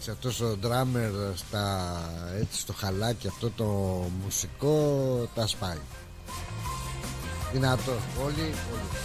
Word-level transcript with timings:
Εντάξει, 0.00 0.28
αυτός 0.28 0.40
ο 0.40 0.56
ντράμερ 0.56 1.10
στα, 1.34 1.96
έτσι, 2.40 2.60
στο 2.60 2.72
χαλάκι 2.72 3.26
αυτό 3.26 3.50
το 3.50 3.64
μουσικό 4.22 5.28
τα 5.34 5.46
σπάει. 5.46 5.78
Δυνατός, 7.52 8.02
πολύ, 8.18 8.34
πολύ. 8.34 9.00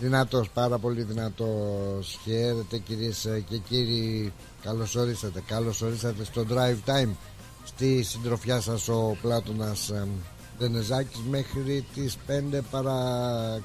Δυνατός, 0.00 0.50
πάρα 0.50 0.78
πολύ 0.78 1.02
δυνατός. 1.02 2.18
Χαίρετε 2.22 2.78
κυρίες 2.78 3.28
και 3.48 3.58
κύριοι. 3.58 4.32
Καλώς 4.62 4.94
ορίσατε, 4.94 5.42
καλώς 5.46 5.82
ορίσατε 5.82 6.24
στο 6.24 6.44
Drive 6.50 6.90
Time. 6.90 7.10
Στη 7.64 8.02
συντροφιά 8.02 8.60
σας 8.60 8.88
ο 8.88 9.16
Πλάτωνας 9.22 9.92
Δενεζάκης 10.58 11.20
μέχρι 11.30 11.84
τις 11.94 12.16
5 12.26 12.62
παρά 12.70 13.00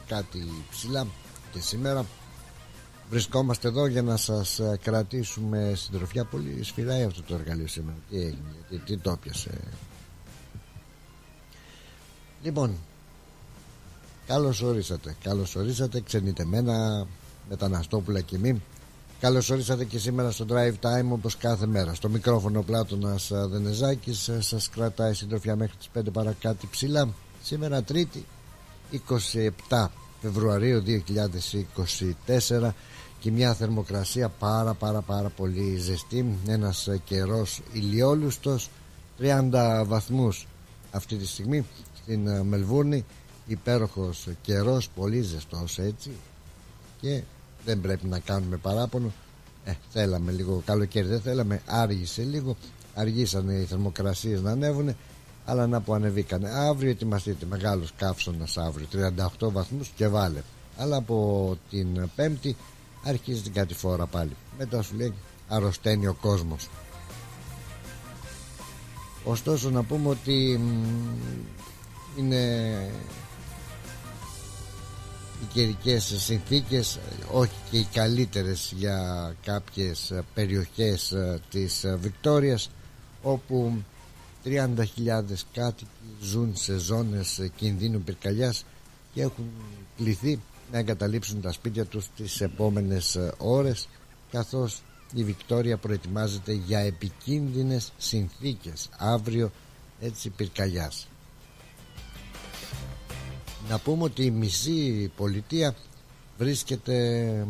κάτι 0.07 0.63
ψηλά. 0.71 1.07
Και 1.51 1.59
σήμερα 1.59 2.05
Βρισκόμαστε 3.09 3.68
εδώ 3.68 3.88
για 3.88 4.02
να 4.02 4.18
σας 4.18 4.59
ε, 4.59 4.80
κρατήσουμε 4.81 5.73
συντροφιά 5.76 6.26
Πολύ 6.26 6.63
σφυράει 6.63 7.04
αυτό 7.04 7.22
το 7.22 7.35
εργαλείο 7.35 7.68
σήμερα. 7.68 7.98
Τι 8.09 8.18
έγινε, 8.18 8.55
τι, 8.70 8.77
τι 8.77 8.98
το 8.98 9.18
πιασε 9.22 9.52
Λοιπόν 12.44 12.76
Καλώς 14.27 14.62
ορίσατε 14.62 15.16
Καλώς 15.23 15.55
ορίσατε 15.55 16.02
ξενιτεμένα 16.02 17.08
Μεταναστόπουλα 17.49 18.22
και 18.22 18.38
μη 18.38 18.62
Καλώς 19.20 19.49
ορίσατε 19.49 19.85
και 19.85 19.99
σήμερα 19.99 20.32
στο 20.32 20.46
Drive 20.49 20.73
Time 20.82 21.10
όπως 21.10 21.38
κάθε 21.38 21.66
μέρα. 21.66 21.94
Στο 21.94 22.10
μικρόφωνο 22.10 22.62
Πλάτωνας 22.62 23.32
ε, 23.32 23.46
Δενεζάκης 23.46 24.27
ε, 24.27 24.41
Σας 24.41 24.70
κρατάει 24.70 25.13
συντροφιά 25.13 25.55
μέχρι 25.55 25.77
τις 25.77 25.90
5 25.99 26.02
παρακάτω 26.13 26.68
ψηλά. 26.68 27.13
Σήμερα 27.44 27.84
Τρίτη 27.84 28.26
27 29.70 29.88
Φεβρουαρίου 30.21 30.84
2024 32.27 32.70
και 33.20 33.31
μια 33.31 33.53
θερμοκρασία 33.53 34.29
πάρα 34.29 34.73
πάρα 34.73 35.01
πάρα 35.01 35.29
πολύ 35.29 35.77
ζεστή. 35.77 36.37
Ένας 36.48 36.89
καιρός 37.03 37.61
ηλιόλουστος 37.71 38.70
30 39.20 39.84
βαθμούς 39.85 40.48
αυτή 40.91 41.15
τη 41.15 41.27
στιγμή 41.27 41.65
στην 42.03 42.27
ε, 42.27 42.43
Μελβούρνη. 42.43 43.05
Υπέροχος 43.48 44.27
καιρός 44.41 44.89
πολύ 44.95 45.21
ζεστός 45.21 45.79
έτσι. 45.79 46.11
Και 47.01 47.21
δεν 47.65 47.81
πρέπει 47.81 48.07
να 48.07 48.20
κάνουμε 48.20 48.57
παράπονο. 48.57 49.11
Ε, 49.63 49.73
θέλαμε 49.89 50.31
λίγο 50.31 50.61
καλοκαίρι 50.65 51.07
δεν 51.07 51.21
θέλαμε 51.21 51.61
άργησε 51.65 52.23
λίγο. 52.23 52.55
Αργήσανε 52.95 53.54
οι 53.54 53.63
θερμοκρασίες 53.63 54.41
να 54.41 54.51
ανέβουν 54.51 54.95
αλλά 55.45 55.67
να 55.67 55.81
που 55.81 55.93
ανεβήκανε. 55.93 56.49
Αύριο 56.49 56.89
ετοιμαστείτε 56.89 57.45
μεγάλος 57.45 57.93
καύσωνας 57.98 58.57
αύριο 58.57 58.87
38 59.39 59.51
βαθμούς 59.51 59.91
και 59.95 60.07
βάλε. 60.07 60.41
Αλλά 60.77 60.95
από 60.95 61.57
την 61.70 62.09
πέμπτη 62.15 62.55
αρχίζει 63.03 63.41
την 63.41 63.53
κατηφόρα 63.53 64.05
πάλι. 64.05 64.35
Μετά 64.57 64.81
σου 64.81 64.95
λέει 64.95 65.13
αρρωσταίνει 65.47 66.07
ο 66.07 66.17
κόσμος. 66.22 66.69
Ωστόσο 69.23 69.69
να 69.69 69.83
πούμε 69.83 70.09
ότι 70.09 70.59
είναι 72.17 72.41
οι 75.41 75.45
καιρικές 75.53 76.13
συνθήκες 76.17 77.00
όχι 77.31 77.51
και 77.72 77.77
οι 77.77 77.88
καλύτερες 77.94 78.73
για 78.77 79.35
κάποιες 79.44 80.13
περιοχές 80.33 81.11
ε, 81.11 81.39
της 81.50 81.85
Βικτόριας 82.00 82.69
όπου 83.22 83.83
30.000 84.45 84.55
κάτοικοι 85.53 85.88
ζουν 86.22 86.55
σε 86.55 86.77
ζώνες 86.77 87.50
κινδύνου 87.55 88.01
πυρκαγιάς 88.01 88.66
και 89.13 89.22
έχουν 89.22 89.45
κληθεί 89.97 90.39
να 90.72 90.78
εγκαταλείψουν 90.78 91.41
τα 91.41 91.51
σπίτια 91.51 91.85
τους 91.85 92.07
τις 92.16 92.41
επόμενες 92.41 93.16
ε, 93.16 93.34
ώρες 93.38 93.88
καθώς 94.31 94.81
η 95.13 95.23
Βικτόρια 95.23 95.78
προετοιμάζεται 95.78 96.51
για 96.53 96.79
επικίνδυνες 96.79 97.91
συνθήκες 97.97 98.89
αύριο 98.97 99.51
έτσι 99.99 100.29
πυρκαγιάς. 100.29 101.07
Να 103.69 103.79
πούμε 103.79 104.03
ότι 104.03 104.23
η 104.23 104.31
μισή 104.31 105.11
πολιτεία 105.16 105.75
βρίσκεται 106.38 107.45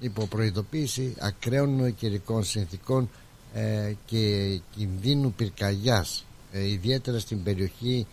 υπό 0.00 0.26
προειδοποίηση 0.26 1.14
ακραίων 1.20 1.94
καιρικών 1.94 2.44
συνθήκων 2.44 3.10
ε, 3.54 3.92
και 4.06 4.60
κινδύνου 4.76 5.32
πυρκαγιάς 5.32 6.24
ε, 6.52 6.68
ιδιαίτερα 6.68 7.18
στην 7.18 7.42
περιοχή 7.42 8.06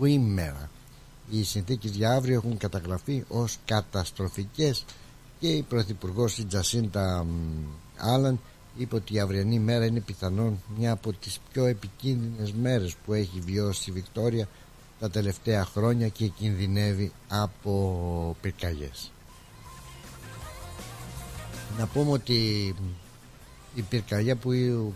Βίμερα 0.00 0.70
οι 1.30 1.42
συνθήκες 1.42 1.90
για 1.90 2.10
αύριο 2.12 2.34
έχουν 2.34 2.56
καταγραφεί 2.56 3.24
ως 3.28 3.58
καταστροφικές 3.64 4.84
και 5.40 5.48
η 5.48 5.62
Πρωθυπουργός 5.62 6.38
η 6.38 6.44
Τζασίντα 6.44 7.26
Άλαν 7.96 8.40
είπε 8.76 8.94
ότι 8.94 9.14
η 9.14 9.20
αυριανή 9.20 9.58
μέρα 9.58 9.84
είναι 9.84 10.00
πιθανόν 10.00 10.62
μια 10.76 10.92
από 10.92 11.12
τις 11.12 11.40
πιο 11.52 11.64
επικίνδυνες 11.64 12.52
μέρες 12.52 12.96
που 13.04 13.12
έχει 13.12 13.40
βιώσει 13.40 13.90
η 13.90 13.92
Βικτόρια 13.92 14.48
τα 15.00 15.10
τελευταία 15.10 15.64
χρόνια 15.64 16.08
και 16.08 16.26
κινδυνεύει 16.26 17.12
από 17.28 18.36
πυρκαγιές. 18.40 19.12
Να 21.78 21.86
πούμε 21.86 22.10
ότι 22.10 22.74
η 23.74 23.82
πυρκαγιά 23.82 24.36
που 24.36 24.50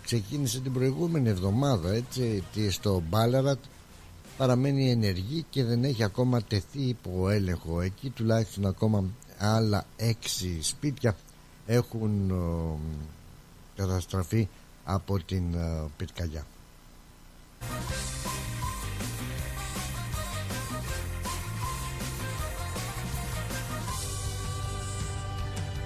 ξεκίνησε 0.04 0.60
την 0.60 0.72
προηγούμενη 0.72 1.28
εβδομάδα 1.28 1.92
έτσι, 1.92 2.42
στο 2.70 3.02
Μπάλαρατ 3.08 3.58
παραμένει 4.36 4.90
ενεργή 4.90 5.44
και 5.50 5.64
δεν 5.64 5.84
έχει 5.84 6.02
ακόμα 6.04 6.42
τεθεί 6.42 6.80
υπό 6.80 7.28
έλεγχο. 7.28 7.80
Εκεί 7.80 8.10
τουλάχιστον 8.10 8.66
ακόμα 8.66 9.04
άλλα 9.38 9.84
έξι 9.96 10.62
σπίτια 10.62 11.16
έχουν 11.66 12.30
ε, 12.30 12.78
καταστραφεί 13.76 14.48
από 14.84 15.22
την 15.22 15.54
ε, 15.54 15.84
πυρκαγιά. 15.96 16.46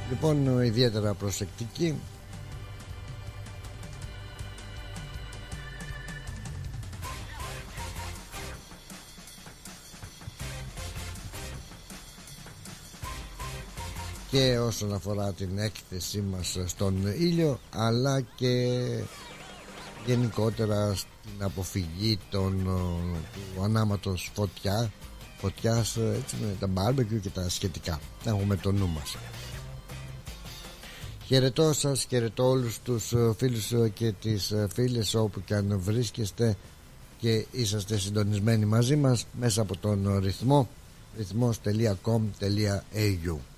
Λοιπόν 0.08 0.62
ιδιαίτερα 0.62 1.14
προσεκτική 1.14 1.94
και 14.36 14.58
όσον 14.58 14.94
αφορά 14.94 15.32
την 15.32 15.58
έκθεσή 15.58 16.20
μας 16.20 16.58
στον 16.66 17.06
ήλιο 17.06 17.60
αλλά 17.70 18.20
και 18.20 18.78
γενικότερα 20.06 20.94
στην 20.94 21.32
αποφυγή 21.38 22.19
των, 22.30 22.64
του 23.54 23.62
ανάματος 23.62 24.30
φωτιά 24.34 24.92
φωτιάς 25.38 25.96
έτσι 25.96 26.36
με 26.41 26.56
τα 26.60 26.69
barbecue 26.75 27.20
και 27.22 27.28
τα 27.28 27.48
σχετικά. 27.48 28.00
Να 28.25 28.30
έχουμε 28.30 28.56
το 28.56 28.72
νου 28.72 28.88
μας. 28.88 29.16
Χαιρετώ 31.26 31.72
σας, 31.72 32.06
χαιρετώ 32.08 32.48
όλους 32.48 32.80
τους 32.80 33.14
φίλους 33.36 33.72
και 33.94 34.12
τις 34.12 34.52
φίλες 34.75 35.14
όπου 35.14 35.44
και 35.44 35.54
αν 35.54 35.80
βρίσκεστε 35.80 36.56
και 37.19 37.46
είσαστε 37.50 37.98
συντονισμένοι 37.98 38.64
μαζί 38.64 38.96
μας 38.96 39.26
μέσα 39.38 39.62
από 39.62 39.76
τον 39.76 40.19
ρυθμό 40.19 40.69
ρυθμός.com.au 41.16 43.56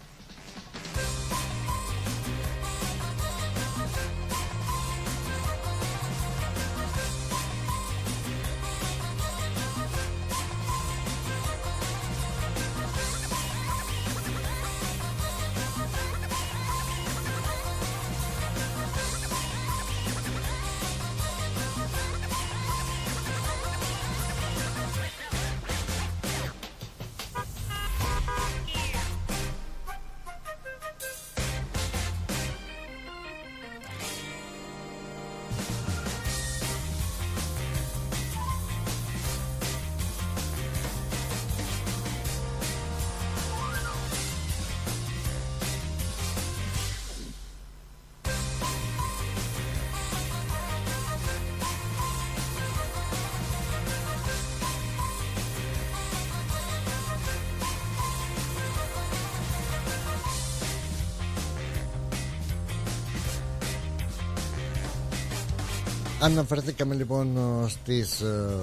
Αναφερθήκαμε 66.28 66.94
λοιπόν 66.94 67.38
στις 67.68 68.20
ε, 68.20 68.54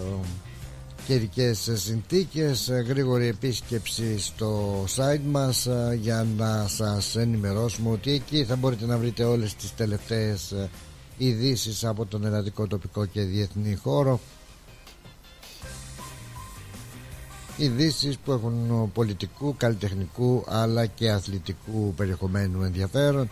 καιρικές 1.07 1.69
συνθήκες 1.73 2.69
ε, 2.69 2.73
γρήγορη 2.87 3.27
επίσκεψη 3.27 4.19
στο 4.19 4.83
site 4.95 5.21
μας 5.25 5.65
ε, 5.65 5.97
για 6.01 6.25
να 6.37 6.67
σας 6.67 7.15
ενημερώσουμε 7.15 7.89
ότι 7.89 8.11
εκεί 8.11 8.43
θα 8.45 8.55
μπορείτε 8.55 8.85
να 8.85 8.97
βρείτε 8.97 9.23
όλες 9.23 9.55
τις 9.55 9.75
τελευταίες 9.75 10.51
ε, 10.51 10.69
ειδήσεις 11.17 11.83
από 11.85 12.05
τον 12.05 12.25
ελλαδικό 12.25 12.67
τοπικό 12.67 13.05
και 13.05 13.21
διεθνή 13.21 13.75
χώρο. 13.75 14.19
Ειδήσεις 17.57 18.17
που 18.17 18.31
έχουν 18.31 18.89
πολιτικού, 18.93 19.55
καλλιτεχνικού 19.57 20.43
αλλά 20.47 20.85
και 20.85 21.11
αθλητικού 21.11 21.93
περιεχομένου 21.95 22.63
ενδιαφέρον. 22.63 23.29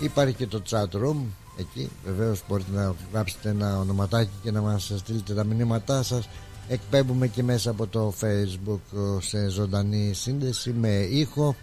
Υπάρχει 0.00 0.34
και 0.34 0.46
το 0.46 0.62
chat 0.70 0.90
room 0.90 1.16
εκεί 1.56 1.90
βεβαίως 2.04 2.42
μπορείτε 2.48 2.70
να 2.72 2.94
γράψετε 3.12 3.48
ένα 3.48 3.78
ονοματάκι 3.78 4.30
και 4.42 4.50
να 4.50 4.60
μας 4.60 4.92
στείλετε 4.96 5.34
τα 5.34 5.44
μηνύματά 5.44 6.02
σας. 6.02 6.28
Εκπέμπουμε 6.68 7.26
και 7.26 7.42
μέσα 7.42 7.70
από 7.70 7.86
το 7.86 8.12
facebook 8.20 8.98
σε 9.20 9.48
ζωντανή 9.48 10.12
σύνδεση 10.14 10.70
με 10.70 10.88
ήχο 10.98 11.56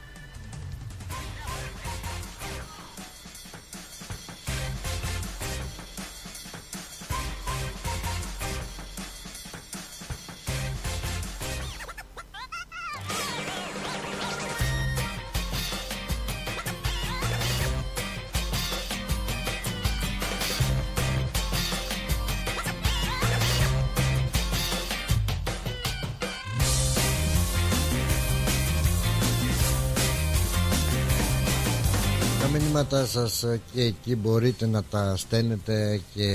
σας 33.22 33.46
και 33.74 33.82
εκεί 33.82 34.16
μπορείτε 34.16 34.66
να 34.66 34.84
τα 34.84 35.16
στέλνετε 35.18 36.02
και 36.14 36.32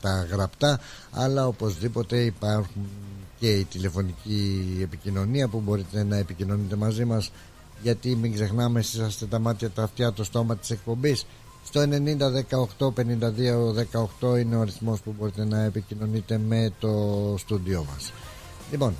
τα 0.00 0.26
γραπτά 0.30 0.80
αλλά 1.10 1.46
οπωσδήποτε 1.46 2.16
υπάρχουν 2.16 2.88
και 3.38 3.52
η 3.52 3.64
τηλεφωνική 3.64 4.78
επικοινωνία 4.82 5.48
που 5.48 5.60
μπορείτε 5.60 6.04
να 6.04 6.16
επικοινωνείτε 6.16 6.76
μαζί 6.76 7.04
μας. 7.04 7.30
Γιατί 7.82 8.16
μην 8.16 8.34
ξεχνάμε 8.34 8.80
εσείς 8.80 9.06
είστε 9.06 9.26
τα 9.26 9.38
μάτια, 9.38 9.70
τα 9.70 9.82
αυτιά, 9.82 10.12
το 10.12 10.24
στόμα 10.24 10.56
της 10.56 10.70
εκπομπής. 10.70 11.26
Στο 11.64 11.80
90 11.80 12.30
18 12.30 12.92
52 12.92 13.72
18 14.20 14.38
είναι 14.38 14.56
ο 14.56 14.60
αριθμός 14.60 15.00
που 15.00 15.14
μπορείτε 15.18 15.44
να 15.44 15.62
επικοινωνείτε 15.62 16.38
με 16.38 16.72
το 16.80 17.34
στούντιό 17.38 17.86
μας. 17.92 18.12
Λοιπόν 18.70 18.94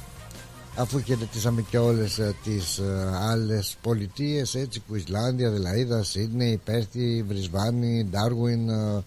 αφού 0.76 1.00
χαιρετήσαμε 1.00 1.62
και 1.70 1.78
όλες 1.78 2.18
ε, 2.18 2.34
τις 2.44 2.78
ε, 2.78 3.10
άλλες 3.20 3.76
πολιτείες 3.82 4.54
έτσι 4.54 4.80
Κουισλάνδια, 4.88 5.48
Αδελαίδα, 5.48 6.02
Σίδνεϊ, 6.02 6.60
Πέρθη, 6.64 7.24
Βρισβάνη, 7.28 8.06
Ντάρουιν 8.10 8.68
ε, 8.68 9.04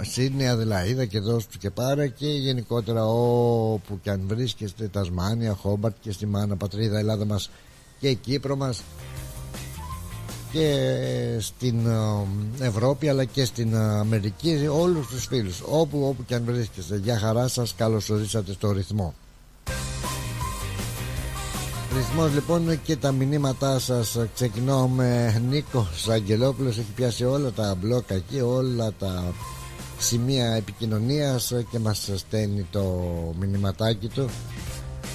Σίδνεϊ, 0.00 0.46
Αδελαίδα 0.46 1.04
και 1.04 1.20
δώσ' 1.20 1.46
του 1.46 1.58
και 1.58 1.70
πάρα 1.70 2.06
και 2.06 2.26
γενικότερα 2.26 3.06
όπου 3.06 4.00
και 4.02 4.10
αν 4.10 4.22
βρίσκεστε 4.26 4.88
Τασμάνια, 4.88 5.54
Χόμπαρτ 5.54 5.94
και 6.00 6.12
στη 6.12 6.26
μάνα 6.26 6.56
πατρίδα 6.56 6.98
Ελλάδα 6.98 7.24
μας 7.24 7.50
και 8.00 8.12
Κύπρο 8.12 8.56
μας 8.56 8.82
και 10.52 11.36
στην 11.38 11.86
Ευρώπη 12.60 13.08
αλλά 13.08 13.24
και 13.24 13.44
στην 13.44 13.76
Αμερική 13.76 14.68
όλους 14.72 15.06
τους 15.06 15.26
φίλους 15.26 15.62
όπου, 15.68 16.06
όπου 16.08 16.24
και 16.24 16.34
αν 16.34 16.44
βρίσκεστε. 16.44 16.96
Για 16.96 17.18
χαρά 17.18 17.48
σας 17.48 17.74
καλώς 17.74 18.10
ορίσατε 18.10 18.52
στο 18.52 18.72
ρυθμό 18.72 19.14
Ρυθμός 21.96 22.32
λοιπόν 22.34 22.82
και 22.82 22.96
τα 22.96 23.12
μηνύματά 23.12 23.78
σας. 23.78 24.18
Ξεκινώ 24.34 24.88
με 24.88 25.42
Νίκος 25.48 26.08
Αγγελόπουλος. 26.08 26.78
Έχει 26.78 26.92
πιάσει 26.94 27.24
όλα 27.24 27.50
τα 27.50 27.76
μπλόκα 27.80 28.14
εκεί 28.14 28.40
Όλα 28.40 28.92
τα 28.98 29.34
σημεία 29.98 30.54
επικοινωνίας 30.54 31.52
Και 31.70 31.78
μας 31.78 32.10
στέλνει 32.16 32.66
το 32.70 32.84
μηνυματάκι 33.38 34.08
του. 34.08 34.28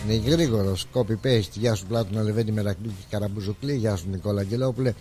Είναι 0.06 0.30
γρήγορος. 0.30 0.86
Copy 0.94 1.26
paste. 1.26 1.50
Γεια 1.54 1.76
σου 1.76 1.86
Πλάτωνα 1.86 2.24
Λεβέντη 2.24 2.52
Μερακλή 2.52 2.88
και 2.88 3.06
Καραμπουζουκλή. 3.10 3.76
Γεια 3.76 3.96
σου 3.96 4.06
Νικόλα 4.10 4.42
Αγγελόπουλε. 4.42 4.94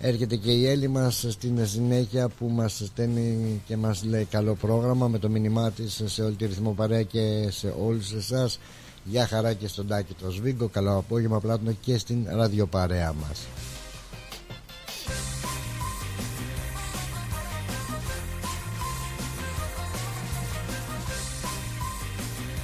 Έρχεται 0.00 0.36
και 0.36 0.50
η 0.50 0.66
Έλλη 0.66 0.88
μας 0.88 1.26
στην 1.28 1.66
συνέχεια 1.66 2.28
που 2.28 2.48
μας 2.48 2.82
στέλνει 2.84 3.62
και 3.66 3.76
μας 3.76 4.04
λέει 4.04 4.24
καλό 4.24 4.54
πρόγραμμα 4.54 5.08
με 5.08 5.18
το 5.18 5.28
μήνυμά 5.28 5.70
της 5.70 6.02
σε 6.04 6.22
όλη 6.22 6.34
τη 6.34 6.46
ρυθμό 6.46 6.70
παρέα 6.70 7.02
και 7.02 7.48
σε 7.50 7.74
όλους 7.84 8.12
εσάς 8.12 8.58
Γεια 9.04 9.26
χαρά 9.26 9.52
και 9.52 9.68
στον 9.68 9.86
Τάκη 9.86 10.14
το 10.14 10.30
Σβίγκο. 10.30 10.68
Καλό 10.68 10.96
απόγευμα. 10.96 11.40
Πλάτωνο 11.40 11.72
και 11.80 11.98
στην 11.98 12.26
ραδιοπαρέα 12.28 13.12
μας. 13.12 13.46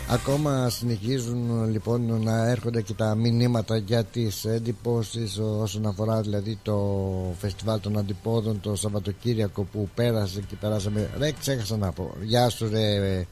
Ακόμα 0.09 0.69
συνεχίζουν 0.69 1.71
λοιπόν 1.71 2.23
να 2.23 2.49
έρχονται 2.49 2.83
και 2.83 2.95
τα 2.95 3.15
μηνύματα 3.15 3.77
για 3.77 4.05
τις 4.05 4.45
εντυπώσεις 4.45 5.39
όσον 5.39 5.87
αφορά 5.87 6.21
δηλαδή 6.21 6.59
το 6.63 6.79
φεστιβάλ 7.39 7.81
των 7.81 7.99
αντιπόδων 7.99 8.61
το 8.61 8.75
Σαββατοκύριακο 8.75 9.63
που 9.63 9.89
πέρασε 9.95 10.41
και 10.41 10.57
περάσαμε. 10.61 11.11
Ρε 11.19 11.33
ξέχασα 11.33 11.77
να 11.77 11.93
πω. 11.93 12.15
Γεια 12.23 12.49
σου 12.49 12.69
ρε 12.69 13.27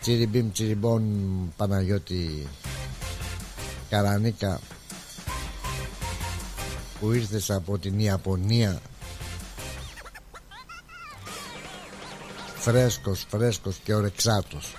Τσιριμπίμ 0.00 0.52
τσιριμπών 0.52 1.02
Παναγιώτη 1.56 2.46
Καρανίκα 3.88 4.60
που 7.00 7.12
ήρθες 7.12 7.50
από 7.50 7.78
την 7.78 7.98
Ιαπωνία. 7.98 8.80
Φρέσκος 12.54 13.26
φρέσκος 13.28 13.76
και 13.84 13.94
ορεξάτος. 13.94 14.74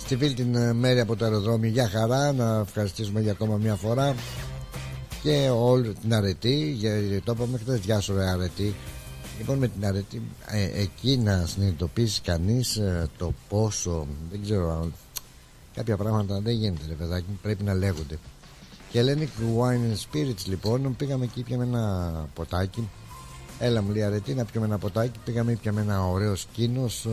Στη 0.00 0.16
φίλη 0.16 0.34
την 0.34 0.54
ε, 0.54 0.72
μέρη 0.72 1.00
από 1.00 1.16
το 1.16 1.24
αεροδρόμιο 1.24 1.70
για 1.70 1.88
χαρά 1.88 2.32
να 2.32 2.58
ευχαριστήσουμε 2.58 3.20
για 3.20 3.32
ακόμα 3.32 3.56
μια 3.56 3.74
φορά. 3.74 4.14
Και 5.22 5.50
όλη 5.54 5.92
την 5.94 6.14
αρετή 6.14 6.70
για, 6.70 7.22
το 7.24 7.32
είπαμε 7.32 7.58
χθες 7.58 7.78
γεια 7.78 8.00
σου 8.00 8.14
ρε 8.14 8.28
αρετή 8.28 8.74
Λοιπόν 9.40 9.58
με 9.58 9.68
την 9.68 9.86
αρετή 9.86 10.22
ε, 10.46 10.80
εκεί 10.80 11.16
να 11.16 11.46
συνειδητοποιήσει 11.46 12.20
κανείς 12.20 12.76
ε, 12.76 13.08
το 13.18 13.32
πόσο 13.48 14.06
δεν 14.30 14.42
ξέρω 14.42 14.90
κάποια 15.74 15.96
πράγματα 15.96 16.40
δεν 16.40 16.54
γίνεται 16.54 16.84
ρε 16.88 16.94
παιδάκι 16.94 17.38
πρέπει 17.42 17.62
να 17.62 17.74
λέγονται. 17.74 18.18
Και 18.90 19.00
Hellenic 19.02 19.58
Wine 19.58 19.92
and 19.92 19.96
Spirits 19.96 20.44
λοιπόν 20.46 20.96
πήγαμε 20.96 21.24
εκεί 21.24 21.42
πιάμε 21.42 21.64
ένα 21.64 22.28
ποτάκι. 22.34 22.88
Έλα 23.58 23.82
μου 23.82 23.90
λέει 23.92 24.02
αρετή 24.02 24.34
να 24.34 24.44
πιούμε 24.44 24.66
ένα 24.66 24.78
ποτάκι. 24.78 25.18
Πήγαμε 25.24 25.52
πιάμε 25.52 25.80
ένα 25.80 26.04
ωραίο 26.06 26.36
σκήνος. 26.36 27.08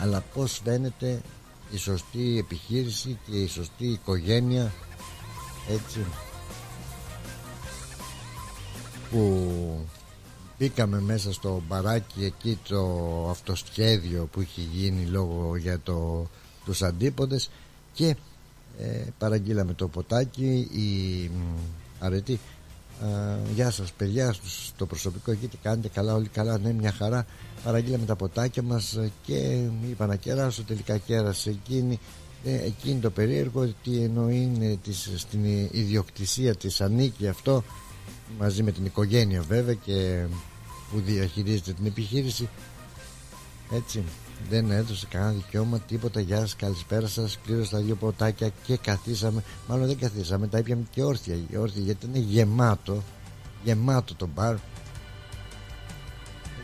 Αλλά 0.00 0.24
πως 0.34 0.60
φαίνεται 0.64 1.20
η 1.70 1.76
σωστή 1.76 2.38
επιχείρηση 2.38 3.18
και 3.30 3.36
η 3.36 3.46
σωστή 3.46 3.86
οικογένεια 3.86 4.72
έτσι 5.68 6.00
που 9.10 9.48
μπήκαμε 10.58 11.00
μέσα 11.00 11.32
στο 11.32 11.62
μπαράκι 11.68 12.24
εκεί 12.24 12.58
το 12.68 13.26
αυτοσχέδιο 13.30 14.28
που 14.32 14.40
είχε 14.40 14.60
γίνει 14.60 15.04
λόγω 15.04 15.56
για 15.56 15.80
το, 15.80 16.26
τους 16.64 16.82
αντίποδες 16.82 17.50
και 17.92 18.16
ε, 18.78 19.02
παραγγείλαμε 19.18 19.74
το 19.74 19.88
ποτάκι 19.88 20.68
η 20.72 21.30
αρετή. 21.98 22.40
Γεια 23.54 23.70
σας 23.70 23.92
παιδιά 23.92 24.34
στο 24.66 24.86
προσωπικό 24.86 25.30
εκεί 25.30 25.46
τι 25.46 25.56
κάνετε 25.56 25.88
καλά 25.88 26.14
όλοι 26.14 26.28
καλά 26.28 26.58
ναι 26.58 26.72
μια 26.72 26.92
χαρά. 26.92 27.26
Παραγγείλαμε 27.64 28.04
τα 28.04 28.16
ποτάκια 28.16 28.62
μας 28.62 28.98
και 29.22 29.68
είπα 29.90 30.06
να 30.06 30.16
κεράσω 30.16 30.62
τελικά 30.62 30.98
κέρασε 30.98 31.50
εκείνη. 31.50 31.98
Ε, 32.44 32.54
εκείνη 32.64 33.00
το 33.00 33.10
περίεργο 33.10 33.60
ότι 33.60 34.02
ενώ 34.02 34.30
είναι 34.30 34.78
της, 34.84 35.10
στην 35.16 35.44
ιδιοκτησία 35.70 36.54
της 36.54 36.80
ανήκει 36.80 37.28
αυτό 37.28 37.64
μαζί 38.38 38.62
με 38.62 38.72
την 38.72 38.84
οικογένεια 38.84 39.42
βέβαια 39.42 39.74
και 39.74 40.24
που 40.90 41.00
διαχειρίζεται 41.00 41.72
την 41.72 41.86
επιχείρηση. 41.86 42.48
Έτσι 43.72 44.04
δεν 44.50 44.70
έδωσε 44.70 45.06
κανένα 45.10 45.32
δικαίωμα 45.32 45.78
τίποτα. 45.78 46.20
Γεια 46.20 46.38
σας 46.38 46.56
καλησπέρα 46.56 47.06
σας. 47.06 47.38
Πλήρωσα 47.38 47.76
τα 47.76 47.82
δύο 47.82 47.94
ποτάκια 47.94 48.50
και 48.64 48.76
καθίσαμε. 48.76 49.42
Μάλλον 49.68 49.86
δεν 49.86 49.98
καθίσαμε 49.98 50.46
τα 50.46 50.58
ήπιαμε 50.58 50.82
και 50.90 51.02
όρθια, 51.02 51.36
όρθια 51.58 51.82
γιατί 51.82 52.06
είναι 52.06 52.18
γεμάτο 52.18 53.02
γεμάτο 53.66 54.14
το 54.14 54.28
μπαρ. 54.34 54.56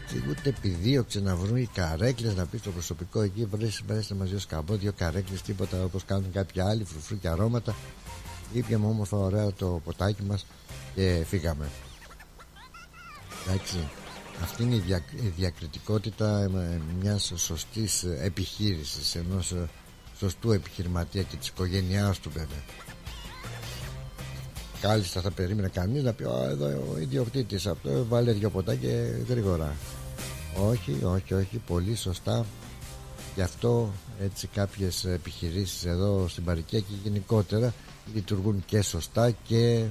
Έτσι 0.02 0.24
ούτε 0.28 0.48
επιδίωξε 0.48 1.20
να 1.20 1.36
βρουν 1.36 1.56
οι 1.56 1.68
καρέκλες 1.74 2.34
να 2.34 2.46
πεις 2.46 2.60
στο 2.60 2.70
προσωπικό 2.70 3.20
εκεί 3.20 3.48
βρέστε 3.86 4.14
μαζί 4.14 4.34
ως 4.34 4.46
καμπό 4.46 4.74
δύο 4.74 4.92
καρέκλες 4.96 5.42
τίποτα 5.42 5.84
όπως 5.84 6.04
κάνουν 6.04 6.32
κάποιοι 6.32 6.62
άλλοι 6.62 6.84
φρουφρού 6.84 7.18
και 7.18 7.28
αρώματα 7.28 7.74
ήπιαμε 8.58 8.86
όμορφα 8.86 9.16
ωραία 9.16 9.52
το 9.52 9.80
ποτάκι 9.84 10.22
μας 10.22 10.46
και 10.94 11.24
φύγαμε. 11.28 11.68
Εντάξει 13.46 13.76
αυτή 14.42 14.62
είναι 14.62 14.74
η 14.74 15.32
διακριτικότητα 15.36 16.50
μιας 17.00 17.32
σωστής 17.36 18.04
επιχείρησης 18.04 19.14
ενός 19.14 19.54
σωστού 20.18 20.52
επιχειρηματία 20.52 21.22
και 21.22 21.36
της 21.36 21.48
οικογένειάς 21.48 22.18
του 22.18 22.30
βέβαια. 22.30 22.62
Κάλλιστα 24.80 25.20
θα 25.20 25.30
περίμενε 25.30 25.68
κανείς 25.68 26.02
να 26.02 26.12
πει 26.12 26.24
εδώ 26.24 26.66
ο 26.66 26.98
ιδιοκτήτης 26.98 27.66
αυτό 27.66 28.04
βάλε 28.08 28.32
δυο 28.32 28.50
ποτά 28.50 28.74
και 28.74 29.10
γρήγορα 29.28 29.76
όχι 30.70 31.04
όχι 31.04 31.34
όχι 31.34 31.56
πολύ 31.66 31.96
σωστά. 31.96 32.46
Γι' 33.34 33.42
αυτό 33.42 33.92
έτσι 34.20 34.46
κάποιες 34.46 35.04
επιχειρήσεις 35.04 35.84
εδώ 35.84 36.28
στην 36.28 36.44
Παρικία 36.44 36.78
και 36.78 36.94
γενικότερα 37.02 37.74
λειτουργούν 38.14 38.62
και 38.66 38.82
σωστά 38.82 39.30
και 39.30 39.84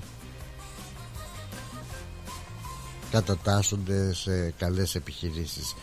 κατατάσσονται 3.12 4.14
σε 4.14 4.54
καλές 4.58 4.96
επιχειρήσεις. 4.96 5.76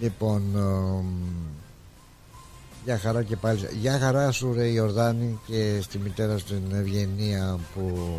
Λοιπόν 0.00 0.42
για 2.84 2.98
χαρά 2.98 3.22
και 3.22 3.36
πάλι 3.36 3.68
για 3.80 3.98
χαρά 3.98 4.30
σου 4.30 4.52
ρε 4.52 4.66
Ιορδάνη 4.66 5.38
και 5.46 5.78
στη 5.82 5.98
μητέρα 5.98 6.38
σου 6.38 6.44
την 6.44 6.74
Ευγενία 6.74 7.58
που 7.74 8.10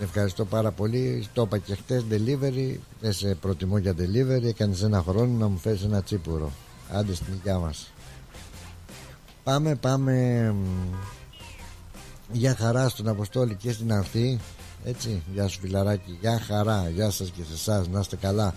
ευχαριστώ 0.00 0.44
πάρα 0.44 0.70
πολύ. 0.70 1.26
Το 1.32 1.42
είπα 1.42 1.58
και 1.58 1.74
χτες 1.74 2.04
delivery 2.10 2.76
δεν 3.00 3.12
σε 3.12 3.34
προτιμώ 3.34 3.78
για 3.78 3.94
delivery 3.98 4.42
έκανες 4.42 4.82
ένα 4.82 5.02
χρόνο 5.08 5.38
να 5.38 5.48
μου 5.48 5.58
φέρεις 5.58 5.82
ένα 5.82 6.02
τσίπουρο. 6.02 6.52
Άντε 6.92 7.14
στην 7.14 7.32
υγειά 7.32 7.58
μας. 7.58 7.92
Πάμε 9.44 9.74
πάμε 9.74 10.54
για 12.32 12.54
χαρά 12.54 12.88
στον 12.88 13.08
Αποστόλη 13.08 13.54
και 13.54 13.72
στην 13.72 13.92
Ανθή 13.92 14.40
έτσι, 14.84 15.22
γεια 15.32 15.48
σου 15.48 15.60
φιλαράκι, 15.60 16.18
γεια 16.20 16.40
χαρά, 16.40 16.88
γεια 16.94 17.10
σας 17.10 17.30
και 17.30 17.42
σε 17.42 17.52
εσάς, 17.54 17.88
να 17.88 18.00
είστε 18.00 18.16
καλά. 18.16 18.54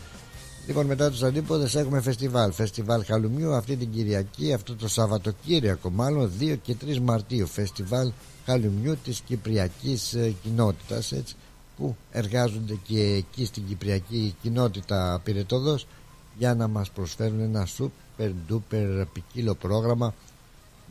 Λοιπόν, 0.68 0.86
μετά 0.86 1.10
τους 1.10 1.24
αντίποδες 1.24 1.75
έχουμε 1.75 2.01
φεστιβάλ. 2.01 2.51
Φεστιβάλ 2.51 3.06
Χαλουμιού 3.06 3.53
αυτή 3.53 3.75
την 3.75 3.92
Κυριακή, 3.92 4.53
αυτό 4.53 4.75
το 4.75 4.88
Σαββατοκύριακο, 4.88 5.89
μάλλον 5.89 6.32
2 6.39 6.58
και 6.62 6.75
3 6.86 7.00
Μαρτίου. 7.00 7.48
Φεστιβάλ 7.48 8.12
Χαλουμιού 8.46 8.98
της 9.03 9.20
Κυπριακής 9.20 10.13
ε, 10.13 10.34
Κοινότητας, 10.44 11.12
έτσι, 11.12 11.36
που 11.77 11.96
εργάζονται 12.12 12.77
και 12.84 13.00
εκεί 13.00 13.46
στην 13.46 13.63
Κυπριακή 13.68 14.36
Κοινότητα 14.42 15.22
Πυρετόδος 15.24 15.88
για 16.38 16.56
να 16.56 16.68
μας 16.68 16.89
προσφέρουν 16.89 17.39
ένα 17.39 17.68
super 17.77 18.32
duper 18.50 19.03
ποικίλο 19.13 19.56
πρόγραμμα 19.56 20.13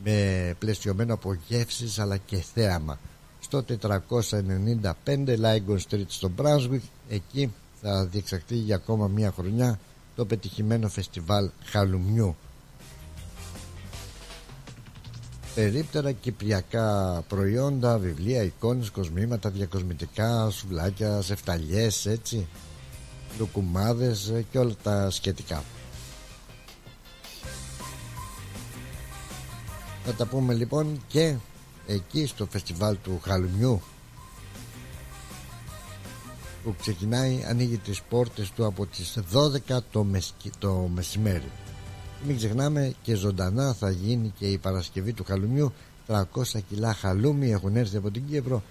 με 0.03 0.55
πλαισιωμένο 0.59 1.13
από 1.13 1.37
γεύσεις 1.47 1.99
αλλά 1.99 2.17
και 2.17 2.37
θέαμα 2.53 2.99
στο 3.39 3.65
495 3.81 4.91
Lygon 5.05 5.77
Street 5.89 6.05
στο 6.07 6.31
Brunswick 6.37 6.81
εκεί 7.09 7.53
θα 7.81 8.05
διεξαχθεί 8.05 8.55
για 8.55 8.75
ακόμα 8.75 9.07
μια 9.07 9.31
χρονιά 9.31 9.79
το 10.15 10.25
πετυχημένο 10.25 10.89
φεστιβάλ 10.89 11.49
Χαλουμιού 11.65 12.35
περίπτερα 15.55 16.11
κυπριακά 16.11 17.23
προϊόντα, 17.27 17.97
βιβλία, 17.97 18.43
εικόνες, 18.43 18.89
κοσμήματα, 18.89 19.49
διακοσμητικά, 19.49 20.49
σουβλάκια, 20.49 21.21
σεφταλιές, 21.21 22.05
έτσι, 22.05 22.47
λουκουμάδες 23.39 24.33
και 24.51 24.57
όλα 24.57 24.73
τα 24.83 25.09
σχετικά. 25.09 25.63
Θα 30.05 30.13
τα 30.13 30.25
πούμε 30.25 30.53
λοιπόν 30.53 31.01
και 31.07 31.35
εκεί 31.87 32.25
στο 32.25 32.45
φεστιβάλ 32.45 32.97
του 33.03 33.19
Χαλουμιού 33.23 33.81
που 36.63 36.75
ξεκινάει 36.79 37.43
ανοίγει 37.47 37.77
τις 37.77 38.01
πόρτες 38.01 38.51
του 38.51 38.65
από 38.65 38.85
τις 38.85 39.19
12 39.33 39.79
το, 39.91 40.05
το 40.59 40.73
μεσημέρι. 40.93 41.51
Μην 42.27 42.37
ξεχνάμε 42.37 42.93
και 43.01 43.15
ζωντανά 43.15 43.73
θα 43.73 43.89
γίνει 43.89 44.33
και 44.37 44.45
η 44.45 44.57
Παρασκευή 44.57 45.13
του 45.13 45.23
Χαλουμιού. 45.23 45.73
300 46.07 46.23
κιλά 46.69 46.93
χαλούμι 46.93 47.51
έχουν 47.51 47.75
έρθει 47.75 47.97
από 47.97 48.11
την 48.11 48.23
Κύπρο 48.29 48.63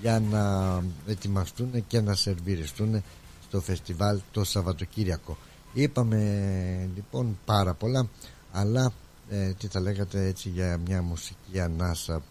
για 0.00 0.20
να 0.30 0.74
ετοιμαστούν 1.06 1.86
και 1.86 2.00
να 2.00 2.14
σερβιριστούν 2.14 3.02
στο 3.48 3.60
φεστιβάλ 3.60 4.20
το 4.32 4.44
Σαββατοκύριακο. 4.44 5.36
Είπαμε 5.72 6.88
λοιπόν 6.94 7.38
πάρα 7.44 7.74
πολλά 7.74 8.08
αλλά 8.52 8.92
ε, 9.30 9.52
τι 9.52 9.66
θα 9.66 9.80
λέγατε 9.80 10.26
έτσι 10.26 10.48
για 10.48 10.78
μια 10.86 11.02
μουσική 11.02 11.60
ανάσα 11.60 12.22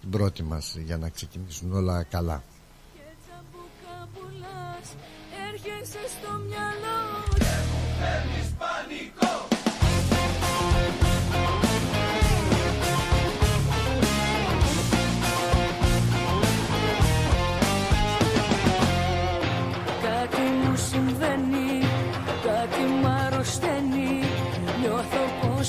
την 0.00 0.10
πρώτη 0.10 0.42
μας 0.42 0.76
για 0.84 0.96
να 0.96 1.08
ξεκινήσουν 1.08 1.72
όλα 1.72 2.02
καλά; 2.02 2.42
Έρχεσαι 5.52 5.98
στο 6.08 6.32
μυαλό 6.48 6.98
και 7.38 7.44
μου 7.70 7.80
φέρνεις 7.98 8.54
πανικό 8.58 9.49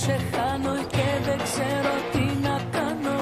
σε 0.03 0.19
χάνω 0.31 0.75
και 0.95 1.07
δεν 1.25 1.39
ξέρω 1.47 1.93
τι 2.11 2.23
να 2.45 2.55
κάνω. 2.75 3.19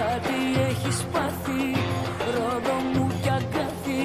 Κάτι 0.00 0.38
έχεις 0.68 0.98
πάθει, 1.12 1.64
ρόδο 2.34 2.76
μου 2.92 3.06
κι 3.22 3.28
αγκάθι. 3.28 4.04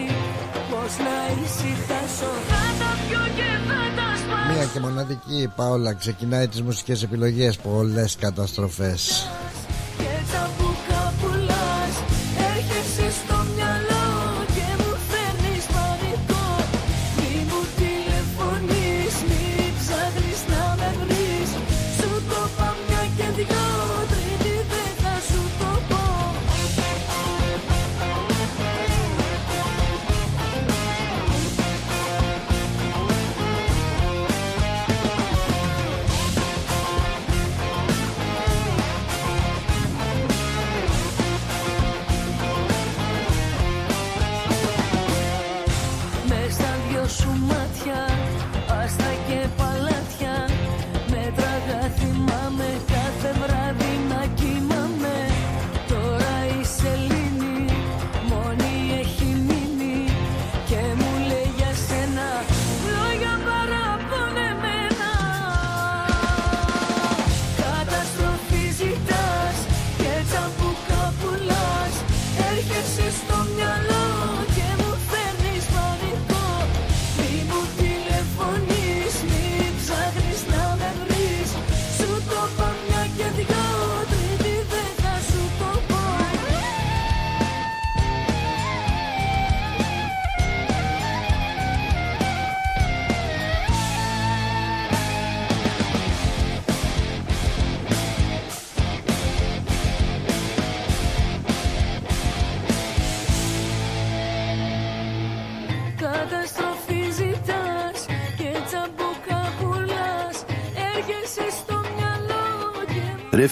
Πώς 0.70 0.94
να 1.06 1.16
ησυχάσω, 1.44 2.32
θα 2.50 2.64
τα 2.80 2.92
πιω 3.04 3.24
και 3.38 3.50
θα 3.68 3.82
τα 3.98 4.08
σπάσω. 4.22 4.54
Μία 4.54 4.66
και 4.74 4.80
μοναδική 4.80 5.42
η 5.42 5.48
Πάολα 5.48 5.94
ξεκινάει 5.94 6.48
τις 6.48 6.62
μουσικές 6.62 7.04
επιλογές. 7.04 7.58
Πολλές 7.58 8.16
καταστροφές 8.20 9.28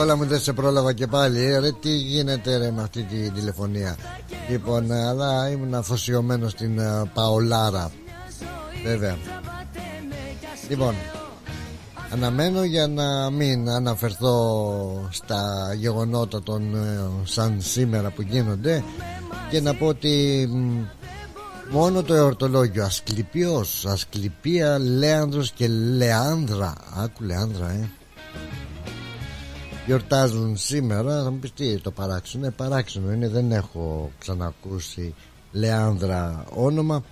Νικόλα 0.00 0.18
μου 0.18 0.26
δεν 0.26 0.40
σε 0.40 0.52
πρόλαβα 0.52 0.92
και 0.92 1.06
πάλι. 1.06 1.44
Ε, 1.44 1.58
ρε, 1.58 1.72
Τι 1.72 1.96
γίνεται 1.96 2.56
ρε 2.56 2.70
με 2.70 2.82
αυτή 2.82 3.02
τη 3.02 3.30
τηλεφωνία. 3.30 3.96
Λοιπόν 4.48 4.90
ε, 4.90 5.06
αλλά 5.06 5.50
ήμουν 5.50 5.74
αφοσιωμένος 5.74 6.52
στην 6.52 6.78
ε, 6.78 7.10
Παολάρα. 7.14 7.90
Βέβαια. 8.84 9.16
Λοιπόν 10.68 10.94
Αναμένω 12.12 12.64
για 12.64 12.86
να 12.86 13.30
μην 13.30 13.68
αναφερθώ 13.68 15.08
στα 15.10 15.72
γεγονότα 15.76 16.42
των 16.42 16.74
ε, 16.74 17.10
σαν 17.24 17.56
σήμερα 17.60 18.10
που 18.10 18.22
γίνονται 18.22 18.84
και 19.50 19.60
να 19.60 19.74
πω 19.74 19.86
ότι 19.86 20.46
μ, 20.52 20.84
μόνο 21.70 22.02
το 22.02 22.14
εορτολόγιο 22.14 22.84
Ασκληπιός, 22.84 23.86
Ασκληπία, 23.86 24.78
Λέανδρος 24.78 25.50
και 25.50 25.68
Λεάνδρα. 25.68 26.74
Άκου 26.96 27.22
Λεάνδρα 27.22 27.70
ε 27.70 27.90
Γιορτάζουν 29.90 30.56
σήμερα 30.56 31.22
Θα 31.22 31.30
μου 31.30 31.38
πεις 31.38 31.52
τι 31.52 31.78
το 31.78 31.90
παράξενο. 31.90 32.46
Ε, 32.46 32.50
Παράξενο 32.50 33.12
είναι 33.12 33.28
δεν 33.28 33.52
έχω 33.52 34.10
ξανακούσει 34.18 35.14
Λεάνδρα 35.52 36.44
όνομα. 36.54 37.04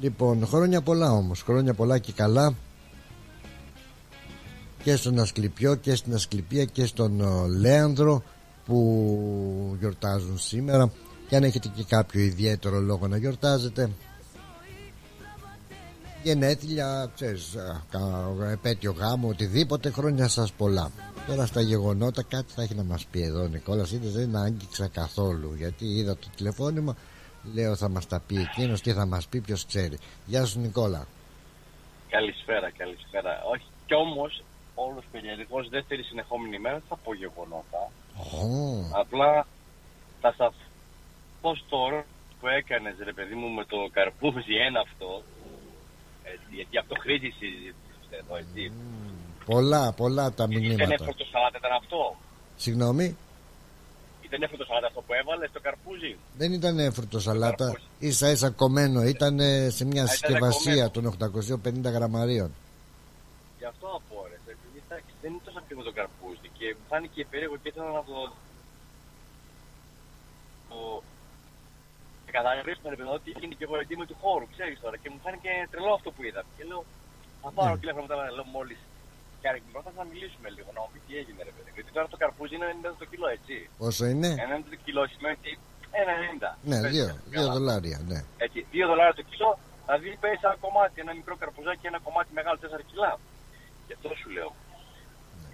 Λοιπόν 0.00 0.46
χρόνια 0.46 0.80
πολλά 0.82 1.12
όμως 1.12 1.42
Χρόνια 1.42 1.74
πολλά 1.74 1.98
και 1.98 2.12
καλά. 2.12 2.54
Και 4.82 4.96
στον 4.96 5.18
Ασκληπιό 5.18 5.74
και 5.74 5.94
στην 5.94 6.14
Ασκληπία 6.14 6.64
και 6.64 6.86
στον 6.86 7.20
ε, 7.20 7.58
Λέανδρο 7.58 8.22
που 8.66 9.76
γιορτάζουν 9.78 10.38
σήμερα. 10.38 10.92
Και 11.28 11.36
αν 11.36 11.42
έχετε 11.42 11.68
και 11.74 11.84
κάποιο 11.88 12.20
ιδιαίτερο 12.20 12.80
λόγο 12.80 13.08
να 13.08 13.16
γιορτάζετε. 13.16 13.90
Γενέθλια, 16.22 17.10
ξέρεις, 17.14 17.54
α, 17.56 17.82
κα- 17.90 18.50
επέτειο 18.52 18.94
γάμο, 18.98 19.28
οτιδήποτε 19.28 19.90
χρόνια 19.90 20.28
σας 20.28 20.52
πολλά 20.52 20.90
τώρα 21.30 21.46
στα 21.46 21.60
γεγονότα 21.60 22.22
κάτι 22.22 22.52
θα 22.52 22.62
έχει 22.62 22.74
να 22.74 22.82
μας 22.82 23.06
πει 23.06 23.22
εδώ 23.22 23.42
ο 23.42 23.46
Νικόλας 23.46 23.92
είδες 23.92 24.12
δεν 24.12 24.36
άγγιξα 24.36 24.88
καθόλου 24.88 25.54
γιατί 25.56 25.84
είδα 25.84 26.16
το 26.16 26.26
τηλεφώνημα 26.36 26.96
λέω 27.54 27.76
θα 27.76 27.88
μας 27.88 28.06
τα 28.06 28.20
πει 28.26 28.36
εκείνος 28.36 28.80
τι 28.80 28.92
θα 28.92 29.06
μας 29.06 29.26
πει 29.28 29.40
ποιος 29.40 29.66
ξέρει 29.66 29.98
Γεια 30.26 30.44
σου 30.44 30.60
Νικόλα 30.60 31.06
Καλησπέρα, 32.08 32.70
καλησπέρα. 32.70 33.42
Όχι, 33.52 33.64
κι 33.86 33.94
όμως 33.94 34.42
όλος 34.74 35.04
περίεργο, 35.12 35.64
δεύτερη 35.70 36.02
συνεχόμενη 36.02 36.58
μέρα 36.58 36.82
θα 36.88 36.96
πω 36.96 37.14
γεγονότα. 37.14 37.90
Ω, 38.16 38.48
Απλά 38.92 39.46
θα 40.20 40.34
σας 40.36 40.54
πω 41.40 41.58
τώρα 41.68 42.04
που 42.40 42.46
έκανες 42.46 42.94
ρε 43.04 43.12
παιδί 43.12 43.34
μου 43.34 43.48
με 43.48 43.64
το 43.64 43.76
καρπούζι 43.92 44.54
ένα 44.68 44.80
αυτό. 44.80 45.22
Έτσι, 46.22 46.54
γιατί 46.54 46.78
από 46.78 46.88
το 46.88 47.00
χρήτη 47.00 47.30
συζήτησε 47.30 48.14
εδώ, 48.20 48.36
έτσι. 48.36 48.72
Πολλά 49.44 49.92
πολλά 49.92 50.32
τα 50.32 50.46
Ήταν 50.50 50.62
μηνύματα 50.62 50.94
έφωτο 50.94 51.24
σαλάτα, 51.32 51.56
ήταν 51.58 51.72
αυτό; 51.72 52.16
Συγγνώμη; 52.56 53.16
Ήταν 54.26 54.42
έφωτο 54.42 54.64
σαλάτα 54.64 54.86
αυτό 54.86 55.00
που 55.00 55.12
έβαλες 55.14 55.48
στο 55.50 55.60
καρπούζι; 55.60 56.16
Δεν 56.36 56.52
ήταν 56.52 56.92
φρούτο 56.92 57.20
σαλάτα, 57.20 57.64
Καρπούζι. 57.64 57.86
ίσα 57.98 58.30
ίσα 58.30 58.50
κομμένο. 58.50 59.02
Ήταν 59.02 59.38
σε 59.76 59.84
μια 59.84 60.02
ήταν 60.02 60.06
συσκευασία 60.08 60.90
των 60.90 61.02
850 61.06 61.90
γραμμαρίων. 61.96 62.50
Γι' 63.58 63.64
αυτό 63.64 63.86
απόρρε. 63.98 64.36
Επειδή 64.54 64.78
εντάξει, 64.86 65.12
δεν 65.22 65.30
είναι 65.32 65.40
τόσο 65.44 65.58
ακριβό 65.62 65.82
το 65.82 65.92
καρπούζι 65.98 66.48
και 66.58 66.66
μου 66.78 66.84
φάνηκε 66.90 67.26
περίεργο 67.30 67.56
και 67.62 67.68
ήθελα 67.68 67.90
να 67.98 68.04
το. 68.08 68.16
το... 70.68 71.02
Και 72.24 72.30
καταλαβαίνεις 72.36 72.78
ρε 72.92 72.96
παιδί 72.96 73.10
ότι 73.18 73.28
είναι 73.44 73.54
και 73.58 73.64
εγώ 73.68 73.76
ετοίμη 73.84 74.04
του 74.10 74.16
χώρου, 74.22 74.46
ξέρεις 74.54 74.76
τώρα. 74.84 74.96
Και 75.02 75.08
μου 75.12 75.18
φάνηκε 75.24 75.50
τρελό 75.72 75.92
αυτό 75.98 76.08
που 76.14 76.22
είδα. 76.28 76.42
Και 76.56 76.64
λέω, 76.70 76.82
θα 77.42 77.50
πάρω 77.56 77.74
Ναι. 77.74 77.80
τηλέφωνο 77.82 78.02
μετά, 78.06 78.14
λέω 78.36 78.46
μόλις. 78.56 78.80
Και 79.42 79.48
πρώτα 79.74 79.90
θα 79.98 80.04
μιλήσουμε 80.10 80.48
λίγο, 80.56 80.68
να 80.76 80.80
μου 80.82 80.88
πει 80.92 80.98
τι 81.06 81.12
έγινε, 81.20 81.40
ρε 81.48 81.52
παιδί. 81.56 81.70
Γιατί 81.76 81.90
τώρα 81.96 82.06
το 82.14 82.18
καρπούζι 82.22 82.54
είναι 82.56 82.68
90 82.82 82.94
το 83.02 83.06
κιλό, 83.10 83.26
έτσι. 83.36 83.54
Πόσο 83.82 84.04
είναι; 84.12 84.30
90 84.62 84.64
το 84.74 84.78
κιλό 84.84 85.02
σημαίνει 85.12 85.36
ότι 85.40 85.50
1,90. 85.90 86.50
Ναι, 86.70 86.78
Πες, 86.82 86.90
δύο, 86.94 87.06
καλά. 87.06 87.20
δύο 87.32 87.44
δολάρια. 87.54 87.98
Ναι. 88.10 88.18
Έτσι, 88.44 88.58
2 88.72 88.86
δολάρια 88.90 89.14
το 89.20 89.24
κιλό, 89.30 89.50
δηλαδή 89.84 90.08
παίρνει 90.22 90.38
ένα 90.46 90.56
κομμάτι, 90.64 90.96
ένα 91.04 91.12
μικρό 91.20 91.34
καρπουζάκι 91.42 91.80
και 91.82 91.90
ένα 91.92 92.00
κομμάτι 92.06 92.30
μεγάλο 92.38 92.56
4 92.62 92.82
κιλά. 92.90 93.12
Γι' 93.86 93.94
αυτό 93.96 94.08
σου 94.20 94.28
λέω. 94.36 94.50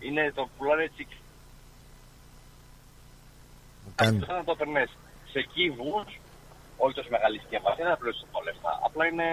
Είναι 0.07 0.23
το 0.39 0.43
πουλάνε 0.57 0.83
έτσι. 0.91 1.03
Μου 3.85 3.93
κάνει. 4.01 4.19
Αυτό 4.21 4.33
να 4.41 4.45
το 4.51 4.55
παίρνεις 4.59 4.91
σε 5.33 5.41
κύβους 5.55 6.09
όχι 6.85 6.95
τόσο 6.99 7.09
μεγάλη 7.17 7.37
συσκευασία, 7.39 7.85
δεν 7.85 7.93
θα 7.93 7.99
πληρώσεις 8.01 8.23
τόσο 8.33 8.45
λεφτά. 8.49 8.73
Απλά 8.87 9.03
είναι. 9.11 9.29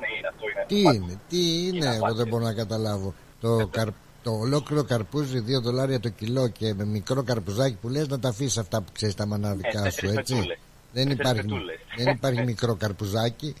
Ναι, 0.00 0.08
είναι 0.16 0.28
αυτό. 0.32 0.44
Είναι 0.50 0.64
Τι 0.72 0.80
απάτη. 0.80 0.96
είναι, 0.96 1.14
τι 1.30 1.40
είναι, 1.66 1.76
Είναι 1.76 1.86
εγώ 1.94 2.04
απάτη. 2.04 2.16
δεν 2.20 2.26
μπορώ 2.28 2.44
να 2.50 2.54
καταλάβω. 2.62 3.14
Το, 3.42 3.66
καρ, 3.70 3.88
το 4.22 4.30
ολόκληρο 4.30 4.84
καρπούζι 4.84 5.38
2 5.46 5.60
δολάρια 5.62 6.00
το 6.00 6.08
κιλό 6.08 6.48
και 6.48 6.74
με 6.74 6.84
μικρό 6.84 7.22
καρπουζάκι 7.22 7.76
που 7.80 7.88
λες 7.88 8.08
να 8.08 8.18
τα 8.18 8.28
αφήσεις 8.28 8.58
αυτά 8.58 8.82
που 8.82 8.92
ξέρεις 8.92 9.14
τα 9.14 9.26
μανάβικά 9.26 9.68
Ε, 9.68 9.76
σου, 9.76 9.82
τέσσερις 9.82 10.16
έτσι. 10.16 10.34
πετούλες. 10.34 10.58
Δεν 10.92 11.04
Τέσσερις 11.08 11.18
υπάρχει, 11.20 11.40
πετούλες. 11.48 11.78
δεν 11.96 12.06
υπάρχει 12.16 12.42
μικρό 12.42 12.74
καρπουζάκι. 12.82 13.54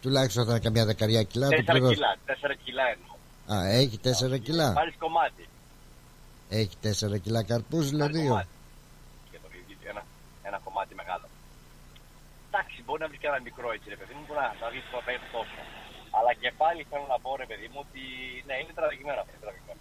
Τουλάχιστον 0.00 0.44
θα 0.44 0.50
είναι 0.50 0.60
καμιά 0.60 0.84
δεκαριά 0.84 1.22
κιλά. 1.22 1.48
Το 1.48 1.56
4 1.56 1.64
πληρώσει. 1.72 1.94
κιλά, 1.94 2.16
4 2.26 2.54
κιλά 2.64 2.82
εννοώ. 2.94 3.14
Α, 3.62 3.68
έχει 3.80 3.98
4 3.98 4.38
κιλά. 4.46 4.72
Πάρεις 4.72 4.94
κομμάτι. 4.98 5.44
Έχει 6.48 6.74
4 6.82 7.18
κιλά 7.24 7.42
καρπούζι, 7.42 7.90
Πάρεις 7.90 7.90
δηλαδή. 7.90 8.28
κομμάτι. 8.28 8.48
Και 9.30 9.38
το 9.42 9.48
ίδιο, 9.60 9.76
ένα, 9.92 10.02
ένα 10.48 10.58
κομμάτι 10.66 10.94
μεγάλο. 11.00 11.26
Εντάξει, 12.48 12.76
μπορεί 12.86 13.00
να 13.04 13.08
βρει 13.10 13.18
και 13.22 13.26
ένα 13.32 13.40
μικρό 13.48 13.68
έτσι, 13.76 13.86
ρε 13.94 13.96
παιδί 14.00 14.14
μου, 14.16 14.24
μπορεί 14.26 14.40
να 14.62 14.68
δει 14.72 14.80
το 14.92 14.98
παίρνει 15.06 15.26
τόσο. 15.36 15.60
Αλλά 16.20 16.32
και 16.40 16.50
πάλι 16.62 16.80
θέλω 16.90 17.06
να 17.14 17.18
πω, 17.24 17.30
ρε 17.42 17.46
παιδί 17.50 17.66
μου, 17.72 17.78
ότι 17.86 18.02
ναι, 18.48 18.54
είναι 18.60 18.74
τραβηγμένο 18.78 19.18
αυτό. 19.22 19.32
είναι 19.34 19.44
τραβηγμένο. 19.46 19.80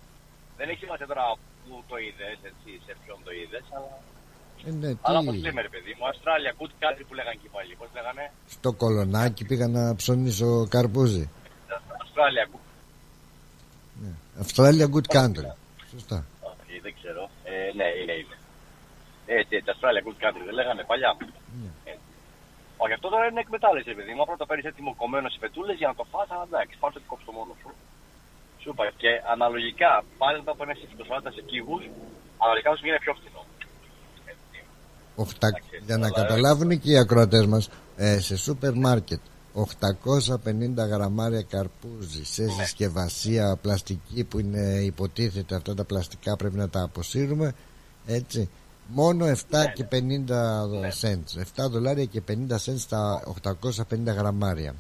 Δεν 0.60 0.66
έχει 0.72 0.82
σημασία 0.86 1.08
τώρα 1.12 1.26
που 1.62 1.72
το 1.90 1.96
είδες, 2.06 2.38
έτσι, 2.50 2.70
σε 2.86 2.94
ποιον 3.02 3.18
το 3.28 3.32
είδες, 3.40 3.66
αλλά. 3.76 3.92
Ε, 4.68 4.72
ναι, 4.82 4.90
Αλλά 5.08 5.20
όπως 5.24 5.34
τι, 5.36 5.42
λέμε, 5.48 5.62
ρε 5.68 5.72
παιδί 5.76 5.92
μου, 5.98 6.04
Αυστράλια, 6.12 6.52
good 6.60 6.74
country 6.82 7.04
που 7.08 7.16
λέγανε 7.20 7.38
και 7.44 7.50
πάλι. 7.56 7.72
Πώς 7.82 7.90
λέγανε, 7.98 8.24
στο 8.56 8.70
κολονάκι 8.82 9.44
πήγα 9.50 9.68
να 9.78 9.84
ψωνίσω 10.02 10.50
καρπούζι. 10.74 11.26
Αυστράλια, 12.04 12.46
good 12.54 12.66
Australia 14.44 14.88
good 14.96 15.08
country. 15.18 15.48
Σωστά. 15.92 16.18
Όχι, 16.52 16.80
δεν 16.86 16.94
ξέρω. 17.00 17.24
Ε, 17.44 17.52
ναι, 17.80 17.88
είναι, 18.02 18.16
είναι. 18.22 18.36
Έτσι, 19.26 19.54
έτσι, 19.56 19.70
Αυστράλια, 19.74 20.02
good 20.08 20.20
country, 20.24 20.44
δεν 20.46 20.56
λέγανε 20.60 20.84
παλιά. 20.92 21.12
Έτσι. 21.20 21.79
Όχι, 22.84 22.94
αυτό 22.98 23.08
τώρα 23.14 23.26
είναι 23.30 23.42
εκμετάλλευση, 23.46 23.92
παιδί 23.98 24.14
μου. 24.16 24.22
Απλά 24.26 24.36
το 24.42 24.46
παίρνει 24.50 24.64
έτοιμο 24.72 24.92
κομμένο 25.02 25.28
σε 25.34 25.38
πετούλες 25.44 25.78
για 25.82 25.88
να 25.92 25.96
το 26.00 26.06
φας, 26.12 26.28
αλλά 26.34 26.46
εντάξει, 26.50 26.74
πάρε 26.82 26.94
το 26.94 27.02
κόψει 27.12 27.26
το 27.30 27.34
μόνο 27.40 27.52
σου. 27.62 27.70
Σου 28.62 28.70
είπα. 28.72 28.84
Και 29.02 29.12
αναλογικά, 29.34 29.92
πάλι 30.22 30.38
όταν 30.44 30.54
παίρνει 30.58 30.76
σε 30.82 30.86
φυτοσφάτα 30.90 31.30
σε 31.36 31.42
κύβους, 31.50 31.84
αναλογικά 32.44 32.70
σου 32.78 32.86
είναι 32.88 33.00
πιο 33.06 33.14
φθηνό. 33.20 33.42
Έτσι. 34.34 34.60
Οχτα... 35.24 35.48
Για 35.88 35.98
να 36.04 36.10
καταλάβουν 36.20 36.72
και 36.82 36.90
οι 36.92 36.98
ακροατές 37.04 37.46
μας 37.54 37.64
ε, 38.06 38.20
σε 38.28 38.36
σούπερ 38.46 38.74
μάρκετ 38.86 39.22
850 39.56 40.90
γραμμάρια 40.94 41.42
καρπούζι 41.42 42.24
σε 42.26 42.44
Ναι. 42.44 42.52
συσκευασία 42.52 43.58
πλαστική 43.62 44.24
που 44.24 44.40
είναι 44.40 44.64
υποτίθεται 44.92 45.56
αυτά 45.56 45.74
τα 45.74 45.84
πλαστικά 45.84 46.36
πρέπει 46.36 46.56
να 46.56 46.70
τα 46.70 46.82
αποσύρουμε 46.84 47.54
έτσι 48.06 48.50
μόνο 48.90 49.26
7 49.26 49.36
και 49.74 49.86
50 49.92 49.98
Ναι. 50.80 50.90
cents 51.02 51.32
7 51.64 51.70
δολάρια 51.70 52.06
και 52.06 52.22
50 52.28 52.32
cents 52.66 52.84
τα 52.90 53.24
850 53.44 54.14
γραμμάρια 54.20 54.74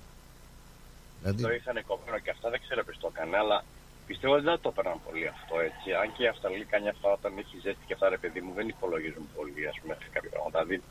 δηλαδή 1.21 1.41
Το 1.43 1.51
είχαν 1.51 1.77
κομμένο 1.87 2.19
και 2.19 2.29
αυτά, 2.29 2.49
δεν 2.49 2.59
ξέρω 2.65 2.83
ποιος 2.85 2.97
το 3.03 3.09
έκανε, 3.13 3.37
αλλά 3.37 3.63
πιστεύω 4.07 4.33
ότι 4.33 4.43
δεν 4.43 4.59
το 4.61 4.69
έπαιρναν 4.73 4.99
πολύ 5.05 5.27
αυτό 5.27 5.55
έτσι. 5.69 5.87
Αν 6.01 6.07
και 6.15 6.23
η 6.23 6.27
Αυστραλία 6.27 6.65
κάνει 6.73 6.87
αυτά 6.89 7.07
όταν 7.17 7.31
έχει 7.41 7.55
ζέστη 7.65 7.83
και 7.87 7.93
αυτά, 7.93 8.09
ρε 8.09 8.17
παιδί 8.17 8.41
μου, 8.41 8.51
δεν 8.59 8.67
υπολογίζουν 8.75 9.25
πολύ, 9.37 9.67
ας 9.71 9.77
πούμε, 9.81 9.93
σε 10.01 10.07
κάποια 10.15 10.29
πράγματα. 10.29 10.57
Δηλαδή, 10.63 10.83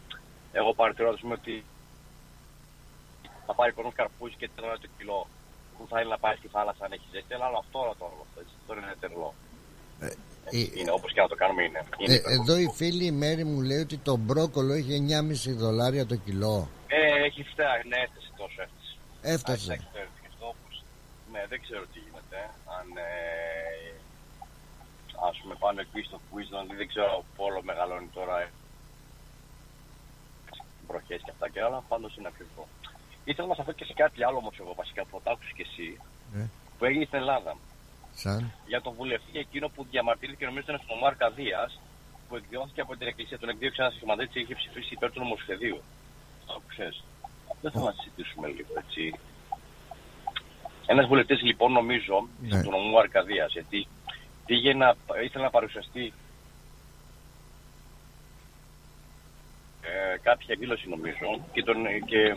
εγώ 0.52 0.70
παρατηρώ, 0.80 1.08
ας 1.16 1.20
πούμε, 1.20 1.34
ότι 1.40 1.54
θα 3.46 3.52
πάρει 3.58 3.72
κόσμο 3.72 3.92
καρπούζι 3.98 4.34
και 4.40 4.48
τρώνε 4.56 4.76
το 4.84 4.88
κιλό 4.96 5.20
που 5.74 5.82
θα 5.90 5.96
είναι 6.00 6.10
να 6.14 6.18
πάει 6.24 6.36
στη 6.40 6.48
θάλασσα 6.54 6.84
αν 6.84 6.92
έχει 6.92 7.06
ζέστη, 7.12 7.34
αλλά 7.34 7.46
όλο 7.50 7.58
αυτό 7.64 7.76
όλο 7.84 7.94
το 7.98 8.04
όλο 8.10 8.22
αυτό, 8.26 8.36
έτσι. 8.42 8.54
Αυτό 8.60 8.70
είναι 8.74 8.94
τερλό. 9.04 9.30
Ε, 10.52 10.80
Είναι 10.80 10.90
όπως 10.90 11.12
και 11.12 11.20
να 11.20 11.28
το 11.28 11.34
κάνουμε, 11.34 11.62
είναι. 11.62 11.80
είναι 11.98 12.14
ε, 12.14 12.20
εδώ 12.40 12.56
η 12.58 12.68
φίλη 12.74 13.04
η 13.04 13.10
Μέρη 13.10 13.44
μου 13.44 13.60
λέει 13.60 13.78
ότι 13.80 13.96
το 13.98 14.16
μπρόκολο 14.16 14.72
έχει 14.72 15.06
9,5 15.08 15.52
δολάρια 15.56 16.06
το 16.06 16.16
κιλό 16.16 16.68
Ε, 16.86 17.24
έχει 17.26 17.42
φτάσει, 17.42 17.88
ναι, 17.88 17.96
έφτασε 17.96 18.30
τόσο, 18.36 18.58
έφτασε. 18.62 18.92
έφτασε 19.34 19.72
Εντάξει, 19.72 19.88
εντάξει, 19.94 20.22
αυτό 20.32 20.46
όπως- 20.54 20.82
Ναι, 21.32 21.42
δεν 21.48 21.60
ξέρω 21.64 21.82
τι 21.92 21.98
γίνεται. 22.06 22.38
Αν 22.78 22.86
ε, 22.96 23.10
ας 25.28 25.36
πούμε 25.42 25.54
πάνω 25.64 25.80
εκεί 25.80 26.00
στο 26.08 26.18
Queensland, 26.28 26.70
δεν 26.80 26.88
ξέρω 26.92 27.24
πόσο 27.36 27.60
μεγαλώνει 27.70 28.08
τώρα 28.18 28.34
ε, 28.40 28.48
βροχές 30.88 31.20
και 31.24 31.30
αυτά 31.34 31.46
και 31.52 31.60
άλλα, 31.62 31.78
πάντως 31.88 32.16
είναι 32.16 32.28
ακριβό. 32.32 32.64
Ήθελα 33.30 33.48
να 33.48 33.54
σας 33.54 33.64
πω 33.66 33.72
και 33.72 33.84
σε 33.84 33.92
κάτι 34.02 34.24
άλλο 34.24 34.36
όμως 34.42 34.56
εγώ 34.60 34.72
βασικά 34.74 35.02
που 35.04 35.10
θα 35.16 35.20
το 35.24 35.30
άκουσες 35.30 35.52
και 35.58 35.66
εσύ, 35.70 36.00
Ναι. 36.34 36.44
που 36.78 36.84
έγινε 36.84 37.04
στην 37.04 37.18
Ελλάδα. 37.18 37.52
Σαν 38.18 38.52
Για 38.66 38.80
τον 38.80 38.92
βουλευτή 38.98 39.38
εκείνο 39.38 39.68
που 39.68 39.86
διαμαρτύρηκε 39.90 40.44
νομίζω 40.46 40.64
ήταν 40.68 40.80
στον 40.84 40.96
Ομάρ 40.96 41.14
Καδίας, 41.16 41.80
που 42.28 42.36
εκδιώθηκε 42.36 42.80
από 42.80 42.96
την 42.96 43.06
Εκκλησία, 43.06 43.38
τον 43.38 43.48
εκδίωξε 43.48 43.82
ένας 43.82 43.94
σχηματιστή 43.94 44.32
και 44.32 44.40
είχε 44.40 44.54
ψηφίσει 44.54 44.94
υπέρ 44.94 45.10
του 45.12 45.20
νομοσχεδίου. 45.20 45.80
Το 46.46 46.52
άκουσες. 46.56 47.04
Δεν 47.60 47.70
θα 47.70 47.80
να 47.80 47.92
συζητήσουμε 47.92 48.46
λίγο 48.48 48.72
έτσι. 48.82 49.14
Ένας 50.86 51.06
βουλευτής 51.06 51.42
λοιπόν 51.42 51.72
νομίζω 51.72 52.28
Ναι. 52.40 52.62
του 52.62 52.70
νομού 52.70 52.98
Αρκαδία, 52.98 53.46
γιατί 53.46 53.88
πήγε 54.46 54.74
να, 54.74 54.94
ήθελε 55.24 55.44
να 55.44 55.50
παρουσιαστεί 55.50 56.12
ε, 59.82 60.18
κάποια 60.22 60.46
εκδήλωση 60.48 60.88
νομίζω 60.88 61.44
και, 61.52 61.62
τον, 61.62 61.76
και, 62.06 62.34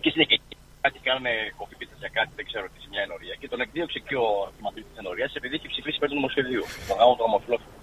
και 0.00 0.10
συνέχεια 0.10 0.38
κάτι 0.84 0.98
κάνανε 1.06 1.32
κοπή 1.58 1.74
πίτσα 1.78 1.96
για 2.04 2.12
κάτι, 2.18 2.30
δεν 2.38 2.44
ξέρω 2.50 2.64
τι 2.72 2.78
σε 2.84 2.88
μια 2.92 3.02
ενορία 3.06 3.34
και 3.40 3.48
τον 3.52 3.60
εκδίωξε 3.64 3.98
και 4.08 4.16
ο 4.26 4.28
θυματής 4.56 4.84
της 4.88 4.96
ενορίας 5.02 5.30
επειδή 5.38 5.54
είχε 5.58 5.68
ψηφίσει 5.72 5.96
υπέρ 5.98 6.08
του 6.10 6.18
νομοσχεδίου. 6.20 6.64
Τον 6.88 6.96
γάμο 6.98 7.14
του 7.16 7.24
ομοφυλόφιλου. 7.28 7.76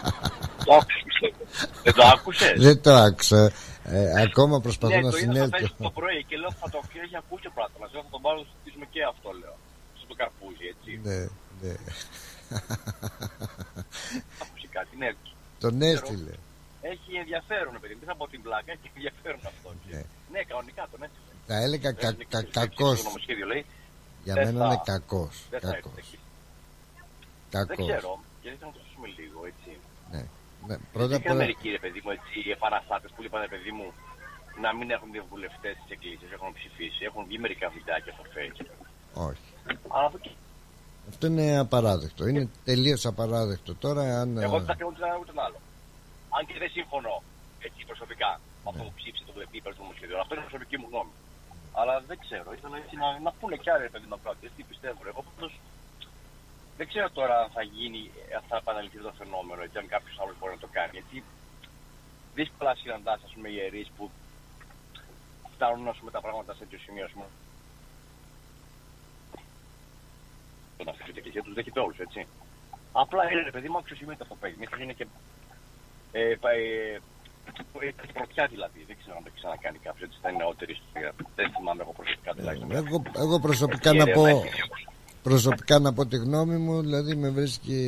το 0.66 0.72
άκουσες; 0.80 1.02
Πιστεύω. 1.08 1.40
Δεν 1.86 1.94
το 1.98 2.02
άκουσες; 2.14 2.56
Δεν 2.66 2.76
το 2.84 2.92
άκουσα. 3.06 3.40
Ε, 3.94 4.22
ακόμα 4.26 4.56
προσπαθώ 4.66 4.94
Ναι, 4.94 5.02
να 5.06 5.10
το 5.10 5.16
είδα 5.16 5.26
στο 5.26 5.32
συνέλθω. 5.32 5.56
Facebook 5.58 5.86
το 5.90 5.94
πρωί 6.00 6.20
και 6.28 6.36
λέω 6.42 6.52
θα 6.62 6.68
το 6.72 6.78
έχει 7.04 7.16
ακούσει 7.22 7.46
ο 7.50 7.52
πράγμα. 7.58 7.84
Λέω 7.92 8.02
θα 8.06 8.12
τον 8.14 8.22
πάρω 8.24 8.36
να 8.38 8.42
το 8.44 8.48
συζητήσουμε 8.50 8.86
και 8.92 9.00
αυτό 9.12 9.28
λέω. 9.42 9.56
Στο 10.02 10.14
καρπούζι, 10.20 10.66
έτσι. 10.72 10.90
ναι, 11.06 11.18
ναι. 11.62 11.74
Άκουσε 14.42 14.68
κάτι, 14.76 14.92
ναι. 15.02 15.10
Τον 15.64 15.74
έστειλε. 15.90 16.34
Έχει 16.92 17.10
ενδιαφέρον, 17.22 17.72
παιδί 17.80 17.94
μου. 17.94 18.00
Δεν 18.02 18.10
θα 18.12 18.16
πω 18.20 18.24
την 18.34 18.40
πλάκα, 18.46 18.68
έχει 18.76 18.88
ενδιαφέρον 18.94 19.42
αυτό. 19.52 19.68
Ναι. 19.90 20.02
Ναι, 20.32 20.40
κανονικά 20.50 20.82
τον 20.92 21.00
έστειλε. 21.06 21.34
Θα 21.46 21.56
έλεγα 21.64 21.92
κα, 21.92 22.10
Δεν 22.12 22.26
κα, 22.28 22.38
είναι 22.38 22.48
κακός. 22.52 22.98
Το 23.02 23.04
νομοσχέδιο 23.08 23.46
λέει 23.46 23.64
Για 24.24 24.34
δεν 24.34 24.44
μένα 24.46 24.58
θα- 24.60 24.66
είναι 24.72 24.80
κακός. 24.84 25.34
δεν 25.50 25.60
θα 25.60 25.68
έρθει 25.68 25.80
Κακός. 25.82 25.98
εκεί. 25.98 26.18
Δεν 27.50 27.66
Κακός. 27.66 27.86
ξέρω, 27.88 28.12
γιατί 28.42 28.56
θα 28.62 28.66
το 28.66 28.72
συζητήσουμε 28.78 29.08
λίγο, 29.18 29.38
έτσι. 29.50 29.70
Ναι. 30.12 30.22
Ναι. 30.68 30.76
Πρώτα 30.96 31.14
απ' 31.16 31.22
Είχαν 31.24 31.36
όλα, 31.36 31.40
μερικοί, 31.44 31.68
ρε 31.76 31.78
παιδί 31.84 32.00
μου, 32.04 32.10
έτσι, 32.16 32.34
οι 32.46 32.50
επαναστάτες 32.56 33.10
που 33.14 33.22
είπαν, 33.24 33.40
ρε 33.46 33.52
παιδί 33.54 33.72
μου, 33.78 33.86
να 34.64 34.70
μην 34.76 34.88
έχουν 34.96 35.08
διαβουλευτέ 35.16 35.70
της 35.80 35.88
εκκλησίας, 35.94 36.30
έχουν 36.36 36.48
ψηφίσει. 36.58 37.00
Έχουν 37.08 37.22
βγει 37.28 37.38
μερικά 37.44 37.66
βιντεάκια 37.76 38.12
στο 38.16 38.24
Facebook. 38.34 38.70
όχι. 39.28 39.46
Αλλά 39.94 40.06
αυτό 40.08 40.18
και 40.24 40.30
Αυτό 41.12 41.24
είναι 41.30 41.46
απαράδεκτο. 41.66 42.22
Είναι 42.30 42.44
τελείως 42.64 43.02
απαράδεκτο. 43.12 43.70
Τώρα 43.84 44.02
αν... 44.20 44.28
Εγώ 44.46 44.56
ε, 44.56 44.58
δεν 44.58 44.66
θα 44.70 44.74
κρίνω 44.74 44.90
ούτε 44.92 45.04
ένα 45.08 45.16
ούτε 45.20 45.32
τον 45.32 45.40
άλλο. 45.46 45.58
Αν 46.36 46.42
και 46.46 46.54
δεν 46.62 46.70
συμφωνώ 46.76 47.16
έτσι 47.66 47.80
προσωπικά 47.90 48.30
με 48.62 48.68
αυτό 48.70 48.82
που 48.86 48.92
ψήφισε 49.00 49.24
το 49.28 49.32
βλέπει 49.36 49.56
υπέρ 49.60 49.72
του 49.76 49.82
νομοσχεδίου. 49.84 50.18
Αυτό 50.22 50.32
είναι 50.34 50.44
η 50.44 50.46
προσωπική 50.48 50.76
μου 50.80 50.86
γνώμη. 50.90 51.12
Αλλά 51.78 51.94
δεν 52.00 52.18
ξέρω. 52.24 52.52
Ήθελα 52.52 52.76
έτσι 52.76 52.96
να, 52.96 53.18
να 53.26 53.32
πούνε 53.32 53.56
κι 53.56 53.70
άλλοι 53.70 53.82
ρε 53.82 53.88
παιδί 53.88 54.04
δημοκράτε 54.04 54.50
τι 54.56 54.62
πιστεύω. 54.62 55.00
Εγώ 55.06 55.20
πάντως 55.28 55.52
δεν 56.76 56.88
ξέρω 56.88 57.10
τώρα 57.10 57.34
αν 57.42 57.50
θα 57.50 57.62
γίνει, 57.62 58.10
αν 58.36 58.42
θα 58.48 58.56
επαναληφθεί 58.56 58.98
το 58.98 59.12
φαινόμενο, 59.20 59.62
έτσι, 59.62 59.78
αν 59.78 59.88
κάποιος 59.88 60.18
άλλος 60.20 60.36
μπορεί 60.38 60.52
να 60.52 60.58
το 60.64 60.68
κάνει. 60.72 60.90
Γιατί 60.92 61.24
δύσκολα 62.34 62.74
συναντάς, 62.74 63.20
ας 63.24 63.32
πούμε, 63.32 63.48
ιερείς 63.48 63.88
που 63.96 64.10
φτάνουν 65.54 65.88
ας 65.88 65.96
πούμε, 65.98 66.10
τα 66.10 66.20
πράγματα 66.20 66.52
σε 66.52 66.58
τέτοιο 66.58 66.78
σημείο, 66.78 67.04
ας 67.04 67.10
πούμε. 67.10 67.26
Το 70.76 70.84
να 70.84 70.90
αφήσει 70.90 71.08
την 71.08 71.16
εκκλησία 71.16 71.42
τους 71.42 71.54
δέχεται 71.54 71.80
όλους, 71.80 71.98
έτσι. 71.98 72.26
Απλά 72.92 73.30
είναι 73.32 73.42
ρε 73.42 73.50
παιδί 73.50 73.68
μου 73.68 73.78
αξιοσημείωτο 73.78 74.22
αυτό 74.22 74.34
που 74.34 74.40
παίζει. 74.40 74.56
Μήπως 74.58 74.80
είναι 74.80 74.92
και. 74.92 75.06
Ε, 76.12 76.34
πα- 76.40 76.50
ε, 76.50 77.00
ε, 77.80 77.90
πρωτιά 78.12 78.44
δηλαδή. 78.54 78.78
Δεν 78.86 78.96
ξέρω 79.00 79.16
αν 79.18 79.22
το 79.24 79.28
έχει 79.32 79.38
ξανακάνει 79.40 79.78
κάποιος 79.86 80.04
έτσι 80.08 80.18
στα 80.20 80.30
νεότερη 80.38 80.72
ιστορία. 80.78 81.10
Δεν 81.38 81.46
θυμάμαι 81.56 81.82
εγώ 81.84 81.92
προσωπικά 82.00 82.30
τουλάχιστον. 82.34 82.70
εγώ, 82.72 82.96
εγώ 83.24 83.36
προσωπικά 83.46 83.90
Ε, 83.90 83.98
να 84.02 84.06
ε, 84.10 84.12
πω 84.16 84.26
ε, 84.26 84.40
προσωπικά 85.22 85.78
να 85.78 85.92
πω 85.92 86.06
τη 86.06 86.16
γνώμη 86.16 86.56
μου 86.56 86.80
δηλαδή 86.80 87.14
με 87.16 87.28
βρίσκει 87.30 87.80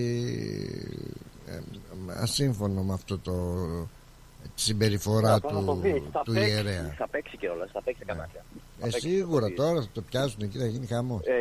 ε, 1.47 1.59
ασύμφωνο 2.25 2.83
με 2.83 2.93
αυτό 2.93 3.19
το 3.19 3.33
τη 4.55 4.61
συμπεριφορά 4.63 5.33
Αυτό 5.35 5.53
να 5.53 5.65
το 5.65 5.73
του, 5.75 5.81
δεις, 5.81 6.03
θα 6.13 6.23
του 6.25 6.33
παίξει, 6.33 6.51
ιερέα 6.51 6.95
Θα 6.99 7.09
παίξει 7.09 7.37
και 7.37 7.49
όλα, 7.49 7.65
θα 7.73 7.83
παίξει 7.83 8.05
κανένα. 8.05 8.29
ε, 8.81 8.91
σίγουρα 8.91 9.49
τώρα 9.61 9.81
θα 9.83 9.89
το 9.93 10.01
πιάσουν 10.09 10.41
εκεί 10.43 10.59
θα 10.59 10.67
γίνει 10.67 10.87
χαμός 10.87 11.21
Ε, 11.27 11.37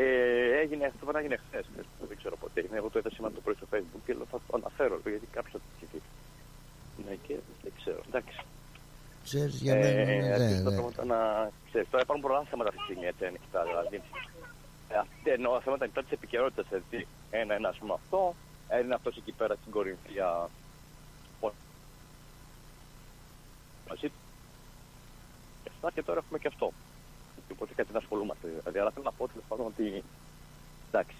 έγινε, 0.63 0.83
αυτό 0.85 0.97
πρέπει 1.05 1.13
να 1.13 1.19
έγινε 1.19 1.37
χθες. 1.47 1.65
Δεν 2.09 2.17
ξέρω 2.17 2.35
πότε 2.41 2.59
έγινε. 2.61 2.77
Εγώ 2.81 2.89
το 2.89 2.99
είδα 2.99 3.09
σήμερα 3.15 3.33
το 3.37 3.41
πρωί 3.45 3.55
στο 3.59 3.67
Facebook 3.71 4.01
και 4.05 4.13
λέω 4.17 4.27
θα 4.33 4.39
το 4.47 4.51
αναφέρω 4.59 4.95
γιατί 5.15 5.27
κάποιος 5.37 5.51
θα 5.55 5.59
το 5.65 5.69
ψηφίσει. 5.77 6.09
Ναι, 7.05 7.13
και 7.25 7.33
δεν 7.47 7.55
ξέρω. 7.87 8.01
Εντάξει. 8.07 8.37
ξέρεις 9.23 9.55
για 9.61 9.75
μένα 9.75 9.87
Ε, 9.87 10.13
είναι, 10.13 10.33
αρχίζουν 10.33 10.57
ναι, 10.57 10.63
τα 10.63 10.69
ναι. 10.69 10.75
πράγματα 10.75 11.05
να 11.05 11.49
ξέρεις. 11.67 11.87
Τώρα 11.89 12.03
υπάρχουν 12.03 12.23
πολλά 12.25 12.43
θέματα 12.51 12.69
αυτή 12.69 12.79
τη 12.81 12.85
στιγμή 12.87 13.05
έτσι 13.05 13.25
ανοιχτά. 13.25 13.63
Δηλαδή, 13.63 13.95
ε, 14.89 14.95
αυτή- 14.97 15.29
εννοώ 15.37 15.61
θέματα 15.61 15.83
ανοιχτά 15.83 16.01
της 16.03 16.11
επικαιρότητας. 16.11 16.65
Ένα 17.29 17.55
είναι 17.55 17.67
ας 17.67 17.77
πούμε 17.77 17.93
αυτό, 17.93 18.35
ένα 18.69 18.79
είναι 18.83 18.93
αυτός 18.93 19.17
εκεί 19.17 19.31
πέρα 19.31 19.55
στην 19.61 19.71
Κορινθία. 19.71 20.49
Πώς- 21.39 21.53
Μαζί. 23.89 24.11
σωστά 25.71 25.91
και 25.91 26.03
τώρα 26.03 26.19
έχουμε 26.23 26.39
και 26.39 26.47
αυτό. 26.47 26.71
Οπότε 27.51 27.73
κάτι 27.73 27.91
να 27.91 27.97
ασχολούμαστε. 27.99 28.47
Δηλαδή, 28.47 28.77
αλλά 28.79 28.91
θέλω 28.91 29.05
να 29.05 29.11
πω 29.11 29.27
τέλος 29.27 29.43
πάντων 29.47 29.65
ότι 29.65 30.03
εντάξει. 30.89 31.15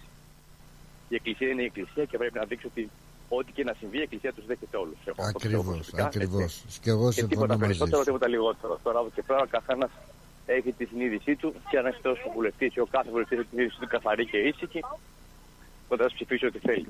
Η 1.10 1.16
εκκλησία 1.16 1.48
είναι 1.50 1.62
η 1.62 1.66
εκκλησία 1.66 2.06
και 2.06 2.18
πρέπει 2.18 2.38
να 2.38 2.46
δείξει 2.46 2.66
ότι 2.68 2.90
ό,τι 3.30 3.52
και 3.52 3.63
να 3.63 3.74
συμβεί, 3.80 3.98
η 3.98 4.02
εκκλησία 4.02 4.34
τους 4.34 4.46
δέχεται 4.46 4.78
όλους. 4.78 4.98
Ακριβώς, 5.36 5.90
ακριβώς. 5.98 6.63
Και 6.82 6.90
εγώ 6.90 7.06
Και 7.08 7.12
συμφωνώ 7.13 7.30
τίποτα 7.34 7.54
μαζί 7.54 7.63
περισσότερο, 7.63 7.98
σου. 7.98 8.04
τίποτα 8.06 8.28
λιγότερο. 8.28 8.80
Τώρα 8.84 9.00
από 9.00 9.10
και 9.16 9.24
πέρα 9.28 9.40
ο 9.42 9.48
καθένας 9.50 9.90
έχει 10.46 10.72
τη 10.72 10.86
συνείδησή 10.86 11.36
του 11.36 11.54
και 11.70 11.78
αν 11.78 11.86
έχεις 11.86 12.02
τόσο 12.02 12.22
βουλευτής 12.36 12.76
ή 12.76 12.80
ο 12.80 12.88
κάθε 12.92 13.10
βουλευτής 13.10 13.38
έχει 13.38 13.48
τη 13.48 13.54
συνείδησή 13.54 13.80
του 13.80 13.88
καθαρή 13.88 14.26
και 14.26 14.38
ήσυχη, 14.38 14.82
τότε 15.90 16.04
θα 16.04 16.10
ψηφίσει 16.13 16.46
ό,τι 16.46 16.60
θέλει. 16.60 16.88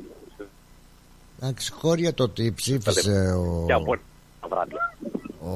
Εντάξει, 1.39 1.71
χώρια 1.71 2.13
το 2.13 2.23
ότι 2.23 2.51
ψήφισε 2.55 3.33
ο, 3.37 3.63
Και 3.67 3.73
από 3.73 3.95
τα 4.41 4.47
βράδια. 4.47 4.95
ο 5.43 5.53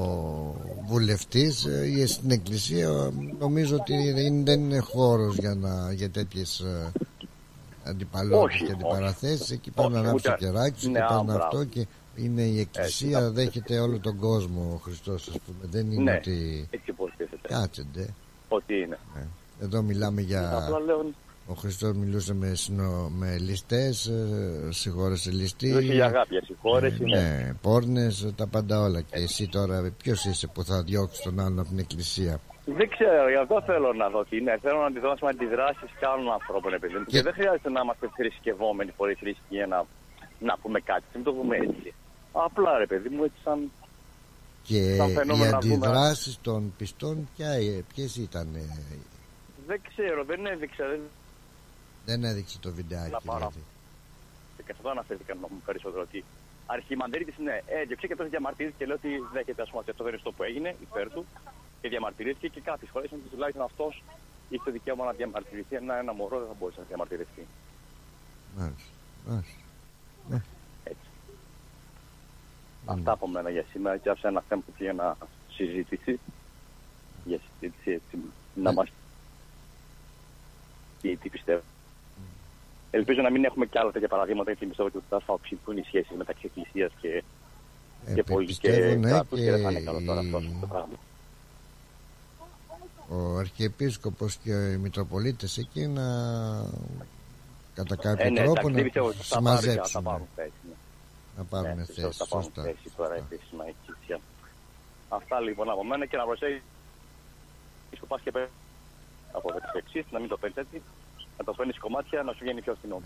βουλευτής 0.88 1.66
ε, 1.66 1.86
ή 1.88 2.06
στην 2.06 2.32
εκκλησία 2.32 3.12
νομίζω 3.40 3.76
ότι 3.76 3.94
είναι- 3.94 4.44
δεν 4.44 4.60
είναι 4.64 4.80
χώρος 4.80 5.36
για, 5.38 5.54
να, 5.56 5.92
για 5.94 6.10
τέτοιες 6.10 6.64
ε, 7.86 7.90
αντιπαλότητες 7.90 8.44
Όχι, 8.56 8.58
και 8.58 8.64
όχι. 8.64 8.74
αντιπαραθέσεις 8.74 9.52
εκεί 9.52 9.72
πάνε 9.72 9.90
να 9.90 10.00
Όχι, 10.00 10.08
ανάψει 10.08 10.24
το 10.26 10.32
ούτε- 10.32 10.46
κεράκι 10.46 10.80
σου 10.82 10.92
Ναι, 10.92 11.00
και 11.00 11.06
πάνε 11.10 11.24
μπράβο. 11.24 11.44
αυτό 11.44 11.64
και 11.64 11.88
είναι 12.16 12.42
η 12.42 12.60
εκκλησία 12.60 13.18
Έτσι, 13.20 13.32
δέχεται 13.34 13.80
όλο 13.80 14.00
τον 14.00 14.18
κόσμο 14.18 14.72
ο 14.74 14.78
Χριστός 14.78 15.28
ας 15.28 15.36
πούμε 15.46 15.68
δεν 15.72 15.92
είναι 15.92 16.04
Ναι, 16.12 16.18
ότι 16.18 16.68
έτσι 16.72 16.90
υποτίθεται. 16.90 17.48
κάτσεντε 17.48 18.14
Ότι 18.48 18.74
είναι. 18.76 19.00
εδώ 19.62 19.82
μιλάμε 19.82 20.22
για 20.22 20.58
Απλά 20.58 20.80
λέω, 20.80 21.06
ο 21.48 21.54
Χριστός 21.54 21.96
μιλούσε 21.96 22.34
με, 22.34 22.56
συνο... 22.56 23.10
με 23.10 23.38
ληστές 23.38 24.06
ε, 24.06 24.68
συγχώρεσε 24.70 25.32
ληστή 25.32 25.74
όχι 25.74 25.94
για 25.94 26.06
αγάπη, 26.06 26.28
για 26.34 26.44
συγχώρεση. 26.46 27.04
ναι. 27.04 27.20
ναι, 27.20 27.54
πόρνες, 27.62 28.28
τα 28.36 28.48
πάντα 28.48 28.82
όλα. 28.82 29.02
Και 29.02 29.20
εσύ 29.20 29.48
τώρα 29.48 29.92
ποιος 30.04 30.26
είσαι 30.26 30.48
που 30.48 30.64
θα 30.64 30.82
διώξεις 30.84 31.24
τον 31.24 31.40
άλλον 31.40 31.60
από 31.60 31.70
την 31.70 31.80
εκκλησία; 31.80 32.40
Δεν 32.66 32.90
ξέρω, 32.90 33.30
γι' 33.30 33.36
αυτό 33.36 33.62
θέλω 33.62 33.94
να 33.94 34.10
δω 34.10 34.26
τι 34.26 34.38
είναι. 34.38 34.58
Θέλω 34.62 34.80
να 34.80 34.86
αντιδράσουμε 34.86 35.30
αντιδράσεις 35.30 35.90
και 36.00 36.06
άλλων 36.06 36.32
ανθρώπων, 36.32 36.74
επειδή 36.74 36.94
μου. 36.98 37.04
Και- 37.06 37.12
Και... 37.18 37.22
δεν 37.22 37.34
χρειάζεται 37.34 37.70
να 37.70 37.82
είμαστε 37.82 38.10
θρησκευόμενοι, 38.16 38.92
πολύ 38.92 39.14
θρησκοί 39.14 39.42
για 39.60 39.68
να, 39.68 39.86
να 40.40 40.58
πούμε 40.58 40.80
κάτι. 40.80 41.04
Μην 41.14 41.24
το 41.24 41.32
δούμε 41.32 41.56
έτσι. 41.58 41.94
Απλά 42.32 42.78
ρε 42.78 42.86
παιδί 42.86 43.10
μου, 43.10 43.24
έτσι 43.24 43.38
σαν. 43.44 43.72
Και 44.64 44.96
Τα 44.98 45.06
οι 45.06 45.14
φαινόμενα, 45.14 45.52
να 45.52 45.58
πούμε. 45.58 45.74
αντιδράσεις 45.74 46.40
των 46.42 46.74
πιστών 46.78 47.30
ποια, 47.36 47.50
ε, 47.52 47.84
ποιες 47.94 48.16
ήταν. 48.16 48.56
ε, 48.56 48.98
Δεν 49.68 49.82
ξέρω, 49.90 50.24
δεν 50.24 50.46
έδειξα. 50.46 50.88
Δεν... 50.88 51.00
Δεν 52.06 52.24
έδειξε 52.24 52.60
το 52.60 52.72
βιντεάκι. 52.72 53.12
Να 53.12 53.20
πάρω. 53.22 53.38
Δηλαδή. 53.38 53.64
Και 54.58 54.64
σε 54.66 54.72
αυτό 54.72 54.90
αναφέρθηκαν 54.90 55.38
να 55.42 55.48
μου 55.50 55.62
περισσότερο 55.66 56.02
ότι 56.02 56.24
αρχιμανδρίτης 56.66 57.38
είναι 57.38 57.64
έδιωξε 57.82 58.08
και 58.08 58.16
τώρα 58.16 58.30
διαμαρτυρήθηκε 58.30 58.78
και 58.84 58.86
λέει 58.90 58.96
ότι 59.02 59.30
δέχεται 59.34 59.62
ας 59.62 59.70
πούμε 59.70 59.82
ότι 59.82 59.92
αυτό 59.92 60.04
δεν 60.04 60.14
είναι 60.14 60.22
αυτό 60.24 60.32
που 60.38 60.44
έγινε 60.44 60.76
υπέρ 60.82 61.10
του 61.12 61.26
και 61.82 61.90
διαμαρτυρήθηκε 61.90 62.48
και 62.48 62.62
κάποιες 62.62 62.90
φορές 62.94 63.12
ότι 63.12 63.22
τουλάχιστον 63.32 63.64
αυτός 63.64 64.04
είχε 64.50 64.62
το 64.66 64.72
δικαίωμα 64.72 65.06
να 65.06 65.12
διαμαρτυρηθεί 65.12 65.76
ένα, 65.76 65.96
ένα 65.98 66.14
μωρό 66.14 66.38
δεν 66.40 66.48
θα 66.48 66.56
μπορούσε 66.60 66.80
να 66.80 66.86
διαμαρτυρηθεί. 66.88 67.46
Μάλιστα. 68.58 68.84
Μάλιστα. 69.28 70.46
Έτσι. 70.84 71.08
Αυτά 72.86 73.12
από 73.12 73.28
μένα 73.28 73.50
για 73.50 73.66
σήμερα 73.72 73.98
και 73.98 74.10
άφησα 74.10 74.28
ένα 74.28 74.44
θέμα 74.48 74.62
που 74.66 74.72
πήγαινα 74.78 75.18
συζήτηση 75.52 76.20
για 77.26 77.40
συζήτηση 77.60 77.92
έτσι 77.92 78.18
να 78.56 78.70
Ναι. 78.70 78.76
μας 78.76 78.90
τι, 81.02 81.16
τι 81.16 81.30
πιστεύω. 81.30 81.62
Ελπίζω 82.92 83.22
να 83.22 83.30
μην 83.30 83.44
έχουμε 83.46 83.66
κι 83.66 83.78
άλλα 83.78 83.92
τέτοια 83.92 84.08
παραδείγματα 84.08 84.52
γιατί 84.52 84.66
πιστεύω 84.66 84.90
ότι 84.94 85.06
θα 85.10 85.34
αυξηθούν 85.34 85.78
οι 85.78 85.82
σχέσεις 85.84 86.18
μεταξύ 86.18 86.46
εκκλησίας 86.46 86.92
και, 87.02 87.24
Ε, 88.06 88.14
και 88.14 88.24
πολύ 88.24 88.46
και 88.46 88.52
πιστεύω, 88.70 89.00
ναι, 89.00 89.10
κράτους 89.10 89.40
και 89.40 89.46
και 89.46 89.52
δεν 89.52 89.62
θα 89.62 89.72
είναι 89.72 89.80
καλό 89.80 90.02
τώρα 90.06 90.20
αυτό 90.20 90.40
η- 90.40 90.58
το 90.62 90.68
πράγμα. 90.68 90.96
Ο 93.14 93.38
Αρχιεπίσκοπος 93.38 94.36
και 94.44 94.52
οι 94.52 94.78
Μητροπολίτες 94.78 95.58
εκεί 95.58 95.88
να 95.88 96.04
κατά 97.76 97.96
κάποιο 97.96 98.26
Ε, 98.26 98.30
ναι, 98.30 98.44
τρόπο 98.44 98.52
εντάξει, 98.60 98.76
να 98.78 98.84
πιστεύω 98.84 99.08
ότι 99.08 99.18
θα 99.18 99.40
πάρουν- 99.40 99.56
θα 99.56 99.62
συμμαζέψουν 99.62 100.04
πάρουν 100.04 100.28
θέση. 100.36 100.52
ναι. 100.68 100.74
να 101.38 101.44
πάρουν 101.44 101.76
Ναι, 101.78 101.86
πιστεύω 101.86 102.08
ότι 102.08 102.18
θέση 102.18 102.30
θα 102.30 102.36
πάρουν 102.36 102.46
σωστά, 102.54 102.62
θέση 102.64 102.90
τώρα 102.98 103.16
σωστά. 103.16 103.28
επίσημα 103.36 103.64
η 103.70 103.74
εκκλησία. 103.76 104.20
Αυτά 105.10 105.40
λοιπόν 105.40 105.70
από 105.70 105.84
μένα 105.86 106.06
και 106.06 106.18
να 106.18 106.26
προσέχεις 106.30 106.62
που 108.00 108.08
πας 108.08 108.22
και 108.24 108.32
παίρνει 108.32 108.50
από 109.38 109.48
το 109.52 109.60
εξής, 109.82 110.06
να 110.12 110.20
μην 110.20 110.30
το 110.30 110.38
παίρνεις 110.38 110.58
έτσι, 110.58 110.82
να 111.38 111.44
το 111.44 111.52
παίρνεις 111.58 111.80
κομμάτια, 111.80 112.24
να 112.24 112.32
σου 112.34 112.40
βγαίνει 112.42 112.62
πιο 112.62 112.74
φθηνό. 112.80 112.98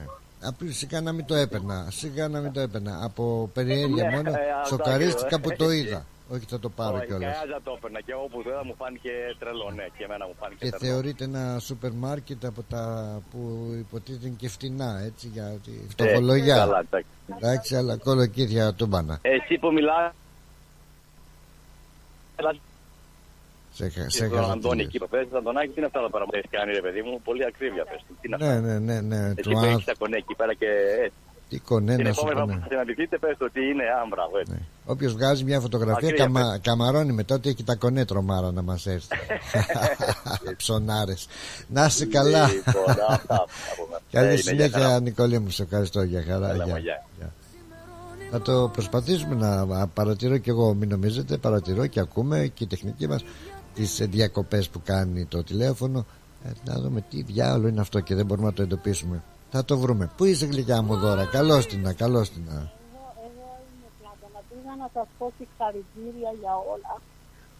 Απλά 0.49 0.71
σιγά 0.71 1.01
να 1.01 1.11
μην 1.11 1.25
το 1.25 1.35
έπαιρνα. 1.35 1.87
Σιγά 1.91 2.27
να 2.27 2.39
μην 2.39 2.51
το 2.51 2.59
έπαιρνα. 2.59 2.93
Από 3.03 3.49
περιέργεια 3.53 4.03
Ναι, 4.09 4.15
μόνο 4.15 4.29
ε, 4.29 4.33
αυτό 4.61 4.67
σοκαρίστηκα 4.75 5.27
που 5.41 5.49
ακριβώς. 5.51 5.57
το 5.57 5.69
είδα. 5.71 6.05
Όχι, 6.29 6.45
θα 6.47 6.59
το 6.59 6.69
πάρω 6.69 6.95
Όχι, 6.97 7.05
κιόλας. 7.05 7.23
κανένας 7.23 7.47
δεν 7.47 7.61
το 7.63 7.73
έπαιρνα 7.77 8.01
και 8.01 8.11
εγώ 8.11 8.27
που 8.31 8.43
το 8.43 8.49
είδα 8.49 8.65
μου 8.65 8.75
φάνηκε 8.77 9.09
τρελό, 9.39 9.71
ναι, 9.75 9.85
και 9.97 10.03
εμένα 10.03 10.25
μου 10.27 10.35
φάνηκε 10.39 10.65
Και 10.65 10.71
τρελό. 10.71 10.93
θεωρείται 10.93 11.23
ένα 11.23 11.59
σούπερ 11.59 11.91
μάρκετ 11.91 12.45
από 12.45 12.61
τα 12.69 12.83
που 13.31 13.39
υποτίθεται 13.79 14.27
είναι 14.27 14.35
και 14.39 14.49
φτηνά, 14.49 14.99
έτσι, 15.05 15.27
για 15.27 15.47
τη 15.65 15.71
Ε, 15.71 15.89
φτωχολογιά. 15.89 16.55
καλά, 16.55 16.79
εντάξει. 16.79 17.09
Εντάξει, 17.35 17.75
αλλά 17.75 17.97
κολοκύθια 17.97 18.73
τούμπανα. 18.73 19.19
Εσύ 19.21 19.57
που 19.57 19.71
μιλάς, 19.73 20.13
Έλα, 22.37 22.55
Σε, 23.73 23.89
χα- 23.89 24.09
σε 24.09 24.25
στον 24.25 24.29
χαζά 24.29 24.41
Αντώνη 24.51 24.61
τελείως. 24.69 24.87
εκεί 24.87 24.97
που 24.99 25.07
παίζεις, 25.09 25.33
Αντωνάκη, 25.33 25.67
τι 25.67 25.73
είναι 25.77 25.85
αυτά 25.85 26.01
τα 26.01 26.09
πράγματα 26.09 26.31
που 26.31 26.37
έχεις 26.37 26.49
κάνει 26.57 26.71
ρε 26.73 26.81
παιδί 26.81 27.01
μου, 27.01 27.21
πολύ 27.23 27.45
ακρίβεια 27.45 27.83
πες 27.85 28.01
του. 28.07 28.13
Τι 28.21 28.27
είναι 28.27 28.35
αυτά. 28.35 28.47
Ναι, 28.59 28.59
ναι, 28.67 28.79
ναι, 28.79 29.01
ναι. 29.01 29.25
Εσύ 29.25 29.35
Του 29.35 29.51
που 29.51 29.57
αν... 29.59 29.63
έχεις 29.69 29.85
τα 29.85 29.93
κονέ 29.97 30.17
εκεί 30.17 30.35
πέρα 30.35 30.53
και 30.53 30.69
έτσι. 31.05 31.17
Τι 31.49 31.59
κονέ 31.59 31.95
Την 31.95 32.05
να 32.05 32.13
σου 32.13 32.19
επόμενη 32.19 32.39
φορά 32.39 32.45
που 32.45 32.51
πω, 32.51 32.55
ναι. 32.55 32.61
θα 32.61 32.67
συναντηθείτε, 32.69 33.17
πες 33.17 33.37
του 33.37 33.45
ότι 33.49 33.59
είναι 33.59 33.83
άμπραβο, 34.03 34.37
έτσι. 34.37 34.51
Ναι. 34.51 34.59
Όποιος 34.85 35.13
βγάζει 35.13 35.43
μια 35.43 35.59
φωτογραφία 35.59 36.09
Ακραία, 36.09 36.25
καμα... 36.25 36.57
καμαρώνει 36.57 37.11
μετά 37.11 37.35
ότι 37.35 37.49
έχει 37.49 37.63
τα 37.63 37.75
κονέ 37.75 38.05
τρομάρα 38.05 38.51
να 38.51 38.61
μας 38.61 38.85
έρθει. 38.85 39.07
Ψωνάρες. 40.57 41.27
Να 41.67 41.85
είσαι 41.85 42.05
καλά. 42.05 42.47
Λοιπόν, 42.47 42.83
αυτά 42.89 43.35
από 43.71 43.87
μένα. 43.89 44.01
Καλή 44.11 44.27
Έγινε, 44.27 44.53
για 44.53 44.69
χαρά. 44.69 44.83
συνέχεια, 44.83 44.99
Νικόλη 44.99 45.39
μου. 45.39 45.49
Σε 45.49 45.63
ευχαριστώ 45.63 46.01
για 46.01 46.23
χαρά. 46.27 46.49
Έλα, 46.49 46.63
Γεια. 46.63 46.73
μα, 46.73 46.79
γεια. 46.79 47.05
Γεια. 47.17 47.33
Θα 48.31 48.41
το 48.41 48.69
προσπαθήσουμε 48.73 49.35
να 49.35 49.87
παρατηρώ 49.87 50.37
κι 50.37 50.49
εγώ, 50.49 50.73
μην 50.73 50.89
νομίζετε, 50.89 51.37
παρατηρώ 51.37 51.87
και 51.87 51.99
ακούμε 51.99 52.51
και 52.53 52.63
η 52.63 52.67
τεχνική 52.67 53.07
μας 53.07 53.23
τις 53.73 53.99
ε, 53.99 54.05
διακοπές 54.05 54.69
που 54.69 54.81
κάνει 54.83 55.25
το 55.25 55.43
τηλέφωνο 55.43 56.05
ε, 56.45 56.49
να 56.63 56.79
δούμε 56.79 57.03
τι 57.09 57.21
διάολο 57.21 57.67
είναι 57.67 57.81
αυτό 57.81 57.99
και 57.99 58.15
δεν 58.15 58.25
μπορούμε 58.25 58.47
να 58.47 58.53
το 58.53 58.61
εντοπίσουμε. 58.61 59.23
Θα 59.51 59.65
το 59.65 59.77
βρούμε. 59.77 60.11
Πού 60.17 60.23
είσαι 60.25 60.45
γλυκιά 60.45 60.81
μου 60.81 60.95
δώρα, 60.97 61.25
καλώς 61.25 61.65
την, 61.65 61.95
καλώς 61.95 62.29
την. 62.29 62.43
Εγώ, 62.49 62.57
εγώ 63.27 63.47
είμαι 63.69 63.89
πλάτωνα. 63.99 64.39
Πήγα 64.49 64.75
να 64.75 64.89
σας 64.93 65.07
πω 65.17 65.31
συγχαρητήρια 65.37 66.31
για 66.41 66.53
όλα. 66.73 66.93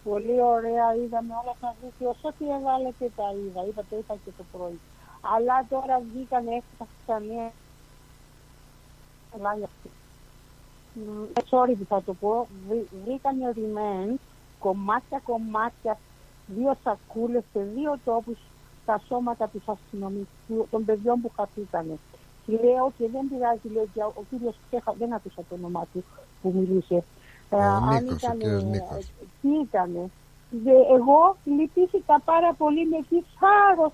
Πολύ 0.04 0.36
ωραία, 0.54 0.86
είδαμε 1.02 1.32
όλα 1.42 1.54
τα 1.60 1.74
βίντεο. 1.80 2.10
Ό,τι 2.22 2.44
έβαλετε 2.56 3.04
τα 3.16 3.26
είδα. 3.40 3.60
Είπα, 3.68 3.82
το 3.90 3.96
είπα 4.00 4.14
και 4.24 4.30
το 4.38 4.44
πρωί. 4.52 4.78
Αλλά 5.34 5.56
τώρα 5.68 5.94
βγήκαν 6.08 6.44
έξω 6.58 6.84
μία. 7.28 7.52
Λάγια 9.42 9.68
αυτή. 9.72 9.90
Μ, 10.94 11.22
ε, 11.38 11.42
Sorry 11.50 11.74
που 11.78 11.86
θα 11.88 12.02
το 12.02 12.14
πω. 12.14 12.46
Βρή- 12.68 12.88
Βρήκαν 13.04 13.36
ρημένς 13.56 14.18
κομμάτια 14.58 15.18
κομμάτια 15.30 15.98
δύο 16.46 16.76
σακούλες 16.84 17.44
σε 17.52 17.60
δύο 17.74 17.98
τόπους 18.04 18.38
τα 18.86 19.00
σώματα 19.08 19.48
του 19.48 19.62
αστυνομικού, 19.66 20.66
των 20.70 20.84
παιδιών 20.84 21.20
που 21.20 21.30
χαθήκανε. 21.36 21.96
Λέω 22.46 22.92
και 22.98 23.08
δεν 23.12 23.28
πειράζει, 23.30 23.68
λέω, 23.74 23.86
και 23.94 24.02
ο 24.02 24.22
κύριος 24.30 24.54
ξέχα, 24.66 24.92
δεν 24.98 25.12
άκουσα 25.12 25.42
το 25.48 25.54
όνομά 25.54 25.86
του 25.92 26.04
που 26.42 26.52
μιλούσε. 26.56 27.04
Ε, 27.50 27.56
αν 27.56 28.02
Νίκος, 28.02 28.12
ο 28.12 28.16
ήτανε- 28.16 28.40
κύριος 28.42 28.64
Νίκος. 28.64 29.04
ε, 29.08 29.24
Τι 29.40 29.48
ήτανε; 29.48 30.10
Δε- 30.50 30.86
εγώ 30.98 31.36
λυπήθηκα 31.44 32.20
πάρα 32.24 32.52
πολύ 32.54 32.86
με 32.86 32.98
τι 33.08 33.22
θάρρος 33.38 33.92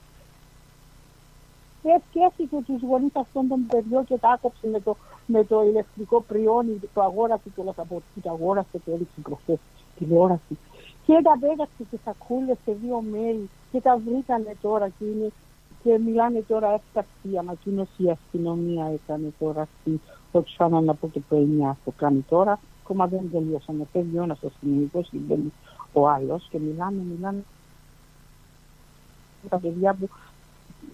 δεν 1.82 2.02
σκέφτηκε 2.08 2.56
τους 2.66 2.82
γονείς 2.82 3.14
αυτών 3.14 3.48
των 3.48 3.66
παιδιών 3.66 4.04
και 4.04 4.16
τα 4.18 4.28
άκοψε 4.30 4.66
με 4.68 4.80
το, 4.80 4.96
με 5.26 5.44
το 5.44 5.62
ηλεκτρικό 5.62 6.20
πριόνι, 6.20 6.80
το 6.94 7.02
αγόρασε 7.02 7.48
και 7.54 7.60
όλα 7.60 7.72
τα 7.72 7.82
από 7.82 8.02
το 8.22 8.30
αγόρασε 8.30 8.78
και 8.84 8.90
έριξε 8.90 9.20
προχθές 9.22 9.58
τηλεόραση. 9.98 10.58
Και 11.06 11.20
τα 11.22 11.36
πέταξε 11.40 11.82
και 11.90 11.98
σακούλες 12.04 12.56
σε 12.64 12.72
δύο 12.82 13.00
μέρη 13.10 13.48
και 13.72 13.80
τα 13.80 14.00
βρήκανε 14.06 14.56
τώρα 14.62 14.88
και, 14.88 15.04
είναι, 15.04 15.32
και 15.82 15.98
μιλάνε 15.98 16.44
τώρα 16.48 16.72
έφταξε 16.72 17.28
η 17.32 17.38
ανακοίνωση 17.38 18.02
η 18.02 18.10
αστυνομία 18.10 18.84
έκανε 18.86 19.32
τώρα 19.38 19.68
στην 19.80 20.00
το 20.32 20.40
ξανά 20.40 20.90
από 20.90 21.08
το 21.08 21.22
9 21.70 21.74
το 21.84 21.92
κάνει 21.96 22.24
τώρα. 22.28 22.60
Ακόμα 22.82 23.06
δεν 23.06 23.30
τελειώσανε. 23.32 23.86
Φεύγει 23.92 24.18
ο 24.18 24.22
ένας 24.22 24.38
αστυνομικός 24.44 25.08
και 25.10 25.16
μπαίνει 25.16 25.52
ο 25.92 26.08
άλλος 26.08 26.48
και 26.50 26.58
μιλάνε, 26.58 27.02
μιλάνε 27.14 27.44
τα 29.48 29.58
παιδιά 29.58 29.94
που 29.94 30.08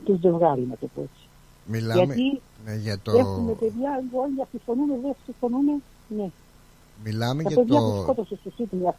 τους 0.04 0.20
ζευγάρι, 0.20 0.66
να 0.70 0.76
το 0.76 0.88
πω 0.94 1.00
έτσι. 1.00 1.28
Μιλάμε 1.66 2.14
Γιατί 2.14 2.40
ναι, 2.64 2.74
για 2.74 2.98
το, 2.98 3.10
έχουμε 3.18 3.52
παιδιά, 3.52 4.04
γόνια, 4.12 4.46
συμφωνούν, 4.50 4.86
δεν 4.86 5.14
συμφωνούν. 5.24 5.82
Ναι. 6.08 6.30
μιλάμε 7.04 7.42
Τα 7.42 7.48
για 7.48 7.58
παιδιά 7.58 7.78
που 7.78 7.90
το... 7.90 8.02
σκότωσε 8.02 8.36
στο 8.40 8.50
Σίδνεϊ. 8.56 8.92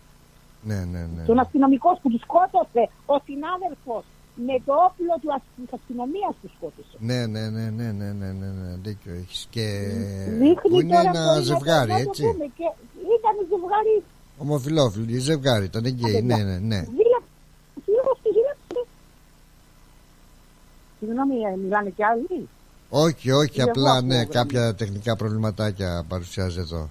Ναι, 0.63 0.75
ναι, 0.75 1.07
ναι. 1.15 1.23
Τον 1.25 1.39
αστυνομικός 1.39 1.99
που 2.01 2.09
τους 2.09 2.21
σκότωσε, 2.21 2.89
ο 3.05 3.15
συνάδελφος 3.25 4.03
με 4.47 4.55
το 4.65 4.73
όπλο 4.87 5.13
του 5.21 5.29
αστυνομίας 5.77 6.33
τους 6.41 6.51
σκότωσε. 6.55 6.95
Ναι, 6.99 7.25
ναι, 7.25 7.49
ναι, 7.49 7.69
ναι, 7.69 7.91
ναι, 7.91 8.11
ναι, 8.11 8.31
ναι, 8.31 8.47
ναι 8.47 8.75
δίκιο 8.83 9.13
έχεις. 9.13 9.47
Και 9.49 9.65
Δείχνει 10.27 10.69
που 10.69 10.79
είναι 10.79 10.97
ένα 10.99 11.39
ζευγάρι, 11.41 11.91
έτσι. 11.91 12.23
Και... 12.57 12.67
Ήταν 13.17 13.35
ζευγάρι. 13.49 14.03
Ομοφυλόφιλοι, 14.37 15.17
ζευγάρι, 15.17 15.65
ήταν 15.65 15.85
γκέι, 15.85 16.21
ναι, 16.21 16.35
ναι, 16.35 16.43
ναι, 16.43 16.57
ναι. 16.57 16.79
Δήλω 17.85 18.13
στη. 18.19 18.29
Συγγνώμη, 20.99 21.35
ε, 21.35 21.55
μιλάνε 21.55 21.89
και 21.89 22.05
άλλοι; 22.05 22.49
Όχι, 22.89 23.31
όχι, 23.31 23.61
απλά 23.61 24.01
ναι, 24.01 24.25
κάποια 24.25 24.75
τεχνικά 24.75 25.15
προβληματάκια 25.15 26.05
παρουσιάζει 26.07 26.59
εδώ. 26.59 26.89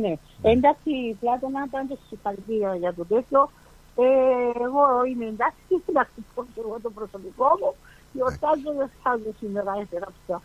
Ναι. 0.00 0.12
Εντάξει, 0.42 0.90
Πλάτωνα, 1.20 1.68
πάντως 1.70 1.98
συγχαρητήρια 2.08 2.74
για 2.76 2.94
το 2.94 3.04
τέτοιο. 3.04 3.50
Ε, 3.96 4.62
εγώ 4.66 4.84
είμαι 5.10 5.24
εντάξει, 5.24 5.72
να 5.92 6.02
χτυπώ 6.04 6.42
και 6.54 6.60
εγώ 6.64 6.76
το 6.82 6.90
προσωπικό 6.90 7.48
μου. 7.60 7.74
Γιορτάζω, 8.12 8.70
δεν 8.78 8.90
φτάνω 8.98 9.30
σήμερα, 9.38 9.72
έγραψα. 9.82 10.36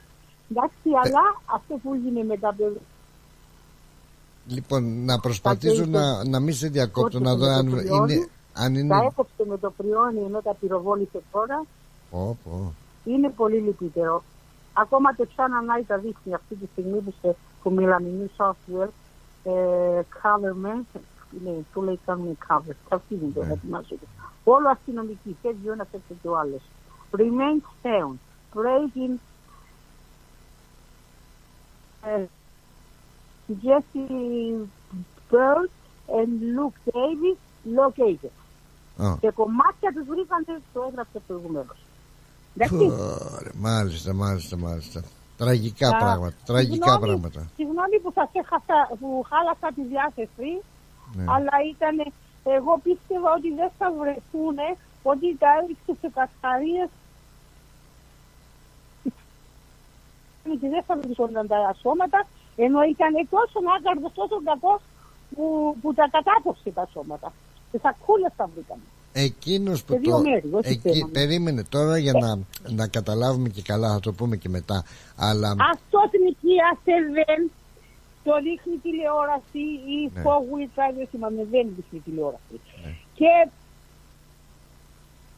Εντάξει, 0.51 0.89
Ε. 0.93 0.99
αλλά 1.03 1.23
αυτό 1.45 1.73
που 1.81 1.93
έγινε 1.93 2.23
με 2.23 2.37
τα 2.37 2.53
παιδιά. 2.57 2.81
Λοιπόν, 4.47 5.05
να 5.05 5.19
προσπαθήσω 5.19 5.83
Τα 5.83 5.87
να, 5.89 6.23
να 6.27 6.39
μην 6.39 6.53
σε 6.53 6.67
διακόπτω, 6.67 7.17
Ό,τι 7.17 7.25
να 7.27 7.35
δω 7.35 7.45
με 7.45 7.51
το 7.51 7.57
αν 7.59 7.69
πριόνι, 7.69 8.13
είναι. 8.13 8.27
Αν 8.53 8.73
Τα 8.73 8.79
είναι... 8.79 9.05
έκοψε 9.05 9.43
με 9.45 9.57
το 9.57 9.71
πριόνι 9.77 10.19
ενώ 10.19 10.41
τα 10.41 10.53
πυροβόλησε 10.53 11.21
τώρα. 11.31 11.65
Πω, 12.09 12.37
πω. 12.43 12.73
Είναι 13.03 13.29
πολύ 13.29 13.57
λυπητερό. 13.57 14.23
Ακόμα 14.73 15.15
το 15.15 15.27
Channel 15.35 15.79
9 15.79 15.83
τα 15.87 15.97
δείχνει 15.97 16.33
αυτή 16.33 16.55
τη 16.55 16.65
στιγμή 16.71 16.99
που, 16.99 17.13
σε, 17.21 17.35
που 17.63 17.71
μιλάμε 17.71 18.07
New 18.19 18.43
Software 19.45 19.99
ε, 19.99 20.01
cover 20.23 20.65
man, 20.65 20.99
ναι, 21.43 21.51
του 21.73 21.81
λέει 21.81 21.99
κάνουν 22.05 22.37
cover. 22.47 22.73
Και 22.89 22.95
αυτοί 22.95 23.13
είναι 23.15 23.31
το 23.33 23.43
Ναι. 23.43 23.53
ετοιμάζονται. 23.53 24.05
Όλο 24.43 24.69
αστυνομικοί, 24.69 25.37
φεύγει 25.41 25.69
ο 25.69 25.71
ένας 25.71 25.87
έτσι 25.91 26.17
και 26.21 26.27
ο 26.27 26.37
άλλος. 26.37 26.61
Remain 27.17 27.61
found. 27.83 28.15
Breaking 28.53 29.17
ε, 32.05 32.25
Jesse 33.63 34.09
Bird 35.31 35.69
and 36.07 36.31
Luke 36.55 36.91
Davis 36.93 37.37
located. 37.79 38.29
Α. 38.97 39.17
Και 39.19 39.29
κομμάτια 39.31 39.93
τους 39.93 40.05
βρήκαν, 40.07 40.45
το 40.73 40.85
έγραψε 40.89 41.19
προηγουμένως. 41.27 41.77
Εντάξει. 42.55 42.75
Ωραία, 42.75 43.51
Μάλιστα, 43.55 44.13
μάλιστα, 44.13 44.57
μάλιστα. 44.57 45.01
Τραγικά 45.37 45.89
Τα- 45.89 45.97
πράγματα. 45.97 46.35
Τραγικά 46.45 46.73
Συγγνώμη- 46.91 47.05
πράγματα. 47.05 47.41
Συγγνώμη 47.55 47.99
που 48.03 48.11
σας 48.17 48.29
έχασα, 48.41 48.77
που 48.99 49.25
χάλασα 49.29 49.67
τη 49.75 49.83
διάθεση, 49.93 50.51
Ναι. 51.15 51.25
αλλά 51.33 51.55
ήταν, 51.73 51.95
εγώ 52.57 52.73
πίστευα 52.83 53.29
ότι 53.37 53.49
δεν 53.59 53.71
θα 53.77 53.87
βρεθούν, 53.99 54.57
ότι 55.11 55.27
τα 55.41 55.47
έριξε 55.59 55.91
σε 56.01 56.09
κασχαρίες 56.17 56.89
και 60.59 60.69
δεν 60.73 60.83
θα 60.87 60.95
βρισκόνταν 61.01 61.47
τα 61.47 61.75
σώματα, 61.81 62.19
ενώ 62.55 62.79
ήταν 62.93 63.13
τόσο 63.29 63.57
άκαρδος, 63.77 64.11
τόσο 64.13 64.37
κακός 64.49 64.81
που, 65.35 65.75
που 65.81 65.93
τα 65.93 66.05
κατάκοψε 66.11 66.69
τα 66.71 66.85
σώματα. 66.93 67.33
Και 67.71 67.77
σακούλες 67.83 68.31
τα 68.37 68.45
βρήκαμε. 68.53 68.81
Εκείνος 69.13 69.83
που 69.83 69.93
Σε 69.93 69.99
δύο 69.99 70.11
το... 70.15 70.21
μέρη, 70.21 70.49
όχι 70.51 70.69
Εκεί, 70.71 70.89
θέμα. 70.91 71.09
περίμενε 71.11 71.63
τώρα 71.63 71.97
για 71.97 72.13
να, 72.13 72.39
να 72.69 72.87
καταλάβουμε 72.87 73.49
και 73.49 73.61
καλά, 73.61 73.93
θα 73.93 73.99
το 73.99 74.11
πούμε 74.13 74.35
και 74.37 74.49
μετά. 74.49 74.83
Αλλά 75.15 75.49
Αυτό 75.73 75.99
την 76.11 76.23
οικία 76.31 76.77
Σεβέν 76.83 77.51
το 78.23 78.33
δείχνει 78.45 78.75
τηλεόραση 78.83 79.63
ή 79.97 79.99
Ναι. 80.13 80.21
Fowit, 80.25 80.73
δεν 80.97 81.07
θυμάμαι, 81.11 81.41
δεν 81.51 81.65
δείχνει 81.75 81.99
τηλεόραση. 81.99 82.55
Και 83.17 83.31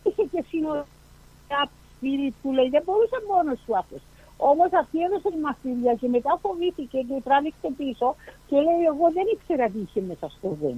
είχε 0.04 0.24
και 0.32 0.44
συνοδεία 0.50 1.62
σπίτι 1.96 2.34
του, 2.42 2.52
λέει, 2.58 2.70
δεν 2.70 2.84
μπορούσε 2.86 3.18
μόνος 3.32 3.60
του 3.66 3.78
αυτός. 3.78 4.02
Όμως 4.38 4.70
αυτή 4.82 4.98
έδωσε 5.06 5.30
μαστιλιά 5.46 5.94
και 6.00 6.08
μετά 6.16 6.32
φοβήθηκε 6.42 6.98
και 7.08 7.18
τράβηξε 7.28 7.68
πίσω 7.80 8.08
και 8.48 8.56
λέει 8.66 8.82
εγώ 8.92 9.06
δεν 9.18 9.26
ήξερα 9.36 9.66
τι 9.74 9.80
είχε 9.86 10.02
μέσα 10.10 10.28
στο 10.38 10.48
βέν. 10.62 10.78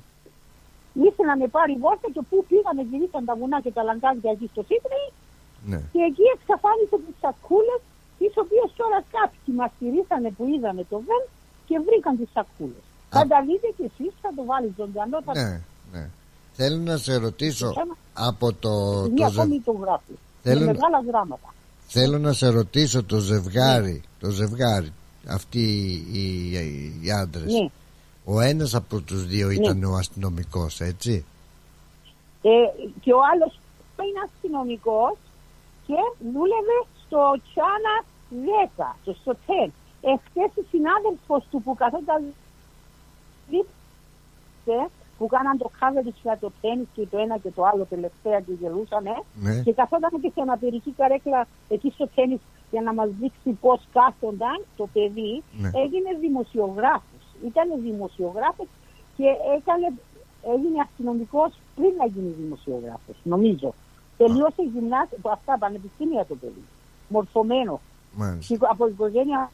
Ήθελε 1.06 1.28
να 1.34 1.38
με 1.42 1.48
πάρει 1.56 1.74
βόλτα 1.84 2.08
και 2.16 2.24
πού 2.30 2.38
πήγαμε, 2.50 2.82
γυρίσαν 2.90 3.24
τα 3.30 3.34
βουνά 3.40 3.58
και 3.66 3.72
τα 3.78 3.82
λαγκάδια 3.90 4.32
εκεί 4.36 4.48
στο 4.54 4.62
Σίδνεϊ 4.70 5.08
ναι. 5.72 5.80
και 5.94 6.02
εκεί 6.10 6.26
εξαφάνισε 6.36 6.96
τις 7.06 7.16
σακούλες 7.24 7.82
τις 8.20 8.34
οποίες 8.44 8.70
τώρα 8.80 8.98
κάποιοι 9.16 9.50
μας 9.60 9.70
στηρίσανε 9.76 10.30
που 10.38 10.44
είδαμε 10.54 10.82
το 10.92 10.98
βεν 11.08 11.24
και 11.68 11.76
βρήκαν 11.86 12.14
τις 12.20 12.30
σακούλες. 12.36 12.84
Θα 13.16 13.24
τα 13.32 13.38
δείτε 13.48 13.68
κι 13.78 13.86
εσείς, 13.90 14.14
θα 14.24 14.30
το 14.38 14.42
βάλει 14.52 14.70
ζωντανό, 14.80 15.18
θα 15.28 15.32
ναι, 15.40 15.50
ναι. 15.94 16.04
Θέλω 16.60 16.78
να 16.90 16.96
σε 17.06 17.14
ρωτήσω 17.26 17.68
Θέμα. 17.80 17.96
από 18.30 18.48
το, 18.64 18.72
Μία 19.16 19.26
το, 19.26 19.32
ζε- 19.32 19.40
ακόμη 19.40 19.60
το 19.68 19.72
γράφει. 19.84 20.14
Θέλω 20.44 20.60
Με 20.60 20.66
να- 20.66 20.72
μεγάλα 20.74 21.00
γράμματα. 21.10 21.48
θέλω 21.88 22.18
να 22.28 22.34
σε 22.34 22.48
ρωτήσω 22.60 23.04
το 23.04 23.18
ζευγάρι, 23.30 23.92
Ναι. 23.92 24.00
το 24.20 24.30
ζευγάρι, 24.30 24.92
αυτοί 25.28 25.60
οι, 26.14 26.24
οι, 26.52 27.00
οι 27.02 27.12
άντρες. 27.12 27.52
Ναι. 27.54 27.68
Ο 28.30 28.40
ένας 28.42 28.76
από 28.76 29.00
τους 29.02 29.26
δύο 29.26 29.50
ήταν 29.50 29.84
ο 29.84 29.94
αστυνομικός, 29.96 30.80
έτσι; 30.82 31.26
Ε, 32.42 32.50
και 33.02 33.13
ο 33.13 33.20
άλλος 33.34 33.60
είναι 34.08 34.22
αστυνομικός 34.26 35.16
και 35.88 35.94
δούλευε 36.34 36.78
στο 37.06 37.22
Τσάνα 37.48 37.96
10, 38.90 38.96
στο, 39.02 39.13
στο 39.22 39.36
10. 39.68 39.72
Εχθές 40.02 40.52
η 40.63 40.66
συνάδελφος 40.72 41.44
του 41.52 41.62
που 41.62 41.76
καθόταν 41.76 42.22
δίπλα, 43.50 44.90
που 45.18 45.28
κάναν 45.28 45.58
το 45.58 45.72
cover 45.80 46.02
της 46.04 46.16
για 46.24 46.38
το 46.42 46.52
τέννις 46.62 46.88
και 46.96 47.06
το 47.12 47.18
ένα 47.18 47.38
και 47.38 47.50
το 47.56 47.63
άλλο 47.63 47.84
τελευταία 47.90 48.40
και 48.40 48.54
γελούσανε 48.60 49.16
Ναι. 49.42 49.62
και 49.66 49.74
καθόταν 49.74 50.22
και 50.22 50.32
σε 50.34 50.42
αναπηρική 50.42 50.92
καρέκλα 50.98 51.48
εκεί 51.70 51.90
στο 51.96 52.08
τέννις 52.16 52.40
για 52.72 52.82
να 52.82 52.94
μας 52.94 53.10
δείξει 53.20 53.50
πώς 53.62 53.80
κάθονταν 53.94 54.58
το 54.78 54.88
παιδί 54.94 55.44
Ναι. 55.62 55.70
έγινε 55.84 56.10
δημοσιογράφος 56.20 57.16
ήταν 57.45 57.67
δημοσιογράφος 57.82 58.67
και 59.17 59.23
έκανε, 59.58 59.88
έγινε 60.54 60.80
αστυνομικός 60.86 61.52
πριν 61.76 61.91
να 61.97 62.06
γίνει 62.06 62.32
δημοσιογράφος 62.41 63.15
νομίζω 63.23 63.73
τελείωσε 64.17 64.62
γυμνάσιο 64.73 65.17
από 65.17 65.30
αυτά 65.30 65.58
πανεπιστήμια 65.58 66.26
το 66.26 66.36
παιδί 66.36 66.63
μορφωμένο 67.08 67.82
Μάλιστα. 68.15 68.56
Και 68.56 68.65
από 68.69 68.88
οικογένεια 68.88 69.52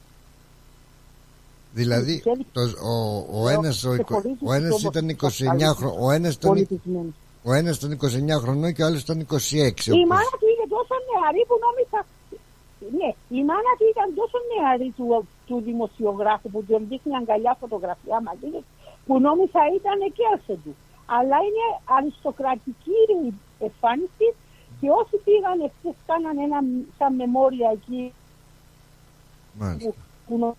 Δηλαδή, 1.74 2.19
Ξέρει- 2.19 2.46
το, 2.54 2.62
ο, 2.62 2.93
ο, 3.41 3.50
ένας, 3.50 3.84
ο, 3.84 3.96
και 3.96 4.02
εικο- 4.02 4.13
χωρίς 4.15 4.38
ο 4.43 4.54
ένας 4.54 4.69
όμως 4.69 4.84
ήταν 4.84 5.10
29 5.10 5.24
ασφαλής. 5.26 5.67
χρονών, 5.78 5.98
ο 6.06 6.12
ένας 6.12 6.34
ήταν, 6.34 6.50
πολιτισμένο. 6.52 7.12
ο 7.43 7.54
ένας 7.54 7.76
ήταν 7.78 7.91
29 7.91 8.39
χρονών 8.43 8.74
και 8.74 8.84
ο 8.84 8.86
άλλος 8.86 9.02
ήταν 9.02 9.19
26. 9.19 9.26
Η 9.86 9.91
όπως- 9.91 10.08
μάνα 10.13 10.34
του 10.39 10.48
είναι 10.54 10.67
τόσο 10.78 10.96
νεαρή 11.10 11.41
που 11.50 11.56
νόμιζα. 11.65 12.00
Ναι, 13.00 13.10
η 13.39 13.41
μάνα 13.50 13.72
του 13.78 13.86
ήταν 13.93 14.08
τόσο 14.19 14.38
νεαρή 14.52 14.89
του, 14.98 15.06
του 15.54 15.62
δημοσιογράφου 15.70 16.50
που 16.50 16.63
τον 16.63 16.86
δείχνει 16.89 17.16
αγκαλιά 17.16 17.54
φωτογραφία 17.60 18.22
μαζί 18.22 18.48
της, 18.54 18.63
που 19.06 19.20
νόμιζα 19.20 19.62
ήταν 19.80 20.00
και 20.16 20.24
έρθε 20.34 20.54
του. 20.63 20.76
Αλλά 21.06 21.38
είναι 21.48 21.66
αριστοκρατική 21.98 23.00
η 23.28 23.34
εμφάνιση 23.60 24.28
και 24.80 24.89
όσοι 24.89 25.16
πήγαν 25.26 25.60
εχθές 25.68 25.96
κάναν 26.10 26.38
ένα 26.38 26.60
σαν 26.98 27.16
μεμόρια 27.16 27.70
εκεί 27.78 28.13
Μάλιστα. 29.60 29.89
που, 29.89 29.96
που 30.28 30.38
νο- 30.38 30.56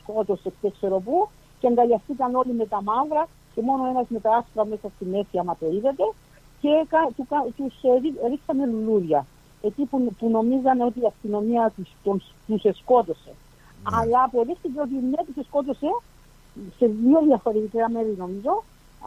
σκότωσε 0.00 0.52
και 0.60 0.70
ξέρω 0.70 0.98
πού 1.00 1.28
και 1.60 1.66
αγκαλιαστήκαν 1.66 2.34
όλοι 2.34 2.52
με 2.52 2.66
τα 2.66 2.82
μαύρα 2.82 3.28
και 3.54 3.60
μόνο 3.62 3.86
ένας 3.86 4.06
με 4.08 4.20
τα 4.20 4.36
άσπρα 4.36 4.64
μέσα 4.66 4.88
στη 4.94 5.04
μέση 5.04 5.38
άμα 5.38 5.56
το 5.60 5.66
είδατε 5.70 6.04
και 6.60 6.84
κα- 6.88 7.10
του, 7.16 7.26
κα- 7.28 7.46
τους 7.56 7.74
ε, 7.82 7.98
ρί- 8.02 8.20
ρίξανε 8.30 8.66
λουλούδια 8.66 9.26
εκεί 9.62 9.84
που, 9.84 10.14
που 10.18 10.28
νομίζανε 10.30 10.84
ότι 10.84 11.00
η 11.00 11.06
αστυνομία 11.06 11.72
τους, 11.76 11.88
τον, 12.04 12.22
τους 12.46 12.64
σκότωσε. 13.84 14.00
Αλλά 14.00 14.22
αποδείχθηκε 14.28 14.78
ότι 14.86 14.94
ναι 15.10 15.20
τους 15.34 15.46
σκότωσε 15.46 15.90
σε 16.78 16.86
δύο 16.86 17.20
διαφορετικά 17.30 17.90
μέρη 17.90 18.14
νομίζω 18.24 18.54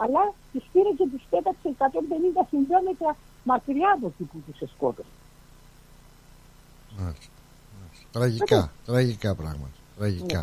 αλλά 0.02 0.22
τους 0.52 0.64
πήρε 0.72 0.90
και 0.98 1.06
τους 1.12 1.22
πέταξε 1.30 1.66
150 1.78 2.44
χιλιόμετρα 2.50 3.10
μακριά 3.50 3.90
από 3.96 4.06
εκεί 4.06 4.24
που 4.30 4.38
τους 4.46 4.70
σκότωσε. 4.74 5.14
Μάλιστα. 6.98 7.30
Μάλιστα. 7.78 8.06
Τραγικά, 8.16 8.60
τραγικά 8.86 9.30
πράγματα. 9.34 9.76
Τραγικά. 9.98 10.42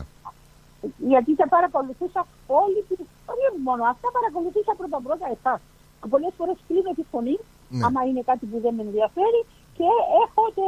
γιατί 1.11 1.35
τα 1.35 1.47
παρακολουθούσα 1.47 2.21
όλη 2.47 2.79
την. 2.87 2.97
Όχι 3.31 3.59
μόνο 3.67 3.83
αυτά, 3.93 4.07
παρακολουθούσα 4.17 4.73
πρώτα 4.79 4.99
πρώτα 5.07 5.27
εσάς. 5.35 5.59
Πολλές 6.09 6.33
φορές 6.37 6.57
κλείνω 6.67 6.91
τη 6.99 7.03
φωνή, 7.11 7.35
Ναι. 7.69 7.85
άμα 7.85 8.01
είναι 8.07 8.21
κάτι 8.29 8.45
που 8.45 8.57
δεν 8.63 8.73
με 8.77 8.81
ενδιαφέρει, 8.87 9.41
και 9.77 9.87
έχω 10.23 10.43
το, 10.59 10.67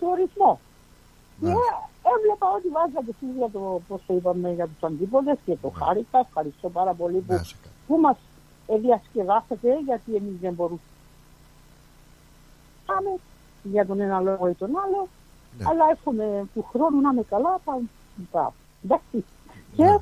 το 0.00 0.06
ρυθμό. 0.20 0.52
Και 1.40 1.46
έβλεπα 2.16 2.46
ότι 2.56 2.68
βάζατε 2.68 3.10
εσεί 3.10 3.26
για 3.36 3.48
το, 3.52 3.80
πώς 3.88 4.00
το 4.06 4.14
είπαμε, 4.14 4.52
για 4.52 4.66
τους 4.66 4.82
αντίποδε 4.82 5.36
και 5.44 5.56
το 5.62 5.68
χάρηκα. 5.68 6.18
Ευχαριστώ 6.18 6.68
πάρα 6.70 6.92
πολύ 6.94 7.18
που, 7.18 7.32
Ναι. 7.32 7.36
Να 7.36 7.42
σε 7.42 7.54
καλά. 7.62 7.74
που 7.86 7.96
μας 7.96 8.16
διασκεδάσατε, 8.82 9.78
γιατί 9.86 10.14
εμείς 10.14 10.36
δεν 10.40 10.52
μπορούμε. 10.54 10.78
Πάμε 12.86 13.10
για 13.62 13.86
τον 13.86 14.00
ένα 14.00 14.20
λόγο 14.20 14.48
ή 14.48 14.54
τον 14.54 14.68
άλλο. 14.84 15.08
Ναι. 15.58 15.64
Αλλά 15.68 15.84
εύχομαι 15.92 16.46
του 16.54 16.66
χρόνου 16.72 17.00
να 17.00 17.10
είμαι 17.12 17.22
καλά. 17.22 17.58
Θα 17.64 17.78
πάω. 18.30 18.50
Εντάξει. 18.84 19.24
Και 19.76 19.84
Ναι. 19.84 19.96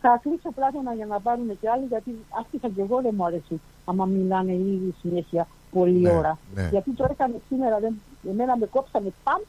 θα 0.00 0.18
κλείσω 0.22 0.50
πλάτωνα 0.54 0.94
για 0.94 1.06
να 1.06 1.20
πάρουν 1.20 1.58
και 1.60 1.68
άλλοι, 1.70 1.84
γιατί 1.84 2.24
άρχισα 2.38 2.68
και 2.68 2.80
εγώ 2.80 3.00
δεν 3.00 3.14
μου 3.16 3.24
αρέσει 3.24 3.60
άμα 3.84 4.04
μιλάνε 4.04 4.52
ήδη 4.52 4.94
συνέχεια 5.00 5.46
πολλή 5.72 5.98
Ναι, 6.00 6.10
ώρα. 6.12 6.38
ναι. 6.54 6.68
Γιατί 6.70 6.90
το 6.90 7.06
έκανε 7.10 7.34
σήμερα, 7.48 7.78
δεν, 7.80 8.00
εμένα 8.28 8.56
με 8.56 8.66
κόψανε 8.66 9.12
παμ 9.24 9.40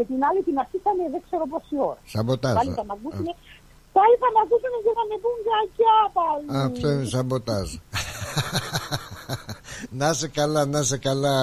και 0.00 0.06
την 0.12 0.20
άλλη 0.28 0.40
την 0.48 0.56
αρχίσανε 0.64 1.02
δεν 1.14 1.20
ξέρω 1.26 1.44
πόση 1.52 1.74
ώρα. 1.88 2.00
Σαμποτάζ. 2.14 2.54
Πάλι 2.60 2.72
θα 2.78 2.84
με 2.88 2.92
ακούσουν. 2.96 3.26
Πάλι 3.96 4.14
θα 4.22 4.28
με 4.34 4.38
ακούσουν 4.44 4.72
και 4.84 4.92
θα 4.98 5.04
με 5.10 5.16
πούν 5.22 5.36
κακιά 5.48 5.96
πάλι. 6.18 6.44
Α, 6.54 6.58
Αυτό 6.68 6.86
είναι 6.92 7.06
σαμποτάζ. 7.14 7.68
να 10.00 10.08
σε 10.20 10.26
καλά, 10.38 10.62
να 10.74 10.80
σε 10.90 10.96
καλά. 11.06 11.36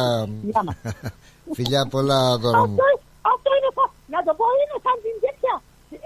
Γεια 0.49 0.61
μας. 0.67 0.77
Φιλιά 1.57 1.81
πολλά 1.93 2.19
δώρο 2.43 2.63
μου. 2.71 2.77
Αυτό, 2.79 2.87
αυτό 3.33 3.49
είναι 3.57 3.71
σαν, 3.77 3.87
να 4.13 4.19
το 4.27 4.31
πω, 4.39 4.45
είναι 4.61 4.77
σαν 4.85 4.95
την 5.03 5.15
τέτοια. 5.25 5.55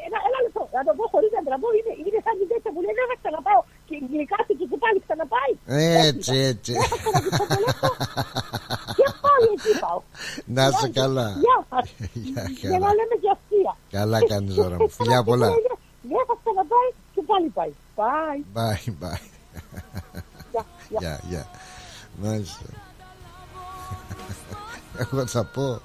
Ένα, 0.08 0.18
ένα 0.28 0.38
λεπτό, 0.46 0.62
να 0.78 0.82
το 0.88 0.92
πω 0.98 1.04
χωρίς 1.14 1.32
να 1.38 1.42
τραβώ, 1.48 1.68
είναι, 1.78 1.92
είναι 2.06 2.20
σαν 2.26 2.34
την 2.40 2.48
τέτοια 2.52 2.70
που 2.74 2.80
λέει 2.86 2.94
δεν 3.00 3.08
θα 3.12 3.16
ξαναπάω. 3.22 3.62
Και 3.92 3.98
γλυκάσει 4.12 4.54
και 4.58 4.66
εκεί 4.68 4.78
πάλι 4.84 4.98
ξαναπάει. 5.06 5.54
Έτσι, 6.08 6.36
έτσι. 6.52 6.72
Δεν 6.74 6.88
θα 6.92 6.98
ξαναδείξω 7.02 7.44
το 7.54 7.58
λεπτό. 7.66 7.90
Και 8.98 9.08
πάλι 9.26 9.48
εκεί 9.58 9.72
πάω. 9.84 10.02
Να 10.56 10.64
είσαι 10.68 10.90
καλά. 11.00 11.28
Γεια 11.44 11.58
σας. 11.70 11.86
Γεια, 12.14 12.44
Για 12.60 12.70
καλά. 12.70 12.80
να 12.86 12.90
λέμε 12.98 13.16
και 13.22 13.30
αστεία. 13.36 13.74
Καλά 13.98 14.20
κάνεις 14.32 14.54
δώρα 14.56 14.76
μου. 14.80 14.90
Φιλιά 14.98 15.20
πολλά. 15.24 15.50
Δεν 16.12 16.24
θα 16.30 16.36
ξαναπάει 16.42 16.90
και 17.14 17.22
πάλι 17.30 17.48
πάει. 17.58 17.74
Πάει. 18.00 18.40
Bye, 18.58 18.90
bye. 19.02 19.24
Γεια, 20.52 20.66
γεια. 20.90 21.00
Γεια, 21.00 21.20
γεια. 21.30 21.44
Μάλιστα. 22.24 22.66
Εγώ 24.98 25.26
θα 25.28 25.44
πω, 25.44 25.82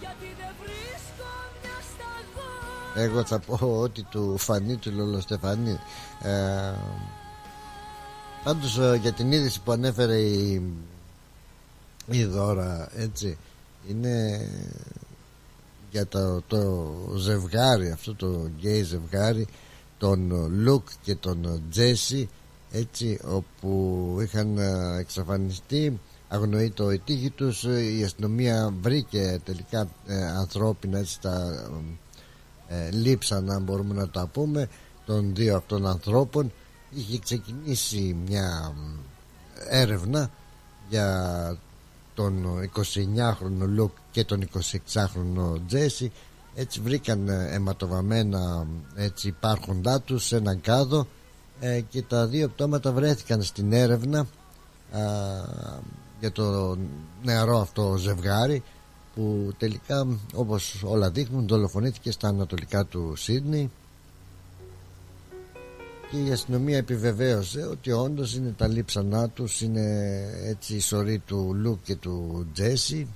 Γιατί 0.00 0.26
δεν 0.40 0.52
βρίσκω 0.62 1.28
μια 1.62 1.76
σταγόνα 1.90 3.04
εγώ 3.04 3.24
θα 3.24 3.38
πω 3.38 3.58
ότι 3.80 4.02
του 4.02 4.38
φάνη 4.38 4.76
του 4.76 4.90
Λωλοστεφανή. 4.96 5.78
Ε, 6.22 6.72
πάντως 8.44 8.78
ε, 8.78 8.98
για 9.02 9.12
την 9.12 9.32
είδηση 9.32 9.60
που 9.60 9.72
ανέφερε 9.72 10.18
η, 10.18 10.62
η 12.06 12.24
Δώρα, 12.24 12.88
έτσι, 12.96 13.38
είναι 13.88 14.46
για 15.90 16.06
το, 16.06 16.42
το 16.46 16.92
ζευγάρι, 17.16 17.90
αυτό 17.90 18.14
το 18.14 18.50
γκέι 18.58 18.82
ζευγάρι, 18.82 19.46
τον 19.98 20.48
Λουκ 20.50 20.88
και 21.02 21.14
τον 21.14 21.62
Τζέσι, 21.70 22.28
έτσι, 22.70 23.20
όπου 23.24 24.16
είχαν 24.22 24.58
ε, 24.58 24.98
εξαφανιστεί 24.98 26.00
αγνοείται 26.32 26.94
η 26.94 26.98
τύχη 26.98 27.30
τους 27.30 27.64
η 27.98 28.02
αστυνομία 28.04 28.74
βρήκε 28.80 29.40
τελικά 29.44 29.88
ε, 30.06 30.24
ανθρώπινα 30.24 30.98
έτσι 30.98 31.20
τα 31.20 31.66
ε, 32.68 32.90
λείψανα 32.90 33.54
αν 33.54 33.62
μπορούμε 33.62 33.94
να 33.94 34.08
τα 34.08 34.26
πούμε 34.26 34.68
των 35.06 35.34
δύο 35.34 35.56
αυτών 35.56 35.86
ανθρώπων 35.86 36.52
είχε 36.94 37.18
ξεκινήσει 37.18 38.16
μια 38.26 38.72
μ, 38.76 38.98
έρευνα 39.68 40.30
για 40.88 41.56
τον 42.14 42.44
29χρονο 42.76 43.66
Λουκ 43.66 43.90
και 44.10 44.24
τον 44.24 44.48
26χρονο 44.54 45.60
Τζέσι. 45.66 46.12
Έτσι 46.54 46.80
βρήκαν 46.80 47.28
ε, 47.28 47.48
αιματοβαμμένα 47.54 48.66
έτσι 48.94 49.28
υπάρχοντά 49.28 50.00
τους 50.00 50.26
σε 50.26 50.36
έναν 50.36 50.60
κάδο 50.60 51.06
ε, 51.60 51.80
και 51.80 52.02
τα 52.02 52.26
δύο 52.26 52.48
πτώματα 52.48 52.92
βρέθηκαν 52.92 53.42
στην 53.42 53.72
έρευνα 53.72 54.18
α, 54.20 54.26
για 56.20 56.32
το 56.32 56.76
νεαρό 57.22 57.60
αυτό 57.60 57.96
ζευγάρι 57.96 58.62
που 59.14 59.52
τελικά 59.58 60.06
όπως 60.34 60.82
όλα 60.84 61.10
δείχνουν 61.10 61.46
δολοφονήθηκε 61.48 62.10
στα 62.10 62.28
ανατολικά 62.28 62.84
του 62.84 63.14
Σίδνη 63.16 63.70
και 66.10 66.16
η 66.16 66.30
αστυνομία 66.30 66.76
επιβεβαίωσε 66.76 67.62
ότι 67.62 67.92
όντως 67.92 68.34
είναι 68.34 68.54
τα 68.56 68.68
λείψανά 68.68 69.28
τους 69.28 69.60
είναι 69.60 70.26
έτσι 70.44 70.74
η 70.74 70.80
σωρή 70.80 71.18
του 71.18 71.54
Λουκ 71.54 71.78
και 71.82 71.96
του 71.96 72.46
Τζέσι 72.52 73.06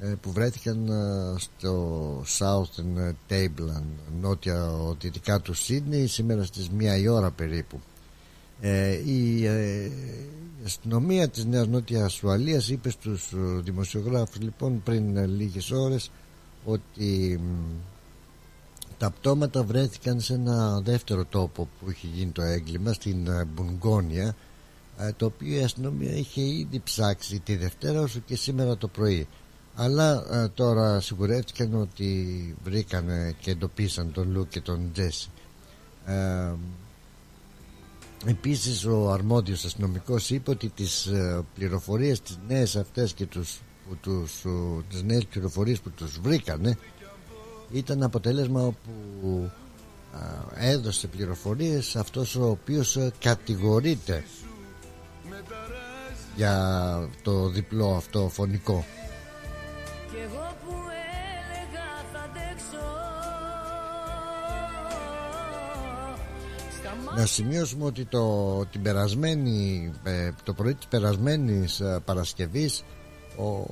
ε, 0.00 0.14
που 0.20 0.32
βρέθηκαν 0.32 0.88
ε, 0.88 1.38
στο 1.38 2.24
Southern 2.38 3.12
Tableland 3.28 4.16
νότια 4.20 4.70
δυτικά 5.00 5.40
τους 5.40 5.64
Σίδνη 5.64 6.06
σήμερα 6.06 6.44
στις 6.44 6.70
μία 6.70 6.96
η 6.96 7.08
ώρα 7.08 7.30
περίπου. 7.30 7.80
Ε, 8.60 8.92
η 9.04 9.46
ε, 9.46 9.90
αστυνομία 10.64 11.28
της 11.28 11.44
Νέας 11.44 11.66
Νότιας 11.66 12.22
Ουαλίας 12.22 12.68
είπε 12.68 12.90
στους 12.90 13.32
ε, 13.32 13.60
δημοσιογράφους 13.60 14.40
λοιπόν 14.40 14.82
πριν 14.82 15.16
ε, 15.16 15.26
λίγες 15.26 15.70
ώρες 15.70 16.10
ότι 16.64 17.40
μ, 17.42 17.94
τα 18.98 19.10
πτώματα 19.10 19.62
βρέθηκαν 19.64 20.20
σε 20.20 20.34
ένα 20.34 20.80
δεύτερο 20.80 21.24
τόπο 21.24 21.68
που 21.80 21.90
είχε 21.90 22.06
γίνει 22.06 22.30
το 22.30 22.42
έγκλημα 22.42 22.92
στην 22.92 23.26
ε, 23.26 23.44
Μπουνγκόνια 23.44 24.36
ε, 24.98 25.12
το 25.16 25.26
οποίο 25.26 25.58
η 25.58 25.62
αστυνομία 25.62 26.12
είχε 26.12 26.40
ήδη 26.40 26.80
ψάξει 26.84 27.40
τη 27.40 27.56
Δευτέρα 27.56 28.00
όσο 28.00 28.18
και 28.18 28.36
σήμερα 28.36 28.76
το 28.76 28.88
πρωί. 28.88 29.26
Αλλά 29.74 30.24
ε, 30.30 30.48
τώρα 30.48 31.00
σιγουρεύτηκαν 31.00 31.74
ότι 31.74 32.56
βρήκαν 32.64 33.34
και 33.40 33.50
εντοπίσαν 33.50 34.12
τον 34.12 34.30
Λου 34.30 34.48
και 34.48 34.60
τον 34.60 34.90
Τζέσι. 34.92 35.28
Ε, 36.06 36.52
Επίσης 38.24 38.84
ο 38.84 39.10
αρμόδιος 39.10 39.64
αστυνομικός 39.64 40.30
είπε 40.30 40.50
ότι 40.50 40.68
τις 40.68 41.06
ε, 41.06 41.44
πληροφορίες 41.54 42.20
τις 42.20 42.38
νέες 42.48 42.76
αυτές 42.76 43.12
και 43.12 43.26
τους, 43.26 43.60
που 43.88 43.96
τους, 44.00 44.44
ο, 44.44 44.82
τις 44.90 45.02
νέες 45.02 45.24
πληροφορίες 45.26 45.80
που 45.80 45.90
τους 45.90 46.18
βρήκανε 46.20 46.78
ήταν 47.72 48.02
αποτέλεσμα 48.02 48.74
που 49.20 49.50
α, 50.12 50.18
έδωσε 50.54 51.06
πληροφορίες 51.06 51.96
αυτός 51.96 52.36
ο 52.36 52.48
οποίος 52.48 52.96
ε, 52.96 53.12
κατηγορείται 53.20 54.24
για 56.36 57.08
το 57.22 57.48
διπλό 57.48 57.94
αυτό 57.94 58.28
φωνικό. 58.28 58.84
Κι 60.10 60.16
εγώ 60.16 60.56
που 60.64 60.72
έλεγα 61.42 61.86
θα 62.12 62.20
αντέξω 62.20 62.86
Στα 66.78 66.94
μάτια 67.04 67.20
Να 67.20 67.26
σημειώσουμε 67.26 67.84
ότι 67.84 68.04
το, 68.04 68.64
την 68.66 68.82
περασμένη, 68.82 69.90
ε, 70.02 70.30
το 70.44 70.52
πρωί 70.52 70.74
της 70.74 70.86
περασμένης 70.86 71.80
ε, 71.80 72.00
Παρασκευής 72.04 72.84
ο 73.36 73.66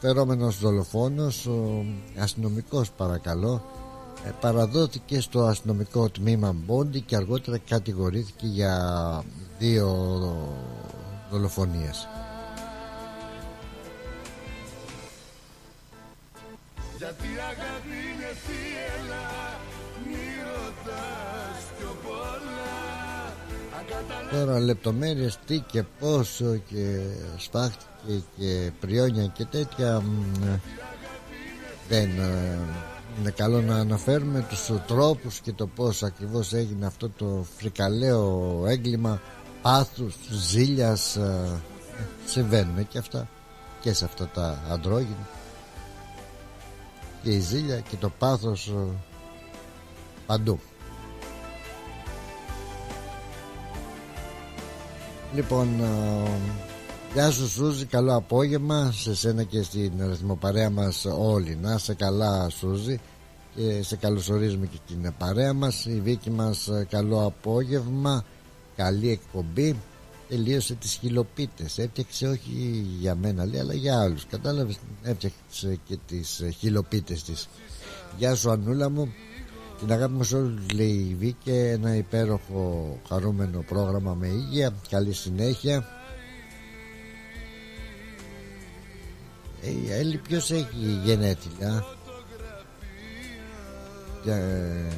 φερόμενος 0.00 0.58
δολοφόνος, 0.58 1.46
ο 1.46 1.84
αστυνομικός 2.18 2.90
παρακαλώ, 2.90 3.62
ε, 4.24 4.30
παραδόθηκε 4.40 5.20
στο 5.20 5.40
αστυνομικό 5.40 6.08
τμήμα 6.08 6.52
Μπόντι 6.52 7.00
και 7.00 7.16
αργότερα 7.16 7.58
κατηγορήθηκε 7.58 8.46
για 8.46 9.24
δύο 9.58 9.88
δολοφονίες. 11.30 12.08
Τώρα 24.30 24.60
λεπτομέρειες 24.60 25.38
τι 25.46 25.58
και 25.58 25.82
πόσο 25.82 26.56
και 26.56 27.00
σφάχτηκε 27.36 27.84
και 28.38 28.70
πριόνια 28.80 29.26
και 29.26 29.44
τέτοια 29.44 30.00
μ, 30.00 30.42
ε, 30.42 30.60
δεν 31.88 32.18
ε, 32.18 32.58
είναι 33.20 33.30
καλό 33.30 33.60
να 33.60 33.76
αναφέρουμε 33.76 34.46
τους 34.48 34.70
τρόπους 34.86 35.40
και 35.40 35.52
το 35.52 35.66
πώς 35.66 36.02
ακριβώς 36.02 36.52
έγινε 36.52 36.86
αυτό 36.86 37.08
το 37.08 37.46
φρικαλαίο 37.56 38.64
έγκλημα. 38.66 39.20
Πάθους, 39.62 40.14
ζήλιας 40.30 41.16
ε, 41.16 41.60
ε, 41.98 42.02
συμβαίνουν 42.26 42.88
και 42.88 42.98
αυτά 42.98 43.28
και 43.80 43.92
σε 43.92 44.04
αυτά 44.04 44.28
τα 44.28 44.62
αντρόγυνα. 44.70 45.28
Και 47.22 47.30
η 47.30 47.40
ζήλια 47.40 47.80
και 47.80 47.96
το 47.96 48.10
πάθος 48.18 48.68
ε, 48.68 48.96
παντού. 50.26 50.60
Λοιπόν, 55.34 55.80
ε, 55.80 56.67
γεια 57.18 57.30
σου 57.30 57.48
Σούζη, 57.48 57.84
καλό 57.84 58.16
απόγευμα 58.16 58.92
σε 58.92 59.14
σένα 59.14 59.42
και 59.42 59.62
στην 59.62 59.92
αριθμοπαρέα 60.02 60.70
μας 60.70 61.04
όλοι. 61.18 61.58
Να 61.62 61.78
σε 61.78 61.94
καλά 61.94 62.48
Σούζη 62.48 63.00
και 63.54 63.82
σε 63.82 63.96
καλωσορίζουμε 63.96 64.66
και 64.66 64.78
την 64.86 65.12
παρέα 65.18 65.52
μας. 65.52 65.84
Η 65.84 66.00
Βίκη 66.00 66.30
μας 66.30 66.68
ε, 66.68 66.86
καλό 66.90 67.26
απόγευμα, 67.26 68.24
καλή 68.76 69.10
εκπομπή. 69.10 69.76
Τελείωσε 70.28 70.74
τις 70.74 70.92
χιλοπίτες. 70.92 71.78
Έφτιαξε 71.78 72.26
όχι 72.26 72.86
για 73.00 73.14
μένα 73.14 73.46
λέει, 73.46 73.60
αλλά 73.60 73.74
για 73.74 74.00
άλλους. 74.00 74.26
Κατάλαβες, 74.26 74.78
έφτιαξε 75.02 75.78
και 75.84 75.98
τις 76.06 76.40
ε, 76.40 76.50
χιλοπίτες 76.50 77.22
της. 77.22 77.48
Γεια 78.18 78.34
σου 78.34 78.50
Ανούλα 78.50 78.90
μου. 78.90 79.12
Την 79.78 79.92
αγάπη 79.92 80.12
μας 80.12 80.32
όλους 80.32 80.70
λέει 80.74 81.06
η 81.10 81.16
Βίκη 81.18 81.50
Ένα 81.50 81.94
υπέροχο 81.94 82.96
χαρούμενο 83.08 83.64
πρόγραμμα 83.68 84.14
με 84.14 84.26
υγεία 84.26 84.74
Καλή 84.88 85.12
συνέχεια 85.12 85.97
η 89.60 89.92
Έλλη 89.92 90.16
ποιος 90.16 90.50
έχει 90.50 91.00
γενέθλια; 91.04 91.84
Για, 94.24 94.36
ε, 94.36 94.92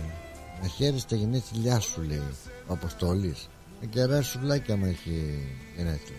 Να 0.63 0.69
χαίρεσαι 0.69 1.07
τα 1.07 1.17
γενέθλιά 1.17 1.81
σου 1.81 2.03
λέει 2.03 2.23
Ο 2.67 2.73
Αποστόλης 2.73 3.49
Να 3.81 3.87
κεράσει 3.87 4.31
σουβλάκι 4.31 4.73
άμα 4.73 4.87
έχει 4.87 5.47
γενέθλια 5.77 6.17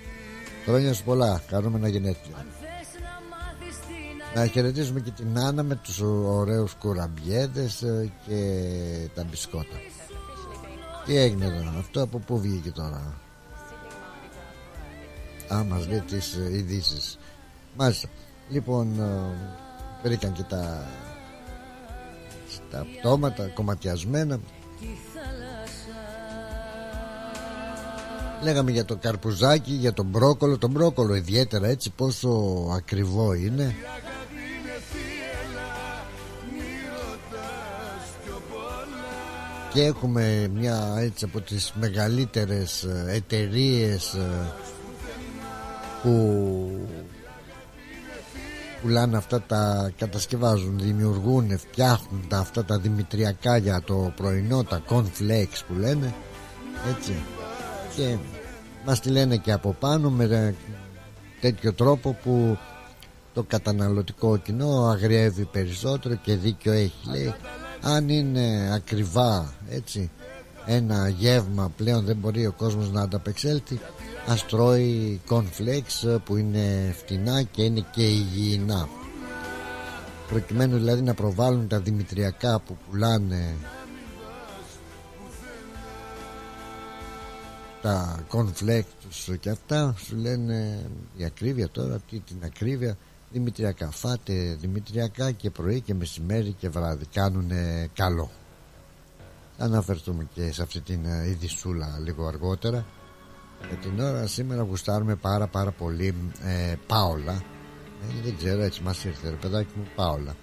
Χρόνια 0.66 0.94
σου 0.94 1.04
πολλά 1.04 1.44
Χαρούμενα 1.50 1.88
γενέθλια 1.88 2.46
θες 2.82 3.02
να 3.02 3.22
μάθεις 3.30 3.78
την 3.80 4.36
να 4.36 4.46
χαιρετήσουμε 4.46 5.00
και 5.00 5.12
την 5.12 5.40
Άννα 5.40 5.64
με 5.64 5.76
τους 5.76 6.00
ωραίους 6.26 6.74
κουραμπιέδες 6.74 7.82
ε, 7.82 8.12
και 8.28 8.40
τα 9.16 9.24
μπισκότα. 9.24 9.76
Τι 11.06 11.18
έγινε 11.18 11.46
εδώ, 11.46 11.80
αυτό 11.80 12.02
από 12.02 12.20
πού 12.20 12.40
βγήκε 12.40 12.72
τώρα; 12.72 13.14
Α, 15.54 15.64
μας 15.64 15.88
λέει 15.88 16.00
τις 16.00 16.34
ε, 16.34 16.58
ειδήσεις. 16.58 17.18
Μάλιστα. 17.78 18.10
Λοιπόν, 18.50 19.00
ε, 19.00 19.36
βρήκαν 20.04 20.32
και 20.32 20.44
τα 20.44 20.88
τα 22.72 22.86
πτώματα 23.00 23.48
κομματιασμένα. 23.54 24.40
Λέγαμε 28.44 28.72
για 28.72 28.86
το 28.86 28.96
καρπουζάκι, 28.96 29.72
για 29.72 29.94
τον 29.94 30.06
μπρόκολο. 30.06 30.58
Τον 30.58 30.72
μπρόκολο 30.72 31.16
ιδιαίτερα 31.16 31.68
έτσι 31.68 31.90
πόσο 31.90 32.30
ακριβό 32.76 33.34
είναι. 33.34 33.76
Και 39.74 39.84
έχουμε 39.84 40.52
μια 40.54 40.96
έτσι 41.00 41.26
από 41.26 41.42
τις 41.42 41.74
μεγαλύτερες 41.80 42.84
ε, 42.84 43.06
εταιρείες 43.08 44.14
ε, 44.14 44.54
που 46.04 46.71
πουλάνε 48.82 49.18
αυτά 49.18 49.42
τα 49.42 49.92
κατασκευάζουν, 49.98 50.80
δημιουργούν, 50.80 51.58
φτιάχνουν 51.58 52.26
τα, 52.28 52.38
αυτά 52.38 52.66
τα 52.66 52.78
δημητριακά 52.78 53.58
για 53.58 53.82
το 53.82 54.14
πρωινό, 54.16 54.64
τα 54.64 54.82
cornflakes 54.90 55.62
που 55.68 55.74
λένε 55.80 56.14
έτσι. 56.98 57.14
Και 57.96 58.18
μας 58.86 59.00
τη 59.00 59.10
λένε 59.10 59.38
και 59.38 59.52
από 59.52 59.76
πάνω 59.80 60.10
με 60.10 60.56
τέτοιο 61.42 61.74
τρόπο 61.74 62.18
που 62.24 62.58
το 63.34 63.44
καταναλωτικό 63.44 64.38
κοινό 64.38 64.86
αγριεύει 64.86 65.46
περισσότερο 65.46 66.16
και 66.16 66.36
δίκιο 66.36 66.72
έχει. 66.72 67.10
Λέει 67.12 67.34
αν 67.82 68.10
είναι 68.10 68.74
ακριβά 68.74 69.54
έτσι 69.70 70.12
ένα 70.66 71.10
γεύμα 71.10 71.72
πλέον 71.78 72.06
δεν 72.06 72.16
μπορεί 72.16 72.46
ο 72.46 72.52
κόσμος 72.52 72.92
να 72.92 73.02
ανταπεξέλθει 73.02 73.80
ας 74.28 74.46
τρώει 74.46 75.22
cornflakes 75.30 76.20
που 76.26 76.36
είναι 76.38 76.96
φτηνά 76.98 77.42
και 77.42 77.64
είναι 77.64 77.86
και 77.92 78.04
υγιεινά. 78.04 78.90
Προκειμένου 80.28 80.78
δηλαδή 80.78 81.02
να 81.02 81.14
προβάλλουν 81.14 81.68
τα 81.68 81.80
δημητριακά 81.80 82.60
που 82.60 82.78
πουλάνε 82.90 83.56
τα 87.82 88.26
cornflakes 88.32 88.84
τους 89.02 89.30
και 89.40 89.50
αυτά 89.50 89.96
σου 90.06 90.16
λένε 90.16 90.86
η 91.18 91.24
ακρίβεια 91.24 91.70
τώρα 91.70 92.00
τι 92.10 92.20
την 92.20 92.38
ακρίβεια 92.44 92.98
δημητριακά 93.32 93.92
φάτε 93.92 94.58
δημητριακά 94.62 95.32
και 95.32 95.50
πρωί 95.50 95.82
και 95.82 95.94
μεσημέρι 95.94 96.56
και 96.60 96.70
βράδυ 96.70 97.06
κάνουν 97.14 97.52
καλό 97.94 98.32
θα 99.58 99.66
αναφερθούμε 99.66 100.28
και 100.34 100.52
σε 100.52 100.62
αυτή 100.62 100.80
την 100.80 101.06
ε, 101.06 101.28
ειδισούλα 101.30 102.00
λίγο 102.04 102.28
αργότερα 102.28 102.86
για 103.68 103.78
την 103.78 104.00
ώρα 104.00 104.28
σήμερα 104.28 104.62
γουστάρουμε 104.62 105.16
πάρα 105.16 105.48
πάρα 105.48 105.72
πολύ 105.72 106.16
ε, 106.44 106.76
Πάολα. 106.88 107.44
Ε, 108.02 108.24
δεν 108.24 108.38
ξέρω 108.38 108.62
έτσι 108.62 108.84
μας 108.84 109.04
ήρθε 109.04 109.30
ρε 109.30 109.36
παιδάκι 109.36 109.72
μου 109.76 109.88
Πάολα. 109.96 110.36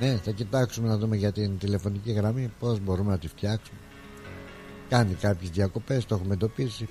Ναι 0.00 0.18
θα 0.22 0.30
κοιτάξουμε 0.30 0.88
να 0.88 0.96
δούμε 0.96 1.16
για 1.16 1.32
την 1.32 1.58
τηλεφωνική 1.58 2.12
γραμμή 2.12 2.52
πως 2.58 2.80
μπορούμε 2.80 3.10
να 3.10 3.18
τη 3.18 3.28
φτιάξουμε. 3.28 3.78
Κάνει 4.88 5.14
κάποιες 5.14 5.50
διακοπές 5.50 6.06
το 6.06 6.14
έχουμε 6.14 6.34
εντοπίσει. 6.34 6.88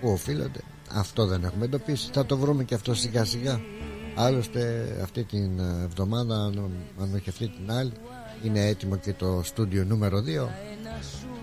Που 0.00 0.08
οφείλονται. 0.08 0.60
Αυτό 0.90 1.26
δεν 1.26 1.44
έχουμε 1.44 1.64
εντοπίσει. 1.64 2.10
Θα 2.12 2.26
το 2.26 2.36
βρούμε 2.36 2.64
και 2.64 2.74
αυτό 2.74 2.94
σιγά 2.94 3.24
σιγά 3.24 3.60
άλλωστε 4.14 4.86
αυτή 5.02 5.24
την 5.24 5.58
εβδομάδα 5.58 6.34
αν 7.00 7.14
όχι 7.14 7.28
αυτή 7.28 7.48
την 7.48 7.70
άλλη 7.72 7.92
είναι 8.42 8.66
έτοιμο 8.66 8.96
και 8.96 9.12
το 9.12 9.40
στούντιο 9.44 9.84
νούμερο 9.84 10.18
2 10.18 10.22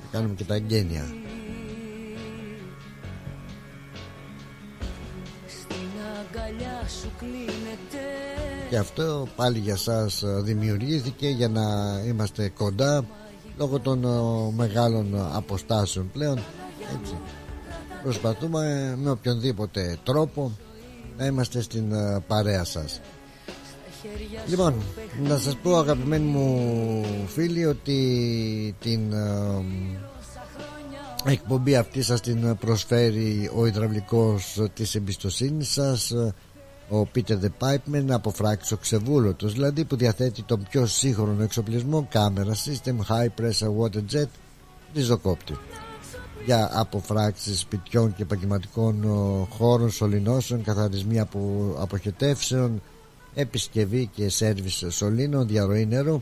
θα 0.02 0.08
κάνουμε 0.12 0.34
και 0.34 0.44
τα 0.44 0.56
εγγένεια 0.56 1.04
και 8.70 8.78
αυτό 8.78 9.28
πάλι 9.36 9.60
για 9.60 9.76
σας 9.76 10.24
δημιουργήθηκε 10.26 11.28
για 11.28 11.48
να 11.50 11.62
είμαστε 12.08 12.50
κοντά 12.50 13.06
λόγω 13.58 13.80
των 13.80 14.06
μεγάλων 14.56 15.30
αποστάσεων 15.34 16.12
πλέον. 16.12 16.38
Έτσι. 17.00 17.18
Προσπαθούμε 18.04 18.96
με 18.98 19.10
οποιονδήποτε 19.10 19.98
τρόπο 20.04 20.52
να 21.18 21.26
είμαστε 21.26 21.62
στην 21.62 21.94
παρέα 22.28 22.64
σας 22.64 23.02
Λοιπόν, 24.48 24.74
να 25.24 25.38
σας 25.38 25.56
πω 25.56 25.78
αγαπημένοι 25.78 26.26
μου 26.26 27.06
φίλοι 27.28 27.66
ότι 27.66 28.76
την 28.80 29.14
εκπομπή 31.26 31.76
αυτή 31.76 32.02
σας 32.02 32.22
την 32.22 32.58
προσφέρει 32.58 33.52
ο 33.56 33.66
υδραυλικός 33.66 34.62
της 34.74 34.96
εμπιστοσύνης 34.96 35.72
σας 35.72 36.12
ο 36.90 37.08
Peter 37.16 37.38
the 37.42 37.50
Pipeman 37.60 38.06
από 38.10 38.30
φράξο 38.30 38.78
ξεβούλωτος 38.78 39.54
δηλαδή 39.54 39.86
που 39.86 39.96
διαθέτει 39.96 40.44
τον 40.44 40.68
πιο 40.70 40.86
σύγχρονο 40.86 41.44
εξοπλισμό 41.44 42.08
κάμερα 42.10 42.54
system 42.54 42.96
high 43.10 43.42
pressure 43.42 43.76
water 43.80 44.16
jet 44.16 44.30
ριζοκόπτη. 44.94 45.58
Για 46.46 46.70
αποφράξεις 46.74 47.60
σπιτιών 47.60 48.16
και 48.16 48.22
επαγγελματικών 48.22 49.06
χώρων 49.50 49.90
σωληνώσεων 49.90 50.64
καθαρισμοί 50.64 51.20
από 51.20 51.74
αποχετεύσεων 51.80 52.82
επισκευή 53.36 54.10
και 54.16 54.30
σέρβις 54.30 54.84
σωλήνων 54.90 55.48
διαρροή 55.48 55.86
νερού. 55.86 56.22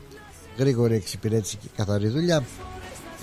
Γρήγορη 0.56 0.94
εξυπηρέτηση 0.94 1.56
και 1.56 1.68
καθαρή 1.76 2.08
δουλειά. 2.08 2.44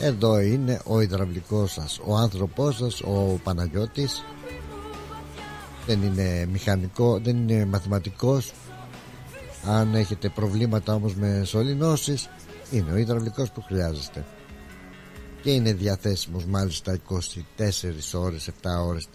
Εδώ 0.02 0.40
είναι 0.40 0.82
ο 0.86 1.02
υδραυλικός 1.02 1.72
σας 1.72 2.00
ο 2.06 2.16
άνθρωπός 2.16 2.76
σας 2.76 3.02
ο 3.02 3.40
Παναγιώτης. 3.44 4.24
Δεν 5.86 6.02
είναι 6.02 6.46
μηχανικό 6.52 7.20
δεν 7.20 7.38
είναι 7.38 7.66
μαθηματικός. 7.66 8.54
Αν 9.66 9.96
έχετε 9.96 10.30
προβλήματα 10.30 10.94
όμως 10.94 11.16
με 11.16 11.44
σωληνώσεις 11.46 12.30
είναι 12.72 12.92
ο 12.92 12.98
υδραυλικός 12.98 13.52
που 13.52 13.62
χρειάζεστε. 13.62 14.26
Και 15.42 15.52
είναι 15.52 15.74
διαθέσιμος 15.74 16.46
μάλιστα 16.46 16.98
24 17.58 18.14
ώρες 18.14 18.50
7 18.62 18.86
ώρες 18.86 19.08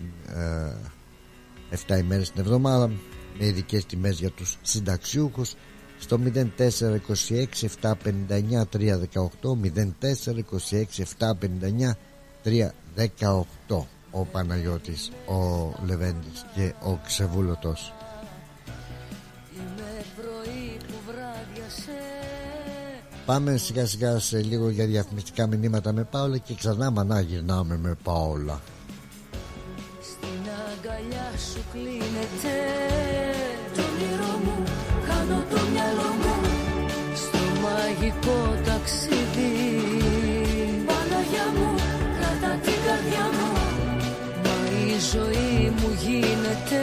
ε, 1.71 1.77
7 1.89 1.99
ημέρες 1.99 2.31
την 2.31 2.41
εβδομάδα 2.41 2.91
με 3.39 3.47
ειδικές 3.47 3.87
τιμές 3.87 4.19
για 4.19 4.31
τους 4.31 4.59
συνταξιούχους 4.63 5.55
στο 5.99 6.21
0426 6.57 7.47
759 7.83 8.65
318 8.73 9.57
0426 10.71 11.05
759 11.19 11.97
318 12.45 13.87
ο 14.11 14.25
Παναγιώτης, 14.25 15.11
ο 15.27 15.73
Λεβέντης 15.87 16.45
και 16.55 16.75
ο 16.83 16.99
Ξεβούλωτος. 17.07 17.93
Πάμε 23.27 23.57
σιγά 23.57 23.87
σιγά 23.87 24.19
σε 24.19 24.43
λίγο 24.43 24.71
για 24.71 24.87
διαφημιστικά 24.87 25.47
μηνύματα 25.47 25.93
με 25.93 26.05
Πάολα 26.05 26.39
και 26.39 26.55
ξανά 26.55 26.91
μανά 26.91 27.21
γυρνάμε 27.21 27.77
με 27.77 27.97
Πάολα. 28.03 28.61
Στην 28.61 28.74
αγκαλιά 31.05 31.39
σου 31.53 31.61
κλείνεται. 31.73 32.55
Το 33.75 33.83
όνειρό 33.91 34.35
μου, 34.45 34.57
χάνω 35.07 35.39
το 35.51 35.61
μυαλό 35.73 36.11
μου 36.23 36.35
Στο 37.23 37.41
μαγικό 37.63 38.39
ταξίδι. 38.67 39.53
Παναγιά 40.87 41.47
μου, 41.57 41.69
κρατά 42.17 42.53
την 42.65 42.79
καρδιά 42.87 43.25
μου 43.37 43.51
Μα 44.45 44.57
η 44.87 44.99
ζωή 45.13 45.71
μου 45.79 45.89
γίνεται. 46.05 46.81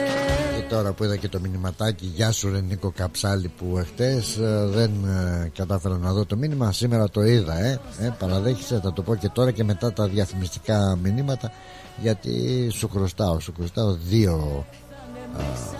Και 0.55 0.63
τώρα 0.69 0.91
που 0.91 1.03
είδα 1.03 1.15
και 1.15 1.27
το 1.27 1.39
μηνυματάκι 1.39 2.05
Γεια 2.05 2.31
σου 2.31 2.51
ρε 2.51 2.61
Νίκο 2.61 2.91
Καψάλη 2.95 3.47
που 3.57 3.77
εχθές 3.77 4.37
ε, 4.37 4.65
δεν 4.65 4.91
ε, 5.05 5.51
κατάφερα 5.55 5.97
να 5.97 6.11
δω 6.11 6.25
το 6.25 6.35
μήνυμα. 6.35 6.71
Σήμερα 6.71 7.09
το 7.09 7.21
είδα 7.21 7.59
ε, 7.59 7.79
ε 7.99 8.13
Παραδέχεσαι 8.19 8.79
θα 8.83 8.93
το 8.93 9.01
πω 9.01 9.15
και 9.15 9.29
τώρα 9.29 9.51
και 9.51 9.63
μετά 9.63 9.93
τα 9.93 10.07
διαφημιστικά 10.07 10.97
μηνύματα 11.03 11.51
Γιατί 12.01 12.67
σου 12.73 12.89
χρωστάω 12.89 13.39
Σου 13.39 13.53
χρωστάω 13.57 13.93
δύο 13.93 14.65
α, 15.37 15.79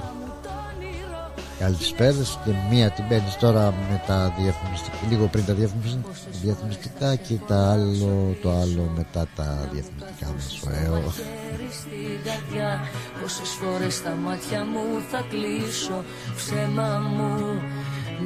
Καλησπέρες 1.60 2.40
και 2.46 2.52
μία 2.72 2.90
την 2.90 3.08
παίρνεις 3.08 3.38
τώρα 3.38 3.74
με 3.90 4.04
τα 4.08 4.34
διαφημιστικά 4.40 4.98
λίγο 5.10 5.28
πριν 5.28 5.46
τα 5.46 5.54
διαφημιστικά, 5.54 6.10
διαφημιστικά 6.42 7.16
και 7.16 7.34
τα 7.48 7.72
άλλο, 7.72 8.36
το 8.42 8.52
άλλο 8.52 8.92
μετά 8.98 9.28
τα 9.36 9.70
διαφημιστικά 9.72 10.32
μας 10.36 10.62
ωραίο 10.66 11.12
χέρι 11.12 11.70
στην 11.80 12.18
καρδιά 12.26 12.80
Πόσες 13.22 13.50
φορές 13.50 14.02
τα 14.02 14.16
μάτια 14.24 14.66
μου 14.66 14.84
θα 15.12 15.26
κλείσω 15.30 16.04
Ψέμα 16.36 17.00
μου 17.00 17.62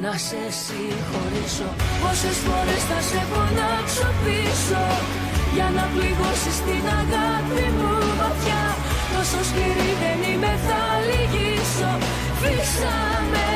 να 0.02 0.12
σε 0.26 0.42
συγχωρήσω. 0.62 1.68
Πόσες 2.02 2.36
φορές 2.46 2.82
θα 2.90 3.00
σε 3.10 3.20
φωνάξω 3.30 4.08
πίσω 4.24 4.82
Για 5.54 5.68
να 5.76 5.84
πληγώσεις 5.94 6.56
την 6.66 6.84
αγάπη 7.00 7.64
μου 7.76 7.92
βαθιά. 8.18 8.64
Τόσο 9.12 9.40
σκληρή 9.48 9.92
δεν 10.02 10.18
είμαι 10.28 10.52
θα 10.66 10.80
λυγίσω. 11.08 11.92
Φύσαμε 12.40 13.44
αγέρι 13.44 13.55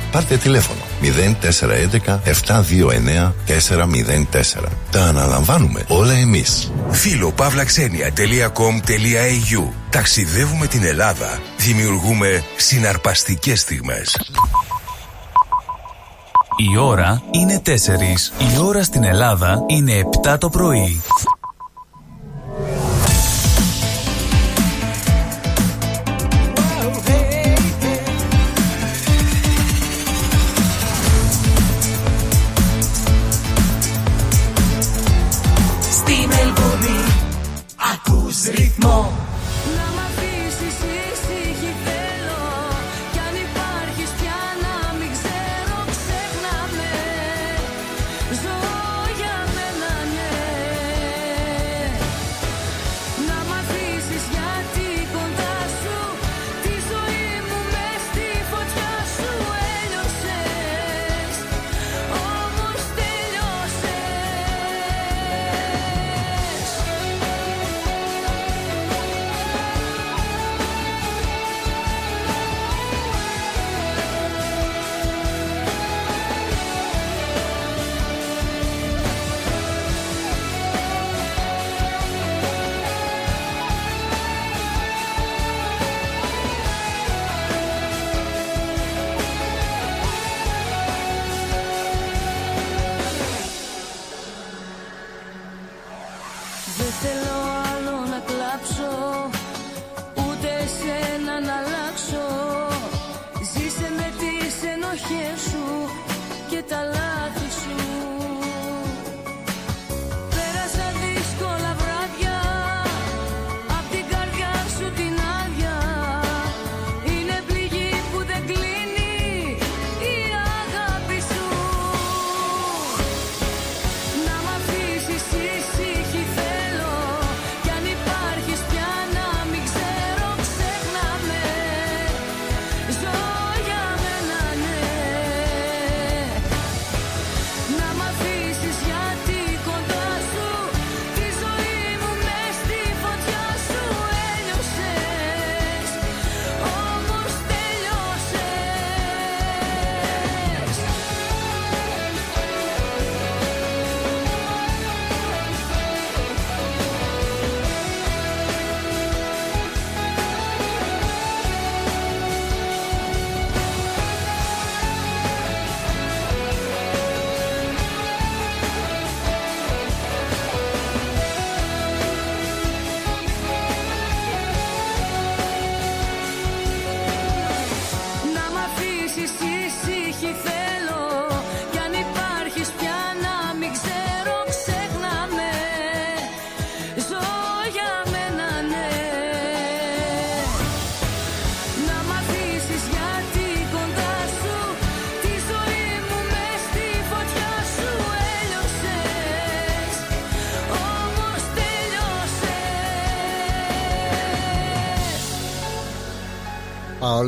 Πάρτε 0.11 0.37
τηλέφωνο 0.37 0.79
0411 1.01 1.07
729 2.47 3.33
404. 3.47 3.63
Τα 4.91 5.03
αναλαμβάνουμε 5.03 5.83
όλα 5.87 6.13
εμείς. 6.13 6.71
Φίλο-παύλαξενια.com.au 6.89 9.69
Ταξιδεύουμε 9.89 10.67
την 10.67 10.83
Ελλάδα. 10.83 11.39
Δημιουργούμε 11.57 12.43
συναρπαστικές 12.55 13.61
στιγμές. 13.61 14.17
Η 16.71 16.77
ώρα 16.77 17.21
είναι 17.31 17.61
4. 17.65 17.69
Η 18.53 18.57
ώρα 18.59 18.83
στην 18.83 19.03
Ελλάδα 19.03 19.63
είναι 19.67 19.93
7 20.23 20.35
το 20.39 20.49
πρωί. 20.49 21.01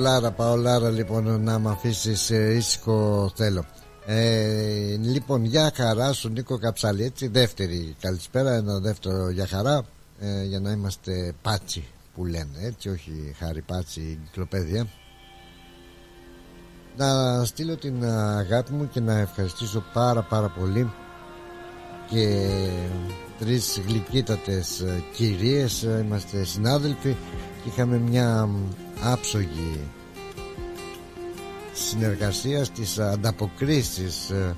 Παολάρα, 0.03 0.31
Παολάρα 0.31 0.89
λοιπόν 0.89 1.41
να 1.43 1.59
μ' 1.59 1.67
αφήσεις 1.67 2.29
ήσυχο 2.29 3.31
θέλω. 3.35 3.65
Ε, 4.05 4.95
λοιπόν, 5.01 5.45
για 5.45 5.71
χαρά 5.75 6.13
στον 6.13 6.31
Νίκο 6.31 6.57
Καψάλη. 6.57 7.03
Έτσι, 7.03 7.27
δεύτερη 7.27 7.95
καλησπέρα, 7.99 8.53
ένα 8.53 8.79
δεύτερο 8.79 9.29
για 9.29 9.47
χαρά. 9.47 9.85
Ε, 10.19 10.43
για 10.43 10.59
να 10.59 10.71
είμαστε 10.71 11.33
πάτσι 11.41 11.87
που 12.15 12.25
λένε, 12.25 12.57
έτσι, 12.61 12.89
όχι 12.89 13.35
χάρη 13.37 13.61
πάτσι 13.61 14.19
κυκλοπαίδια. 14.25 14.87
Να 16.97 17.43
στείλω 17.45 17.75
την 17.75 18.05
αγάπη 18.05 18.73
μου 18.73 18.89
και 18.89 18.99
να 18.99 19.17
ευχαριστήσω 19.17 19.83
πάρα 19.93 20.21
πάρα 20.21 20.49
πολύ 20.49 20.91
και 22.09 22.49
τρεις 23.39 23.81
γλυκύτατες 23.87 24.79
ε, 24.79 25.03
κυρίες 25.13 25.83
ε, 25.83 26.03
είμαστε 26.05 26.43
συνάδελφοι. 26.43 27.15
Και 27.63 27.69
είχαμε 27.69 27.97
μια 27.97 28.45
μ, 28.45 28.55
άψογη 29.03 29.79
συνεργασία 31.73 32.63
στις 32.63 32.99
ανταποκρίσεις 32.99 34.29
ε, 34.29 34.55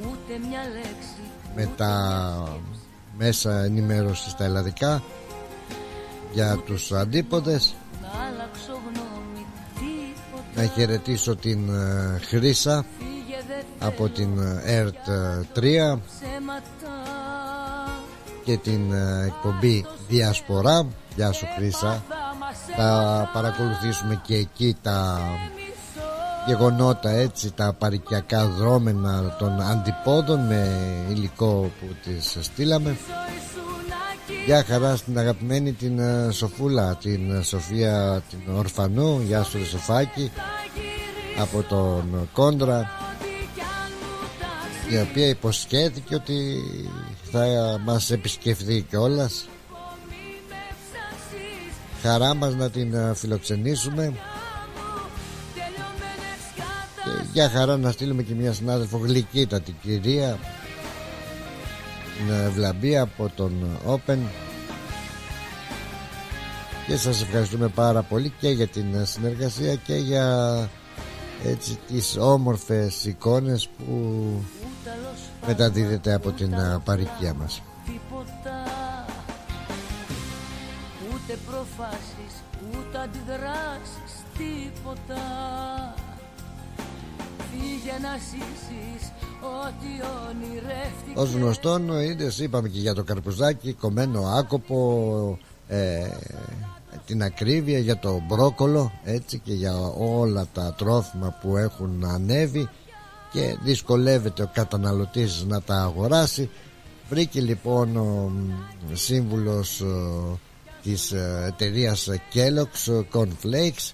Ούτε 0.00 0.46
μια 0.48 0.60
λέξη 0.72 1.22
με 1.56 1.68
τα 1.76 2.58
μέσα 3.18 3.64
ενημέρωσης 3.64 4.32
στα 4.32 4.44
ελλαδικά 4.44 5.02
για 6.32 6.56
τους 6.66 6.92
αντίποδες 6.92 7.74
Να 8.02 8.08
αλλάξω 8.08 8.72
γνώμη 8.72 9.46
τίποτα. 9.74 10.62
Να 10.62 10.66
χαιρετήσω 10.66 11.36
την 11.36 11.68
ε, 11.68 12.18
Χρύσα 12.26 12.84
από 13.78 14.08
την 14.08 14.38
ε, 14.38 14.62
ΕΡΤ 14.64 14.96
3 15.54 15.98
και 18.44 18.56
την 18.56 18.92
ε, 18.92 19.24
εκπομπή 19.26 19.86
Διασπορά. 20.08 20.86
Γεια 21.16 21.32
σου 21.32 21.46
Χρύσα. 21.56 22.02
Θα 22.76 23.30
παρακολουθήσουμε 23.32 24.20
και 24.26 24.34
εκεί 24.34 24.76
τα 24.82 25.18
γεγονότα 26.46 27.10
έτσι 27.10 27.52
τα 27.52 27.72
παρικιακά 27.78 28.46
δρόμενα 28.46 29.36
των 29.38 29.60
αντιπόδων 29.60 30.46
με 30.46 30.70
υλικό 31.10 31.70
που 31.80 31.86
τις 32.04 32.36
στείλαμε. 32.40 32.96
Γεια 34.46 34.64
χαρά 34.64 34.96
στην 34.96 35.18
αγαπημένη 35.18 35.72
την 35.72 35.98
ε, 35.98 36.30
Σοφούλα 36.30 36.96
την 36.96 37.30
ε, 37.30 37.42
Σοφία 37.42 38.22
την 38.30 38.54
Ορφανού. 38.54 39.20
Γεια 39.20 39.42
σου 39.42 39.66
Σοφάκη 39.66 40.30
από 41.38 41.62
τον 41.62 42.28
Κόντρα 42.32 42.90
η 44.90 44.98
οποία 44.98 45.26
υποσχέθηκε 45.28 46.14
ότι 46.14 46.62
θα 47.32 47.78
μας 47.84 48.10
επισκεφθεί 48.10 48.82
κιόλας. 48.82 49.48
χαρά 52.02 52.34
μας 52.34 52.54
να 52.54 52.70
την 52.70 52.94
ε, 52.94 53.14
φιλοξενήσουμε 53.14 54.12
και 57.04 57.10
για 57.32 57.48
χαρά 57.48 57.76
να 57.76 57.90
στείλουμε 57.90 58.22
και 58.22 58.34
μια 58.34 58.52
συνάδελφο 58.52 58.98
γλυκύτατη 58.98 59.76
κυρία 59.82 60.38
την 62.16 62.34
Ευλαμπία 62.34 63.02
από 63.02 63.32
τον 63.36 63.78
Open 63.86 64.18
και 66.86 66.96
σας 66.96 67.22
ευχαριστούμε 67.22 67.68
πάρα 67.68 68.02
πολύ 68.02 68.32
και 68.40 68.48
για 68.48 68.66
την 68.66 69.06
συνεργασία 69.06 69.74
και 69.74 69.94
για 69.94 70.68
έτσι 71.44 71.78
τις 71.88 72.16
όμορφες 72.20 73.04
εικόνες 73.04 73.68
που 73.68 73.84
μεταδίδεται 75.46 76.14
από 76.14 76.30
την 76.30 76.54
παροικία 76.84 77.34
μας. 77.34 77.62
Ούτε 81.12 81.38
προφάσεις, 81.46 82.34
ούτε 82.70 82.98
αντιδράσεις, 82.98 84.12
τίποτα. 84.36 85.22
Φύγε 87.50 87.92
να 88.02 88.16
ζήσεις 88.16 89.12
ό,τι 89.42 89.86
ονειρεύτηκες. 90.28 91.22
Ως 91.22 91.32
γνωστόν 91.32 91.88
είδες 91.88 92.38
είπαμε 92.38 92.68
και 92.68 92.78
για 92.78 92.94
το 92.94 93.02
καρπουζάκι 93.02 93.72
κομμένο 93.72 94.20
άκοπο 94.26 95.38
ε, 95.68 96.08
την 97.06 97.22
ακρίβεια 97.22 97.78
για 97.78 97.98
το 97.98 98.22
μπρόκολο 98.28 98.92
έτσι 99.04 99.38
και 99.38 99.52
για 99.52 99.76
όλα 99.98 100.46
τα 100.52 100.74
τρόφιμα 100.78 101.38
που 101.40 101.56
έχουν 101.56 102.04
ανέβει 102.04 102.68
και 103.32 103.56
δυσκολεύεται 103.62 104.42
ο 104.42 104.50
καταναλωτής 104.52 105.44
να 105.48 105.62
τα 105.62 105.74
αγοράσει. 105.74 106.50
Βρήκε 107.08 107.40
λοιπόν 107.40 107.96
ο 107.96 108.32
σύμβουλος 108.92 109.82
της 110.82 111.12
εταιρείας 111.46 112.08
Kellogg's 112.34 113.02
Cornflakes 113.12 113.92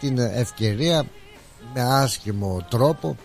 την 0.00 0.18
ευκαιρία 0.18 1.04
με 1.74 1.82
άσχημο 1.82 2.66
τρόπο 2.70 3.16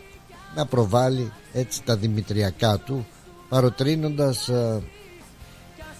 να 0.55 0.65
προβάλλει 0.65 1.31
έτσι 1.53 1.83
τα 1.83 1.95
δημητριακά 1.95 2.77
του 2.77 3.07
παροτρύνοντας 3.49 4.49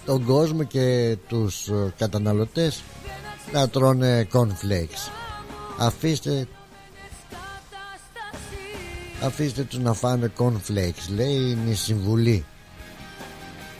τον 0.04 0.24
κόσμο 0.24 0.62
και 0.62 1.16
τους 1.28 1.70
καταναλωτές 1.98 2.82
να 3.52 3.68
τρώνε 3.68 4.26
cornflakes. 4.32 5.10
Αφήστε 5.78 6.46
αφήστε 9.22 9.62
τους 9.62 9.78
να 9.78 9.92
φάνε 9.92 10.32
cornflakes 10.38 11.08
λέει 11.14 11.34
είναι 11.34 11.70
η 11.70 11.74
συμβουλή. 11.74 12.44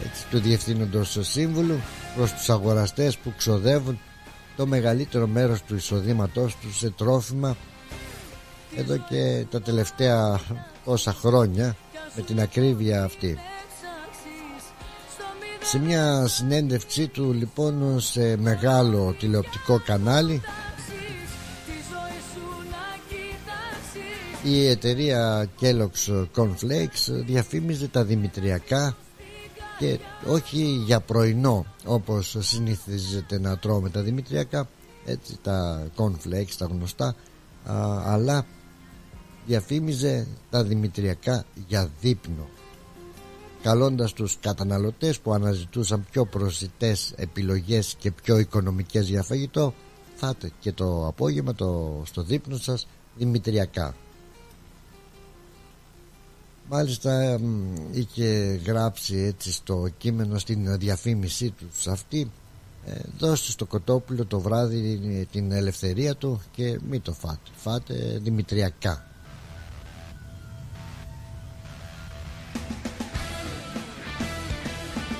Έτσι, 0.05 0.25
του 0.31 0.39
διευθύνοντος 0.39 1.19
σύμβουλου 1.21 1.81
προς 2.17 2.33
τους 2.33 2.51
αγοραστές 2.51 3.17
που 3.17 3.33
ξοδεύουν 3.37 3.99
το 4.57 4.67
μεγαλύτερο 4.67 5.27
μέρος 5.27 5.63
του 5.63 5.75
εισοδήματός 5.75 6.57
τους 6.57 6.79
σε 6.79 6.91
τρόφιμα. 6.91 7.57
Εδώ 8.77 8.97
και 8.97 9.47
τα 9.51 9.63
τελευταία 9.63 10.41
όσα 10.85 11.13
χρόνια 11.13 11.77
με 12.17 12.23
την 12.23 12.41
ακρίβεια 12.41 13.05
αυτή. 13.05 13.39
Σε 15.63 15.79
μια 15.79 16.27
συνέντευξή 16.27 17.09
του 17.09 17.33
λοιπόν 17.33 18.01
σε 18.01 18.37
μεγάλο 18.37 19.15
τηλεοπτικό 19.19 19.81
κανάλι 19.85 20.43
η 24.49 24.67
εταιρεία 24.67 25.49
Kellogg's 25.61 26.27
Cornflakes 26.37 27.25
διαφήμιζε 27.27 27.89
τα 27.89 28.05
δημητριακά 28.05 28.97
και 29.79 29.99
όχι 30.27 30.63
για 30.63 31.01
πρωινό 31.01 31.67
όπως 31.85 32.37
συνηθίζεται 32.39 33.39
να 33.41 33.59
τρώμε 33.59 33.91
τα 33.91 34.03
δημητριακά 34.03 34.69
έτσι 35.05 35.39
τα 35.43 35.87
cornflakes 35.97 36.55
τα 36.59 36.67
γνωστά 36.67 37.07
α, 37.07 38.03
αλλά 38.05 38.47
διαφήμιζε 39.47 40.27
τα 40.51 40.65
δημητριακά 40.65 41.45
για 41.67 41.91
δείπνο 42.01 42.49
καλώντας 43.63 44.13
τους 44.13 44.39
καταναλωτές 44.41 45.19
που 45.19 45.33
αναζητούσαν 45.33 46.07
πιο 46.11 46.25
προσιτές 46.25 47.13
επιλογές 47.17 47.95
και 47.99 48.11
πιο 48.11 48.39
οικονομικές 48.39 49.09
για 49.09 49.23
φαγητό 49.23 49.75
φάτε 50.15 50.51
και 50.61 50.73
το 50.73 51.07
απόγευμα 51.07 51.55
το, 51.55 52.03
στο 52.05 52.23
δείπνο 52.23 52.57
σας 52.57 52.87
δημητριακά 53.17 53.95
Μάλιστα 56.69 57.41
είχε 57.93 58.61
γράψει 58.67 59.17
έτσι 59.17 59.53
στο 59.53 59.89
κείμενο 59.99 60.39
στην 60.39 60.79
διαφήμισή 60.79 61.51
του 61.51 61.91
αυτή 61.91 62.31
ε, 62.87 63.01
δώστε 63.19 63.51
στο 63.51 63.67
κοτόπουλο 63.67 64.25
το 64.25 64.41
βράδυ 64.41 65.29
την 65.33 65.53
ελευθερία 65.53 66.15
του 66.17 66.43
και 66.53 66.79
μην 66.89 67.03
το 67.03 67.13
φάτε 67.13 67.51
φάτε 67.57 68.19
δημητριακά 68.23 69.07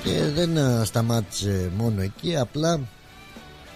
και 0.03 0.23
δεν 0.33 0.57
ε, 0.57 0.81
σταμάτησε 0.85 1.71
μόνο 1.77 2.01
εκεί 2.01 2.37
απλά 2.37 2.79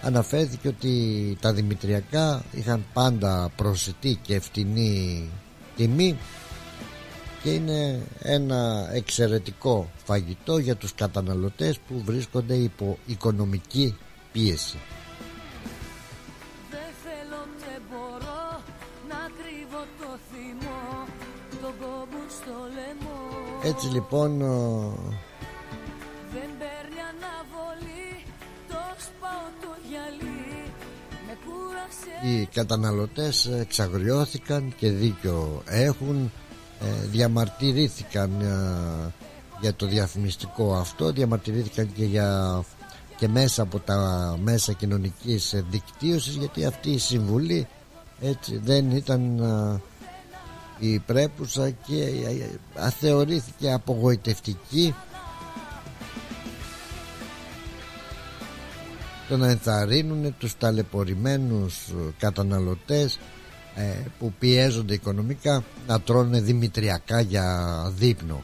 αναφέρθηκε 0.02 0.68
ότι 0.68 1.36
τα 1.40 1.52
δημητριακά 1.52 2.44
είχαν 2.52 2.84
πάντα 2.92 3.50
προσιτή 3.56 4.18
και 4.22 4.34
ευθυνή 4.34 5.28
τιμή 5.76 6.18
και 7.42 7.50
είναι 7.50 8.00
ένα 8.18 8.88
εξαιρετικό 8.92 9.90
φαγητό 10.04 10.58
για 10.58 10.76
τους 10.76 10.94
καταναλωτές 10.94 11.78
που 11.78 12.02
βρίσκονται 12.04 12.54
υπό 12.54 12.98
οικονομική 13.06 13.96
πίεση. 14.32 14.78
Έτσι 23.64 23.86
λοιπόν 23.86 24.40
οι 32.24 32.46
καταναλωτές 32.46 33.46
εξαγριώθηκαν 33.46 34.74
και 34.76 34.90
δίκιο 34.90 35.62
έχουν. 35.66 36.16
ε, 36.24 36.41
διαμαρτυρήθηκαν 37.10 38.40
ε, 38.40 39.12
για 39.60 39.74
το 39.74 39.86
διαφημιστικό 39.86 40.74
αυτό 40.74 41.12
διαμαρτυρήθηκαν 41.12 41.92
και 41.92 42.04
για 42.04 42.64
και 43.16 43.28
μέσα 43.28 43.62
από 43.62 43.78
τα 43.78 44.36
μέσα 44.42 44.72
κοινωνικής 44.72 45.54
δικτύωσης 45.70 46.34
γιατί 46.34 46.64
αυτή 46.64 46.90
η 46.90 46.98
συμβουλή 46.98 47.66
έτσι 48.20 48.60
δεν 48.64 48.90
ήταν 48.90 49.38
ε, 49.38 49.80
η 50.78 50.98
πρέπουσα 50.98 51.70
και 51.70 52.08
αθεωρήθηκε 52.74 53.72
απογοητευτική. 53.72 54.94
Το 59.28 59.36
να 59.36 59.48
ενθαρρύνουν 59.48 60.34
τους 60.38 60.56
ταλαιπωρημένους 60.58 61.92
καταναλωτές 62.18 63.14
ε, 63.14 63.18
που 64.18 64.32
πιέζονται 64.38 64.94
οικονομικά 64.94 65.64
να 65.86 66.00
τρώνε 66.00 66.40
δημητριακά 66.40 67.20
για 67.20 67.92
δείπνο. 67.96 68.42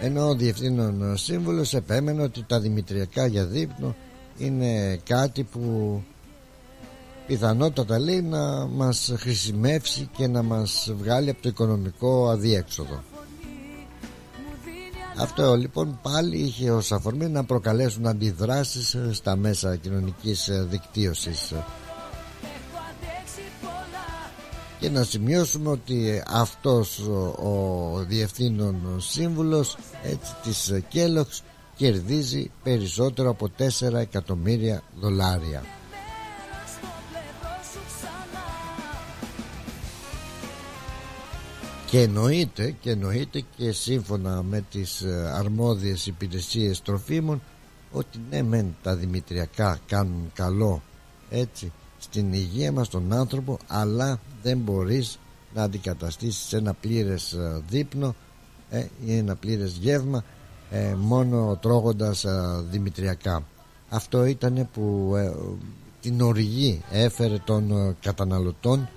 Ενώ 0.00 0.28
ο 0.28 0.34
διευθύνων 0.34 1.16
σύμβουλος 1.16 1.74
επέμενε 1.74 2.22
ότι 2.22 2.44
τα 2.46 2.60
δημητριακά 2.60 3.26
για 3.26 3.44
δείπνο 3.44 3.94
είναι 4.38 4.96
κάτι 4.96 5.42
που 5.42 6.02
πιθανότατα 7.26 7.98
λέει 7.98 8.22
να 8.22 8.66
μας 8.66 9.14
χρησιμεύσει 9.16 10.08
και 10.16 10.26
να 10.26 10.42
μας 10.42 10.92
βγάλει 10.98 11.30
από 11.30 11.42
το 11.42 11.48
οικονομικό 11.48 12.28
αδίέξοδο 12.28 13.02
Αυτό 15.16 15.54
λοιπόν 15.56 15.98
πάλι 16.02 16.36
είχε 16.36 16.70
ως 16.70 16.92
αφορμή 16.92 17.28
να 17.28 17.44
προκαλέσουν 17.44 18.06
αντιδράσεις 18.06 18.94
ε, 18.94 19.08
στα 19.12 19.36
μέσα 19.36 19.76
κοινωνικής 19.76 20.48
ε, 20.48 20.66
δικτύωσης. 20.70 21.52
Και 24.80 24.90
να 24.90 25.04
σημειώσουμε 25.04 25.70
ότι 25.70 26.22
αυτός 26.26 26.98
ο, 26.98 27.48
ο 27.48 28.04
διευθύνων 28.08 28.76
σύμβουλος 28.98 29.76
έτσι, 30.02 30.34
της 30.42 30.72
Κέλοξ 30.88 31.42
κερδίζει 31.76 32.50
περισσότερο 32.62 33.30
από 33.30 33.50
4 33.58 33.92
εκατομμύρια 33.94 34.82
δολάρια 35.00 35.62
και 41.94 42.00
εννοείται 42.00 42.74
και 42.80 42.90
εννοείται 42.90 43.44
και 43.56 43.72
σύμφωνα 43.72 44.42
με 44.42 44.64
τις 44.70 45.00
ε, 45.00 45.32
αρμόδιες 45.34 46.06
υπηρεσίες 46.06 46.82
τροφίμων 46.82 47.42
ότι 47.92 48.20
ναι 48.30 48.42
μεν 48.42 48.76
τα 48.82 48.96
δημητριακά 48.96 49.78
κάνουν 49.86 50.30
καλό 50.32 50.82
έτσι 51.30 51.72
στην 51.98 52.32
υγεία 52.32 52.72
μας 52.72 52.88
τον 52.88 53.12
άνθρωπο 53.12 53.58
αλλά 53.66 54.20
δεν 54.42 54.58
μπορείς 54.58 55.18
να 55.54 55.62
αντικαταστήσεις 55.62 56.52
ένα 56.52 56.74
πλήρες 56.74 57.32
ε, 57.32 57.62
δείπνο 57.68 58.14
ε, 58.70 58.86
ή 59.04 59.16
ένα 59.16 59.34
πλήρες 59.34 59.76
γεύμα 59.80 60.24
ε, 60.70 60.94
μόνο 60.98 61.58
τρώγοντας 61.62 62.24
ε, 62.24 62.64
δημητριακά. 62.70 63.44
Αυτό 63.88 64.24
ήταν 64.24 64.68
που 64.72 65.14
την 66.00 66.20
οργή 66.20 66.82
έφερε 66.90 67.38
των 67.44 67.96
καταναλωτών 68.00 68.88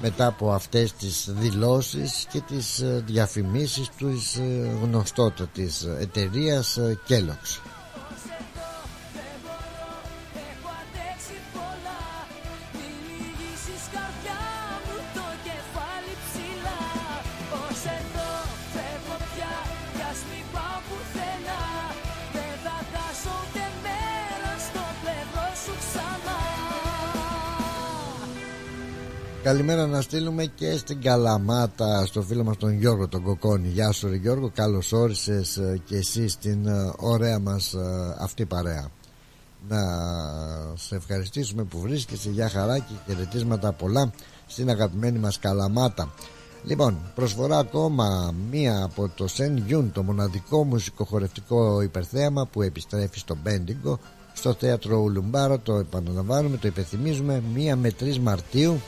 μετά 0.00 0.26
από 0.26 0.52
αυτές 0.52 0.92
τις 0.92 1.28
δηλώσεις 1.28 2.26
και 2.32 2.40
τις 2.40 2.82
διαφημίσεις 3.04 3.88
της 3.98 4.40
γνωστότατης 4.82 5.82
εταιρείας 6.00 6.78
Kellogg's 7.08 7.75
Καλημέρα 29.56 29.86
να 29.86 30.00
στείλουμε 30.00 30.44
και 30.44 30.76
στην 30.76 31.00
Καλαμάτα 31.00 32.06
στο 32.06 32.22
φίλο 32.22 32.44
μας 32.44 32.56
τον 32.56 32.78
Γιώργο 32.78 33.08
τον 33.08 33.22
Κοκόνη. 33.22 33.68
Γεια 33.68 33.92
σου 33.92 34.08
ρε 34.08 34.16
Γιώργο 34.16 34.50
καλώς 34.54 34.92
όρισες 34.92 35.56
ε, 35.56 35.80
και 35.84 35.96
εσύ 35.96 36.28
στην 36.28 36.66
ε, 36.66 36.92
ωραία 36.96 37.38
μας 37.38 37.72
ε, 37.74 38.16
αυτή 38.18 38.44
παρέα. 38.44 38.88
Να 39.68 39.78
σε 40.74 40.96
ευχαριστήσουμε 40.96 41.62
που 41.62 41.80
βρίσκεσαι 41.80 42.30
για 42.30 42.48
χαρά 42.48 42.78
και 42.78 42.92
χαιρετίσματα 43.06 43.72
πολλά 43.72 44.12
στην 44.46 44.70
αγαπημένη 44.70 45.18
μας 45.18 45.38
Καλαμάτα. 45.38 46.12
Λοιπόν, 46.64 46.98
προσφορά 47.14 47.58
ακόμα 47.58 48.34
μία 48.50 48.84
από 48.84 49.08
το 49.08 49.28
Σεν 49.28 49.56
Γιούν, 49.66 49.92
το 49.92 50.02
μοναδικό 50.02 50.64
μουσικοχορευτικό 50.64 51.80
υπερθέαμα 51.80 52.46
που 52.46 52.62
επιστρέφει 52.62 53.18
στο 53.18 53.36
Μπέντιγκο, 53.42 53.98
στο 54.32 54.52
θέατρο 54.52 54.96
Ουλουμπάρο, 54.98 55.58
το 55.58 55.74
επαναλαμβάνουμε, 55.74 56.56
το 56.56 56.68
υπενθυμίζουμε, 56.68 57.42
μία 57.54 57.76
με 57.76 57.92
3 58.00 58.16
Μαρτίου 58.18 58.80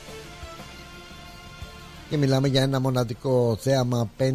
και 2.08 2.16
μιλάμε 2.16 2.48
για 2.48 2.62
ένα 2.62 2.80
μοναδικό 2.80 3.56
θέαμα 3.60 4.10
5.000 4.18 4.30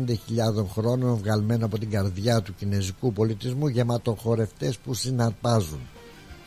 χρόνων 0.72 1.16
βγαλμένο 1.16 1.66
από 1.66 1.80
την 1.80 1.90
καρδιά 1.90 2.42
του 2.42 2.56
κινέζικου 2.56 3.14
πολιτισμού 3.14 3.68
γεμάτο 3.68 4.16
χορευτές 4.16 4.78
που 4.78 4.94
συναρπάζουν. 4.94 5.80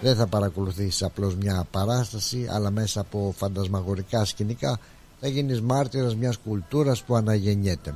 Δεν 0.00 0.16
θα 0.16 0.26
παρακολουθήσεις 0.26 1.02
απλώς 1.02 1.36
μια 1.36 1.66
παράσταση 1.70 2.48
αλλά 2.50 2.70
μέσα 2.70 3.00
από 3.00 3.34
φαντασμαγορικά 3.36 4.24
σκηνικά 4.24 4.78
θα 5.20 5.28
γίνεις 5.28 5.60
μάρτυρας 5.60 6.16
μιας 6.16 6.36
κουλτούρας 6.36 7.02
που 7.02 7.16
αναγεννιέται. 7.16 7.94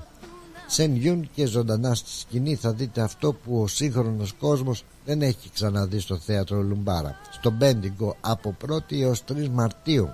Σεν 0.67 0.97
γιουν 0.97 1.31
και 1.35 1.47
ζωντανά 1.47 1.95
στη 1.95 2.11
σκηνή 2.11 2.55
θα 2.55 2.73
δείτε 2.73 3.01
αυτό 3.01 3.33
που 3.33 3.61
ο 3.61 3.67
σύγχρονος 3.67 4.33
κόσμος 4.33 4.85
δεν 5.05 5.23
έχει 5.23 5.51
ξαναδεί 5.55 5.99
στο 5.99 6.17
θέατρο 6.19 6.63
Λουμπάρα. 6.63 7.17
Στο 7.31 7.51
Μπέντιγκο 7.51 8.17
από 8.21 8.57
1η 8.69 9.01
έως 9.01 9.25
3 9.33 9.49
Μαρτίου 9.49 10.09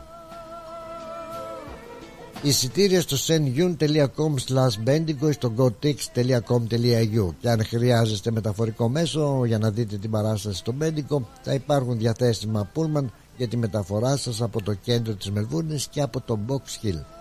Εισιτήρια 2.47 3.01
στο 3.01 3.17
senyun.com 3.27 4.35
slash 4.49 4.89
bendigo 4.89 5.33
στο 5.33 5.53
gotix.com.au 5.57 7.29
και 7.41 7.49
αν 7.49 7.65
χρειάζεστε 7.65 8.31
μεταφορικό 8.31 8.89
μέσο 8.89 9.45
για 9.45 9.59
να 9.59 9.71
δείτε 9.71 9.97
την 9.97 10.11
παράσταση 10.11 10.57
στο 10.57 10.75
Bendigo 10.81 11.19
θα 11.43 11.55
υπάρχουν 11.55 11.99
διαθέσιμα 11.99 12.71
πούλμαν 12.73 13.13
για 13.37 13.49
τη 13.49 13.57
μεταφορά 13.57 14.17
σας 14.17 14.43
από 14.43 14.63
το 14.63 14.75
κέντρο 14.75 15.15
της 15.15 15.31
Μελβούρνης 15.31 15.87
και 15.87 16.01
από 16.01 16.21
το 16.21 16.39
Box 16.49 16.87
Hill. 16.87 17.16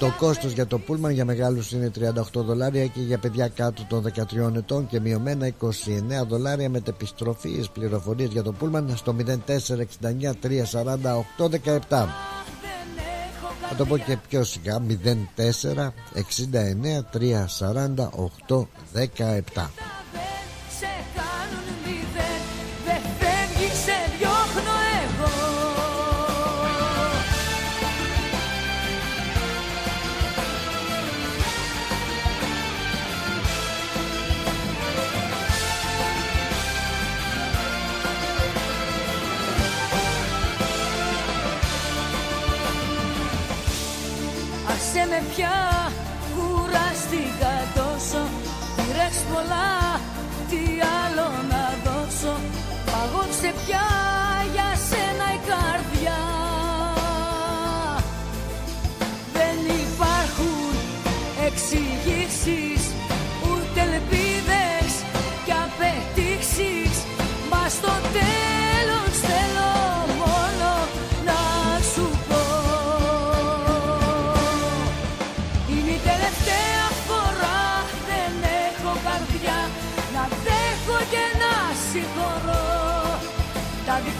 Το 0.00 0.14
κόστος 0.18 0.52
για 0.52 0.66
το 0.66 0.78
πούλμαν 0.78 1.12
για 1.12 1.24
μεγάλους 1.24 1.72
είναι 1.72 1.90
38 1.98 2.22
δολάρια 2.32 2.86
και 2.86 3.00
για 3.00 3.18
παιδιά 3.18 3.48
κάτω 3.48 3.84
των 3.88 4.04
13 4.50 4.56
ετών 4.56 4.86
και 4.86 5.00
μειωμένα 5.00 5.48
29 5.48 5.52
δολάρια 6.28 6.70
με 6.70 6.82
επιστροφή 6.86 7.64
πληροφορίες 7.72 8.30
για 8.32 8.42
το 8.42 8.52
πούλμαν 8.52 8.96
στο 8.96 9.16
0469 9.18 9.26
348 11.38 11.50
17. 11.64 12.08
Θα 13.68 13.76
το 13.76 13.86
πω 13.86 13.96
και 13.96 14.16
πιο 14.28 14.44
σιγά 14.44 14.82
04 14.88 14.88
69 15.36 15.90
348 18.48 18.66
17. 19.54 19.68
Με 44.98 45.22
πια 45.34 45.56
κουραστήκα 46.34 47.54
τόσο. 47.74 48.22
Πήρες 48.76 49.16
πολλά, 49.32 49.79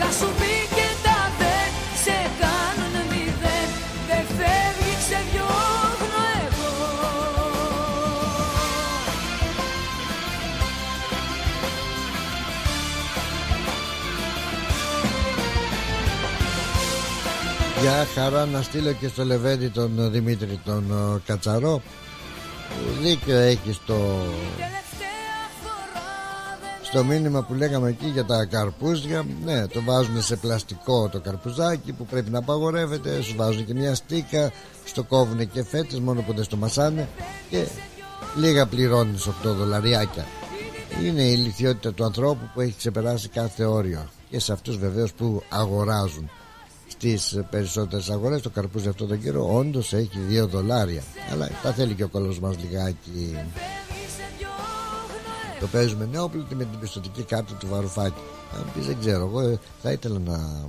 Τα 0.01 0.07
δικά 0.07 0.19
σου 0.19 0.29
μη 0.41 0.57
και 0.77 0.89
τα 1.03 1.19
δεν 1.39 1.71
σε 2.03 2.17
κάνουν 2.41 2.95
μηδέν 3.11 3.69
Δεν 4.09 4.25
φεύγει 4.37 4.95
ξεδιώχνω 5.03 6.23
εγώ. 6.45 6.73
Για 17.81 18.07
χαρά 18.15 18.47
να 18.47 18.63
στείλω 18.63 18.93
και 18.93 19.09
στο 19.09 19.25
Λεβέντη 19.25 19.69
τον 19.69 20.11
Δημήτρη 20.11 20.61
τον 20.65 20.85
ε, 20.91 21.21
Κατσαρό. 21.27 21.83
Που 22.69 23.03
δίκιο 23.03 23.37
έχεις 23.37 23.75
στο 23.75 24.27
στο 26.91 27.05
μήνυμα 27.05 27.43
που 27.43 27.55
λέγαμε 27.55 27.89
εκεί 27.89 28.07
για 28.07 28.25
τα 28.25 28.45
καρπούζια 28.45 29.27
ναι 29.45 29.67
το 29.67 29.83
βάζουν 29.83 30.23
σε 30.23 30.37
πλαστικό 30.37 31.09
το 31.09 31.21
καρπουζάκι 31.21 31.93
που 31.93 32.07
πρέπει 32.07 32.31
να 32.31 32.39
απαγορεύεται 32.39 33.23
σου 33.23 33.35
βάζουν 33.37 33.67
και 33.67 33.75
μια 33.75 33.95
στίκα 33.95 34.53
στο 34.85 35.03
κόβουν 35.03 35.51
και 35.51 35.65
φέτες 35.65 36.01
μόνο 36.01 36.21
που 36.21 36.35
δεν 36.35 36.45
στο 36.45 36.57
μασάνε 36.57 37.09
και 37.51 37.67
λίγα 38.37 38.67
πληρώνεις 38.67 39.29
8 39.29 39.33
δολαριάκια. 39.43 40.27
Είναι 41.05 41.23
η 41.23 41.35
ηλικιότητα 41.39 41.93
του 41.93 42.05
ανθρώπου 42.05 42.51
που 42.55 42.61
έχει 42.61 42.75
ξεπεράσει 42.77 43.29
κάθε 43.29 43.65
όριο 43.65 44.09
και 44.31 44.39
σε 44.39 44.53
αυτούς 44.53 44.77
βεβαίως 44.77 45.13
που 45.13 45.43
αγοράζουν 45.49 46.31
στις 46.87 47.41
περισσότερες 47.51 48.11
αγορές. 48.11 48.43
Το 48.43 48.51
καρπούζι 48.51 48.89
αυτό 48.89 49.07
τον 49.07 49.23
καιρό 49.23 49.57
όντως 49.57 49.93
έχει 49.93 50.19
2 50.31 50.47
δολάρια 50.49 51.03
αλλά 51.33 51.49
τα 51.63 51.73
θέλει 51.73 51.95
και 51.95 52.05
ο 52.05 52.09
κόλος 52.09 52.41
μας 52.41 52.57
λιγάκι 52.63 53.37
το 55.61 55.67
παίζουμε 55.67 56.09
νεόπλητη 56.13 56.55
με 56.55 56.65
την 56.65 56.79
πιστοτική 56.79 57.23
κάρτα 57.23 57.55
του 57.55 57.67
Βαρουφάκη. 57.69 58.21
Αν 58.57 58.65
πεις 58.75 58.87
δεν 58.87 58.99
ξέρω 59.01 59.27
εγώ 59.27 59.41
ε, 59.41 59.59
θα 59.83 59.93
ήθελα 59.93 60.19
να 60.19 60.69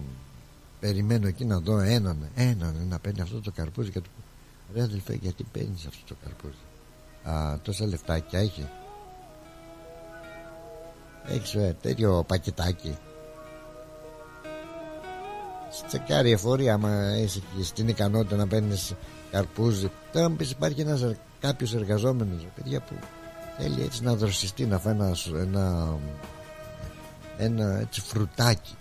περιμένω 0.80 1.28
εκεί 1.28 1.46
να 1.46 1.60
δω 1.60 1.80
έναν 1.80 2.30
έναν 2.36 2.76
να 2.89 3.00
παίρνει 3.00 3.22
αυτό 3.22 3.42
το 3.42 3.52
καρπούζι 3.52 3.92
και 3.92 4.00
του 4.00 4.10
πω 4.16 4.24
ρε 4.74 4.82
αδελφέ 4.82 5.14
γιατί 5.14 5.44
παίρνεις 5.52 5.86
αυτό 5.86 6.02
το 6.08 6.16
καρπούζι; 6.24 6.58
Α, 7.24 7.60
τόσα 7.60 7.86
λεφτάκια 7.86 8.39
έχει; 8.39 8.68
Έχεις 11.28 11.54
ε, 11.54 11.76
τέτοιο 11.82 12.24
πακετάκι 12.28 12.98
Τσεκάρει 15.88 16.32
εφορία 16.32 16.74
άμα 16.74 16.92
έχεις 16.92 17.42
στην 17.62 17.88
ικανότητα 17.88 18.36
να 18.36 18.48
παίρνεις 18.48 18.94
καρπούζι 19.32 19.92
Τώρα 20.12 20.30
μου 20.30 20.36
πεις 20.36 20.52
υπάρχει 20.52 20.82
ένας 20.82 21.16
κάποιος 21.39 21.74
εργαζόμενος 21.74 22.48
παιδιά 22.56 22.80
που 22.80 22.96
θέλει 23.62 23.82
έτσι 23.84 24.03
να 24.03 24.16
δροσιστεί 24.16 24.66
να 24.66 24.80
φάει 24.80 24.93
ένας, 24.93 25.32
ένα, 25.36 25.97
ένα 27.38 27.80
έτσι 27.80 28.01
φρουτάκι 28.01 28.76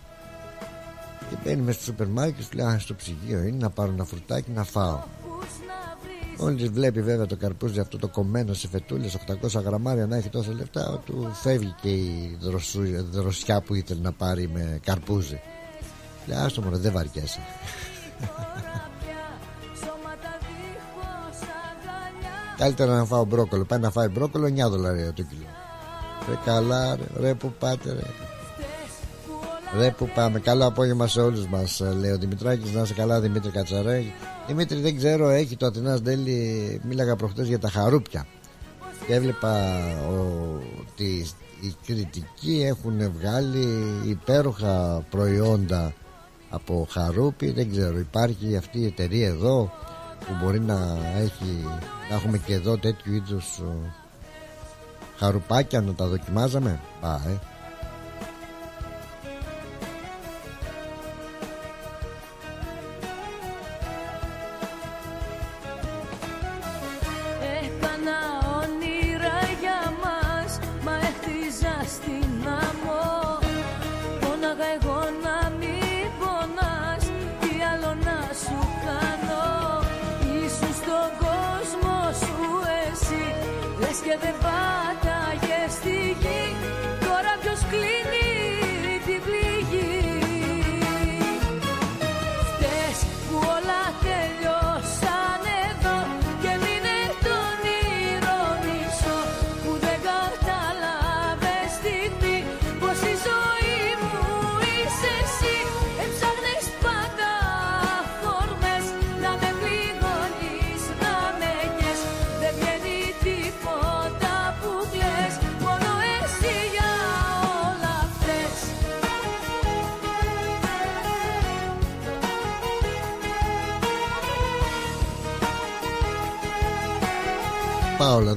και 1.31 1.37
μπαίνει 1.45 1.63
μέσα 1.63 1.81
στο 1.81 1.85
σούπερ 1.85 2.07
μάρκετ 2.07 2.43
σου 2.43 2.49
λέει 2.55 2.67
«Α, 2.67 2.79
στο 2.79 2.95
ψυγείο 2.95 3.43
είναι 3.43 3.57
να 3.57 3.71
πάρω 3.71 3.93
ένα 3.93 4.05
φρουτάκι 4.05 4.51
να 4.51 4.65
φάω 4.65 5.03
Μόλις 6.39 6.69
βλέπει 6.69 7.03
βέβαια 7.03 7.27
το 7.27 7.37
καρπούζι 7.37 7.81
αυτό 7.81 7.99
το 7.99 8.09
κομμένο 8.09 8.55
σε 8.55 8.69
φετούλες 8.69 9.17
800 9.43 9.63
γραμμάρια 9.65 10.07
να 10.07 10.17
έχει 10.17 10.29
τόσα 10.29 10.53
λεφτά, 10.53 11.03
του 11.05 11.31
φεύγει 11.33 11.75
και 11.81 11.89
η 11.89 12.39
δροσου, 12.41 12.83
δροσιά 13.11 13.61
που 13.61 13.75
ήθελε 13.75 14.01
να 14.01 14.13
πάρει 14.13 14.49
με 14.49 14.81
καρπούζι. 14.85 15.41
Λέει, 16.27 16.39
άστο 16.39 16.63
μωρέ, 16.63 16.77
δεν 16.77 16.93
βαριέσαι. 16.93 17.41
Καλύτερα 22.61 22.97
να 22.97 23.05
φάω 23.05 23.25
μπρόκολο. 23.25 23.65
Πάει 23.65 23.79
να 23.79 23.91
φάει 23.91 24.09
μπρόκολο 24.09 24.47
9 24.47 24.69
δολάρια 24.71 25.13
το 25.13 25.23
κιλό. 25.23 25.47
Ρε 26.29 26.35
καλά, 26.45 26.97
ρε, 26.97 27.05
ρε 27.21 27.35
που 27.35 27.53
πάτε, 27.59 27.93
ρε. 27.93 28.07
Ρε 29.79 29.91
που 29.91 30.11
πάμε. 30.15 30.39
Καλό 30.39 30.67
απόγευμα 30.67 31.07
σε 31.07 31.21
όλους 31.21 31.47
μας, 31.47 31.83
λέει 31.99 32.11
ο 32.11 32.19
Δημητράκης. 32.19 32.73
Να 32.73 32.83
είσαι 32.83 32.95
καλά, 32.95 33.21
Δημήτρη 33.21 33.51
Κατσαρέ. 33.51 34.03
Δημήτρη, 34.47 34.81
δεν 34.81 34.97
ξέρω, 34.97 35.29
έχει 35.29 35.57
το 35.57 35.67
Αθηνά 35.67 36.01
Ντέλη. 36.01 36.81
Μίλαγα 36.85 37.17
προχτές 37.17 37.49
για 37.49 37.59
τα 37.59 37.69
χαρούπια. 37.69 38.27
Και 39.07 39.15
έβλεπα 39.15 39.55
ότι 40.81 41.27
οι 41.61 41.75
κριτικοί 41.87 42.65
έχουν 42.67 43.13
βγάλει 43.19 43.67
υπέροχα 44.07 45.05
προϊόντα 45.11 45.93
από 46.51 46.89
χαρούπι. 46.91 47.51
Δεν 47.51 47.71
ξέρω, 47.71 47.99
υπάρχει 47.99 48.57
αυτή 48.57 48.79
η 48.81 48.87
εταιρεία 48.87 49.29
εδώ; 49.29 49.73
Που 50.27 50.37
μπορεί 50.41 50.61
να 50.61 50.99
έχει 51.17 51.65
να 52.11 52.17
έχουμε 52.17 52.39
και 52.39 52.55
εδώ 52.55 52.79
τέτοιου 52.79 53.13
είδους 53.15 53.61
χαρουπάκια 55.19 55.81
να 55.81 55.95
τα 55.95 56.07
δοκιμάζαμε. 56.07 56.81
Α, 57.01 57.15
ε. 57.15 57.39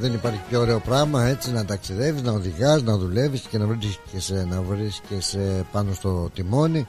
Δεν 0.03 0.13
υπάρχει 0.13 0.39
πιο 0.49 0.59
ωραίο 0.59 0.79
πράγμα 0.79 1.23
έτσι 1.23 1.51
να 1.51 1.65
ταξιδεύεις, 1.65 2.21
να 2.21 2.31
οδηγάς, 2.31 2.83
να 2.83 2.97
δουλεύεις 2.97 3.41
και 3.41 3.57
να 3.57 3.65
βρίσκεσαι, 3.65 4.45
να 4.49 4.61
βρίσκεσαι 4.61 5.65
πάνω 5.71 5.93
στο 5.93 6.29
τιμόνι 6.33 6.87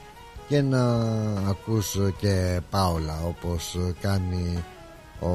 και 0.49 0.63
να 0.63 0.85
ακούς 1.49 1.99
και 2.21 2.61
Πάολα 2.71 3.19
όπως 3.27 3.79
κάνει 4.01 4.65
ο 5.21 5.33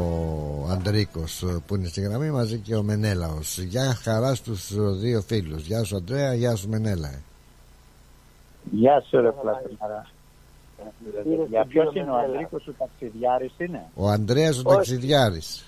Αντρίκος 0.72 1.46
που 1.66 1.76
είναι 1.76 1.88
στη 1.88 2.02
γραμμή 2.02 2.32
μαζί 2.32 2.58
και 2.58 2.76
ο 2.76 2.84
Μενέλαος. 2.84 3.58
Γεια 3.58 3.94
χαρά 3.94 4.36
στους 4.36 4.74
δύο 5.00 5.22
φίλους. 5.22 5.66
Γεια 5.66 5.84
σου 5.84 5.96
Αντρέα, 5.96 6.34
γεια 6.34 6.56
σου 6.56 6.70
Μενέλα. 6.70 7.12
Γεια 8.72 9.04
σου 9.08 9.22
ρε 9.22 9.32
Πλατινάρα. 9.32 10.08
Για 11.50 11.66
ποιος 11.66 11.96
είναι 11.96 12.12
ο 12.12 12.18
Αντρίκος 12.18 12.68
ο 12.68 12.72
ταξιδιάρης 12.78 13.54
είναι; 13.58 13.86
Ο 13.96 14.10
Ανδρέας 14.10 14.60
ο 14.60 14.64
ταξιδιάρης. 14.64 15.64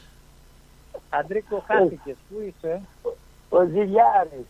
Αντρίκο 1.09 1.63
χάθηκες, 1.67 2.15
πού 2.29 2.35
είσαι; 2.47 2.81
Ο 3.49 3.63
Ζηλιάρης. 3.63 4.45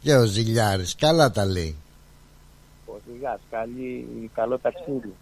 Και 0.00 0.14
ο 0.14 0.24
Ζηλιάρης, 0.24 0.94
καλά 0.94 1.30
τα 1.30 1.44
λέει. 1.44 1.76
Ο 2.86 2.92
Ζηλιάς, 3.06 3.40
καλή, 3.50 4.30
καλό 4.34 4.58
ταξίδι. 4.58 5.14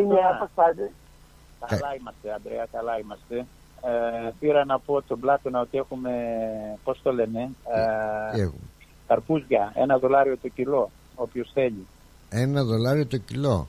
Είναι 0.00 0.20
αποσπάτε. 0.32 0.90
Καλά 1.66 1.94
είμαστε 2.00 2.32
Αντρέα, 2.34 2.66
καλά 2.72 2.98
είμαστε. 2.98 3.46
Ε, 3.82 4.30
πήρα 4.38 4.64
να 4.64 4.78
πω 4.78 5.02
τον 5.02 5.20
Πλάτωνα 5.20 5.60
ότι 5.60 5.78
έχουμε, 5.78 6.10
πώς 6.84 7.00
το 7.02 7.12
λένε, 7.12 7.50
Τι 8.32 8.38
ε, 8.38 8.42
έχουμε; 8.42 8.60
καρπούζια, 9.06 9.72
ένα 9.74 9.98
δολάριο 9.98 10.36
το 10.38 10.48
κιλό, 10.48 10.90
όποιος 11.14 11.50
θέλει. 11.54 11.86
Ένα 12.28 12.64
δολάριο 12.64 13.06
το 13.06 13.16
κιλό. 13.16 13.68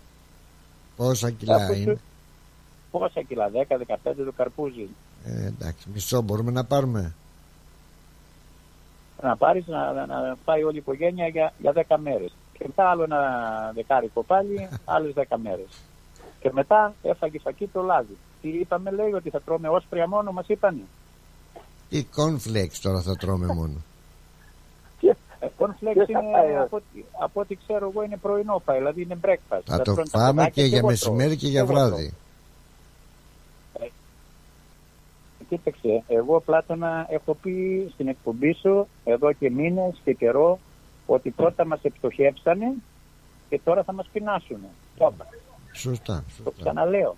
Πόσα 0.95 1.31
κιλά 1.31 1.57
Κάπου 1.57 1.73
είναι; 1.73 1.99
Πόσα 2.99 3.21
κιλά, 3.21 3.49
10-15 3.67 3.75
το 4.03 4.31
καρπούζι. 4.37 4.87
Ε, 5.25 5.45
εντάξει, 5.45 5.87
μισό 5.93 6.21
μπορούμε 6.21 6.51
να 6.51 6.63
πάρουμε. 6.65 7.13
να 9.23 9.35
πάρεις 9.37 9.67
να, 9.67 9.91
να, 9.93 10.05
να 10.05 10.37
πάει 10.45 10.63
όλη 10.63 10.75
η 10.75 10.77
οικογένεια 10.79 11.27
για, 11.27 11.53
για 11.57 11.73
10 11.89 11.95
μέρες. 12.03 12.35
Και 12.57 12.63
μετά 12.67 12.89
άλλο 12.89 13.03
ένα 13.03 13.21
δεκάρικο 13.75 14.23
πάλι, 14.23 14.67
άλλες 14.95 15.13
10 15.15 15.21
μέρες. 15.43 15.67
Και 16.39 16.51
μετά 16.53 16.93
έφαγε 17.03 17.39
φακή 17.39 17.67
το 17.67 17.81
λάδι. 17.81 18.17
Τι 18.41 18.49
είπαμε 18.49 18.91
λέει 18.91 19.11
ότι 19.13 19.29
θα 19.29 19.41
τρώμε 19.41 19.67
όσπρια 19.69 20.07
μόνο 20.07 20.31
μας 20.31 20.47
είπανε. 20.47 20.81
Τι 21.89 22.05
cornflakes 22.15 22.77
τώρα 22.81 23.01
θα 23.01 23.15
τρώμε 23.15 23.45
μόνο. 23.53 23.73
Ε, 25.39 25.47
Cornflakes 25.57 26.09
είναι 26.09 26.59
από, 26.63 26.75
ό,τι- 26.75 27.05
από 27.19 27.39
ό,τι 27.41 27.55
ξέρω 27.55 27.89
εγώ 27.89 28.03
είναι 28.03 28.17
πρωινό 28.17 28.61
φαΐ, 28.65 28.75
δηλαδή 28.77 29.01
είναι 29.01 29.17
breakfast. 29.21 29.61
Θα 29.65 29.77
Τα 29.77 29.77
το 29.77 29.83
τρώνε 29.93 30.09
τα 30.11 30.19
φάμε 30.19 30.33
παιδάκια 30.33 30.63
και 30.63 30.69
για 30.69 30.77
εγώ 30.77 30.87
μεσημέρι 30.87 31.27
τρώω. 31.27 31.37
και 31.37 31.47
για 31.47 31.59
εγώ 31.59 31.71
τρώω. 31.73 31.87
βράδυ. 31.87 32.13
Κοίταξε, 35.49 36.03
εγώ 36.07 36.39
Πλάτωνα 36.39 37.05
έχω 37.09 37.33
πει 37.41 37.87
στην 37.93 38.07
εκπομπή 38.07 38.53
σου 38.53 38.87
εδώ 39.03 39.33
και 39.33 39.49
μήνες 39.49 40.01
και 40.03 40.13
καιρό 40.13 40.59
ότι 41.05 41.29
πρώτα 41.29 41.65
μας 41.65 41.79
επιτοχεύσανε 41.81 42.73
και 43.49 43.59
τώρα 43.63 43.83
θα 43.83 43.93
μας 43.93 44.09
πεινάσουν. 44.11 44.57
Το 44.97 45.11
είπα. 45.13 45.25
Σωστά. 45.73 46.23
Το 46.43 46.51
ξαναλέω. 46.51 47.15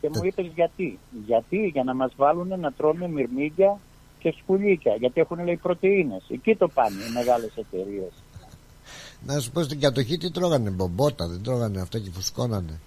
Και 0.00 0.10
μου 0.14 0.24
είπες 0.24 0.46
γιατί. 0.54 0.98
Γιατί; 1.26 1.70
Για 1.72 1.84
να 1.84 1.94
μας 1.94 2.12
βάλουν 2.16 2.60
να 2.60 2.72
τρώμε 2.72 3.08
μυρμήγκια 3.08 3.78
και 4.18 4.34
σκουλίκια. 4.42 4.94
Γιατί 4.94 5.20
έχουν 5.20 5.44
λέει 5.44 5.56
πρωτεΐνες. 5.56 6.24
Εκεί 6.28 6.56
το 6.56 6.68
πάνε 6.68 6.96
οι 7.08 7.12
μεγάλες 7.14 7.56
εταιρείες. 7.56 8.12
Να 9.26 9.40
σου 9.40 9.50
πω 9.50 9.62
στην 9.62 9.80
κατοχή 9.80 10.16
τι 10.16 10.30
τρώγανε, 10.30 10.70
μπομπότα, 10.70 11.28
δεν 11.28 11.42
τρώγανε 11.42 11.80
αυτά 11.80 11.98
και 11.98 12.10
φουσκώνανε; 12.10 12.80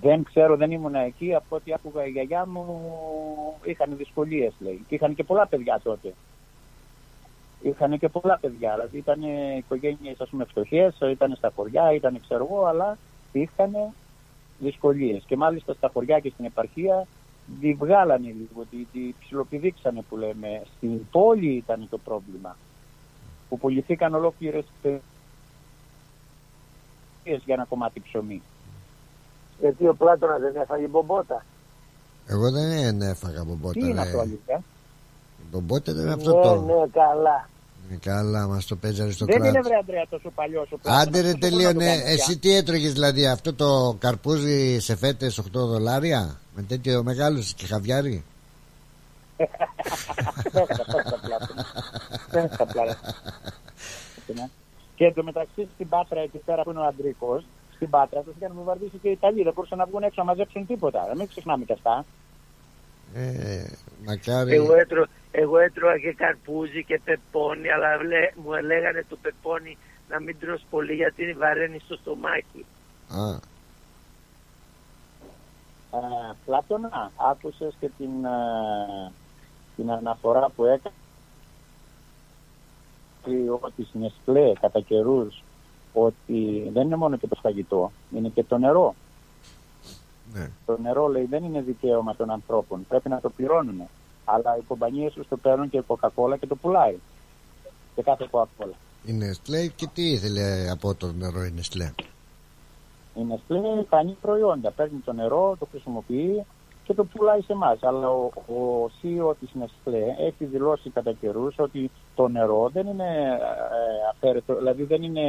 Δεν 0.00 0.22
ξέρω, 0.22 0.56
δεν 0.56 0.70
ήμουν 0.70 0.94
εκεί. 0.94 1.34
Από 1.34 1.56
ό,τι 1.56 1.72
άκουγα 1.72 2.06
η 2.06 2.10
γιαγιά 2.10 2.46
μου 2.46 2.64
είχαν 3.64 3.96
δυσκολίες 3.96 4.52
λέει. 4.58 4.84
Και 4.88 4.94
είχαν 4.94 5.14
και 5.14 5.24
πολλά 5.24 5.46
παιδιά 5.46 5.80
τότε. 5.82 6.14
Είχαν 7.62 7.98
και 7.98 8.08
πολλά 8.08 8.38
παιδιά, 8.40 8.74
δηλαδή 8.74 8.98
ήταν 8.98 9.22
οικογένειες 9.56 10.20
ας 10.20 10.28
πούμε 10.28 10.44
φτωχές, 10.44 10.98
ήταν 11.10 11.34
στα 11.36 11.52
χωριά, 11.54 11.92
ήταν 11.92 12.20
ξέρω 12.20 12.48
εγώ, 12.50 12.64
αλλά 12.64 12.98
είχαν 13.32 13.76
δυσκολίες. 14.58 15.22
Και 15.26 15.36
μάλιστα 15.36 15.74
στα 15.74 15.90
χωριά 15.92 16.18
και 16.20 16.30
στην 16.30 16.44
επαρχία 16.44 17.06
τη 17.60 17.74
βγάλανε 17.74 18.26
λίγο, 18.26 18.64
τη, 18.70 18.76
τη 18.76 19.14
ψιλοπηδήξανε 19.20 20.02
που 20.08 20.16
λέμε. 20.16 20.62
Στην 20.76 21.08
πόλη 21.10 21.52
ήταν 21.52 21.86
το 21.90 21.98
πρόβλημα. 21.98 22.56
Που 23.48 23.58
πουληθήκαν 23.58 24.14
ολόκληρες 24.14 24.64
για 27.24 27.54
ένα 27.54 27.64
κομμάτι 27.64 28.00
ψωμί. 28.00 28.42
Γιατί 29.62 29.88
ο 29.88 29.94
Πλάτωνας 29.94 30.40
δεν 30.40 30.56
έφαγε 30.62 30.86
μπομπότα. 30.86 31.44
Εγώ 32.26 32.50
δεν 32.50 33.00
έφαγα 33.02 33.44
μπομπότα. 33.44 33.72
Τι 33.72 33.80
είναι 33.80 33.92
ρε. 33.92 34.00
αυτό 34.00 34.18
αλήθεια; 34.20 34.62
Μπομπότα 35.50 35.92
δεν 35.92 36.02
είναι 36.04 36.12
αυτό 36.12 36.34
Ναι, 36.36 36.42
το. 36.42 36.54
ναι, 36.60 36.86
καλά. 36.92 37.48
Ε, 37.92 37.96
Καλά, 38.02 38.46
μας 38.46 38.66
το 38.66 38.76
παίζει 38.76 38.96
Δεν 38.96 39.04
αριστοκράτη. 39.06 39.48
είναι 39.48 39.60
βρε 39.60 39.76
Αντρέα 39.76 40.04
τόσο 40.10 40.30
παλιός. 40.34 40.68
Άντε 40.82 41.20
ρε 41.20 41.32
τελείωνε. 41.34 41.92
Εσύ 42.04 42.38
τι 42.38 42.56
έτρωγες 42.56 42.92
δηλαδή, 42.92 43.26
αυτό 43.26 43.54
το 43.54 43.96
καρπούζι 43.98 44.78
σε 44.78 44.96
φέτες 44.96 45.38
8 45.40 45.44
δολάρια; 45.52 46.38
Με 46.54 46.62
τέτοιο 46.62 47.02
μεγάλος 47.02 47.54
και 47.54 47.66
χαβιάρι; 47.66 48.24
Δεν 52.30 52.48
στα 52.52 52.66
πλάνα. 52.66 52.96
Και 54.94 55.04
εντωμεταξύ 55.04 55.68
στην 55.74 55.88
Πάτρα 55.88 56.20
εκεί 56.20 56.38
πέρα 56.38 56.62
που 56.62 56.70
είναι 56.70 56.78
ο 56.80 56.84
Αντρικό, 56.84 57.42
στην 57.82 57.94
Πάτρα 57.94 58.20
του 58.20 58.34
είχαν 58.38 58.52
βομβαρδίσει 58.54 58.98
και 59.02 59.08
οι 59.08 59.12
Ιταλοί. 59.12 59.42
Δεν 59.42 59.52
μπορούσαν 59.52 59.78
να 59.78 59.84
βγουν 59.86 60.02
έξω 60.02 60.20
να 60.20 60.24
μαζέψουν 60.24 60.66
τίποτα. 60.66 61.04
Δεν 61.06 61.16
μην 61.16 61.28
ξεχνάμε 61.28 61.64
και 61.64 61.72
αυτά. 61.72 62.04
Ε, 63.14 63.64
μακάρι. 64.06 64.54
Εγώ, 64.54 64.74
έτρο, 64.74 65.04
εγώ 65.30 65.58
έτρωγα 65.58 65.98
και 65.98 66.12
καρπούζι 66.12 66.84
και 66.84 67.00
πεπόνι, 67.04 67.70
αλλά 67.70 68.02
λέ, 68.02 68.30
μου 68.42 68.50
λέγανε 68.64 69.04
το 69.08 69.16
πεπόνι 69.22 69.78
να 70.08 70.20
μην 70.20 70.38
τρως 70.40 70.64
πολύ 70.70 70.94
γιατί 70.94 71.32
βαραίνει 71.32 71.78
στο 71.78 71.96
στομάχι. 71.96 72.64
Α, 73.08 73.50
Ε, 75.98 76.34
Πλάτωνα, 76.44 77.10
άκουσες 77.30 77.74
και 77.80 77.90
την, 77.98 78.24
ε, 78.24 79.12
την 79.76 79.90
αναφορά 79.90 80.48
που 80.56 80.64
έκανε 80.64 80.94
ότι 83.60 83.84
στην 83.84 84.04
Εσπλέ 84.04 84.52
κατά 84.60 84.80
καιρούς 84.80 85.42
ότι 85.92 86.70
δεν 86.72 86.86
είναι 86.86 86.96
μόνο 86.96 87.16
και 87.16 87.26
το 87.26 87.36
φαγητό, 87.40 87.92
είναι 88.16 88.28
και 88.28 88.44
το 88.44 88.58
νερό. 88.58 88.94
ναι. 90.32 90.50
Το 90.66 90.78
νερό 90.82 91.08
λέει 91.08 91.24
δεν 91.24 91.44
είναι 91.44 91.60
δικαίωμα 91.60 92.16
των 92.16 92.30
ανθρώπων, 92.30 92.86
πρέπει 92.88 93.08
να 93.08 93.20
το 93.20 93.30
πληρώνουν. 93.30 93.82
Αλλά 94.24 94.56
οι 94.56 94.62
κομπανίες 94.68 95.12
τους 95.12 95.28
το 95.28 95.36
παίρνουν 95.36 95.70
και 95.70 95.76
η 95.76 95.84
Coca-Cola 95.86 96.38
και 96.40 96.46
το 96.46 96.56
πουλάει. 96.56 96.96
Και 97.94 98.02
κάθε 98.02 98.28
Coca-Cola. 98.30 98.74
Η 99.04 99.12
Νεστλέ 99.12 99.66
και 99.66 99.86
τι 99.94 100.10
ήθελε 100.10 100.70
από 100.70 100.94
το 100.94 101.12
νερό 101.12 101.44
η 101.44 101.50
Νεστλέ. 101.50 101.92
Η 103.14 103.20
Nestlé 103.30 103.84
κάνει 103.88 104.16
προϊόντα. 104.20 104.70
Παίρνει 104.70 104.98
το 105.04 105.12
νερό, 105.12 105.56
το 105.58 105.66
χρησιμοποιεί 105.70 106.44
και 106.84 106.94
το 106.94 107.04
πουλάει 107.04 107.40
σε 107.40 107.52
εμάς. 107.52 107.82
Αλλά 107.82 108.08
ο, 108.10 108.30
ο 108.52 108.90
CEO 109.02 109.34
της 109.40 109.50
Nestlé 109.60 110.20
έχει 110.20 110.44
δηλώσει 110.44 110.90
κατά 110.90 111.12
καιρούς 111.12 111.54
ότι 111.58 111.90
το 112.14 112.28
νερό 112.28 112.70
δεν 112.72 112.86
είναι 112.86 113.04
ε, 113.04 114.08
αφαίρετο, 114.10 114.56
δηλαδή 114.56 114.82
δεν 114.82 115.02
είναι, 115.02 115.22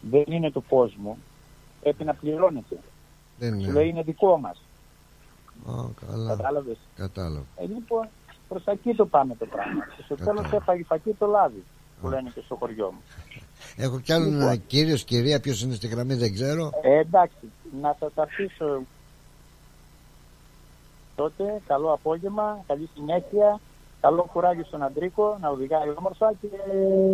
δεν 0.00 0.24
είναι 0.26 0.50
του 0.50 0.64
κόσμου. 0.68 1.18
Πρέπει 1.82 2.04
να 2.04 2.14
πληρώνεται. 2.14 2.78
Δεν 3.38 3.60
Σου 3.60 3.70
λέει 3.72 3.88
είναι 3.88 4.02
δικό 4.02 4.38
μας. 4.38 4.62
Α, 5.66 5.72
καλά. 6.06 6.28
Κατάλαβες; 6.36 6.76
Κατάλαβα. 6.96 7.44
Ε, 7.56 7.66
λοιπόν, 7.66 8.08
προς 8.48 8.64
τα 8.64 8.72
εκεί 8.72 8.94
το 8.94 9.06
πάμε 9.06 9.34
το 9.34 9.46
πράγμα. 9.46 9.84
Και 9.96 10.02
στο 10.04 10.14
τέλος 10.14 10.30
Κατάλαβα. 10.34 10.56
έφαγε 10.56 10.84
φακή 10.84 11.10
το 11.18 11.26
λάδι, 11.26 11.64
που 12.00 12.08
λένε 12.08 12.30
και 12.34 12.40
στο 12.44 12.54
χωριό 12.54 12.90
μου. 12.92 13.02
Έχω 13.84 14.00
κι 14.00 14.12
άλλον 14.12 14.26
Λοιπόν. 14.28 14.42
ένα 14.42 14.56
κύριος, 14.56 15.04
κυρία, 15.04 15.40
ποιος 15.40 15.62
είναι 15.62 15.74
στη 15.74 15.86
γραμμή 15.86 16.14
δεν 16.14 16.34
ξέρω. 16.34 16.70
Ε, 16.82 16.98
εντάξει, 16.98 17.52
να 17.80 17.96
σας 17.98 18.12
αφήσω 18.16 18.82
τότε. 21.16 21.60
Καλό 21.66 21.92
απόγευμα, 21.92 22.64
καλή 22.66 22.88
συνέχεια. 22.94 23.60
Καλό 24.00 24.28
κουράγιο 24.32 24.64
στον 24.64 24.82
Αντρίκο 24.82 25.38
να 25.40 25.48
οδηγάει 25.48 25.88
όμορφα 25.98 26.32
και 26.40 26.46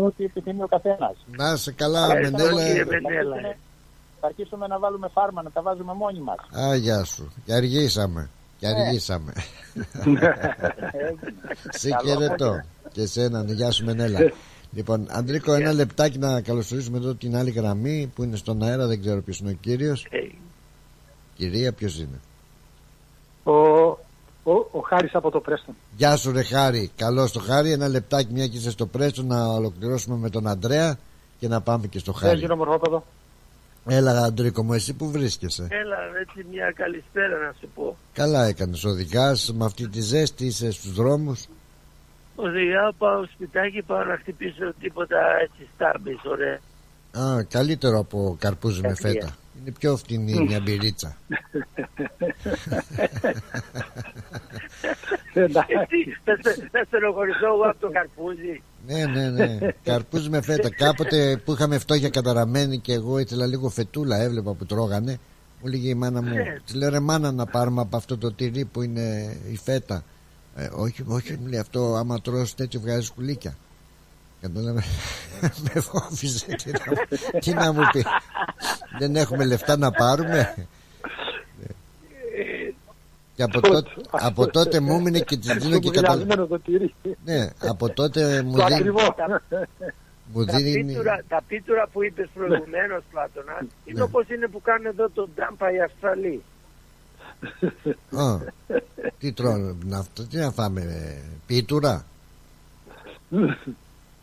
ό,τι 0.05 0.25
επιθυμεί 0.25 0.63
ο 0.63 0.67
καθένας. 0.67 1.17
Να 1.27 1.53
είσαι 1.53 1.73
καλά, 1.73 2.07
Μενέλα. 2.09 3.57
Θα 4.21 4.27
αρχίσουμε 4.27 4.67
να 4.67 4.79
βάλουμε 4.79 5.09
φάρμα, 5.09 5.43
να 5.43 5.51
τα 5.51 5.63
βάζουμε 5.63 5.93
μόνοι 5.95 6.19
μας. 6.19 6.37
Α, 6.65 6.75
γεια 6.77 7.05
σου. 7.05 7.33
Και 7.45 7.53
αργήσαμε. 7.53 8.29
Και 8.59 8.67
Ναι. 8.69 8.81
αργήσαμε. 8.81 9.33
Σε 11.71 11.89
Καλό 11.89 12.09
χαιρετώ. 12.09 12.45
απόγευμα. 12.45 12.65
Και 12.93 13.01
εσένα, 13.01 13.43
γεια 13.43 13.71
σου 13.71 13.85
Μενέλα. 13.85 14.19
λοιπόν, 14.73 15.07
Αντρίκο, 15.11 15.53
ένα 15.53 15.73
λεπτάκι 15.73 16.19
να 16.19 16.41
καλωσορίσουμε 16.41 16.99
εδώ 16.99 17.15
την 17.15 17.37
άλλη 17.37 17.51
γραμμή 17.51 18.13
που 18.15 18.23
είναι 18.23 18.37
στον 18.37 18.63
αέρα, 18.63 18.87
δεν 18.87 19.01
ξέρω 19.01 19.21
ποιος 19.23 19.39
είναι 19.39 19.51
ο 19.51 19.57
κύριος. 19.61 20.07
Κυρία, 21.37 21.73
ποιος 21.73 21.99
είναι; 21.99 22.21
Ο, 23.45 23.99
ο, 24.45 24.53
ο 24.53 24.81
Χάρης 24.89 25.15
από 25.15 25.31
το 25.31 25.41
Πρέστον. 25.41 25.75
Γεια 25.97 26.17
σου, 26.17 26.33
ρε 26.33 26.43
Χάρη. 26.43 26.91
Καλώς 26.97 27.33
το 27.33 27.41
Χάρη. 27.41 27.73
Ένα 27.73 27.89
λεπτάκι, 27.89 28.33
μια 28.33 28.47
και 28.47 28.57
είσαι 28.57 28.71
στο 28.71 28.87
Πρέστο, 28.87 29.23
να 29.23 29.47
ολοκληρώσουμε 29.47 30.17
με 30.17 30.31
τον 30.31 30.47
Αντρέα 30.47 30.99
και 31.39 31.49
να 31.49 31.61
πάμε 31.61 31.87
και 31.87 31.99
στο 31.99 32.13
Δεν 32.13 32.21
Χάρη. 32.29 32.39
γίνω 32.41 32.57
μορφόπεδο. 32.57 33.05
Έλα, 33.87 34.23
Αντρίκο 34.25 34.63
μου, 34.65 34.73
εσύ 34.73 34.95
που 34.95 35.11
βρίσκεσαι; 35.11 35.67
Έλα, 35.71 35.97
έτσι 36.21 36.47
μια 36.51 36.73
καλησπέρα 36.77 37.39
να 37.47 37.55
σου 37.61 37.69
πω. 37.75 37.97
Καλά 38.13 38.45
έκανες. 38.45 38.85
Οδηγά 38.85 39.37
με 39.53 39.65
αυτή 39.65 39.89
τη 39.89 40.01
ζέστη, 40.01 40.47
είσαι 40.47 40.71
στους 40.73 40.93
δρόμους; 40.93 41.47
Οδηγάω, 42.37 42.93
πάω 42.99 43.25
σπιτάκι, 43.35 43.83
πάω 43.83 44.05
να 44.05 44.17
χτυπήσω 44.17 44.73
τίποτα 44.81 45.17
έτσι 45.43 45.69
στάμπης, 45.75 46.21
ωραία. 46.25 46.59
Α, 47.27 47.43
καλύτερο 47.43 47.99
από 47.99 48.37
καρπούζι 48.41 48.81
με 48.81 48.89
Ευκαιρία. 48.89 49.21
φέτα. 49.21 49.35
Είναι 49.65 49.75
πιο 49.79 49.97
φτηνή 49.97 50.41
μια 50.47 50.61
μπυρίτσα. 50.61 51.17
Έτσι, 55.35 56.17
θα 56.25 56.37
στε- 56.41 56.69
θα 56.71 56.85
στενοχωρηθώ 56.87 57.47
εγώ 57.47 57.63
από 57.71 57.79
το 57.81 57.91
καρπούζι. 57.93 58.63
ναι, 58.87 59.07
ναι, 59.07 59.31
ναι. 59.31 59.59
Καρπούζι 59.83 60.29
με 60.29 60.41
φέτα. 60.43 60.71
Κάποτε 60.71 61.41
που 61.45 61.53
είχαμε 61.53 61.79
φτώχεια 61.79 62.09
καταραμένη 62.09 62.79
και 62.79 62.93
εγώ 62.93 63.19
ήθελα 63.19 63.47
λίγο 63.47 63.69
φετούλα, 63.69 64.17
έβλεπα 64.21 64.53
που 64.55 64.67
τρώγανε. 64.67 65.19
Μου 65.63 65.69
λέγε 65.71 65.89
η 65.89 65.95
μάνα 65.95 66.23
μου, 66.23 66.29
Ναι. 66.35 66.57
τη 66.67 66.77
λέω 66.77 66.89
ρε 66.91 67.01
μάνα 67.01 67.33
να 67.33 67.47
πάρουμε 67.47 67.81
από 67.81 67.97
αυτό 67.97 68.19
το 68.19 68.33
τυρί 68.33 68.65
που 68.65 68.83
είναι 68.83 69.37
η 69.51 69.57
φέτα. 69.57 70.05
Ε, 70.57 70.69
όχι, 70.73 71.05
όχι, 71.07 71.37
μου 71.41 71.47
λέει 71.47 71.59
αυτό 71.61 71.95
άμα 71.95 72.21
τρως 72.21 72.55
τέτοιο 72.55 72.81
βγάζει 72.81 73.07
σκουλίκια. 73.07 73.57
Κατάλαβε; 74.45 74.83
με 75.41 75.81
φόβιζε. 75.81 76.47
Τι 76.47 76.71
να, 76.71 77.41
τι 77.41 77.55
να 77.55 77.73
μου 77.73 77.83
πει. 77.93 78.05
Δεν 78.99 79.17
έχουμε 79.17 79.45
λεφτά 79.45 79.77
να 79.77 79.91
πάρουμε. 79.91 80.55
Και 83.37 83.43
από, 83.43 83.61
τότε, 83.61 83.91
από 84.11 84.47
τότε 84.51 84.81
μου 84.81 84.95
έμεινε 84.95 85.21
και 85.21 85.37
της 85.37 85.55
δίνω 85.55 85.79
και 85.79 85.91
κατά... 85.91 86.11
Βουλιασμένο 86.13 86.47
το 86.47 86.59
τυρί. 86.59 86.95
Ναι, 87.25 87.49
από 87.59 87.93
τότε 87.93 88.43
μου 88.43 88.57
Το 88.57 88.65
δίνει... 88.65 88.75
ακριβό. 88.75 89.15
Μου 90.33 90.45
Τα 90.45 90.57
δίνει... 90.57 90.85
πίτουρα, 90.85 91.25
τα 91.29 91.43
πίτουρα 91.49 91.89
που 91.93 92.05
είπες 92.05 92.29
προηγουμένως, 92.35 93.03
Πλάτωνα, 93.11 93.59
είναι 93.85 93.99
Ναι. 93.99 94.03
όπως 94.03 94.29
είναι 94.29 94.47
που 94.49 94.61
κάνουν 94.63 94.87
εδώ 94.87 95.09
τον 95.09 95.29
Τάμπα 95.35 95.73
οι 95.73 95.81
Αυστραλοί. 95.81 96.43
Α, 98.17 98.39
τι 99.19 99.33
τρώνε, 99.33 99.77
να, 99.85 99.99
αυτό, 99.99 100.27
τι 100.27 100.37
να 100.37 100.51
φάμε, 100.51 100.81
ε, 100.81 101.23
πίτουρα; 101.47 102.05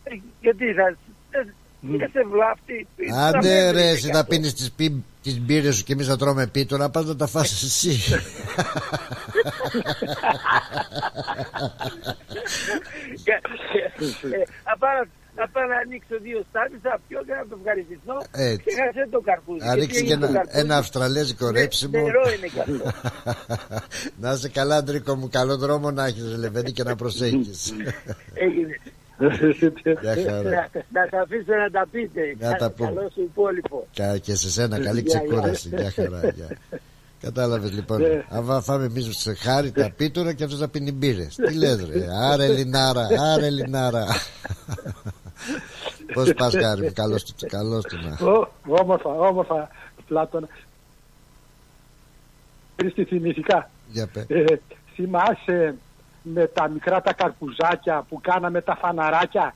Ε, 0.03 0.13
Γιατί 0.41 0.65
θα... 0.73 0.97
δεν- 1.31 1.53
Δεν 1.81 2.09
σε 2.13 2.23
βλάφτει. 2.31 2.87
πίτουρα 2.95 3.25
Άντε 3.27 3.63
με 3.65 3.71
ρε, 3.71 3.87
εσύ 3.89 4.01
βρήκα. 4.01 4.17
να 4.17 4.25
πίνεις 4.25 4.53
τις, 4.53 4.71
πι, 4.71 5.03
τις 5.21 5.39
μπύρες 5.39 5.75
σου 5.75 5.83
και 5.83 5.93
εμείς 5.93 6.07
να 6.07 6.17
τρώμε 6.17 6.47
πίτουρα, 6.47 6.89
πας 6.89 7.05
να 7.05 7.15
τα 7.15 7.27
φας 7.27 7.63
εσύ. 7.63 8.21
Και- 13.23 13.41
ε, 14.35 14.43
Θα 14.63 14.77
πάω 14.79 14.91
να- 14.99 15.09
θα 15.35 15.49
πάω 15.51 15.65
να 15.67 15.77
ανοίξω 15.77 16.15
δύο 16.21 16.43
στάσεις, 16.49 16.79
θα 16.81 16.99
πιω 17.07 17.19
και 17.27 17.33
να 17.33 17.45
το 17.49 17.55
ευχαριστηθώ. 17.59 18.17
Έτσι. 18.31 18.63
Και 18.63 18.73
χάσε 18.79 19.07
το 19.11 19.19
καρπούζι. 19.21 19.59
Να 19.59 19.65
Γιατί 19.65 19.79
ρίξει 19.79 19.99
και 20.03 20.05
έγινε 20.13 20.19
το 20.19 20.25
ένα, 20.25 20.35
καρπούζι. 20.37 20.59
ένα 20.59 20.77
αυστραλέζικο 20.77 21.51
Ναι, 21.51 21.59
ρέψιμο. 21.59 21.99
νερό 22.01 22.23
είναι 22.37 22.47
κι 22.47 22.59
αυτό. 22.59 22.91
να 24.21 24.31
είσαι 24.31 24.49
καλά, 24.49 24.75
Αντρίκο 24.75 25.15
μου, 25.15 25.29
καλό 25.29 25.57
δρόμο 25.57 25.91
να 25.91 26.05
έχεις, 26.05 26.23
Λεβέντη, 26.37 26.71
και 26.71 26.83
να 26.83 26.95
προσέχεις. 26.95 27.73
Έγινε. 28.33 28.79
Γεια 30.01 30.15
χαρά. 30.25 30.49
Να, 30.49 30.69
να 31.01 31.09
τα 31.09 31.21
αφήσω 31.21 31.53
να 31.63 31.69
τα 31.71 31.87
πείτε. 31.91 32.21
Να 32.39 32.55
τα 32.55 32.71
πούμε. 32.71 32.89
Καλό 32.93 33.09
σου 33.13 33.21
υπόλοιπο. 33.21 33.87
Κα- 33.95 34.17
και 34.17 34.35
σε 34.35 34.49
σένα, 34.51 34.79
καλή 34.79 35.01
Γεια, 35.01 35.19
γεια. 35.19 35.27
ξεκούραση. 35.27 35.69
Γεια 35.69 35.91
χαρά, 35.91 36.19
γεια. 36.35 36.57
Κατάλαβες 37.21 37.71
λοιπόν. 37.71 38.01
Ναι. 38.01 38.23
Αν 38.29 38.61
φάμε 38.61 38.85
εμείς 38.85 39.17
σε 39.17 39.33
χάρη 39.33 39.71
τα 39.71 39.91
πίτουρα 39.97 40.33
και 40.33 40.43
αυτός 40.43 40.59
θα 40.59 40.67
πίνει 40.67 40.91
μπύρες. 40.91 41.35
Τι 41.35 41.55
λες, 41.57 41.89
ρε; 41.89 42.05
Άρε 42.31 42.47
Λινάρα, 42.47 43.07
άρε 43.33 43.49
Λινάρα. 43.49 44.05
Πώς 46.13 46.33
πας, 46.33 46.53
χάρη 46.55 46.81
μου, 46.81 46.91
καλώς 46.93 47.23
του, 47.23 47.33
καλώς 47.47 47.83
του 47.83 47.97
να. 48.03 48.31
Ω, 48.31 48.51
Όμορφα, 48.67 49.09
όμορφα, 49.09 49.69
Πλάτωνα. 50.07 50.47
Χρήστη 52.79 53.03
θυμηθικά. 53.03 53.69
Για 53.87 54.07
πέ. 54.13 54.25
Ε, 54.27 54.43
θυμάσαι 54.95 55.75
με 56.21 56.47
τα 56.47 56.67
μικρά 56.69 57.01
τα 57.01 57.13
καρπουζάκια 57.13 58.05
που 58.09 58.19
κάναμε 58.21 58.61
τα 58.61 58.75
φαναράκια 58.75 59.55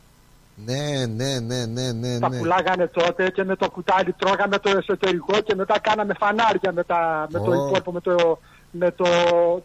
Ναι, 0.65 1.05
ναι, 1.05 1.39
ναι, 1.39 1.65
ναι, 1.65 1.91
ναι. 1.91 2.19
Τα 2.19 2.29
ναι. 2.29 2.37
πουλάγανε 2.37 2.87
τότε 2.87 3.29
και 3.29 3.43
με 3.43 3.55
το 3.55 3.69
κουτάλι 3.69 4.13
τρώγαμε 4.13 4.57
το 4.59 4.69
εσωτερικό 4.77 5.39
και 5.41 5.55
μετά 5.55 5.79
κάναμε 5.79 6.13
φανάρια 6.19 6.71
με, 6.73 6.83
τα, 6.83 7.27
με 7.31 7.39
το 7.39 7.51
Ω. 7.51 7.53
υπόλοιπο, 7.53 7.91
με, 7.91 8.01
το, 8.01 8.39
με 8.71 8.91
το, 8.91 9.05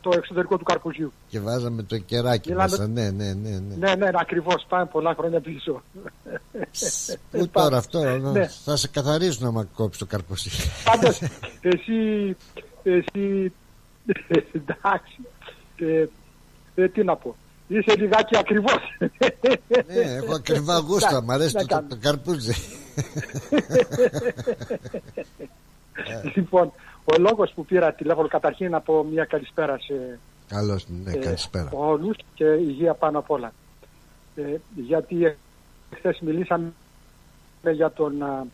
το 0.00 0.10
εξωτερικό 0.14 0.56
του 0.56 0.64
καρπουζιού. 0.64 1.12
Και 1.28 1.40
βάζαμε 1.40 1.82
το 1.82 1.98
κεράκι 1.98 2.48
Μιλάμε- 2.50 2.70
μέσα. 2.70 2.86
Ναι, 2.86 3.10
ναι, 3.10 3.32
ναι. 3.32 3.58
ναι. 3.68 3.74
Ναι, 3.76 3.94
ναι, 3.94 4.08
ακριβώς. 4.14 4.64
Πάμε 4.68 4.84
πολλά 4.86 5.14
χρόνια 5.18 5.40
πίσω. 5.40 5.82
Πού 7.30 7.48
τώρα 7.48 7.76
αυτό, 7.76 8.04
Ναι. 8.18 8.46
θα 8.64 8.76
σε 8.76 8.88
καθαρίσουν 8.88 9.46
άμα 9.46 9.64
κόψεις 9.74 9.98
το 9.98 10.06
καρποσί. 10.06 10.50
Πάντως, 10.84 11.20
εσύ, 11.60 12.36
εσύ, 12.82 13.52
εντάξει, 14.52 15.18
ε, 15.76 16.04
ε, 16.82 16.88
τι 16.88 17.04
να 17.04 17.16
πω, 17.16 17.36
είσαι 17.68 17.94
λιγάκι 17.96 18.36
ακριβώς. 18.36 18.96
ναι, 19.86 20.00
έχω 20.00 20.34
ακριβά 20.34 20.78
γούστα, 20.78 21.22
μ' 21.22 21.30
αρέσει 21.30 21.54
Να 21.54 21.60
το, 21.60 21.66
το, 21.66 21.74
κάνουμε. 21.74 21.94
το 21.94 21.98
καρπούζι. 22.00 22.52
λοιπόν, 26.34 26.72
ο 27.04 27.14
λόγος 27.18 27.52
που 27.54 27.64
πήρα 27.64 27.92
τηλέφωνο 27.92 28.28
καταρχήν 28.28 28.70
να 28.70 28.80
πω 28.80 29.04
μια 29.04 29.24
καλησπέρα 29.24 29.78
σε 29.78 30.18
Καλώς, 30.48 30.86
ναι, 30.88 31.12
ε, 31.12 31.16
καλησπέρα. 31.16 31.68
όλους 31.72 32.16
και 32.34 32.44
υγεία 32.44 32.94
πάνω 32.94 33.18
απ' 33.18 33.30
όλα. 33.30 33.52
Ε, 34.34 34.56
γιατί 34.74 35.36
χθε 35.96 36.16
μιλήσαμε 36.20 36.72
για 37.72 37.90
τον 37.90 38.22
α, 38.22 38.46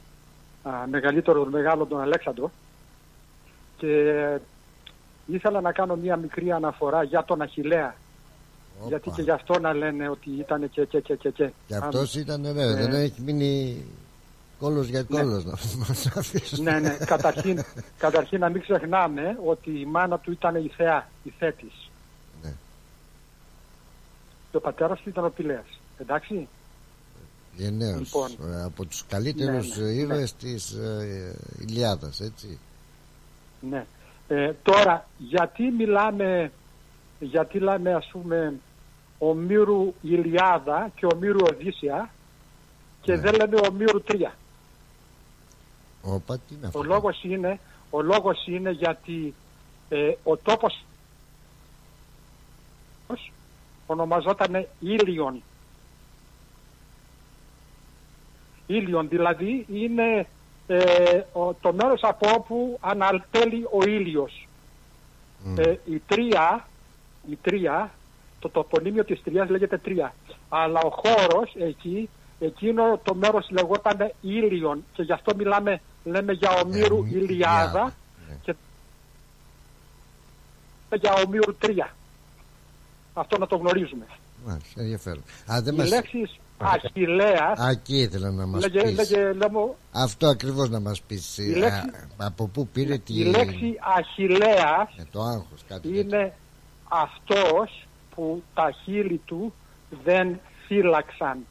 α, 0.62 0.86
μεγαλύτερο, 0.86 1.42
τον 1.42 1.52
μεγάλο 1.52 1.86
τον 1.86 2.00
Αλέξανδρο 2.00 2.50
και 3.76 4.14
ήθελα 5.26 5.60
να 5.60 5.72
κάνω 5.72 5.96
μια 5.96 6.16
μικρή 6.16 6.52
αναφορά 6.52 7.02
για 7.02 7.24
τον 7.24 7.42
Αχιλέα. 7.42 7.94
Γιατί 8.86 9.10
και 9.10 9.22
γι' 9.22 9.30
αυτό 9.30 9.58
να 9.58 9.72
λένε 9.74 10.08
ότι 10.08 10.30
ήταν 10.38 10.70
και 10.70 10.84
και 10.84 11.00
και 11.00 11.14
και 11.14 11.30
και. 11.30 11.50
Και 11.66 11.74
αυτός 11.76 12.14
ήταν, 12.14 12.40
ναι, 12.40 12.48
Ε, 12.48 12.74
δεν 12.74 12.92
έχει 12.92 13.20
μείνει 13.20 13.84
κόλος 14.58 14.88
για 14.88 15.04
Ναι. 15.08 15.18
κόλος. 15.20 15.44
να 15.44 15.50
μας 15.88 16.06
αφήσεις. 16.16 16.58
ναι, 16.58 16.78
ναι. 16.78 16.96
Καταρχήν, 17.06 17.62
καταρχήν 17.98 18.40
να 18.40 18.48
μην 18.48 18.60
ξεχνάμε 18.60 19.38
ότι 19.44 19.80
η 19.80 19.84
μάνα 19.86 20.18
του 20.18 20.30
ήταν 20.30 20.54
η 20.56 20.70
θεά, 20.76 21.08
η 21.22 21.32
θέτης. 21.38 21.90
Ναι. 22.42 22.52
Και 24.50 24.56
ο 24.56 24.60
πατέρας 24.60 25.00
του 25.00 25.08
ήταν 25.08 25.24
ο 25.24 25.28
Πηλέας. 25.30 25.80
Εντάξει. 25.98 26.48
Γενναίος, 27.56 27.98
Λοιπόν. 27.98 28.30
ε, 28.52 28.62
από 28.64 28.84
τους 28.84 29.04
καλύτερους 29.08 29.76
Ναι, 29.76 29.84
ναι, 29.84 29.90
ε, 29.90 29.94
ήρωες 29.94 30.34
της 30.34 30.72
ε, 30.72 31.36
Ηλιάδας, 31.60 32.20
έτσι. 32.20 32.58
Ναι. 33.70 33.86
Ε, 34.28 34.52
τώρα, 34.62 35.08
γιατί 35.18 35.62
μιλάμε, 35.78 36.52
γιατί 37.20 37.58
λέμε 37.58 37.94
ας 37.94 38.08
πούμε 38.12 38.54
Ομήρου 39.18 39.94
Ηλιάδα 40.02 40.90
και 40.94 41.06
Ομήρου 41.14 41.38
Οδύσσια 41.50 42.10
και 43.00 43.12
Ναι. 43.12 43.20
δεν 43.20 43.34
λέμε 43.34 43.60
Ομήρου 43.68 44.02
Τρία. 44.02 44.34
Όπα, 46.02 46.38
τι 46.38 46.54
είναι 46.54 46.66
αυτό; 46.66 46.78
Ο 46.78 46.82
λόγος 46.82 47.22
είναι, 47.22 47.60
ο 47.90 48.02
λόγος 48.02 48.46
είναι 48.46 48.70
γιατί 48.70 49.34
ε, 49.88 50.12
ο 50.24 50.36
τόπος 50.36 50.84
ονομαζόταν 53.86 54.66
Ήλιον. 54.80 55.42
Ήλιον 58.66 59.08
δηλαδή 59.08 59.66
είναι 59.68 60.26
ε, 60.66 61.22
ο, 61.32 61.54
το 61.54 61.72
μέρος 61.72 62.00
από 62.02 62.30
όπου 62.34 62.78
αναλτέλει 62.80 63.64
ο 63.72 63.88
ήλιος. 63.88 64.48
Ε, 65.56 65.74
η 65.84 66.02
Τρία, 66.06 66.68
η 67.30 67.38
Τρία, 67.42 67.90
το 68.38 68.48
τοπονίμιο 68.48 69.04
της 69.04 69.22
Τρίας 69.22 69.48
λέγεται 69.48 69.78
Τρία. 69.78 70.14
Αλλά 70.48 70.80
ο 70.80 70.90
χώρος 70.90 71.54
εκεί, 71.58 72.08
εκείνο 72.38 73.00
το 73.02 73.14
μέρος 73.14 73.46
λεγόταν 73.50 74.12
Ήλιον 74.20 74.84
και 74.92 75.02
γι' 75.02 75.12
αυτό 75.12 75.34
μιλάμε, 75.36 75.80
λέμε 76.04 76.32
για 76.32 76.50
Ομήρου 76.64 77.04
Ε, 77.04 77.08
Ηλιάδα 77.18 77.94
και 78.42 78.54
για 81.00 81.12
Ομήρου 81.26 81.54
Τρία. 81.56 81.94
Αυτό 83.14 83.38
να 83.38 83.46
το 83.46 83.56
γνωρίζουμε. 83.56 84.06
Μάλιστα, 84.46 84.80
ενδιαφέρον. 84.80 85.22
Α, 85.52 85.60
δεν 85.62 85.74
Οι 85.74 85.76
μας... 85.76 85.88
λέξεις 85.90 86.38
Αχιλέας, 86.58 87.58
Α, 87.58 87.68
εκεί 87.70 87.96
ήθελα 87.96 88.30
να 88.30 88.46
μας 88.46 88.60
λέγε, 88.62 88.82
πεις. 88.82 88.96
λέγε, 89.10 89.32
λέμε, 89.32 89.74
Αυτό 89.92 90.26
ακριβώς 90.26 90.68
να 90.70 90.80
μας 90.80 91.00
πεις. 91.02 91.38
Η 91.38 91.52
ε, 91.52 91.56
λέξη- 91.56 91.94
α, 91.94 92.26
από 92.26 92.46
πού 92.46 92.68
πήρε 92.68 92.98
τη... 92.98 93.14
η 93.20 93.24
λέξη 93.24 93.78
Αχιλέας 93.98 94.88
Ε, 94.98 95.02
το 95.10 95.20
άγχος, 95.22 95.60
κάτι 95.68 95.98
είναι 95.98 96.32
αυτός 96.88 97.85
που 98.16 98.42
τα 98.54 98.70
χείλη 98.70 99.20
του 99.24 99.54
δεν 100.04 100.40
φύλαξαν. 100.66 101.46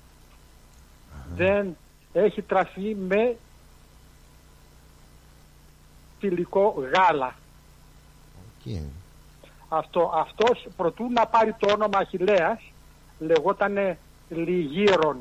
Δεν 1.35 1.77
έχει 2.13 2.41
τραφεί 2.41 2.95
με 2.95 3.35
φιλικό 6.19 6.75
γάλα. 6.93 7.35
εκεί. 8.59 8.91
Αυτό, 9.69 10.11
αυτός 10.15 10.67
προτού 10.77 11.11
να 11.11 11.25
πάρει 11.25 11.55
το 11.59 11.71
όνομα 11.73 11.97
Αχιλέας 11.97 12.61
λεγότανε 13.19 13.97
Λιγύρον 14.29 15.17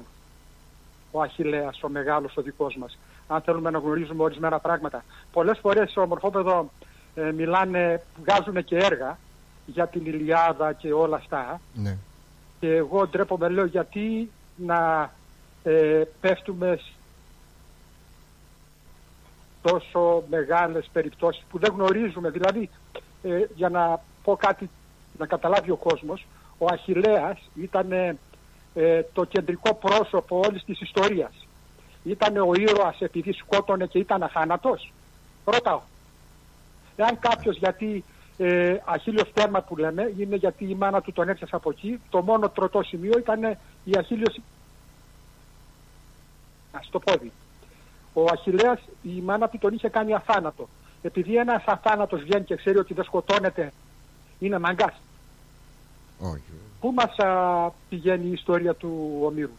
ο 1.11 1.21
Αχιλέας, 1.21 1.83
ο 1.83 1.89
μεγάλος 1.89 2.37
ο 2.37 2.43
δικός 2.43 2.77
μας. 2.77 2.99
Αν 3.27 3.41
θέλουμε 3.41 3.71
να 3.71 3.79
γνωρίζουμε 3.79 4.23
ορισμένα 4.23 4.59
πράγματα. 4.59 5.05
Πολλές 5.33 5.59
φορές 5.59 5.91
στο 5.91 6.01
ομορφόπεδο 6.01 6.71
ε, 7.15 7.33
μιλάνε, 7.33 8.03
βγάζουν 8.21 8.65
και 8.65 8.77
έργα 8.77 9.19
για 9.67 9.87
την 9.87 10.07
Ηλιάδα 10.07 10.73
και 10.73 10.93
όλα 10.93 11.17
αυτά. 11.17 11.61
Ναι. 11.75 11.97
Και 12.61 12.75
εγώ 12.75 13.07
ντρέπομαι 13.07 13.49
λέω 13.49 13.65
γιατί 13.65 14.31
να 14.57 15.11
ε, 15.63 16.03
πέφτουμε 16.21 16.77
σ- 16.83 16.93
τόσο 19.63 20.25
μεγάλες 20.31 20.89
περιπτώσεις 20.93 21.45
που 21.51 21.59
δεν 21.59 21.73
γνωρίζουμε. 21.75 22.31
Δηλαδή, 22.31 22.71
ε, 23.23 23.45
για 23.55 23.69
να 23.69 24.01
πω 24.25 24.37
κάτι 24.37 24.71
να 25.19 25.27
καταλάβει 25.27 25.71
ο 25.71 25.77
κόσμος, 25.77 26.27
ο 26.59 26.67
Αχιλέας 26.73 27.51
ήταν 27.55 27.93
ε, 28.75 29.03
το 29.13 29.25
κεντρικό 29.25 29.75
πρόσωπο 29.75 30.41
όλης 30.49 30.65
της 30.65 30.81
ιστορίας. 30.81 31.47
Ήταν 32.05 32.37
ο 32.37 32.51
ήρωας 32.55 33.01
επειδή 33.01 33.33
σκότωνε 33.33 33.87
και 33.87 33.99
ήταν 33.99 34.23
αθάνατος. 34.23 34.93
Ρωτάω. 35.45 35.81
Εάν 36.97 37.19
κάποιος 37.19 37.57
γιατί 37.57 38.05
ε, 38.37 38.77
αχίλιος 38.85 39.33
τέρμα 39.33 39.61
που 39.61 39.77
λέμε 39.77 40.13
είναι 40.19 40.37
γιατί 40.37 40.65
η 40.65 40.75
μάνα 40.75 41.01
του 41.01 41.13
τον 41.13 41.29
έπιασε 41.29 41.57
από 41.57 41.71
εκεί, 41.71 42.01
το 42.11 42.23
μόνο 42.23 42.49
τροτό 42.49 42.83
σημείο 42.83 43.19
ήταν 43.19 43.57
η 43.85 43.93
αχίλιος 43.99 44.41
στο 46.81 46.99
πόδι. 46.99 47.33
Ο 48.13 48.25
Αχιλέας 48.33 48.81
η 49.03 49.21
μάνα 49.21 49.49
του 49.49 49.59
τον 49.59 49.75
είχε 49.75 49.89
κάνει 49.89 50.15
αθάνατο. 50.15 50.69
Επειδή 51.03 51.37
ένας 51.37 51.63
αθάνατος 51.67 52.23
βγαίνει 52.23 52.45
και 52.45 52.57
ξέρει 52.57 52.79
ότι 52.79 52.95
δεν 52.95 53.05
σκοτώνεται, 53.05 53.73
είναι 54.39 54.59
μαγκάς. 54.59 55.01
Όχι. 56.19 56.43
Πού 56.81 56.93
μας 56.93 57.19
α, 57.19 57.71
πηγαίνει 57.89 58.27
η 58.27 58.33
ιστορία 58.33 58.75
του 58.75 59.19
Ομήρου; 59.23 59.57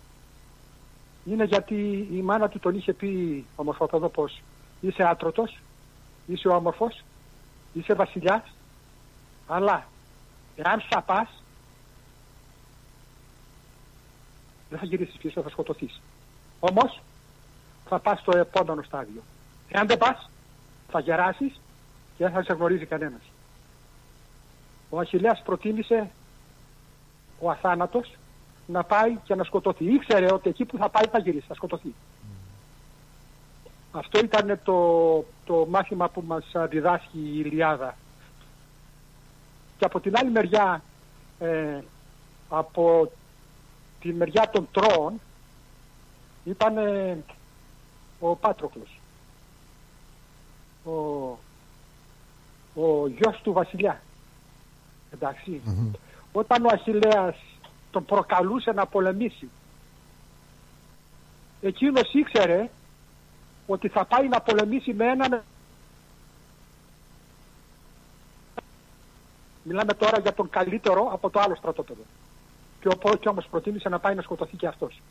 Είναι 1.26 1.44
γιατί 1.44 2.08
η 2.12 2.22
μάνα 2.22 2.50
του 2.50 2.60
τον 2.60 2.76
είχε 2.76 2.94
πει 2.94 3.46
ομορφοπέδο 3.56 4.10
πως 4.10 4.42
είσαι 4.82 5.04
άτρωτος, 5.04 5.60
είσαι 6.26 6.48
όμορφος, 6.48 7.04
είσαι 7.74 7.94
βασιλιάς, 7.94 8.55
αλλά 9.48 9.88
εάν 10.56 10.84
σαπάς 10.90 11.44
δεν 14.70 14.80
θα 14.80 14.86
γυρίσεις 14.86 15.18
πίσω, 15.18 15.42
θα 15.42 15.50
σκοτωθείς. 15.50 16.02
Όμως 16.60 17.02
θα 17.88 18.00
πας 18.00 18.20
στο 18.20 18.38
επόμενο 18.38 18.82
στάδιο. 18.82 19.22
Εάν 19.70 19.88
δεν 19.88 19.98
πας 19.98 20.30
θα 20.90 21.00
γεράσεις 21.00 21.60
και 22.18 22.24
δεν 22.24 22.32
θα 22.32 22.44
σε 22.44 22.54
γνωρίζει 22.54 22.86
κανένας. 22.86 23.22
Ο 24.90 25.00
Αχιλέας 25.00 25.42
προτίμησε 25.46 26.12
ο 27.40 27.50
αθάνατος 27.50 28.16
να 28.68 28.84
πάει 28.84 29.18
και 29.24 29.36
να 29.36 29.44
σκοτωθεί. 29.44 29.94
Ήξερε 29.94 30.34
ότι 30.34 30.50
εκεί 30.50 30.66
που 30.66 30.78
θα 30.78 30.90
πάει 30.90 31.04
θα 31.12 31.20
γυρίσει, 31.20 31.46
θα 31.48 31.54
σκοτωθεί. 31.54 31.94
Αυτό 33.92 34.20
ήταν 34.20 34.60
το, 34.64 35.26
το 35.46 35.66
μάθημα 35.70 36.10
που 36.10 36.24
μας 36.28 36.56
α, 36.56 36.68
διδάσκει 36.68 37.20
η 37.20 37.44
Ηλιάδα. 37.46 37.96
Και 39.86 39.92
από 39.92 40.04
την 40.04 40.18
άλλη 40.18 40.32
μεριά, 40.32 40.84
ε, 41.40 41.80
από 42.50 43.12
τη 44.00 44.14
μεριά 44.14 44.50
των 44.50 44.68
Τρώων, 44.72 45.22
ήταν 46.44 46.78
ε, 46.78 47.18
ο 48.20 48.36
Πάτροκλος. 48.36 49.00
Ο, 50.84 50.92
ο 52.82 53.08
γιος 53.08 53.40
του 53.44 53.54
βασιλιά. 53.54 54.02
Εντάξει. 55.14 55.62
Όταν 56.32 56.66
ο 56.66 56.70
Αχιλέας 56.72 57.36
τον 57.92 58.06
προκαλούσε 58.06 58.72
να 58.72 58.86
πολεμήσει, 58.86 59.50
εκείνος 61.62 62.14
ήξερε 62.14 62.70
ότι 63.68 63.88
θα 63.88 64.06
πάει 64.06 64.28
να 64.28 64.42
πολεμήσει 64.42 64.94
με 64.94 65.06
έναν 65.06 65.44
Μιλάμε 69.68 69.94
τώρα 69.94 70.20
για 70.20 70.34
τον 70.34 70.50
καλύτερο 70.50 71.10
από 71.12 71.30
το 71.30 71.40
άλλο 71.40 71.56
στρατόπεδο. 71.56 72.02
Και, 72.82 72.88
ο, 72.88 73.16
και 73.16 73.30
όμως 73.30 73.48
προτίμησε 73.52 73.90
να 73.90 74.00
πάει 74.00 74.16
να 74.16 74.22
σκοτωθεί 74.22 74.56
και 74.56 74.68
αυτός. 74.68 75.02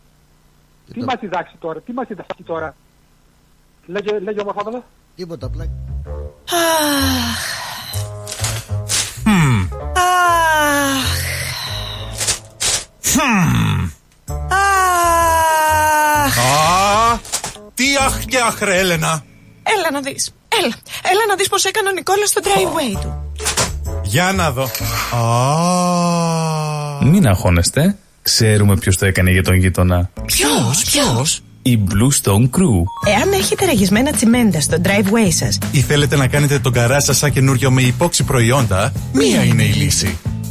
Τι 0.92 1.04
μας 1.04 1.16
διδάξει 1.20 1.56
τώρα, 1.56 1.80
τι 1.80 1.92
μας 1.92 2.06
διδάξει 2.06 2.42
τώρα; 2.42 2.74
Λέγε, 3.86 4.18
λέγε 4.18 4.40
ομορφάδελα. 4.40 4.84
Τίποτα 5.16 5.46
απλά. 5.46 5.64
Αχ. 6.44 7.44
Χμ. 13.02 13.70
Αχ. 14.26 14.78
Α, 16.38 17.18
τι 17.74 17.84
αχ 17.96 18.24
και 18.24 18.38
αχ 18.38 18.60
ρε 18.60 18.78
Έλενα. 18.78 19.24
Έλα 19.62 19.90
να 19.90 20.00
δεις. 20.00 20.32
Έλα. 20.48 20.74
Έλα 21.02 21.26
να 21.28 21.34
δεις 21.34 21.48
πως 21.48 21.64
έκανε 21.64 21.88
ο 21.88 21.92
Νικόλας 21.92 22.28
στο 22.28 22.40
driveway 22.44 23.00
του. 23.00 23.23
Για 24.14 24.32
να 24.32 24.50
δω. 24.50 24.62
Α, 27.02 27.04
Μην 27.04 27.26
αγχώνεστε. 27.26 27.96
Ξέρουμε 28.22 28.76
ποιος 28.76 28.96
το 28.96 29.06
έκανε 29.06 29.30
για 29.30 29.42
τον 29.42 29.54
γείτονα. 29.54 30.10
Ποιος, 30.26 30.84
ποιος; 30.84 31.42
Η 31.62 31.78
Blue 31.88 32.22
Stone 32.22 32.42
Crew. 32.42 32.82
Εάν 33.06 33.32
έχετε 33.32 33.64
ραγισμένα 33.64 34.12
τσιμέντα 34.12 34.60
στο 34.60 34.76
driveway 34.82 35.28
σας, 35.28 35.58
ή 35.70 35.80
θέλετε 35.80 36.16
να 36.16 36.26
κάνετε 36.26 36.58
τον 36.58 36.72
καρά 36.72 37.00
σας 37.00 37.16
σαν 37.16 37.32
καινούριο 37.32 37.70
με 37.70 37.82
υπόξι 37.82 38.22
προϊόντα, 38.24 38.92
μία 39.12 39.44
είναι 39.44 39.62
η 39.62 39.72
λύση. 39.72 40.18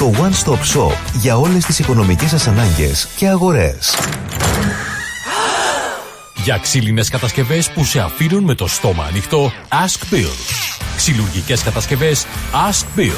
Το 0.00 0.12
One 0.16 0.44
Stop 0.44 0.58
Shop 0.58 0.96
για 1.12 1.36
όλες 1.36 1.64
τις 1.64 1.78
οικονομικές 1.78 2.30
σας 2.30 2.46
ανάγκες 2.46 3.08
και 3.16 3.28
αγορές. 3.28 3.94
Για 6.42 6.58
ξύλινες 6.62 7.08
κατασκευές 7.08 7.70
που 7.70 7.84
σε 7.84 8.00
αφήνουν 8.00 8.44
με 8.44 8.54
το 8.54 8.66
στόμα 8.66 9.04
ανοιχτό, 9.04 9.52
Ask 9.68 10.14
Bill. 10.14 10.30
Ξυλουργικές 10.96 11.62
κατασκευές, 11.62 12.26
Ask 12.70 12.98
Bill. 12.98 13.16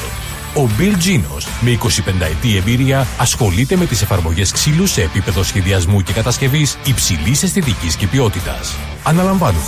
Ο 0.55 0.69
Bill 0.79 0.93
Genos, 0.93 1.45
με 1.61 1.71
25 1.71 2.27
ετή 2.27 2.57
εμπειρία, 2.57 3.07
ασχολείται 3.19 3.77
με 3.77 3.87
τις 3.87 4.03
εφαρμογές 4.03 4.53
ξύλου 4.53 4.87
σε 4.87 5.03
επίπεδο 5.03 5.43
σχεδιασμού 5.43 6.01
και 6.01 6.13
κατασκευής 6.13 6.79
υψηλής 6.85 7.43
αισθητικής 7.43 7.97
και 7.97 8.07
ποιότητας. 8.07 8.75
Αναλαμβάνουμε 9.03 9.65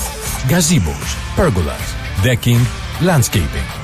gazebos, 0.49 1.17
pergolas, 1.37 1.87
decking, 2.25 2.61
landscaping. 3.07 3.84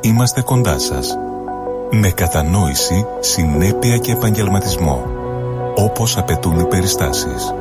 είμαστε 0.00 0.42
κοντά 0.42 0.78
σας. 0.78 1.16
Με 1.90 2.10
κατανόηση, 2.10 3.06
συνέπεια 3.20 3.98
και 3.98 4.12
επαγγελματισμό. 4.12 5.04
Όπως 5.76 6.16
απαιτούν 6.16 6.58
οι 6.58 6.64
περιστάσεις. 6.66 7.54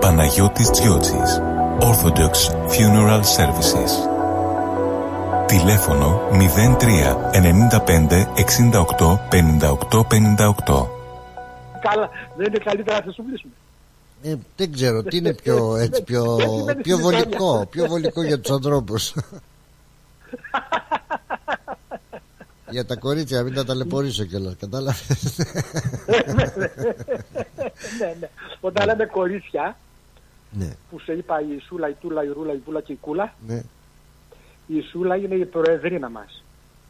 Παναγιώτης 0.00 0.70
Τζιότσης. 0.70 1.42
Orthodox 1.80 2.34
Funeral 2.68 3.20
Services. 3.36 3.92
Τηλέφωνο 5.46 6.20
03 6.30 7.16
95 7.32 8.26
68 8.34 9.18
58 9.30 10.04
58. 10.04 10.86
Καλά, 11.80 12.08
δεν 12.36 12.46
είναι 12.46 12.58
καλύτερα 12.64 12.96
να 12.96 13.02
σε 13.04 13.12
σουβλήσουμε. 13.12 13.52
Ε, 14.22 14.34
δεν 14.56 14.72
ξέρω 14.72 15.02
τι 15.02 15.16
είναι 15.16 15.34
πιο, 15.34 15.76
έτσι, 15.76 16.02
πιο, 16.02 16.38
σημαίνει 16.40 16.82
πιο 16.82 16.96
στην 16.96 17.10
βολικό, 17.10 17.48
Ιταλία. 17.48 17.66
πιο 17.70 17.86
βολικό 17.86 18.22
για 18.22 18.40
τους 18.40 18.50
ανθρώπους. 18.50 19.14
Για 22.70 22.86
τα 22.86 22.96
κορίτσια, 22.96 23.42
μην 23.42 23.54
τα 23.54 23.64
ταλαιπωρήσω 23.64 24.24
κιόλας, 24.24 24.56
κατάλαβες; 24.60 25.36
ναι, 27.98 28.16
ναι. 28.20 28.28
Όταν 28.60 28.86
λέμε 28.86 29.06
κορίτσια, 29.06 29.76
ναι, 30.50 30.76
που 30.90 30.98
σε 30.98 31.12
είπα 31.12 31.40
η 31.40 31.60
Σούλα, 31.66 31.88
η 31.88 31.92
Τούλα, 31.92 32.24
η 32.24 32.28
Ρούλα, 32.28 32.52
η 32.52 32.60
Βούλα 32.64 32.80
και 32.80 32.92
η 32.92 32.98
Κούλα, 33.00 33.34
ναι. 33.46 33.62
η 34.66 34.80
Σούλα 34.90 35.16
είναι 35.16 35.34
η 35.34 35.44
προεδρίνα 35.44 36.10
μας. 36.10 36.42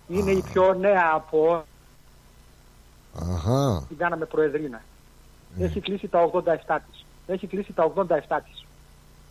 Είναι 0.09 0.31
η 0.31 0.45
πιο 0.53 0.75
νέα 0.75 1.11
από 1.15 1.65
Αχα. 3.15 3.85
την 3.89 3.97
κάναμε 3.97 4.25
προεδρίνα. 4.25 4.83
Ναι. 5.57 5.65
Έχει 5.65 5.81
κλείσει 5.81 6.09
τα 6.09 6.31
87 6.67 6.79
της. 6.91 7.05
Έχει 7.27 7.47
κλείσει 7.47 7.73
τα 7.73 7.85
87 7.85 8.41
της. 8.45 8.67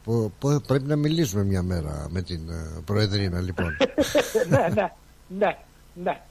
Που- 0.08 0.32
που- 0.40 0.62
πρέπει 0.68 0.88
να 0.88 0.96
μιλήσουμε 0.96 1.44
μια 1.44 1.62
μέρα 1.64 2.08
με 2.10 2.22
την 2.22 2.50
ε, 2.50 2.82
Προεδρίνα 2.86 3.40
λοιπόν. 3.42 3.78
ναι, 4.50 4.68
ναι, 4.74 4.92
ναι, 5.38 5.58
ναι. 5.94 6.22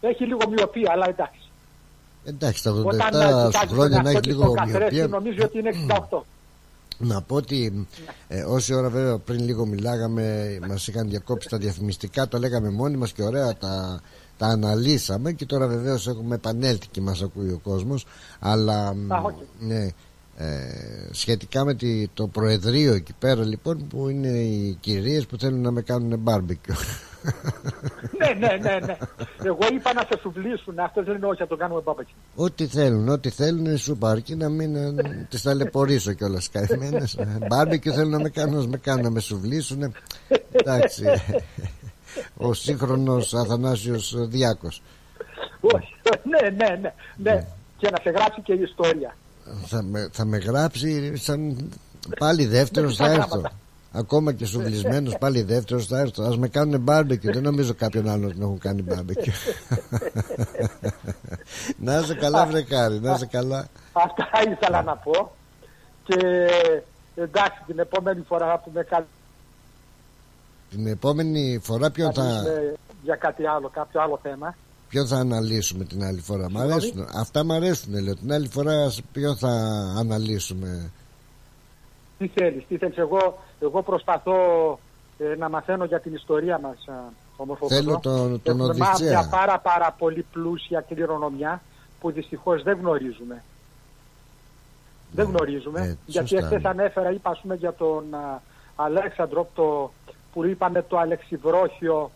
Έχει 0.00 0.24
λίγο 0.26 0.48
μοιοπία, 0.50 0.90
αλλά 0.92 1.08
εντάξει. 1.08 1.40
Εντάξει, 2.24 2.62
τα 2.62 2.70
87 2.72 2.84
Όταν 2.84 3.12
σου 3.12 3.46
κοιτάζει 3.50 3.66
χρόνια 3.74 3.74
τον 3.74 3.90
να 3.90 3.94
εαυτό 3.96 4.08
έχει 4.10 4.20
της 4.20 4.26
λίγο 4.32 4.42
στο 4.42 4.52
καθρέφτη, 4.52 4.78
μοιοπία. 4.94 5.06
Νομίζω 5.06 5.38
ότι 5.44 5.58
είναι 5.58 5.70
68. 6.10 6.18
Να 6.98 7.22
πω 7.22 7.34
ότι 7.36 7.86
ε, 8.28 8.42
όση 8.42 8.74
ώρα 8.74 8.88
βέβαια 8.88 9.18
πριν 9.18 9.40
λίγο 9.44 9.66
μιλάγαμε, 9.66 10.58
μας 10.68 10.88
είχαν 10.88 11.08
διακόψει 11.08 11.48
τα 11.48 11.56
διαφημιστικά, 11.58 12.28
το 12.28 12.38
λέγαμε 12.38 12.70
μόνοι 12.70 12.96
μας 12.96 13.12
και 13.12 13.22
ωραία 13.22 13.56
τα, 13.56 14.00
τα 14.38 14.46
αναλύσαμε 14.46 15.32
και 15.32 15.46
τώρα 15.46 15.66
βεβαίως 15.66 16.06
έχουμε 16.08 16.34
επανέλθει 16.34 16.86
και 16.90 17.00
μας 17.00 17.22
ακούει 17.22 17.48
ο 17.50 17.60
κόσμος 17.62 18.06
αλλά 18.40 18.94
μ, 18.94 19.12
Α, 19.12 19.20
όχι. 19.24 19.36
ναι, 19.60 19.88
ε, 20.40 21.08
σχετικά 21.10 21.64
με 21.64 21.74
τη, 21.74 22.08
το 22.08 22.26
προεδρείο 22.26 22.94
εκεί 22.94 23.12
πέρα 23.18 23.44
λοιπόν 23.44 23.86
που 23.88 24.08
είναι 24.08 24.28
οι 24.28 24.76
κυρίες 24.80 25.26
που 25.26 25.38
θέλουν 25.38 25.60
να 25.60 25.70
με 25.70 25.82
κάνουν 25.82 26.18
μπάρμπεκιο 26.18 26.74
ναι, 28.18 28.26
ναι, 28.38 28.56
ναι, 28.56 28.86
ναι. 28.86 28.96
Εγώ 29.42 29.58
είπα 29.72 29.92
να 29.92 30.00
σε 30.00 30.18
σουβλήσουν. 30.20 30.78
Αυτός 30.78 31.04
δεν 31.04 31.16
είναι 31.16 31.26
όχι, 31.26 31.38
θα 31.38 31.46
το 31.46 31.56
κάνουμε 31.56 31.80
μπαμπάκι. 31.80 32.14
Ό,τι 32.34 32.66
θέλουν, 32.66 33.08
ό,τι 33.08 33.30
θέλουν 33.30 33.78
σου 33.78 33.98
αρκεί 34.02 34.34
να 34.34 34.48
μην 34.48 34.74
ε, 34.74 35.26
τις 35.30 35.42
ταλαιπωρήσω 35.42 36.12
κιόλας 36.12 36.50
καημένες 36.50 37.18
Μπάρμπεκιο 37.48 37.92
θέλουν 37.92 38.10
να 38.10 38.20
με 38.20 38.28
κάνουν, 38.28 38.60
να 38.60 38.66
με 38.66 38.76
κάνουν 38.76 39.02
να 39.02 39.10
με 39.10 39.20
σουβλήσουν 39.20 39.94
Εντάξει 40.52 41.04
Ο 42.36 42.52
σύγχρονος 42.52 43.34
Αθανάσιος 43.34 44.28
Διάκος 44.28 44.82
Όχι. 45.60 45.94
ναι, 46.22 46.50
ναι, 46.50 46.76
ναι, 46.76 46.92
ναι. 47.16 47.46
Και 47.76 47.90
να 47.90 47.98
σε 48.02 48.10
γράψει 48.10 48.40
και 48.40 48.52
η 48.52 48.60
ιστορία. 48.60 49.16
Θα 49.66 49.82
με, 49.82 50.08
θα 50.12 50.24
με 50.24 50.36
γράψει 50.36 51.16
σαν 51.16 51.70
πάλι 52.18 52.46
δεύτερος 52.46 52.96
θα 52.96 53.10
έρθω. 53.10 53.42
Ακόμα 53.92 54.32
και 54.32 54.46
σουβλισμένος 54.46 55.18
πάλι 55.18 55.42
δεύτερος 55.42 55.86
θα 55.86 55.98
έρθω. 55.98 56.22
Ας 56.22 56.38
με 56.38 56.48
κάνουν 56.48 56.80
μπάρμπεκιο 56.80 57.32
Δεν 57.32 57.42
νομίζω 57.42 57.74
κάποιον 57.74 58.08
άλλο 58.08 58.32
να 58.34 58.44
έχουν 58.44 58.58
κάνει 58.58 58.82
μπάρμπεκιο 58.82 59.32
Να 61.84 61.98
είσαι 61.98 62.14
καλά 62.14 62.46
βρεκάρι 62.46 63.00
Να 63.00 63.12
είσαι 63.12 63.26
καλά. 63.26 63.68
Αυτά 63.92 64.28
ήθελα 64.50 64.82
να 64.82 64.96
πω. 64.96 65.32
Και 66.04 66.48
εντάξει, 67.14 67.62
την 67.66 67.78
επόμενη 67.78 68.24
φορά 68.28 68.46
θα 68.46 68.58
πούμε 68.58 68.82
κάτι. 68.82 69.06
Την 70.70 70.86
επόμενη 70.86 71.60
φορά 71.62 71.90
ποιον 71.90 72.12
θα, 72.12 72.22
μιλήσουμε 72.22 72.74
για 73.02 73.16
κάτι 73.16 73.46
άλλο, 73.46 73.68
κάποιο 73.68 74.02
άλλο 74.02 74.18
θέμα. 74.22 74.54
Ποιον 74.88 75.06
θα 75.06 75.16
αναλύσουμε 75.16 75.84
την 75.84 76.04
άλλη 76.04 76.20
φορά 76.20 76.42
Μ' 76.50 76.56
Συγγνώμη; 76.56 76.72
αρέσουν 76.72 77.06
Αυτά 77.20 77.44
μ' 77.44 77.52
αρέσουν 77.52 78.02
λέω 78.02 78.14
Την 78.16 78.32
άλλη 78.32 78.48
φορά 78.48 78.90
σε 78.90 79.02
ποιον 79.12 79.36
θα 79.36 79.48
αναλύσουμε 79.98 80.90
Τι 82.18 82.28
θέλεις, 82.28 82.64
τι 82.68 82.76
θέλεις. 82.76 82.96
Εγώ, 82.96 83.38
εγώ 83.60 83.82
προσπαθώ 83.82 84.34
ε, 85.18 85.34
να 85.38 85.48
μαθαίνω 85.48 85.84
για 85.84 86.00
την 86.00 86.14
ιστορία 86.14 86.58
μας, 86.58 86.88
α, 86.88 87.12
ομορφοπεδό. 87.36 87.80
Θέλω 87.80 87.98
τον- 88.02 88.42
τον 88.42 88.60
Έχουμε 88.60 88.64
Οδυσσέα. 88.84 89.08
μια 89.08 89.28
πάρα 89.30 89.58
πάρα 89.58 89.94
πολύ 89.98 90.26
πλούσια 90.32 90.80
κληρονομιά 90.80 91.62
που 92.00 92.10
δυστυχώς 92.10 92.62
δεν 92.62 92.78
γνωρίζουμε. 92.80 93.42
Δεν 95.12 95.26
γνωρίζουμε. 95.26 95.80
ε, 95.80 95.96
γιατί 96.06 96.28
σωστά, 96.28 96.44
εχθές 96.46 96.62
ναι. 96.62 96.68
ανέφερα, 96.68 97.10
είπα 97.12 97.30
ας 97.30 97.40
πούμε 97.40 97.54
για 97.54 97.72
τον 97.74 98.14
α, 98.14 98.40
Αλέξανδρο 98.76 99.48
το, 99.54 99.92
που 100.32 100.44
είπαμε 100.44 100.82
το 100.82 100.98
Αλεξιβρόχιο 100.98 102.10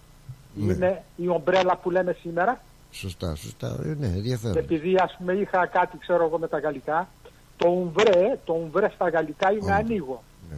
Ναι. 0.54 0.72
είναι 0.72 1.02
η 1.16 1.28
ομπρέλα 1.28 1.76
που 1.76 1.90
λέμε 1.90 2.16
σήμερα. 2.20 2.60
Σωστά, 2.90 3.34
σωστά 3.34 3.78
Ε, 3.84 3.94
Ναι, 3.98 4.06
ενδιαφέρον 4.06 4.56
Επειδή 4.56 4.94
ας 4.96 5.14
πούμε 5.18 5.32
είχα 5.32 5.66
κάτι 5.66 5.98
ξέρω 5.98 6.24
εγώ 6.24 6.38
με 6.38 6.48
τα 6.48 6.58
γαλλικά, 6.58 7.08
το 7.56 7.68
ουμβρέ, 7.68 8.38
το 8.44 8.52
ουμβρέ 8.52 8.90
στα 8.94 9.08
γαλλικά 9.08 9.52
είναι 9.52 9.72
ανοίγω. 9.72 10.22
Ναι. 10.50 10.56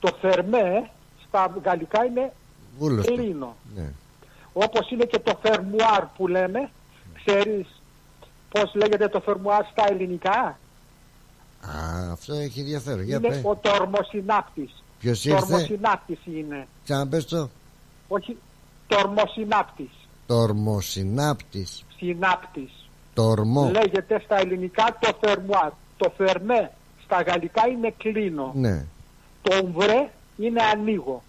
Το 0.00 0.16
θερμέ 0.20 0.90
στα 1.28 1.54
γαλλικά 1.64 2.04
είναι 2.04 2.32
Βούλωστο. 2.78 3.12
κλείνω. 3.14 3.56
Ναι. 3.74 3.92
Όπως 4.52 4.90
είναι 4.90 5.04
και 5.04 5.18
το 5.18 5.38
φερμουάρ 5.42 6.04
που 6.16 6.26
λέμε, 6.28 6.70
ξέρεις 7.24 7.66
πώς 8.50 8.74
λέγεται 8.74 9.08
το 9.08 9.20
φερμουάρ 9.20 9.64
στα 9.64 9.84
ελληνικά; 9.88 10.58
Α, 11.60 12.12
αυτό 12.12 12.34
έχει 12.34 12.60
ενδιαφέρον 12.60 13.02
Για 13.02 13.16
είναι 13.16 13.28
πέ. 13.28 13.42
ο 13.44 13.56
τορμοσυνάπτης. 13.56 14.82
Ποιος 14.98 15.24
ήρθε; 15.24 15.40
Τορμοσυνάπτης 15.40 16.18
είναι. 16.24 16.66
Ξαναπες 16.84 17.24
το 17.24 17.48
Όχι, 18.08 18.36
τορμοσυνάπτης. 18.88 19.90
Τορμοσυνάπτης 20.26 21.84
Συνάπτης. 21.96 22.88
Τορμό 23.14 23.70
Λέγεται 23.70 24.20
στα 24.24 24.36
ελληνικά 24.36 24.96
το 25.00 25.18
φερμουάρ. 25.20 25.70
Το 25.96 26.12
φερμέ 26.16 26.72
στα 27.04 27.22
γαλλικά 27.22 27.68
είναι 27.68 27.94
κλείνω. 27.98 28.52
Ναι 28.54 28.84
Το 29.42 29.56
ουμβρέ 29.64 30.10
είναι 30.36 30.62
ανοίγω. 30.62 31.22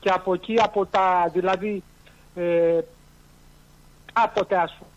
Και 0.00 0.10
από 0.10 0.34
εκεί, 0.34 0.54
από 0.62 0.86
τα, 0.86 1.30
δηλαδή, 1.32 1.82
ε, 2.34 2.80
κάποτε 4.12 4.56
ας 4.56 4.78
πούμε, 4.78 4.90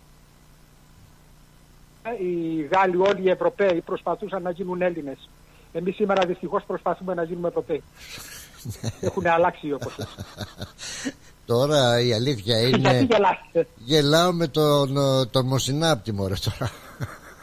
οι 2.17 2.61
Γάλλοι, 2.61 2.97
όλοι 2.97 3.21
οι 3.21 3.29
Ευρωπαίοι 3.29 3.81
προσπαθούσαν 3.81 4.41
να 4.41 4.49
γίνουν 4.49 4.81
Έλληνες. 4.81 5.29
Εμείς 5.73 5.95
σήμερα 5.95 6.25
δυστυχώς 6.25 6.63
προσπαθούμε 6.63 7.13
να 7.13 7.23
γίνουμε 7.23 7.47
Ευρωπαίοι. 7.47 7.83
Έχουν 8.99 9.27
αλλάξει 9.27 9.71
όπως 9.73 9.95
Τώρα 11.45 11.99
η 12.01 12.13
αλήθεια 12.13 12.59
Γιατί 12.59 12.77
είναι 12.79 13.07
γελάτε. 13.11 13.67
Γελάω 13.77 14.31
με 14.33 14.47
τον 14.47 14.97
ε, 14.97 15.25
τορμοσυνάπτη 15.25 16.11
μωρέ 16.11 16.33
τώρα 16.43 16.71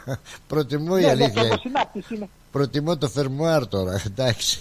Προτιμώ 0.47 0.95
η 0.97 1.01
Ναι, 1.01 1.05
ναι, 1.05 1.11
αλήθεια 1.11 1.41
το 1.41 1.47
είναι. 1.47 1.57
συνάπτης 1.61 2.09
είναι. 2.09 2.29
Προτιμώ 2.51 2.97
το 2.97 3.09
φερμουάρ 3.09 3.67
τώρα 3.67 4.01
Εντάξει 4.05 4.05
Όχι, 4.05 4.07
ε, 4.07 4.21
εντάξει. 4.21 4.59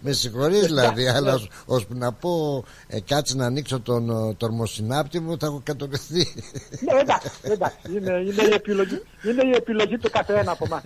Με 0.00 0.12
συγχωρείς 0.12 0.66
δηλαδή 0.66 1.08
Αλλά 1.08 1.34
ως- 1.34 1.48
ώσπου 1.66 1.94
να 1.96 2.12
πω 2.12 2.64
ε, 2.86 3.00
Κάτσε 3.00 3.36
να 3.36 3.46
ανοίξω 3.46 3.80
τον 3.80 4.10
ε, 4.30 4.34
τορμοσυνάπτη 4.34 5.20
μου 5.20 5.38
Θα 5.38 5.46
έχω 5.46 5.60
κατορριχθεί 5.64 6.26
Ναι, 6.80 7.00
εντάξει, 7.00 7.30
εντάξει. 7.42 7.76
Είναι, 7.96 8.12
είναι, 8.12 8.42
η 8.42 8.52
επιλογή, 8.54 9.02
είναι 9.24 9.42
η 9.46 9.52
επιλογή 9.56 9.98
του 9.98 10.10
καθένα 10.10 10.52
από 10.52 10.64
εμάς. 10.64 10.82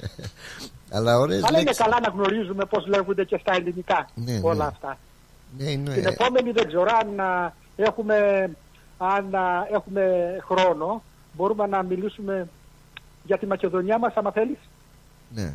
Αλλά 0.90 1.18
ωραίες 1.18 1.42
Αλλά 1.44 1.58
είναι 1.58 1.66
λέξεις 1.66 1.84
καλά 1.84 2.00
να 2.00 2.08
γνωρίζουμε 2.08 2.64
πώς 2.64 2.86
λέγονται 2.86 3.24
και 3.24 3.38
στα 3.40 3.54
ελληνικά 3.54 4.08
Ναι, 4.14 4.40
όλα 4.42 4.64
ναι. 4.64 4.70
αυτά. 4.70 4.98
Ναι, 5.58 5.70
είναι, 5.70 5.90
Την 5.94 6.06
ε, 6.06 6.08
επόμενη 6.08 6.50
δεν 6.50 6.66
ξέρω 6.66 6.86
αν 7.02 7.20
α, 7.20 7.52
έχουμε, 7.76 8.16
αν 8.98 9.34
α, 9.34 9.66
έχουμε 9.72 10.02
χρόνο 10.44 11.02
μπορούμε 11.32 11.66
να 11.66 11.82
μιλήσουμε 11.82 12.48
για 13.24 13.38
τη 13.38 13.46
Μακεδονία 13.46 13.98
μας 13.98 14.14
άμα 14.14 14.30
θέλεις. 14.32 14.58
ναι. 15.34 15.54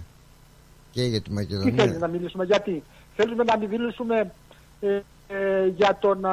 Και 0.91 1.03
για 1.03 1.21
τη 1.21 1.29
Τι 1.29 1.35
θέλεις 1.35 1.51
Μακεδονία. 1.63 1.97
να 1.99 2.07
μιλήσουμε, 2.07 2.43
γιατί 2.45 2.83
θέλουμε 3.15 3.43
να 3.43 3.57
μιλήσουμε 3.57 4.31
ε, 4.79 4.99
ε, 5.27 5.65
για 5.75 5.97
τον 5.99 6.25
α, 6.25 6.31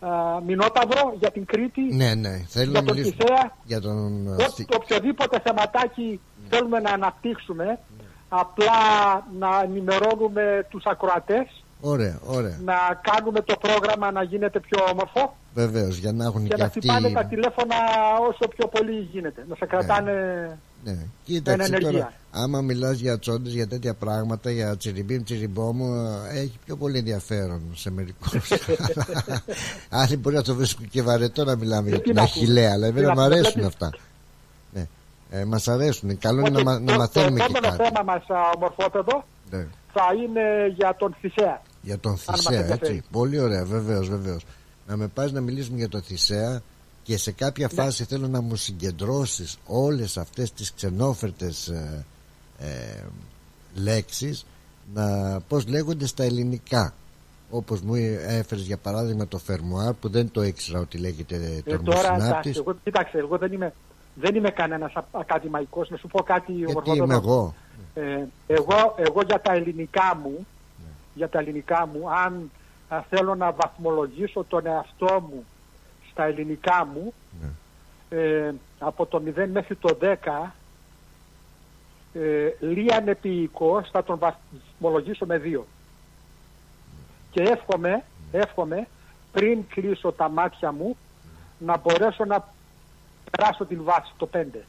α, 0.00 0.40
Μινόταυρο, 0.46 1.14
για 1.18 1.30
την 1.30 1.44
Κρήτη, 1.44 1.80
Ναι, 1.94 2.14
ναι. 2.14 2.44
Θέλω 2.48 2.70
για 2.70 2.80
να 2.80 2.86
τον 2.86 2.96
μιλήσουμε 2.96 3.24
Κιθέα, 3.24 3.56
για 3.64 3.80
τον... 3.80 4.26
Ό- 4.28 4.50
Θη- 4.54 4.74
οποιοδήποτε 4.74 5.40
θεματάκι 5.40 6.20
θέλουμε 6.48 6.78
να 6.80 6.90
αναπτύξουμε, 6.90 7.78
απλά 8.28 8.72
να 9.38 9.60
ενημερώνουμε 9.64 10.66
τους 10.70 10.84
ακροατές, 10.84 11.62
Ωραία, 11.80 12.18
ωραία. 12.26 12.58
να 12.64 12.74
κάνουμε 13.02 13.40
το 13.40 13.56
πρόγραμμα 13.60 14.10
να 14.10 14.22
γίνεται 14.22 14.60
πιο 14.60 14.78
όμορφο 14.92 15.36
Βεβαίως, 15.54 15.96
για 15.96 16.12
να 16.12 16.24
έχουν 16.24 16.42
και 16.42 16.48
και 16.48 16.56
να 16.56 16.64
αυτοί. 16.64 16.78
χτυπάνε 16.78 17.10
τα 17.10 17.24
τηλέφωνα 17.24 17.74
όσο 18.28 18.48
πιο 18.56 18.66
πολύ 18.68 19.08
γίνεται. 19.12 19.44
Να 19.48 19.54
σε 19.54 19.66
κρατάνε 19.66 20.12
Ναι. 20.12 20.56
Με 20.92 21.06
Κοίταξε 21.24 21.66
ενεργεία. 21.66 21.90
τώρα, 21.90 22.12
άμα 22.30 22.60
μιλάς 22.60 22.98
για 22.98 23.18
τσόντες, 23.18 23.52
για 23.52 23.66
τέτοια 23.68 23.94
πράγματα, 23.94 24.50
για 24.50 24.76
τσιριμπίμ, 24.76 25.22
τσιριμπόμ, 25.22 25.80
ε, 25.82 26.38
έχει 26.38 26.58
πιο 26.64 26.76
πολύ 26.76 26.98
ενδιαφέρον 26.98 27.60
σε 27.74 27.90
μερικούς. 27.90 28.32
Άλλοι 29.90 30.16
μπορεί 30.16 30.34
να 30.36 30.42
το 30.42 30.54
βρίσκουν 30.54 30.88
και 30.88 31.02
βαρετό 31.02 31.44
να 31.44 31.56
μιλάμε 31.56 31.88
για 31.88 31.98
τι 31.98 32.02
την 32.04 32.14
να 32.14 32.22
αχηλέα, 32.22 32.72
αλλά 32.72 32.86
Τι 32.86 32.98
εμένα 32.98 33.06
να 33.06 33.14
μου 33.14 33.22
πούμε, 33.22 33.34
αρέσουν 33.34 33.52
βλέπεις. 33.52 33.66
αυτά. 33.74 33.90
Ναι. 34.72 34.86
Ε, 35.30 35.44
Μας 35.44 35.68
αρέσουν. 35.68 36.18
Καλό 36.18 36.40
είναι 36.40 36.50
να, 36.50 36.62
μα- 36.62 36.78
να 36.80 36.92
το, 36.92 36.98
μαθαίνουμε 36.98 37.38
το 37.38 37.44
και 37.46 37.52
επόμενο 37.56 37.76
κάτι. 37.76 37.88
θέμα 37.94 38.02
μας 38.12 38.22
α, 38.28 38.50
ομορφότατο 38.56 39.24
Ναι. 39.50 39.66
θα 39.92 40.02
είναι 40.24 40.74
για 40.76 40.96
τον 40.98 41.16
Θησέα. 41.20 41.62
Για 41.82 41.98
τον 41.98 42.12
Αν 42.12 42.18
μας 42.28 42.36
Θησέα, 42.40 42.60
ενδιαφέρει. 42.60 42.94
έτσι. 42.96 43.08
Πολύ 43.10 43.38
ωραία, 43.38 43.64
βεβαίως, 43.64 44.08
βεβαίως. 44.08 44.44
Να 44.86 44.96
με 44.96 45.06
πας 45.06 45.32
να 45.32 45.40
μιλήσουμε 45.40 45.76
για 45.78 45.88
τον 45.88 46.02
Θησέα 46.02 46.62
και 47.04 47.16
σε 47.18 47.32
κάποια 47.32 47.68
Ναι. 47.72 47.82
φάση 47.82 48.04
θέλω 48.04 48.28
να 48.28 48.40
μου 48.40 48.56
συγκεντρώσεις 48.56 49.58
όλες 49.66 50.16
αυτές 50.16 50.52
τις 50.52 50.72
ξενόφερτες 50.74 51.68
ε, 51.68 52.04
ε, 52.58 53.04
λέξεις 53.74 54.46
να, 54.94 55.40
πώς 55.48 55.66
λέγονται 55.66 56.06
στα 56.06 56.24
ελληνικά 56.24 56.94
όπως 57.50 57.80
μου 57.80 57.94
έφερες 58.26 58.64
για 58.64 58.76
παράδειγμα 58.76 59.28
το 59.28 59.38
φερμουάρ 59.38 59.92
που 59.92 60.08
δεν 60.08 60.30
το 60.30 60.42
ήξερα 60.42 60.80
ότι 60.80 60.98
λέγεται 60.98 61.34
Ε, 61.36 61.38
τώρα, 61.38 61.78
τορμοσυνάπτης 61.82 62.26
εντάξει, 62.26 62.58
εγώ, 62.66 62.76
κοίταξε, 62.84 63.18
εγώ 63.18 63.38
δεν 63.38 63.52
είμαι, 63.52 63.72
δεν 64.14 64.34
είμαι 64.34 64.50
κανένας 64.50 64.92
α- 64.94 65.04
ακαδημαϊκός. 65.10 65.90
Να 65.90 65.96
σου 65.96 66.06
πω 66.08 66.22
κάτι 66.22 66.52
γιατί 66.52 66.70
ομορφότατο. 66.70 67.04
είμαι 67.04 67.14
εγώ; 67.14 67.54
Ε, 67.94 68.24
εγώ, 68.46 68.94
εγώ 68.96 69.20
για 69.26 69.40
τα 69.40 69.52
ελληνικά 69.52 70.20
μου, 70.22 70.46
για 71.14 71.28
τα 71.28 71.38
ελληνικά 71.38 71.86
μου, 71.92 72.10
αν 72.24 72.50
α, 72.88 73.02
θέλω 73.10 73.34
να 73.34 73.52
βαθμολογήσω 73.52 74.44
τον 74.48 74.66
εαυτό 74.66 75.20
μου 75.30 75.44
στα 76.14 76.24
ελληνικά 76.24 76.88
μου, 76.92 77.14
ε, 78.08 78.52
από 78.78 79.06
το 79.06 79.22
0 79.36 79.46
μέχρι 79.52 79.74
το 79.74 79.98
10, 80.00 80.54
ε, 82.12 82.48
λίαν 82.60 83.08
επίοικος 83.08 83.90
θα 83.90 84.04
τον 84.04 84.18
βαθμολογήσω 84.18 85.26
με 85.26 85.38
2. 85.38 85.64
Και 87.30 87.42
εύχομαι, 87.42 88.04
εύχομαι 88.32 88.86
πριν 89.32 89.66
κλείσω 89.68 90.12
τα 90.12 90.28
μάτια 90.28 90.72
μου 90.72 90.96
να 91.58 91.76
μπορέσω 91.76 92.24
να 92.24 92.48
περάσω 93.30 93.64
την 93.64 93.82
βάση, 93.82 94.12
το 94.16 94.28
5. 94.32 94.64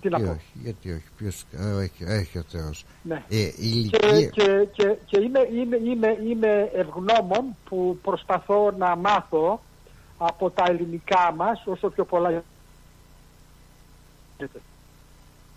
Τι 0.00 0.08
να 0.08 0.18
γιατί 0.18 0.30
πω; 0.30 0.30
όχι, 0.30 0.50
γιατί 0.62 0.92
όχι 0.92 1.08
ποιος, 1.16 1.44
ε, 1.52 1.82
έχει, 1.82 2.04
έχει 2.04 2.38
ο 2.38 2.42
Θεός 2.48 2.84
Ναι. 3.02 3.22
ε, 3.28 3.36
η 3.38 3.50
και, 3.50 4.06
ηλικία 4.06 4.24
και, 4.24 4.68
και, 4.72 4.96
και 5.06 5.20
είμαι, 5.20 5.48
είμαι, 5.52 5.76
είμαι, 5.76 6.18
είμαι 6.28 6.70
ευγνώμων 6.74 7.56
που 7.64 7.98
προσπαθώ 8.02 8.70
να 8.78 8.96
μάθω 8.96 9.60
από 10.18 10.50
τα 10.50 10.64
ελληνικά 10.68 11.32
μας 11.36 11.62
όσο 11.66 11.88
πιο 11.88 12.04
πολλά 12.04 12.30
γίνεται. 14.36 14.60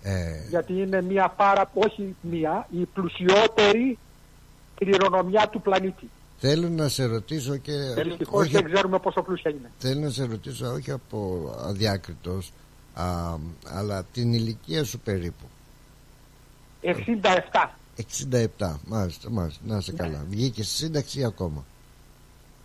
ε, 0.02 0.48
γιατί 0.49 0.73
είναι 0.73 1.02
μια 1.02 1.30
πάρα, 1.30 1.72
όχι 1.73 2.15
μια, 2.22 2.68
η 2.72 2.86
πλουσιότερη 2.86 3.98
κληρονομιά 4.76 5.49
του 5.49 5.61
πλανήτη. 5.61 6.10
θέλω 6.38 6.69
να 6.69 6.88
σε 6.90 7.06
ρωτήσω 7.06 7.57
και 7.57 7.72
Δυστυχώς 8.03 8.41
όχι 8.41 8.52
δεν 8.52 8.65
ξέρουμε 8.73 8.99
πόσο 8.99 9.22
πλούσια 9.22 9.52
είναι. 9.52 9.72
Θέλω 9.77 9.99
να 9.99 10.10
σε 10.10 10.26
ρωτήσω 10.26 10.72
όχι 10.72 10.91
από 10.91 11.49
αδιάκριτος 11.60 12.52
α, 12.94 13.36
αλλά 13.65 14.03
την 14.03 14.34
ηλικία 14.34 14.84
σου 14.84 14.99
περίπου 14.99 15.45
67. 16.82 16.91
67 18.60 18.76
μάλιστα, 18.86 19.30
μάλιστα 19.30 19.61
να 19.65 19.77
είσαι 19.77 19.91
καλά 19.91 20.26
βγήκες 20.30 20.68
στη 20.68 20.76
σύνταξη 20.76 21.19
ή 21.19 21.23
ακόμα 21.23 21.65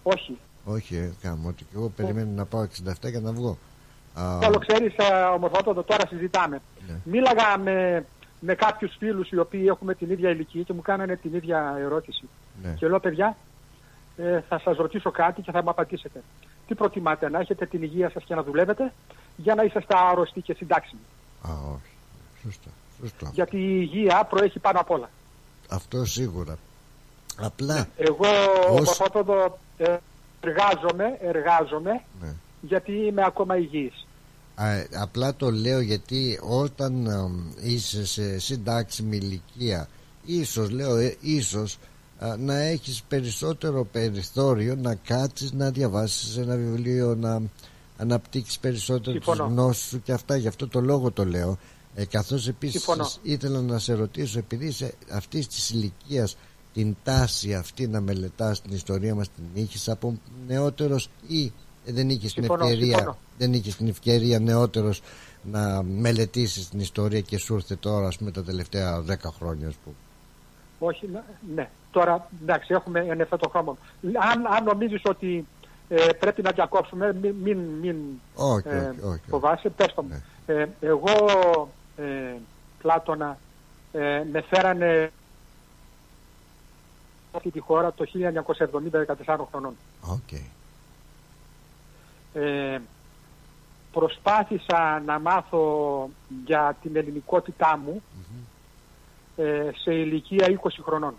Όχι. 0.03 0.39
Όχι 0.71 0.97
ε, 0.97 1.11
κάμω 1.23 1.49
ότι 1.49 1.65
και 1.65 1.71
εγώ 1.75 1.89
περιμένω 1.97 2.31
να 2.35 2.45
πάω 2.45 2.63
67 2.63 3.11
για 3.11 3.21
να 3.21 3.33
βγω 3.33 3.59
Α, 4.15 4.39
Καλό 4.41 4.59
ξέρεις 4.59 4.95
ε, 4.97 5.13
ομορφότατο 5.35 5.83
τώρα 5.83 6.07
συζητάμε. 6.09 6.61
Ναι. 6.89 6.95
Μίλαγα 7.05 7.59
με, 7.59 8.05
με 8.41 8.55
κάποιους 8.55 8.95
φίλους 8.99 9.31
οι 9.31 9.39
οποίοι 9.39 9.65
έχουμε 9.69 9.95
την 9.95 10.11
ίδια 10.11 10.31
ηλικία 10.31 10.63
και 10.63 10.73
μου 10.73 10.83
κάνανε 10.83 11.17
την 11.17 11.35
ίδια 11.35 11.77
ερώτηση. 11.79 12.29
ναι. 12.63 12.75
Και 12.79 12.89
λέω 12.89 13.01
παιδιά, 13.01 13.37
ε, 14.17 14.41
θα 14.49 14.59
σας 14.59 14.77
ρωτήσω 14.77 15.11
κάτι 15.11 15.43
και 15.43 15.51
θα 15.51 15.63
μου 15.63 15.71
απαντήσετε. 15.71 16.23
Τι 16.67 16.75
προτιμάτε, 16.75 17.29
να 17.31 17.39
έχετε 17.39 17.67
την 17.67 17.83
υγεία 17.83 18.11
σας 18.11 18.25
και 18.25 18.35
να 18.35 18.43
δουλεύετε 18.43 18.93
για 19.37 19.55
να 19.55 19.63
είσαστε 19.63 19.95
άρρωστοι 20.11 20.41
και 20.41 20.55
συντάξιμοι; 20.55 21.01
Α, 21.43 21.51
όχι. 21.53 21.93
Σωστό. 22.43 22.69
Σωστό. 23.01 23.31
Γιατί 23.33 23.57
η 23.57 23.77
υγεία 23.81 24.25
προέχει 24.25 24.59
πάνω 24.59 24.81
απ' 24.81 24.91
όλα. 24.91 25.11
Αυτό 25.71 26.05
σίγουρα. 26.05 26.59
Απλά. 27.41 27.87
Εγώ 27.97 28.27
Ως- 28.69 28.69
ομορφότατο 28.69 29.59
ε, 29.79 29.97
εργάζομαι, 30.41 31.19
εργάζομαι 31.21 32.03
Ναι. 32.21 32.33
γιατί 32.61 32.93
είμαι 32.93 33.23
ακόμα 33.27 33.57
υγιής. 33.57 34.07
Α, 34.55 34.67
απλά 35.01 35.35
το 35.35 35.51
λέω 35.51 35.81
γιατί 35.81 36.39
όταν 36.43 37.09
αμ, 37.11 37.53
είσαι 37.63 38.07
σε 38.07 38.39
συντάξιμη 38.39 39.17
ηλικία 39.17 39.89
ίσως 40.25 40.71
λέω 40.71 40.97
ε, 40.97 41.17
ίσως 41.21 41.79
α, 42.19 42.37
να 42.39 42.55
έχεις 42.59 43.03
περισσότερο 43.09 43.85
περιθώριο 43.85 44.75
να 44.75 44.95
κάτσεις 44.95 45.53
να 45.53 45.71
διαβάσεις 45.71 46.37
ένα 46.37 46.57
βιβλίο 46.57 47.15
να 47.15 47.43
αναπτύξεις 47.97 48.59
περισσότερο 48.59 49.17
τις 49.17 49.25
Συμφωνώ. 49.25 49.45
γνώσεις 49.51 49.89
σου 49.89 50.03
και 50.03 50.13
αυτά 50.13 50.37
γι' 50.37 50.49
αυτό 50.49 50.69
το 50.69 50.81
λόγο 50.81 51.11
το 51.11 51.25
λέω 51.25 51.59
ε, 51.95 52.05
καθώς 52.07 52.49
επίσης 52.49 52.83
Συμφωνώ. 52.83 53.11
ήθελα 53.23 53.61
να 53.61 53.79
σε 53.79 53.93
ρωτήσω 53.95 54.39
επειδή 54.39 54.67
είσαι 54.67 54.95
αυτής 55.13 55.47
της 55.49 55.71
ηλικίας 55.71 56.37
την 56.75 56.97
τάση 57.03 57.55
αυτή 57.55 57.87
να 57.87 58.01
μελετάς 58.01 58.63
την 58.63 58.73
ιστορία 58.75 59.15
μας 59.15 59.29
την 59.29 59.45
είχες 59.63 59.89
από 59.89 60.19
νεότερος 60.47 61.09
ή 61.27 61.53
δεν 61.85 62.09
είχες 62.09 62.33
την 62.33 62.43
Συμφωνώ, 62.43 62.65
ευκαιρία 62.65 62.97
συμφωνώ. 62.97 63.17
δεν 63.39 63.53
είχες 63.53 63.77
την 63.77 63.89
ευκαιρία 63.89 64.39
νεότερος 64.39 65.03
να 65.43 65.83
μελετήσεις 65.83 66.69
την 66.69 66.81
ιστορία 66.81 67.21
και 67.21 67.39
σου 67.39 67.55
ήρθε 67.55 67.77
τώρα 67.77 68.07
ας 68.07 68.17
πούμε 68.19 68.31
τα 68.31 68.43
τελευταία 68.43 69.05
10 69.09 69.15
χρόνια 69.39 69.69
ας 69.69 69.75
πούμε. 69.85 69.95
Όχι, 70.79 71.09
ναι, 71.13 71.23
ναι. 71.55 71.69
Τώρα, 71.91 72.29
εντάξει, 72.43 72.75
έχουμε 72.75 73.01
εν 73.01 73.21
ευθέτω 73.21 73.49
χρόνο. 73.49 73.77
Αν, 74.33 74.47
αν 74.57 74.65
νομίζεις 74.65 75.01
ότι 75.05 75.47
ε, 75.89 76.07
πρέπει 76.19 76.43
να 76.43 76.51
διακόψουμε, 76.51 77.13
μην, 77.23 77.35
μην, 77.43 77.59
μην 77.59 77.97
Όχι, 78.35 78.69
ε, 78.69 78.77
όχι, 78.79 79.01
όχι. 79.05 79.21
φοβάσαι, 79.29 79.69
πες 79.69 79.95
το 79.95 80.03
μου. 80.03 80.23
Ε, 80.47 80.67
εγώ, 80.81 81.11
ε, 81.97 82.35
Πλάτωνα, 82.83 83.39
ε, 83.93 84.23
με 84.33 84.41
φέρανε 84.49 85.11
αυτή 87.33 87.51
τη 87.51 87.61
χώρα 87.61 87.93
το 87.93 88.05
1970 89.25 89.27
14 89.27 89.45
χρονών. 89.51 89.75
Οκ. 90.01 90.33
Ε, 92.33 92.81
προσπάθησα 93.93 95.03
να 95.07 95.19
μάθω 95.19 96.09
για 96.45 96.77
την 96.83 96.97
ελληνικότητά 96.97 97.77
μου 97.77 98.03
ε, 99.37 99.71
σε 99.83 99.95
ηλικία 99.95 100.61
20 100.63 100.69
χρονών. 100.83 101.15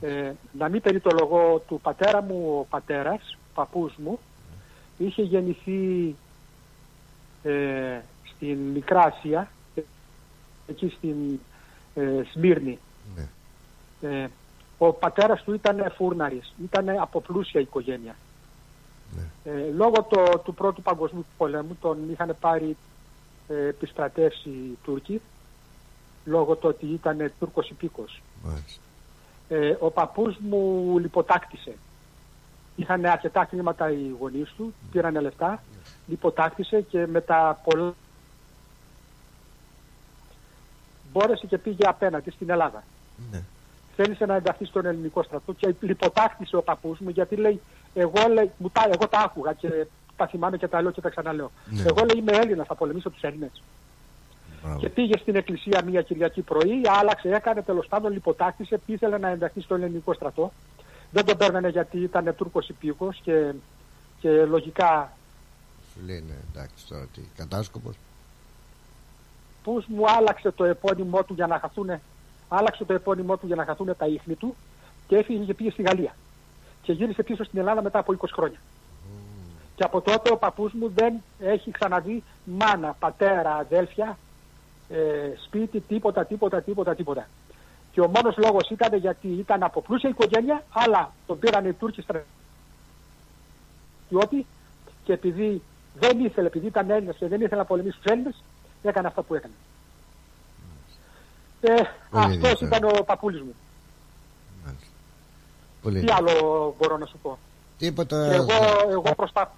Ε, 0.00 0.32
να 0.58 0.68
μην 0.68 0.80
περιτολογώ 0.80 1.62
του 1.66 1.80
πατέρα 1.80 2.22
μου, 2.22 2.58
ο 2.58 2.66
πατέρας, 2.70 3.32
ο 3.34 3.54
παππούς 3.54 3.96
μου, 3.96 4.18
είχε 4.98 5.22
γεννηθεί 5.22 6.14
ε, 7.42 8.00
στην 8.34 8.58
Μικρά 8.58 9.02
Ασία, 9.02 9.50
ε, 9.74 9.80
εκεί 10.66 10.88
στην 10.96 11.40
ε, 11.94 12.22
Σμύρνη. 12.32 12.78
Ε, 14.00 14.26
ο 14.78 14.92
πατέρας 14.92 15.42
του 15.42 15.54
ήταν 15.54 15.92
φούρναρης, 15.96 16.54
ήταν 16.62 16.88
από 16.88 17.20
πλούσια 17.20 17.60
οικογένεια. 17.60 18.16
Ε, 19.44 19.70
λόγω 19.70 20.02
το, 20.02 20.38
του 20.44 20.54
πρώτου 20.54 20.82
παγκοσμίου 20.82 21.26
πολέμου 21.36 21.76
τον 21.80 22.10
είχαν 22.10 22.36
πάρει 22.40 22.76
ε, 23.48 23.66
επιστρατεύσει 23.66 24.48
οι 24.48 24.78
Τούρκοι, 24.84 25.20
λόγω 26.24 26.54
του 26.54 26.68
ότι 26.68 26.86
ήταν 26.86 27.32
Τούρκος 27.38 27.68
υπήκος. 27.70 28.22
Μάλιστα. 28.44 28.80
Ε, 29.48 29.76
ο 29.80 29.90
παππούς 29.90 30.36
μου 30.38 30.98
λιποτάκτησε. 30.98 31.74
Είχαν 32.76 33.04
αρκετά 33.04 33.46
χρήματα 33.50 33.90
οι 33.90 34.14
γονείς 34.18 34.52
του, 34.56 34.74
πήραν 34.90 35.20
λεφτά, 35.20 35.62
λιποτάκτησε 36.06 36.80
και 36.80 37.06
με 37.06 37.20
τα 37.20 37.60
πολλά 37.64 37.94
μπόρεσε 41.12 41.46
και 41.46 41.58
πήγε 41.58 41.86
απέναντι 41.86 42.30
στην 42.30 42.50
Ελλάδα. 42.50 42.84
Ναι. 43.30 43.42
Θέλησε 43.96 44.26
να 44.26 44.34
ενταχθεί 44.34 44.64
στον 44.64 44.86
ελληνικό 44.86 45.22
στρατό 45.22 45.52
και 45.52 45.74
λιποτάκτησε 45.80 46.56
ο 46.56 46.62
παππούς 46.62 46.98
μου 46.98 47.10
γιατί 47.10 47.36
λέει, 47.36 47.60
εγώ, 47.94 48.28
λέει, 48.32 48.50
μου 48.56 48.70
τα, 48.70 48.88
εγώ 48.92 49.08
τα 49.08 49.18
άκουγα 49.18 49.52
και 49.52 49.86
τα 50.16 50.26
θυμάμαι 50.26 50.56
και 50.56 50.68
τα 50.68 50.82
λέω 50.82 50.90
και 50.90 51.00
τα 51.00 51.08
ξαναλέω. 51.08 51.50
Ναι. 51.64 51.82
Εγώ 51.82 52.04
λέει 52.04 52.18
είμαι 52.18 52.32
Έλληνας, 52.32 52.66
θα 52.66 52.74
πολεμήσω 52.74 53.10
τους 53.10 53.22
Έλληνες. 53.22 53.62
Και 54.78 54.88
πήγε 54.88 55.18
στην 55.18 55.36
εκκλησία 55.36 55.82
μια 55.84 56.02
Κυριακή 56.02 56.42
πρωί, 56.42 56.80
άλλαξε, 57.00 57.28
έκανε 57.28 57.62
τέλος 57.62 57.86
πάντων, 57.86 58.12
λιποτάκτησε, 58.12 58.80
ήθελε 58.86 59.18
να 59.18 59.28
ενταχθεί 59.28 59.60
στο 59.60 59.74
ελληνικό 59.74 60.14
στρατό. 60.14 60.52
Δεν 61.10 61.24
τον 61.24 61.36
παίρνανε 61.36 61.68
γιατί 61.68 61.98
ήταν 61.98 62.34
Τούρκος 62.36 62.68
υπήκο 62.68 63.12
και, 63.22 63.52
και 64.20 64.44
λογικά 64.44 65.16
Σου 65.96 66.06
λέει 66.06 66.24
ναι, 66.28 66.34
εντάξει 66.52 66.86
τώρα 66.88 67.06
τι, 67.14 67.20
κατάσκοπος. 67.36 67.94
Πώς 69.64 69.86
μου 69.86 70.10
άλλαξε 70.10 70.50
το 70.50 70.64
επώνυμό 70.64 71.24
του 71.24 71.34
για 71.34 71.46
να 71.46 71.58
χαθούν, 71.58 72.00
άλλαξε 72.48 72.84
το 72.84 72.92
επώνυμό 72.92 73.36
του 73.36 73.46
για 73.46 73.56
να 73.56 73.64
χαθούν 73.64 73.96
τα 73.98 74.06
ίχνη 74.06 74.34
του 74.34 74.56
και 75.06 75.16
έφυγε 75.16 75.44
και 75.44 75.54
πήγε 75.54 75.70
στη 75.70 75.82
Γαλλία. 75.82 76.14
Και 76.82 76.92
γύρισε 76.92 77.22
πίσω 77.22 77.44
στην 77.44 77.58
Ελλάδα 77.58 77.82
μετά 77.82 77.98
από 77.98 78.14
20 78.20 78.28
χρόνια. 78.32 78.58
Και 79.76 79.84
από 79.84 80.00
τότε 80.00 80.32
ο 80.32 80.36
παππούς 80.36 80.72
μου 80.72 80.92
δεν 80.94 81.14
έχει 81.38 81.70
ξαναδεί 81.70 82.22
μάνα, 82.44 82.96
πατέρα, 82.98 83.54
αδέλφια, 83.54 84.18
ε, 84.88 85.30
σπίτι, 85.44 85.80
τίποτα, 85.80 86.24
τίποτα, 86.24 86.62
τίποτα, 86.62 86.94
τίποτα. 86.94 87.28
Και 87.92 88.00
ο 88.00 88.08
μόνος 88.08 88.36
λόγος 88.36 88.70
ήταν 88.70 88.98
γιατί 88.98 89.28
ήταν 89.28 89.62
από 89.62 89.82
πλούσια 89.82 90.08
οικογένεια, 90.08 90.64
αλλά 90.72 91.12
τον 91.26 91.38
πήραν 91.38 91.66
οι 91.66 91.72
Τούρκοι 91.72 92.04
στρατιώτη 94.08 94.46
και 95.04 95.12
επειδή 95.12 95.62
δεν 95.94 96.24
ήθελε, 96.24 96.46
επειδή 96.46 96.66
ήταν 96.66 96.90
Έλληνας 96.90 97.16
και 97.16 97.28
δεν 97.28 97.40
ήθελε 97.40 97.60
να 97.60 97.66
πολεμήσει 97.66 97.96
τους 97.96 98.12
Έλληνες, 98.12 98.42
έκανε 98.82 99.06
αυτά 99.06 99.22
που 99.22 99.34
έκανε. 99.34 99.54
Ε, 101.60 101.74
αυτός 102.10 102.32
ενδιαφέρον. 102.34 102.68
ήταν 102.68 102.98
ο 103.00 103.04
παππούλης 103.04 103.40
μου. 103.40 103.54
Πολύ 105.82 106.00
Τι 106.00 106.12
άλλο 106.12 106.74
μπορώ 106.78 106.96
να 106.96 107.06
σου 107.06 107.18
πω; 107.22 107.38
Τίποτα. 107.78 108.28
Και 108.28 108.34
εγώ, 108.34 108.90
εγώ, 108.90 109.14
προσπα... 109.16 109.52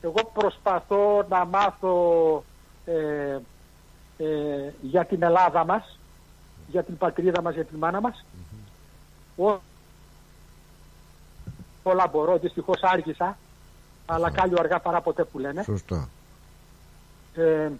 εγώ 0.00 0.30
προσπαθώ 0.32 1.26
να 1.28 1.44
μάθω 1.44 2.44
ε, 2.84 3.38
ε, 4.16 4.72
για 4.80 5.04
την 5.04 5.22
Ελλάδα 5.22 5.64
μας, 5.64 5.98
για 6.66 6.82
την 6.82 6.96
πατρίδα 6.96 7.42
μας, 7.42 7.54
για 7.54 7.64
την 7.64 7.78
μάνα 7.78 8.00
μας. 8.00 8.24
Ό, 9.36 9.60
πολλά 11.82 12.06
μπορώ, 12.06 12.38
δυστυχώς 12.38 12.82
άργησα, 12.82 13.38
αλλά 14.06 14.30
κάλλιο 14.30 14.56
αργά 14.58 14.80
παρά 14.80 15.00
ποτέ 15.00 15.24
που 15.24 15.38
λένε. 15.38 15.62
Σωστό. 15.62 16.08
Ε, 17.34 17.70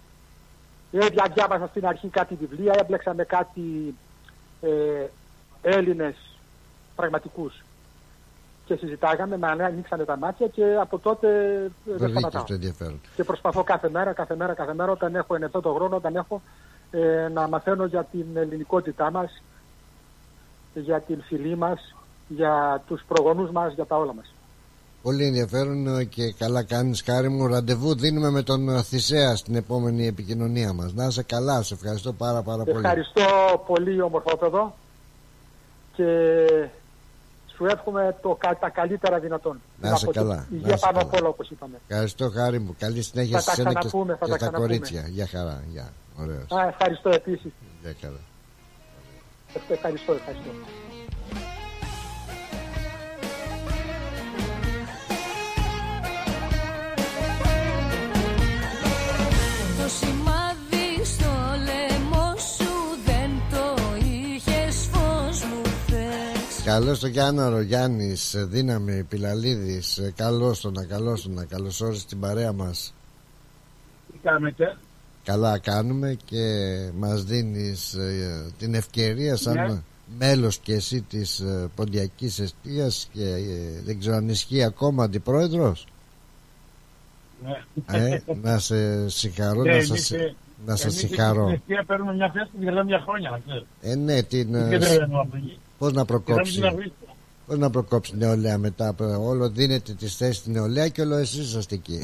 ε, 0.93 1.07
δια- 1.07 1.31
διάβασα 1.33 1.67
στην 1.67 1.85
αρχή 1.87 2.07
κάτι 2.07 2.35
βιβλία, 2.35 2.73
έμπλεξα 2.79 3.13
με 3.13 3.23
κάτι 3.23 3.95
ε, 4.61 5.05
Έλληνες 5.61 6.15
πραγματικούς 6.95 7.63
και 8.65 8.75
συζητάγαμε, 8.75 9.37
με 9.37 9.47
ανοίξανε 9.47 10.05
τα 10.05 10.17
μάτια 10.17 10.47
και 10.47 10.75
από 10.79 10.99
τότε 10.99 11.27
ε, 11.27 11.69
δεν 11.85 11.97
Βρήκε 11.97 12.11
σταματάω. 12.17 12.43
το 12.43 12.53
ενδιαφέρον. 12.53 13.01
Και 13.15 13.23
προσπαθώ 13.23 13.63
κάθε 13.63 13.89
μέρα, 13.89 14.13
κάθε 14.13 14.35
μέρα, 14.35 14.53
κάθε 14.53 14.73
μέρα 14.73 14.91
όταν 14.91 15.15
έχω 15.15 15.35
εν 15.35 15.43
αυτό 15.43 15.61
το 15.61 15.73
χρόνο, 15.73 15.95
όταν 15.95 16.15
έχω 16.15 16.41
ε, 16.91 17.27
να 17.33 17.47
μαθαίνω 17.47 17.85
για 17.85 18.03
την 18.03 18.25
ελληνικότητά 18.35 19.11
μας, 19.11 19.41
για 20.73 21.01
την 21.01 21.21
φυλή 21.21 21.55
μας, 21.55 21.95
για 22.27 22.83
τους 22.87 23.03
προγονούς 23.07 23.51
μας, 23.51 23.73
για 23.73 23.85
τα 23.85 23.95
όλα 23.97 24.13
μας. 24.13 24.33
Πολύ 25.03 25.25
ενδιαφέρον 25.25 25.99
ε, 25.99 26.03
και 26.03 26.31
καλά 26.37 26.63
κάνεις 26.63 27.01
χάρη 27.01 27.29
μου 27.29 27.47
Ραντεβού 27.47 27.95
δίνουμε 27.95 28.29
με 28.29 28.41
τον 28.43 28.69
ε, 28.69 28.83
Θησέα 28.83 29.35
στην 29.35 29.55
επόμενη 29.55 30.07
επικοινωνία 30.07 30.73
μας 30.73 30.93
Να 30.93 31.05
είσαι 31.05 31.23
καλά, 31.23 31.61
σε 31.61 31.73
ευχαριστώ 31.73 32.13
πάρα 32.13 32.41
πάρα 32.41 32.63
πολύ 32.63 32.77
Ευχαριστώ 32.77 33.23
πολύ 33.67 34.01
ομορφόπεδο 34.01 34.75
και 35.95 36.03
σου 37.55 37.65
εύχομαι 37.65 38.15
το, 38.21 38.35
κα- 38.39 38.57
τα 38.57 38.69
καλύτερα 38.69 39.19
δυνατόν. 39.19 39.61
Να 39.81 39.87
είσαι 39.89 40.03
Από 40.05 40.11
την 40.13 40.21
καλά, 40.21 40.35
να 40.35 40.45
Υγεία 40.57 40.73
είσαι 40.73 40.85
πάνω 40.85 40.97
καλά. 40.97 41.09
απ' 41.09 41.19
όλα 41.19 41.27
όπως 41.29 41.49
είπαμε. 41.49 41.79
Ευχαριστώ 41.87 42.29
χάρη 42.29 42.59
μου 42.59 42.75
Καλή 42.79 43.01
συνέχεια 43.01 43.39
Θα 43.39 43.43
τα 43.45 43.49
σε 43.51 43.55
σένα 43.55 43.69
και, 43.69 43.77
ξαναπούμε, 43.79 44.13
θα 44.19 44.25
και 44.25 44.31
τα 44.31 44.37
στα 44.37 44.37
ξαναπούμε. 44.37 44.67
κορίτσια 44.67 45.07
Γεια 45.07 45.27
χαρά, 45.27 45.63
γεια 45.71 45.93
Ωραίος 46.21 46.51
Α, 46.51 46.67
ευχαριστώ 46.67 47.09
επίσης. 47.09 47.51
Γεια 47.81 47.95
χαρά 48.01 48.19
Ευχαριστώ, 49.71 50.13
ευχαριστώ. 50.13 50.49
Θες 66.63 66.73
Καλώς 66.73 66.99
το 66.99 67.07
Γιάνναρο 67.07 67.61
Γιάννης 67.61 68.33
ε, 68.33 68.45
Δύναμη 68.45 69.03
Πιλαλίδης 69.03 69.97
ε, 69.97 70.11
Καλώς 70.15 70.61
το 70.61 70.71
να 70.71 70.85
καλώς 70.85 71.21
το 71.21 71.29
να 71.29 71.45
Καλώς 71.45 71.81
όρισες 71.81 72.05
την 72.05 72.19
παρέα 72.19 72.51
μας 72.53 72.93
Τι 74.11 74.17
κάνετε; 74.23 74.77
Καλά 75.23 75.57
κάνουμε 75.59 76.17
και 76.25 76.45
μας 76.95 77.23
δίνεις 77.23 77.93
ε, 77.93 78.45
την 78.57 78.73
ευκαιρία 78.73 79.35
σαν 79.35 79.53
Ναι. 79.53 79.81
μέλος 80.17 80.57
και 80.57 80.73
εσύ 80.73 81.01
της 81.01 81.39
ε, 81.39 81.69
Ποντιακής 81.75 82.39
Εστίας 82.39 83.09
και 83.13 83.23
ε, 83.23 83.81
δεν 83.85 83.99
ξέρω 83.99 84.15
αν 84.15 84.29
ισχύει 84.29 84.63
ακόμα 84.63 85.03
αντιπρόεδρος 85.03 85.87
Ναι. 87.43 87.97
ε, 87.99 88.21
να 88.41 88.57
σε 88.59 89.09
συγχαρώ 89.09 89.61
Ναι, 89.61 89.69
να 89.69 89.75
εμείς, 89.75 89.87
σας, 89.87 90.11
ε, 90.11 90.35
να 90.65 90.75
σας 90.75 90.83
εμείς 90.85 90.97
συγχαρώ 90.97 91.41
Στην 91.43 91.53
αιστεία 91.53 91.83
παίρνουμε 91.87 92.13
μια 92.13 92.31
θέση 92.31 92.49
για 92.59 92.83
μια 92.83 92.99
χρόνια, 92.99 93.29
να 93.29 93.39
ξέρεις. 93.39 93.65
ε, 93.81 93.95
ναι, 93.95 94.21
την, 94.23 94.55
Δεν 95.89 95.97
ε, 95.97 96.05
πρέπει 96.05 96.31
να 96.31 96.35
απογεί. 96.35 96.35
πώς 96.37 96.37
να 96.37 96.37
Και 96.37 96.37
να 96.37 96.37
μην 96.39 96.45
προκόψει 96.45 96.53
την 96.53 96.65
αφήσει. 96.65 96.91
Πώς 97.47 97.57
να 97.57 97.69
προκόψει 97.69 98.13
νεολαία 98.17 98.57
μετά 98.57 98.87
από 98.87 99.27
όλο 99.27 99.49
δίνετε 99.49 99.93
τις 99.93 100.15
θέσεις 100.15 100.37
στην 100.37 100.51
νεολαία 100.51 100.87
και 100.87 101.01
όλο 101.01 101.15
εσείς 101.15 101.47
είσαστε 101.47 101.75
εκεί 101.75 101.99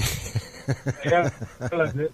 Έλατε, 1.70 2.12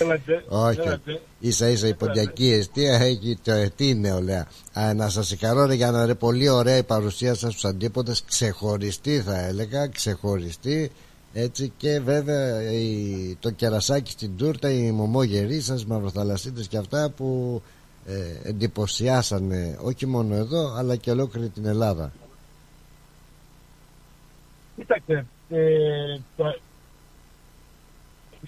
έλατε, 0.00 0.44
Όχι, 0.48 0.80
έλατε. 0.80 1.20
ίσα 1.40 1.68
ίσα 1.68 1.86
η 1.86 1.94
ποντιακή 1.94 2.52
αιστεία 2.52 3.00
έχει 3.00 3.38
το 3.42 3.52
τι 3.76 3.94
νεολαία. 3.94 4.46
Α, 4.72 4.94
να 4.94 5.08
σας 5.08 5.26
συγχαρώ 5.26 5.64
ρε 5.66 5.74
για 5.74 5.90
να 5.90 6.06
ρε 6.06 6.14
πολύ 6.14 6.48
ωραία 6.48 6.76
η 6.76 6.82
παρουσία 6.82 7.34
σας 7.34 7.50
στους 7.52 7.64
αντίποδες, 7.64 8.24
ξεχωριστή 8.24 9.20
θα 9.20 9.38
έλεγα, 9.46 9.86
ξεχωριστή. 9.86 10.90
Έτσι 11.32 11.72
και 11.76 12.00
βέβαια 12.00 12.72
η, 12.72 13.36
το 13.40 13.50
κερασάκι 13.50 14.10
στην 14.10 14.36
τούρτα, 14.36 14.70
οι 14.70 14.90
μωμόγεροί 14.90 15.60
σας, 15.60 15.86
μαυροθαλασσίτες 15.86 16.66
και 16.68 16.76
αυτά 16.76 17.10
που 17.10 17.62
ε, 18.06 18.48
εντυπωσιάσανε 18.48 19.78
όχι 19.82 20.06
μόνο 20.06 20.34
εδώ 20.34 20.74
αλλά 20.76 20.96
και 20.96 21.10
ολόκληρη 21.10 21.48
την 21.48 21.66
Ελλάδα. 21.66 22.12
Κοίταξε, 24.76 25.26
ε, 25.48 26.18
το- 26.36 26.58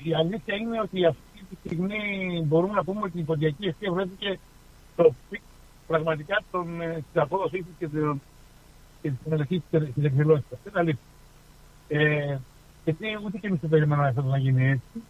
η 0.02 0.14
αλήθεια 0.14 0.54
είναι 0.54 0.80
ότι 0.80 1.06
αυτή 1.06 1.44
τη 1.50 1.56
στιγμή 1.68 1.98
μπορούμε 2.46 2.72
να 2.74 2.84
πούμε 2.84 3.00
ότι 3.02 3.18
η 3.18 3.22
ποντιακή 3.22 3.66
εστία 3.66 3.92
βρέθηκε 3.92 4.38
το 4.96 5.14
peak 5.30 5.40
πραγματικά 5.86 6.42
των, 6.50 6.80
ε, 6.80 6.94
της 7.12 7.22
απόδοσής 7.22 7.60
της 7.64 7.74
και, 7.78 7.88
των- 7.88 8.20
και 9.02 9.08
της 9.10 9.18
συμμετοχής 9.22 9.60
της 9.70 9.80
της 9.94 10.04
εκδηλώσης. 10.04 10.44
Αυτό 10.52 10.68
είναι 10.70 10.78
αλήθεια. 10.78 11.02
Ε, 11.88 12.38
γιατί 12.84 13.06
ούτε 13.24 13.38
και 13.38 13.46
εμείς 13.46 13.60
δεν 13.60 13.70
περιμέναμε 13.70 14.08
αυτό 14.08 14.22
να 14.22 14.38
γίνει 14.38 14.68
έτσι, 14.70 15.02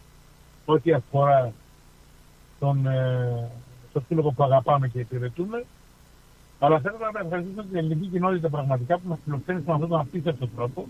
ό,τι 0.65 0.93
αφορά 0.93 1.53
τον, 2.59 2.85
ε, 2.87 3.49
το 3.93 4.01
σύλλογο 4.07 4.31
που 4.31 4.43
αγαπάμε 4.43 4.87
και 4.87 4.99
υπηρετούμε. 4.99 5.65
Αλλά 6.59 6.79
θέλω 6.79 6.97
να 7.13 7.19
ευχαριστήσω 7.19 7.63
την 7.63 7.75
ελληνική 7.77 8.07
κοινότητα 8.07 8.49
πραγματικά 8.49 8.97
που 8.97 9.07
μας 9.07 9.19
φιλοξένησε 9.23 9.63
με 9.67 9.73
αυτόν 9.73 9.89
τον 9.89 9.99
απίστευτο 9.99 10.47
τρόπο. 10.47 10.87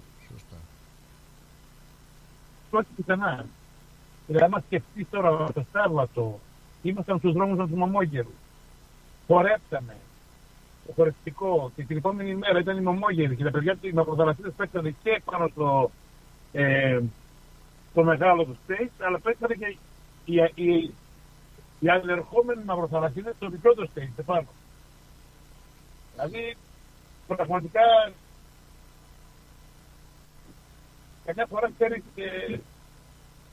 Και 2.70 2.76
όχι 2.76 2.88
πουθενά. 2.96 3.46
Δηλαδή, 4.28 4.46
άμα 4.46 4.64
σκεφτείς 4.66 5.06
τώρα 5.10 5.52
το 5.54 5.66
Σάββατο, 5.72 6.40
ήμασταν 6.82 7.18
στους 7.18 7.34
δρόμους 7.34 7.58
με 7.58 7.68
τους 7.68 7.78
μαμόγερους. 7.78 8.34
Χορέψαμε. 9.28 9.96
Το 10.86 10.94
χορευτικό. 10.96 11.72
Και 11.76 11.84
την 11.84 11.98
επόμενη 11.98 12.36
μέρα 12.36 12.60
ήταν 12.60 12.78
οι 12.78 12.82
μαμόγεροι. 12.82 13.36
Και 13.36 13.44
τα 13.44 13.52
παιδιά 13.52 13.76
του 13.76 13.88
οι 13.88 13.92
μαυροδαλασσίδες 13.92 14.54
παίξανε 14.58 14.96
και 15.04 15.22
πάνω 15.26 15.48
στο, 15.48 15.92
ε, 16.52 17.00
στο 17.92 18.04
μεγάλο 18.04 18.44
τους 18.44 18.58
stage, 18.68 18.90
αλλά 19.08 19.20
παίξανε 19.20 19.54
και 19.54 19.76
οι, 20.26 20.36
οι, 20.56 20.74
οι 20.74 20.94
αλλερχόμενοι 21.88 22.64
μαυροθαλασσίδες 22.64 23.36
στο 23.36 23.50
μικρό 23.50 23.74
του 23.74 23.90
stage, 23.96 24.14
επάνω. 24.18 24.48
Δηλαδή, 26.14 26.58
πραγματικά, 27.28 28.12
καμιά 31.26 31.46
φορά 31.46 31.70
ξέρεις, 31.78 32.04
ε, 32.16 32.60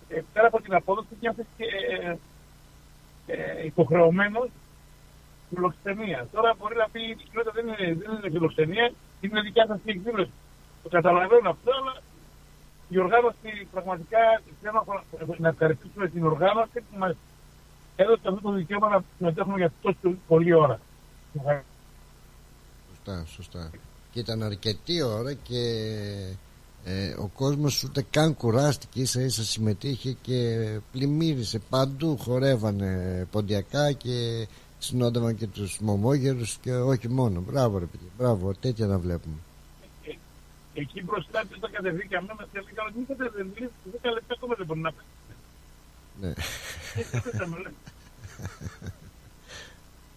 ε, 0.09 0.23
πέρα 0.33 0.47
από 0.47 0.61
την 0.63 0.75
απόδοση, 0.75 1.09
νιώθεις 1.21 1.47
και 1.57 1.65
ε, 2.01 2.17
ε, 3.27 3.65
υποχρεωμένος 3.65 4.49
φιλοξενία. 5.49 6.29
Τώρα 6.33 6.55
μπορεί 6.59 6.77
να 6.77 6.89
πει 6.89 7.03
η 7.03 7.15
κοινότητα 7.15 7.53
δεν 7.55 7.67
είναι, 7.67 7.77
δεν 7.95 8.11
είναι 8.13 8.31
φιλοξενία, 8.31 8.93
είναι 9.21 9.41
δικιά 9.41 9.67
σας 9.67 9.79
η 9.85 9.91
εκδήλωση. 9.91 10.31
Το 10.83 10.89
καταλαβαίνω 10.89 11.51
αυτό, 11.51 11.71
αλλά 11.81 11.97
η 12.89 12.99
οργάνωση 12.99 13.69
πραγματικά 13.73 14.19
θέλω 14.63 14.85
να- 15.27 15.37
να 15.39 15.49
ευχαριστήσουμε 15.49 16.09
την 16.09 16.25
οργάνωση 16.27 16.81
που 16.81 16.99
μας 16.99 17.17
έδωσε 17.97 18.21
αυτό 18.25 18.41
το 18.41 18.53
δικαίωμα 18.53 18.89
να 18.89 19.05
συμμετέχουμε 19.17 19.57
για 19.57 19.73
τόσο 19.83 20.17
πολλή 20.29 20.55
ώρα. 20.55 20.81
Σωστά, 22.89 23.25
σωστά. 23.27 23.71
Και 24.13 24.21
ήταν 24.21 24.43
αρκετή 24.43 25.03
ώρα 25.03 25.33
και 25.33 25.63
ε, 26.85 27.15
ο 27.19 27.31
κόσμος 27.35 27.83
ούτε 27.83 28.05
καν 28.11 28.35
κουράστηκε 28.35 29.01
ίσα 29.01 29.21
ίσα 29.21 29.45
συμμετείχε 29.45 30.17
και 30.23 30.69
πλημμύρισε 30.93 31.59
παντού 31.71 32.17
χορεύανε 32.17 33.27
ποντιακά 33.31 33.93
και 33.93 34.47
συνόδευαν 34.79 35.37
και 35.37 35.47
τους 35.47 35.79
μομόγερους 35.81 36.59
και 36.63 36.73
όχι 36.73 37.09
μόνο 37.09 37.41
μπράβο 37.41 37.79
ρε 37.79 37.85
παιδί, 37.85 38.11
μπράβο 38.19 38.55
τέτοια 38.61 38.87
να 38.87 38.99
βλέπουμε 38.99 39.37
Εκεί 40.75 41.03
μπροστά 41.03 41.43
που 41.51 41.59
τα 41.59 41.69
κατεβήκαμε 41.69 42.35
μας 42.39 42.47
και 42.53 42.61
λέγαμε 42.61 42.91
μην 42.97 43.07
κατεβαίνετε, 43.07 43.71
10 44.03 44.13
λεπτά 44.13 44.35
ακόμα 44.37 44.55
δεν 44.55 44.67
μπορεί 44.67 44.81
να 44.81 44.93
πει. 44.93 45.03
ναι. 46.21 46.33
Ε, 46.97 47.03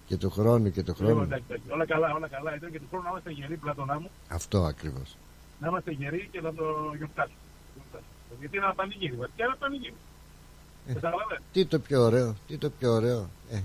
και 0.08 0.18
του 0.18 0.30
χρόνου 0.30 0.72
και 0.72 0.84
του 0.84 0.96
Λοιπόν, 1.00 1.06
χρόνου 1.08 1.22
εντάξει, 1.22 1.46
εντάξει, 1.50 1.72
όλα 1.72 1.86
καλά, 1.86 2.14
όλα 2.14 2.28
καλά. 2.28 2.56
Ήταν 2.56 2.72
και 2.72 2.80
του 2.80 2.88
χρόνου 2.90 3.04
να 3.04 3.10
είμαστε 3.10 3.32
γεροί, 3.32 3.58
πλατωνά 3.58 4.00
μου, 4.00 4.10
αυτό 4.28 4.64
ακριβώς 4.64 5.18
να 5.60 5.68
είμαστε 5.68 5.92
γεροί 5.92 6.30
και 6.32 6.42
να 6.42 6.54
το 6.54 6.64
γιορτάσουμε. 6.98 7.38
Γιατί 8.40 8.56
είναι 8.56 8.66
ένα 8.66 8.74
πανηγύρι, 8.74 9.16
βασικά 9.16 9.44
ένα 9.44 9.56
πανηγύρι. 9.60 9.96
Καταλαβαίνετε. 10.94 11.42
τι 11.52 11.66
το 11.66 11.80
πιο 11.80 12.02
ωραίο 12.02 12.36
τι 12.48 12.58
το 12.58 12.70
πιο 12.70 12.92
ωραίο 12.92 13.30
ε, 13.52 13.60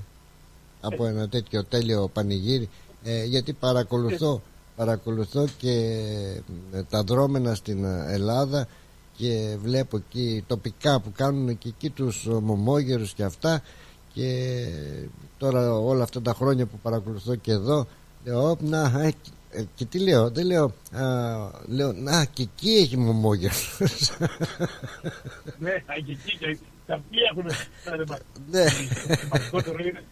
από 0.81 1.07
ένα 1.07 1.29
τέτοιο 1.29 1.65
τέλειο 1.65 2.09
πανηγύρι 2.09 2.69
ε, 3.05 3.25
γιατί 3.25 3.53
παρακολουθώ 3.53 4.43
παρακολουθώ 4.77 5.47
και 5.59 5.71
ε, 6.73 6.83
τα 6.83 7.03
δρόμενα 7.03 7.55
στην 7.55 7.85
ε, 7.85 8.05
Ελλάδα 8.09 8.69
και 9.17 9.57
βλέπω 9.63 9.97
εκεί 9.97 10.45
τοπικά 10.47 11.01
που 11.01 11.13
κάνουν 11.17 11.59
και 11.59 11.69
εκεί 11.69 11.91
τους 11.91 12.27
ε, 12.27 12.31
μομόγερους 12.31 13.13
και 13.13 13.23
αυτά 13.23 13.63
και 14.13 14.67
τώρα 15.39 15.73
όλα 15.73 16.03
αυτά 16.03 16.23
τα 16.23 16.35
χρόνια 16.35 16.67
που 16.67 16.79
παρακολουθώ 16.83 17.35
και 17.35 17.53
εδώ 17.53 17.87
λέω 18.25 18.51
«Οπ, 18.51 18.61
να, 18.63 19.01
ε, 19.03 19.13
ε, 19.51 19.65
και 19.75 19.85
τι 19.85 19.99
λέω 19.99 20.31
δεν 20.31 20.47
λέω 20.47 20.65
α, 20.93 21.05
λέω 21.67 21.93
να 21.93 22.25
και 22.25 22.43
εκεί 22.43 22.71
έχει 22.71 22.97
μομόγερους 22.97 23.79
Ναι, 25.59 25.71
α, 25.71 25.95
και 26.05 26.13
εκεί 26.13 26.37
και 26.39 26.59
τα 26.87 27.01
οποία 27.07 27.23
έχουν. 27.31 27.45
Ναι. 28.51 28.65
Το 29.13 29.17
σημαντικότερο 29.21 29.79
είναι, 29.79 30.05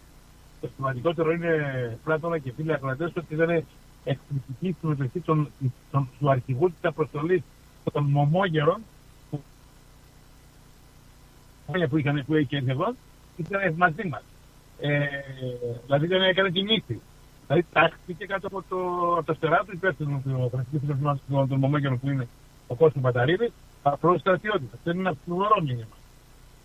το 0.61 0.69
σημαντικότερο 0.77 1.33
είναι 1.33 1.99
Πλάτωνα 2.05 2.39
και 2.39 2.53
φίλοι 2.57 2.73
ακροατές 2.73 3.13
ότι 3.17 3.35
ήταν 3.35 3.65
εκπληκτική 4.05 4.77
συμμετοχή 4.81 5.21
των, 5.21 5.51
των, 5.91 6.09
του 6.19 6.31
αρχηγού 6.31 6.67
της 6.69 6.83
αποστολής 6.83 7.43
των 7.93 8.05
μομόγερων 8.05 8.81
που, 11.73 11.89
που, 11.89 11.99
είχαν, 11.99 12.25
που 12.27 12.35
είχε 12.35 12.57
έρθει 12.57 12.71
εδώ 12.71 12.95
ήταν 13.37 13.75
μαζί 13.77 14.09
μας. 14.09 14.23
Ε, 14.81 15.07
δηλαδή 15.85 16.07
δεν 16.07 16.23
έκανε 16.23 16.51
την 16.51 16.69
ήθη. 16.69 17.01
Δηλαδή 17.47 17.67
τάχθηκε 17.73 18.27
κάτω 18.27 18.47
από 18.47 18.63
το, 18.69 18.77
από 19.17 19.27
το 19.27 19.35
στερά 19.35 19.59
του 19.65 19.73
υπεύθυνο 19.73 20.21
του 20.25 20.49
κρατικού 20.53 20.79
φιλοσοφικού 20.79 21.47
των 21.49 21.59
μομόγερων 21.59 22.01
που 22.01 22.09
είναι 22.09 22.29
ο 22.67 22.75
Κώστος 22.75 23.03
Μπαταρίδης 23.03 23.53
απλώς 23.83 24.21
στρατιώτης. 24.21 24.69
Αυτό 24.75 24.91
είναι 24.91 25.01
ένα 25.01 25.17
φλουρό 25.25 25.61
μήνυμα. 25.61 25.97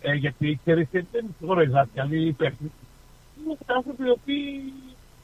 Ε, 0.00 0.14
γιατί 0.14 0.58
ξέρεις 0.62 0.88
δεν 0.90 1.06
είναι 1.12 1.34
φλουρό 1.38 1.60
οι 1.60 1.66
δάσκαλοι, 1.66 2.16
οι 2.16 2.26
υπεύθυνοι. 2.26 2.72
Είναι 3.44 3.56
άνθρωποι 3.66 4.04
οι 4.04 4.10
οποίοι 4.10 4.72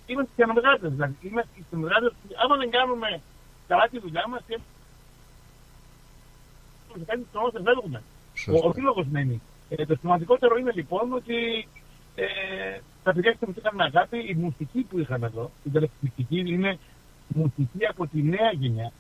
είμαστε 0.06 0.31
συνεργάτες. 0.36 0.90
Δηλαδή 0.90 1.15
είμαστε 1.23 1.51
οι 1.55 1.65
συνεργάτες 1.70 2.11
που 2.11 2.35
άμα 2.44 2.56
δεν 2.56 2.70
κάνουμε 2.70 3.20
καλά 3.69 3.89
τη 3.89 3.98
δουλειά 3.98 4.24
μας 4.28 4.40
και 4.47 4.59
σε 6.98 7.05
κάτι 7.05 7.20
που 7.20 7.28
όμως 7.32 7.52
φεύγουμε. 7.65 8.02
Ο, 8.48 8.69
ο 8.69 8.73
σύλλογος 8.73 9.06
μένει. 9.06 9.40
Ε, 9.69 9.86
το 9.86 9.97
σημαντικότερο 10.01 10.57
είναι 10.57 10.73
λοιπόν 10.74 11.12
ότι 11.12 11.69
ε, 12.15 12.24
τα 13.05 13.12
παιδιά 13.12 13.35
που 13.41 13.55
είχαν 13.59 13.81
αγάπη, 13.81 14.19
η 14.19 14.35
μουσική 14.35 14.81
που 14.91 14.99
είχαν 14.99 15.23
εδώ, 15.23 15.51
η 15.65 15.70
τελευταία 15.70 16.11
είναι 16.28 16.78
μουσική 17.28 17.86
από 17.89 18.07
τη 18.07 18.23
νέα 18.23 18.51
γενιά. 18.53 18.93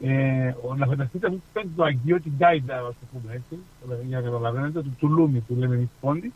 Ε, 0.00 0.54
ο- 0.62 0.74
να 0.74 0.86
φανταστείτε 0.86 1.26
αυτό 1.26 1.38
που 1.38 1.44
παίζει 1.52 1.70
το 1.76 1.84
Αγγείο, 1.84 2.20
την 2.20 2.32
Γκάιντα, 2.36 2.76
ας 2.78 2.82
το 3.00 3.06
πούμε 3.12 3.32
έτσι, 3.34 3.58
για 4.06 4.18
να 4.20 4.24
καταλαβαίνετε, 4.24 4.82
του 4.82 4.96
Τουλούμι 4.98 5.38
που 5.40 5.54
λέμε 5.54 5.74
εμείς 5.74 5.88
πόντι, 6.00 6.32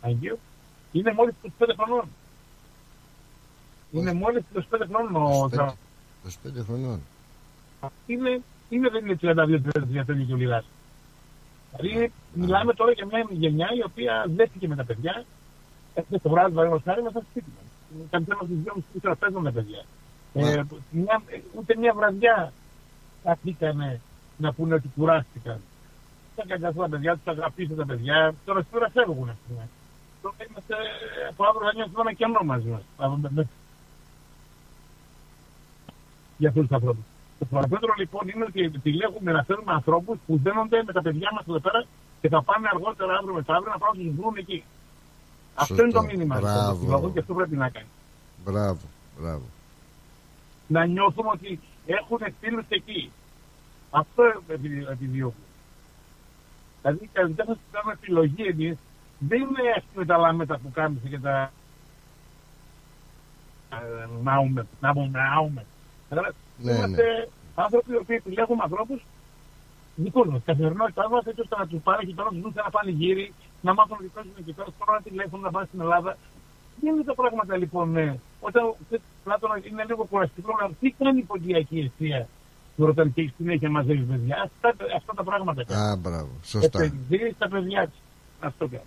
Αγγείο, 0.00 0.38
είναι 0.92 1.12
μόλις 1.12 1.34
25 1.42 1.74
χρονών. 1.76 2.04
Είναι 3.92 4.12
μόλις 4.12 4.42
25 4.54 4.60
χρονών 4.90 5.16
ο 5.16 5.44
25, 5.44 5.50
Τζα- 5.50 5.76
25 6.24 6.62
χρονών 6.64 7.00
είναι, 8.06 8.40
είναι 8.68 8.88
δεν 8.88 9.04
είναι 9.04 9.16
32-33 9.20 10.24
και 10.26 10.32
ο 10.32 10.36
Λιλάς. 10.36 10.64
Δηλαδή 11.76 12.12
μιλάμε 12.32 12.72
τώρα 12.74 12.92
για 12.92 13.06
μια 13.06 13.26
γενιά 13.30 13.68
η 13.76 13.82
οποία 13.84 14.24
δέθηκε 14.28 14.68
με 14.68 14.76
τα 14.76 14.84
παιδιά. 14.84 15.24
Έφτασε 15.94 16.22
το 16.22 16.28
βράδυ 16.30 16.54
παραδείγματος 16.54 16.84
χάρη 16.84 17.02
μέσα 17.02 17.18
στο 17.18 17.26
σπίτι 17.30 17.50
μας. 17.56 17.64
Κάνει 18.10 18.24
θέμα 18.24 18.40
στις 18.44 19.02
2.30 19.02 19.14
παίζουν 19.18 19.44
τα 19.44 19.52
παιδιά. 19.52 19.82
Ε, 20.34 20.62
μια, 20.90 21.22
ούτε 21.58 21.76
μια 21.76 21.92
βραδιά 21.94 22.52
καθήκανε 23.22 24.00
να 24.36 24.52
πούνε 24.52 24.74
ότι 24.74 24.88
κουράστηκαν. 24.96 25.60
Τα 26.36 26.44
καγκαθούν 26.46 26.82
τα 26.82 26.88
παιδιά, 26.88 27.12
τους 27.16 27.26
αγαπήσαν 27.26 27.76
τα 27.76 27.86
παιδιά. 27.86 28.34
Τώρα 28.44 28.62
σήμερα 28.62 28.90
φεύγουν, 28.90 29.28
ας 29.28 29.36
πούμε. 29.48 29.68
Τώρα 30.22 30.34
είμαστε 30.50 30.74
από 31.30 31.44
αύριο 31.44 31.66
θα 31.66 31.74
νιώθουμε 31.74 32.00
ένα 32.00 32.12
κενό 32.12 32.40
μαζί 32.44 32.68
μας. 32.68 32.82
Α, 32.96 33.08
με- 33.16 33.30
με- 33.34 33.48
Για 36.38 36.48
αυτούς 36.48 36.62
τους 36.66 36.72
ανθρώπους. 36.76 37.04
Το 37.50 37.54
παραπέτρο 37.56 37.94
λοιπόν 37.98 38.28
είναι 38.28 38.44
ότι 38.48 38.60
επιλέγουμε 38.62 39.32
να 39.32 39.42
φέρουμε 39.42 39.72
ανθρώπους 39.72 40.18
που 40.26 40.40
δένονται 40.42 40.82
με 40.86 40.92
τα 40.92 41.02
παιδιά 41.02 41.28
μας 41.34 41.44
εδώ 41.48 41.58
πέρα 41.60 41.84
και 42.20 42.28
θα 42.28 42.42
πάνε 42.42 42.68
αργότερα 42.72 43.12
αύριο 43.18 43.34
μεθαύριο 43.34 43.72
να 43.72 43.78
πάνε 43.78 44.02
να 44.02 44.04
τους 44.08 44.16
βρουν 44.20 44.36
εκεί. 44.36 44.64
Αυτό 45.54 45.74
είναι 45.82 45.92
το 45.92 45.98
Σωστό. 46.00 46.12
μήνυμα 46.12 46.34
λοιπόν, 46.36 46.50
Μπράβο. 46.52 46.72
του 46.74 46.80
συλλόγου 46.80 47.12
και 47.12 47.18
αυτό 47.18 47.34
πρέπει 47.34 47.56
να 47.56 47.68
κάνει. 47.68 47.86
μπράβο 48.44 48.80
μπράβο 49.20 49.42
Να 50.66 50.84
νιώθουμε 50.84 51.30
ότι 51.32 51.60
έχουν 51.86 52.18
φίλους 52.40 52.64
εκεί. 52.68 53.10
Αυτό 53.90 54.22
επι- 54.46 54.88
επιδιώκουμε. 54.90 55.44
Δηλαδή, 56.82 57.10
τα 57.12 57.24
δικά 57.26 57.44
σας 57.44 57.56
που 57.56 57.68
κάνουμε 57.72 57.92
επιλογή 57.92 58.42
εμείς, 58.42 58.76
δεν 59.18 59.40
είναι 59.40 59.62
ας 59.76 59.82
πούμε 59.92 60.04
τα 60.04 60.16
λάμετα 60.16 60.58
που 60.58 60.70
κάνουμε 60.72 61.00
και 61.08 61.18
τα 61.18 61.52
ε, 63.70 63.76
νάουμε, 64.22 64.66
νάουμε, 64.80 65.08
νάουμε. 65.12 65.64
Καταλάβες; 65.64 65.73
Ναι, 66.58 66.72
Είμαστε 66.72 67.28
άνθρωποι 67.54 67.92
οι 67.92 67.96
οποίοι 67.96 68.16
επιλέγουμε 68.22 68.62
ανθρώπους 68.62 69.00
δικούς 69.96 70.26
μας, 70.28 70.40
καθημερινότητά 70.44 71.08
μας, 71.08 71.24
έτσι 71.26 71.40
ώστε 71.40 71.56
να 71.56 71.66
τους 71.66 71.80
πάρει 71.82 72.06
και 72.06 72.14
τώρα 72.14 72.28
να 72.28 72.34
τους 72.34 72.42
δουν 72.42 72.52
σε 72.52 72.60
ένα 72.60 72.70
πανηγύρι, 72.70 73.32
να 73.60 73.74
μάθουν 73.74 73.96
ότι 74.00 74.10
παίζουν 74.14 74.32
εκεί 74.38 74.52
πέρα, 74.52 74.68
τώρα 74.78 74.92
να 74.92 75.02
τηλέφωνο 75.02 75.42
να 75.42 75.50
πάνε 75.50 75.66
στην 75.66 75.80
Ελλάδα. 75.80 76.16
Δεν 76.80 76.94
είναι 76.94 77.04
τα 77.04 77.14
πράγματα 77.14 77.56
λοιπόν, 77.56 77.90
ναι. 77.90 78.16
Όταν 78.40 78.74
πλάτωνα 79.24 79.56
είναι 79.70 79.84
λίγο 79.88 80.04
κουραστικό, 80.10 80.50
να 80.60 80.70
τι 80.80 80.94
κάνει 80.98 81.18
η 81.18 81.22
ποντιακή 81.22 81.78
αιστεία 81.78 82.28
του 82.76 82.86
ρωτάνε 82.86 83.10
και 83.14 83.20
έχεις 83.20 83.34
συνέχεια 83.36 83.70
μαζεύει 83.70 84.02
παιδιά. 84.02 84.36
Αυτά, 84.44 84.84
αυτά 84.96 85.12
τα 85.14 85.24
πράγματα 85.24 85.64
κάνει. 85.64 85.80
Α, 85.80 85.96
μπράβο. 85.96 86.28
Σωστά. 86.44 86.82
Επενδύεις 86.82 87.34
στα 87.34 87.48
παιδιά 87.48 87.86
της. 87.86 87.98
Αυτό 88.40 88.68
κάνει. 88.68 88.82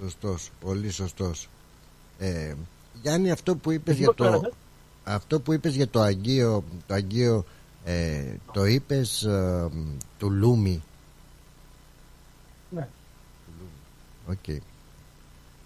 Σωστός, 0.00 0.50
πολύ 0.60 0.90
σωστός. 0.90 1.48
Ε, 2.18 2.54
Γιάννη, 3.02 3.30
αυτό 3.30 3.56
που 3.56 3.70
είπες 3.70 3.94
Εσύ 3.94 4.02
για 4.02 4.06
πώς 4.06 4.16
το, 4.16 4.24
πέρασες; 4.24 4.52
Αυτό 5.04 5.40
που 5.40 5.52
είπες 5.52 5.74
για 5.74 5.88
το 5.88 6.00
Αγγείο, 6.00 6.64
το 6.86 6.94
Αγγείο 6.94 7.44
ε, 7.84 8.34
το 8.52 8.64
είπες 8.64 9.22
ε, 9.22 9.68
του 10.18 10.30
Λούμι. 10.30 10.82
Ναι. 12.70 12.88
Οκ. 14.28 14.60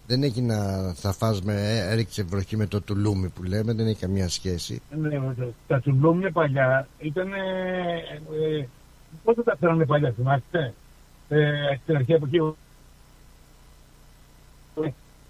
Δεν 0.06 0.22
έχει 0.22 0.40
να 0.40 0.92
θα 0.94 1.12
φας 1.12 1.42
με, 1.42 1.54
ε, 1.54 1.90
έριξε 1.92 2.22
βροχή 2.22 2.56
με 2.56 2.66
το 2.66 2.80
τουλούμι 2.80 3.28
που 3.28 3.42
λέμε, 3.42 3.72
δεν 3.72 3.86
έχει 3.86 4.00
καμία 4.00 4.28
σχέση. 4.28 4.82
Ναι, 4.90 5.18
βέβαια. 5.18 5.48
τα 5.66 5.80
τσουμπλούμια 5.80 6.32
παλιά 6.32 6.88
ήταν. 6.98 7.32
Ε, 7.32 8.58
ε, 8.58 8.68
Πώς 9.24 9.34
δεν 9.34 9.44
τα 9.44 9.56
φέρανε 9.60 9.86
παλιά, 9.86 10.12
θυμάστε; 10.12 10.74
Ε, 11.28 11.76
στην 11.82 11.96
αρχαία 11.96 12.16
εποχή. 12.16 12.36
Ε, 12.36 12.40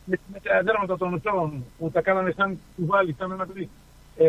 με, 0.04 0.18
με 0.32 0.40
τα 0.42 0.62
δέρματα 0.62 0.96
των 0.96 1.14
ουσών 1.14 1.64
που 1.78 1.90
τα 1.90 2.00
κάνανε 2.00 2.32
σαν 2.36 2.58
κουβάλι, 2.76 3.14
σαν 3.18 3.32
ένα 3.32 3.46
παιδί. 3.46 3.68
Ε, 4.16 4.28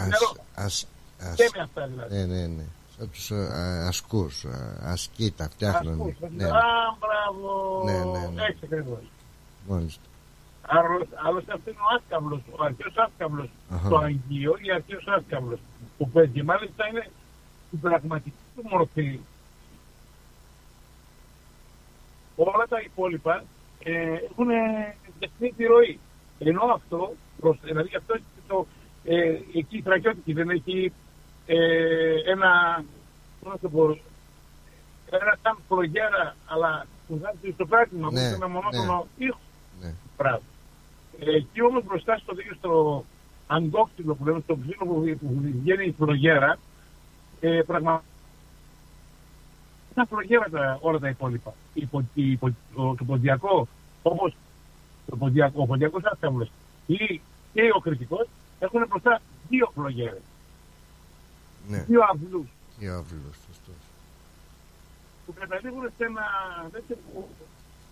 νερό. 0.00 0.34
Ας, 0.54 0.86
ας, 1.20 1.34
Και 1.36 1.50
με 1.56 1.62
αυτά 1.62 1.86
δηλαδή. 1.86 2.16
ναι, 2.16 2.24
ναι, 2.24 2.46
ναι. 2.46 2.62
Σαν 2.98 3.10
τους 3.10 3.30
ε, 3.30 3.34
α, 3.34 3.86
ασκούς, 3.88 4.44
α, 4.44 4.78
ασκή 4.82 5.30
τα 5.36 5.48
φτιάχνανε. 5.48 5.90
Ακούς, 6.02 6.14
Ναι, 6.36 6.44
Α, 6.44 6.96
μπράβο. 6.98 7.82
Ναι, 7.84 7.92
ναι, 8.18 8.26
ναι. 8.34 8.42
Έτσι 8.42 8.60
ακριβώς. 8.64 8.98
μάλιστα. 9.68 10.02
Άλλος, 10.66 11.06
άλλωστε 11.26 11.52
αυτό 11.52 11.70
είναι 11.70 11.78
ο 11.80 11.94
άσκαυλος, 11.96 12.40
ο 12.50 12.64
αρχαίος 12.64 12.94
άσκαυλος, 12.96 13.48
Αχα. 13.70 13.88
το 13.88 13.96
Αγγείο 13.96 14.56
ή 14.60 14.72
αρχαίος 14.72 15.04
άσκαυλος 15.06 15.58
που 15.98 16.08
παίζει. 16.10 16.30
Και 16.32 16.42
μάλιστα 16.42 16.86
είναι 16.88 17.10
η 17.70 17.76
πραγματική 17.76 18.36
του 18.56 18.62
μορφή. 18.70 19.20
Όλα 22.36 22.66
τα 22.68 22.80
υπόλοιπα 22.80 23.44
ε, 23.82 23.92
έχουν 24.30 24.46
τεχνή 25.18 25.52
τη 25.56 25.64
ροή. 25.64 26.00
Ενώ 26.38 26.62
αυτό, 26.74 27.14
προς, 27.40 27.58
δηλαδή 27.62 27.96
αυτό 27.96 28.14
είναι 28.14 28.24
το, 28.48 28.66
ε, 29.04 29.38
εκεί 29.54 29.76
η 29.76 29.82
Θρακιώτικη 29.82 30.32
δεν 30.32 30.50
έχει 30.50 30.92
ε, 31.46 32.14
ένα, 32.30 32.84
πώς 33.40 33.52
να 33.52 33.58
το 33.58 33.68
πω, 33.68 33.98
ένα 35.10 35.38
σαν 35.42 35.58
προγέρα, 35.68 36.36
αλλά 36.46 36.86
που 37.08 37.18
βγάζει 37.18 37.52
στο 37.54 37.66
πράγμα, 37.66 38.10
Ναι, 38.10 38.20
ναι, 38.20 38.28
με 38.28 38.34
ένα 38.34 38.48
μονότονο 38.48 39.06
ήχο. 39.16 39.40
Ναι. 39.80 39.94
Μπράβο. 40.16 40.42
Ε, 41.20 41.36
εκεί 41.36 41.62
όμως 41.62 41.84
μπροστά 41.84 42.16
στο 42.16 42.34
δίκαιο 42.34 42.54
στο 42.54 43.04
αγκόξυλο 43.46 44.14
που 44.14 44.24
λέμε, 44.24 44.40
στο 44.40 44.56
ξύλο 44.56 44.84
που, 44.86 45.18
που 45.20 45.40
βγαίνει 45.62 45.84
η 45.84 45.94
φλογέρα, 45.98 46.58
ε, 47.40 47.62
πραγματικά 47.66 48.10
ήταν 49.92 50.06
φλογέρα 50.06 50.48
τα, 50.50 50.78
όλα 50.80 50.98
τα 50.98 51.08
υπόλοιπα. 51.08 51.54
Υπο, 51.74 52.04
υπο, 52.14 52.46
ο, 52.74 52.94
το 52.94 53.04
ποντιακό, 53.04 53.68
όπως 54.02 54.36
το 55.06 55.16
ποντιακό, 55.16 55.62
ο 55.62 55.66
ποντιακός 55.66 56.02
άσταυλος 56.04 56.50
ή 56.86 57.20
και 57.52 57.70
ο 57.74 57.78
κριτικός 57.78 58.26
έχουν 58.64 58.86
μπροστά 58.88 59.20
δύο 59.48 59.70
φλογέρες. 59.74 60.20
Ναι. 61.68 61.84
Δύο 61.88 62.00
αυλούς 62.12 62.46
Δύο 62.78 62.92
αυλούς, 62.98 63.36
σωστός. 63.46 63.80
που 65.26 65.32
καταλήγουν 65.38 65.82
σε 65.96 66.04
ένα 66.04 66.22
τέτοιο 66.72 66.96
που 67.12 67.28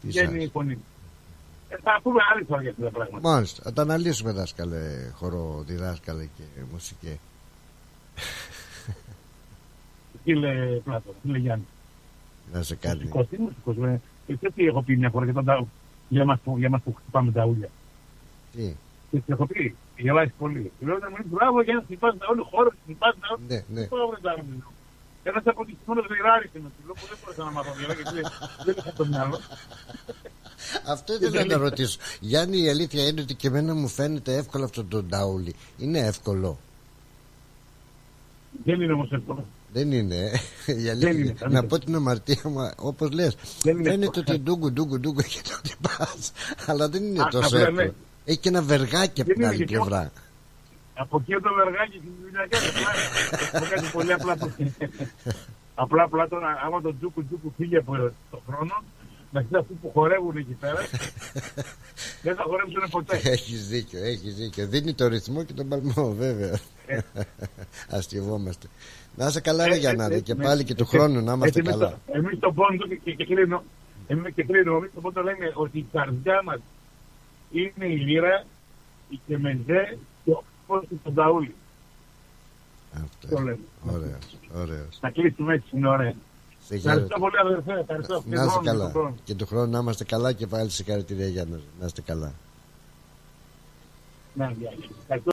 Τι 0.01 0.07
βγαίνει 0.09 0.35
σας. 0.41 0.45
η 0.45 0.49
φωνή. 0.49 0.79
Ε, 1.69 1.77
θα 1.83 2.01
πούμε 2.03 2.21
άλλη 2.35 2.45
φορά 2.45 2.61
για 2.63 2.71
αυτά 2.71 2.83
τα 2.83 2.91
πράγματα. 2.91 3.29
Μάλιστα, 3.29 3.63
θα 3.63 3.73
τα 3.73 3.83
αναλύσουμε 3.83 4.33
δάσκαλε, 4.33 5.11
χορό, 5.15 5.63
διδάσκαλε 5.67 6.25
και 6.25 6.43
μουσική. 6.73 7.19
Φίλε 10.25 10.81
Πλάτο, 10.85 11.15
φίλε 11.23 11.39
Γιάννη. 11.39 11.65
Να 12.53 12.63
σε 12.63 12.75
κάνει. 12.77 12.99
Μουσικός, 12.99 13.27
τι 13.29 13.39
μουσικός, 13.39 13.77
ε. 13.77 14.01
Και 14.27 14.35
ξέρεις 14.37 14.55
τι 14.55 14.65
έχω 14.67 14.83
πει 14.83 14.97
μια 14.97 15.11
φορά 15.11 15.25
για, 15.25 15.35
τον 15.35 15.45
ταου- 15.45 15.69
για, 16.09 16.25
μας, 16.25 16.39
που, 16.45 16.59
για 16.59 16.71
μας 16.71 16.81
που 16.83 16.95
χτυπάμε 16.95 17.33
τα 17.33 17.45
ούλια. 17.45 17.69
Τι; 18.53 18.75
Και 19.11 19.17
τις 19.19 19.29
έχω 19.29 19.47
πει, 19.47 19.77
γελάεις 20.05 20.33
πολύ. 20.43 20.63
Λέω 20.87 20.99
να 21.05 21.09
μου 21.11 21.17
λέει 21.19 21.29
μπράβο 21.35 21.59
για 21.67 21.75
να 21.79 21.83
χτυπάς 21.87 22.13
τα 22.21 22.27
ούλια, 22.31 22.45
χώρο, 22.53 22.71
χτυπάς 22.83 23.15
τα 23.23 23.29
ούλια. 23.33 23.47
Ναι, 23.51 23.59
ναι. 23.75 23.85
Πού 23.91 23.97
βρε 24.11 24.21
τα 24.27 24.33
ούλια. 24.41 24.67
Ένας 25.31 25.43
αποτυχημένος 25.53 26.05
γρηγάρης 26.11 26.51
είναι, 26.57 26.69
του 26.77 26.83
λέω 26.87 26.95
που 27.01 27.07
δεν 27.11 27.17
μπορούσα 27.21 27.43
να 27.49 27.51
μάθω 27.57 27.73
διαλέγει, 27.79 28.03
γιατί 28.03 28.23
δεν 28.67 28.75
είχα 28.79 28.93
το 28.99 29.05
μυαλό. 29.13 29.39
Αυτό 30.95 31.11
ήθελα 31.15 31.45
να 31.45 31.57
ρωτήσω. 31.57 31.99
Γιάννη, 32.21 32.59
η 32.63 32.69
αλήθεια 32.69 33.03
είναι 33.09 33.21
ότι 33.21 33.35
και 33.35 33.47
εμένα 33.49 33.75
μου 33.75 33.89
φαίνεται 33.89 34.31
εύκολο 34.37 34.65
αυτό 34.65 34.85
το 34.85 35.03
ντάουλι. 35.03 35.55
Είναι 35.79 35.99
εύκολο. 35.99 36.59
Δεν 38.65 38.81
είναι 38.81 38.93
όμως 38.93 39.11
εύκολο. 39.13 39.45
Δεν 39.73 39.93
είναι. 39.93 40.17
ε. 40.17 40.31
Η 40.67 40.73
Δεν 40.73 40.91
αλήθεια, 40.91 41.11
είναι, 41.11 41.25
να 41.33 41.33
κανένα. 41.39 41.65
πω 41.67 41.79
την 41.79 41.95
αμαρτία 41.95 42.41
μου, 42.45 42.71
όπως 42.77 43.11
λες. 43.11 43.37
Δεν 43.63 43.79
είναι 43.79 43.91
Φαίνεται 43.91 44.05
εύκολο. 44.21 44.25
ότι 44.29 44.39
ντούγκου, 44.39 44.73
ντούγκου, 44.73 45.01
ντούγκου 45.01 45.21
και 45.21 45.41
το 45.49 45.51
χτυπάς. 45.55 46.33
Αλλά 46.67 46.89
δεν 46.89 47.05
είναι 47.05 47.23
Α, 47.23 47.29
τόσο 47.31 47.47
απλά, 47.57 47.61
εύκολο. 47.69 47.95
Ναι. 48.31 48.33
Έχει 48.33 48.39
και 48.39 48.49
ένα 48.49 48.63
βεργάκι 48.63 49.21
από 49.21 49.25
Δεν 49.33 49.35
την 49.35 49.37
είναι 49.37 49.47
άλλη 49.47 49.57
και 49.59 49.65
πλευρά. 49.65 50.13
Από 50.95 51.17
εκεί 51.21 51.33
το 51.43 51.51
βεργάκι 51.55 51.97
στην 51.99 52.13
δουλειά 52.23 52.47
κάνει. 52.51 52.67
Έχω 53.53 53.75
κάνει 53.75 53.89
πολύ 53.93 54.13
απλά. 54.13 54.37
Απλά 55.75 56.03
απλά 56.03 56.29
τώρα, 56.29 56.61
άμα 56.67 56.81
το 56.81 56.95
τζούκου 56.99 57.27
τζούκου 57.27 57.53
φύγει 57.57 57.77
από 57.77 57.97
το 58.31 58.43
χρόνο, 58.47 58.83
να 59.33 59.41
ξέρεις 59.43 59.59
αυτοί 59.65 59.75
που 59.83 59.91
χορεύουν 59.95 60.37
εκεί 60.37 60.53
πέρα, 60.61 60.81
δεν 62.23 62.35
θα 62.37 62.43
χορέψουν 62.43 62.83
ποτέ. 62.91 63.21
Έχεις 63.25 63.69
δίκιο, 63.69 64.05
έχεις 64.05 64.35
δίκιο. 64.35 64.67
Δίνει 64.67 64.95
το 64.95 65.07
ρυθμό 65.07 65.43
και 65.45 65.53
τον 65.53 65.69
παλμό, 65.69 66.15
βέβαια. 66.15 66.59
Αστειευόμαστε. 67.91 68.67
Να 69.17 69.27
είσαι 69.27 69.41
καλά, 69.41 69.67
ρε 69.67 69.75
Ε, 69.75 69.79
Γιάνναδη, 69.79 70.15
ε, 70.15 70.21
και 70.21 70.35
ναι. 70.35 70.45
πάλι 70.45 70.65
και 70.65 70.75
του 70.75 70.83
Ε, 70.83 70.87
χρόνου 70.97 71.21
να 71.25 71.33
είμαστε 71.33 71.47
έτσι, 71.47 71.61
εμείς 71.61 71.71
καλά. 71.73 71.91
το- 72.07 72.13
Εμείς 72.19 72.39
το 72.39 72.53
πόντο 72.53 72.87
και, 72.87 72.95
και, 73.05 73.13
και 73.15 73.25
κλείνω. 73.25 73.63
Εμείς 74.07 74.35
και 74.35 74.43
κλείνω. 74.45 74.77
Εμείς 74.77 74.91
το 74.95 75.01
πόντο 75.01 75.23
λέμε 75.23 75.51
ότι 75.55 75.79
η 75.79 75.87
καρδιά 75.93 76.43
μας 76.45 76.59
είναι 77.51 77.87
η 77.87 77.97
λύρα, 77.97 78.45
η 79.09 79.21
κεμεζέ 79.27 79.99
και 80.25 80.31
ο 80.31 80.43
φως 80.67 80.85
του 80.89 81.01
τον 81.05 81.15
ταούλι. 81.15 81.55
Αυτό. 82.95 83.29
Το 83.37 83.43
λέμε. 83.43 83.59
Ωραίος, 83.87 84.37
ωραίος. 84.55 84.99
Να 85.01 85.11
κλείσουμε 85.11 85.55
έτσι, 85.55 85.77
είναι 85.77 85.89
ωραία. 85.89 86.15
Σε 86.67 86.75
Ευχαριστώ 86.75 87.07
χαίρετο. 87.07 87.21
πολύ 87.21 87.39
αδερφέ. 87.39 87.81
Ευχαριστώ. 87.81 88.23
Να 88.27 88.45
είστε 88.45 88.59
Και 88.59 88.65
καλά. 88.67 88.83
τον 88.83 88.91
χρόνο. 88.93 89.15
Και 89.25 89.35
του 89.35 89.47
χρόνου 89.47 89.71
να 89.71 89.79
είμαστε 89.79 90.05
καλά 90.05 90.33
και 90.33 90.47
πάλι 90.47 90.71
συγχαρητήρια 90.71 91.27
Γιάννη. 91.27 91.61
Να 91.81 91.87
είστε 91.87 92.01
καλά. 92.01 92.33
Να, 94.35 94.51
γεια. 94.59 94.73
Ευχαριστώ. 95.01 95.31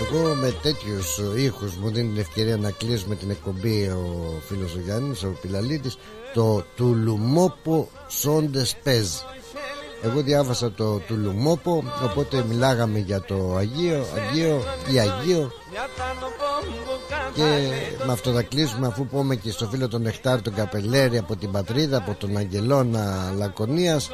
Εγώ 0.00 0.34
με 0.34 0.54
τέτοιους 0.62 1.20
ήχους 1.36 1.74
μου 1.74 1.90
δίνει 1.90 2.08
την 2.08 2.20
ευκαιρία 2.20 2.56
να 2.56 2.70
κλείσουμε 2.70 3.14
την 3.14 3.30
εκπομπή 3.30 3.86
ο 3.86 4.40
φίλος 4.48 4.74
ο 4.74 4.78
Γιάννης, 4.84 5.22
ο 5.22 5.36
Πιλαλίδη. 5.40 5.90
Το 6.34 6.64
Τουλουμόπο 6.76 7.88
Σόντες 8.08 8.76
Πεζ. 8.82 9.08
Εγώ 10.02 10.20
διάβασα 10.20 10.72
το 10.72 10.98
Τουλουμόπο, 10.98 11.84
οπότε 12.04 12.44
μιλάγαμε 12.48 12.98
για 12.98 13.20
το 13.20 13.56
Αγίο, 13.56 14.04
Αγίο 14.16 14.62
ή 14.92 14.98
Αγίο. 14.98 15.52
Και 17.34 17.68
με 18.06 18.12
αυτό 18.12 18.32
θα 18.32 18.42
κλείσουμε 18.42 18.86
αφού 18.86 19.06
πούμε 19.06 19.36
και 19.36 19.50
στο 19.50 19.66
φίλο 19.66 19.88
τον 19.88 20.02
Νεκτάρ 20.02 20.42
τον 20.42 20.54
Καπελέρη 20.54 21.18
από 21.18 21.36
την 21.36 21.50
Πατρίδα, 21.50 21.96
από 21.96 22.14
τον 22.14 22.36
Αγγελώνα 22.36 23.32
Λακωνίας 23.36 24.10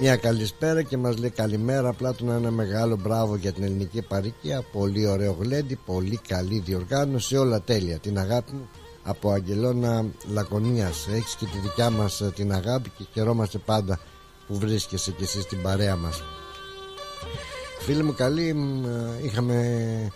μια 0.00 0.16
καλησπέρα 0.16 0.82
και 0.82 0.96
μας 0.96 1.18
λέει 1.18 1.30
καλημέρα. 1.30 1.88
Απλά 1.88 2.12
του 2.12 2.24
να 2.24 2.34
ένα 2.34 2.50
μεγάλο 2.50 2.96
μπράβο 2.96 3.36
για 3.36 3.52
την 3.52 3.62
ελληνική 3.62 4.02
παροικία. 4.02 4.64
Πολύ 4.72 5.06
ωραίο 5.06 5.36
γλέντι, 5.40 5.78
πολύ 5.86 6.20
καλή 6.28 6.58
διοργάνωση 6.58 7.36
όλα 7.36 7.62
τέλεια, 7.62 7.98
την 7.98 8.18
αγάπη 8.18 8.52
μου 8.52 8.68
από 9.02 9.30
Αγγελώνα 9.30 10.04
Λακωνίας. 10.32 11.08
Έχεις 11.14 11.34
και 11.34 11.44
τη 11.44 11.58
δικιά 11.58 11.90
μας 11.90 12.20
ε, 12.20 12.30
την 12.34 12.52
αγάπη 12.52 12.90
και 12.98 13.04
χαιρόμαστε 13.12 13.58
πάντα 13.58 13.98
που 14.46 14.58
βρίσκεσαι 14.58 15.10
και 15.10 15.24
εσύ 15.24 15.40
στην 15.40 15.62
παρέα 15.62 15.96
μας. 15.96 16.22
Φίλοι 17.80 18.02
μου 18.02 18.14
καλή 18.14 18.54
μ, 18.54 18.84
ε, 18.84 19.24
είχαμε 19.24 20.10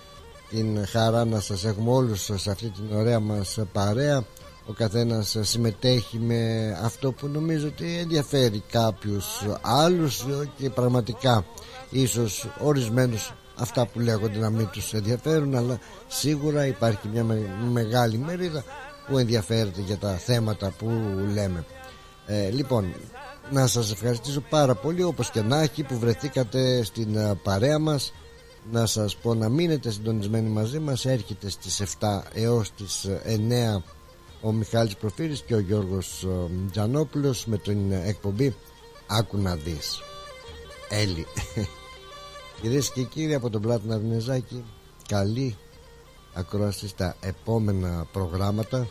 την 0.51 0.87
χαρά 0.87 1.25
να 1.25 1.41
σας 1.41 1.65
έχουμε 1.65 1.91
όλους 1.91 2.31
σε 2.35 2.51
αυτή 2.51 2.69
την 2.69 2.97
ωραία 2.97 3.21
μας 3.21 3.59
παρέα 3.73 4.25
ο 4.67 4.73
καθένας 4.73 5.37
συμμετέχει 5.41 6.19
με 6.19 6.71
αυτό 6.83 7.13
που 7.13 7.27
νομίζω 7.27 7.67
ότι 7.67 7.99
ενδιαφέρει 7.99 8.63
κάποιους 8.71 9.27
άλλους 9.61 10.25
και 10.57 10.71
πραγματικά 10.71 11.45
ίσως 11.91 12.49
ορισμένους 12.61 13.33
αυτά 13.57 13.87
που 13.87 14.01
λέγονται 14.01 14.39
να 14.39 14.51
μην 14.51 14.69
τους 14.73 14.93
ενδιαφέρουν 14.93 15.55
αλλά 15.57 15.79
σίγουρα 16.09 16.67
υπάρχει 16.67 17.09
μια 17.13 17.25
με- 17.25 17.51
μεγάλη 17.71 18.19
μερίδα 18.19 18.65
που 19.09 19.19
ενδιαφέρεται 19.19 19.81
για 19.81 19.97
τα 19.97 20.11
θέματα 20.13 20.71
που 20.79 20.87
λέμε. 21.35 21.65
Ε, 22.27 22.51
λοιπόν 22.51 22.95
να 23.51 23.67
σας 23.67 23.91
ευχαριστήσω 23.93 24.41
πάρα 24.41 24.75
πολύ 24.75 25.03
όπως 25.03 25.31
και 25.31 25.41
να 25.43 25.61
έχει 25.61 25.83
που 25.83 25.99
βρεθήκατε 25.99 26.83
στην 26.85 27.17
ε, 27.17 27.35
παρέα 27.43 27.79
μας. 27.79 28.13
Να 28.73 28.87
σας 28.87 29.17
πω 29.17 29.35
να 29.35 29.49
μείνετε 29.49 29.91
συντονισμένοι 29.91 30.49
μαζί 30.49 30.79
μας. 30.79 31.05
Έρχεται 31.05 31.51
στις 31.51 31.81
7 32.01 32.23
έως 32.35 32.71
τις 32.75 33.05
ε, 33.05 33.77
9 33.79 33.83
ο 34.41 34.53
Μιχάλης 34.53 34.97
Προφύρης 34.97 35.41
και 35.41 35.55
ο 35.55 35.59
Γιώργος 35.59 36.25
ε, 36.25 36.51
Τζανόπουλος 36.71 37.47
με 37.47 37.59
την 37.59 37.93
εκπομπή 37.93 38.55
Άκου 39.07 39.39
να 39.39 39.57
δεις 39.57 40.01
Έλλη. 40.89 41.27
Κυρίες 42.61 42.91
και 42.91 43.03
κύριοι 43.03 43.35
από 43.35 43.51
τον 43.51 43.61
Πλάτωνα 43.61 43.99
Βινεζάκη 43.99 44.65
καλή 45.09 45.57
ακρόαση 46.35 46.89
στα 46.89 47.17
επόμενα 47.21 48.07
προγράμματα. 48.13 48.89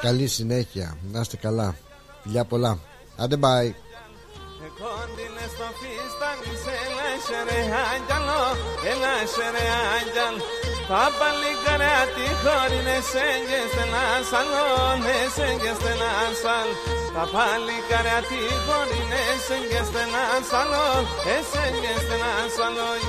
Καλή 0.00 0.26
συνέχεια, 0.26 0.98
να 1.12 1.20
είστε 1.20 1.36
καλά. 1.36 1.76
Φιλιά 2.22 2.44
πολλά. 2.44 2.78
Άντε 3.16 3.38
bye 3.40 3.72
Κόντινε 7.14 7.26
στο 7.26 7.36
φίστανι 7.36 7.38
σε 7.38 7.40
λέσσερε 7.46 7.60
άγγαλο 7.92 8.44
Ελέσσερε 8.90 9.66
άγγαλ 9.96 10.36
Τα 10.90 11.04
παλικάρια 11.18 12.02
τη 12.14 12.26
χώρινε 12.42 12.96
σέγγε 13.10 13.60
στελά 13.72 14.06
σαλόν 14.30 15.00
Εσέγγε 15.22 15.72
στελά 15.78 16.14
σαλ. 16.42 16.70
Τα 17.14 17.24
παλικάρια 17.32 18.20
τη 18.28 18.40
χώρινε 18.64 19.22
σέγγε 19.46 19.82
στελά 19.88 20.26
σαλόν 20.50 21.02
Εσέγγε 21.34 21.94
στελά 22.04 22.34
σαλόν 22.56 23.00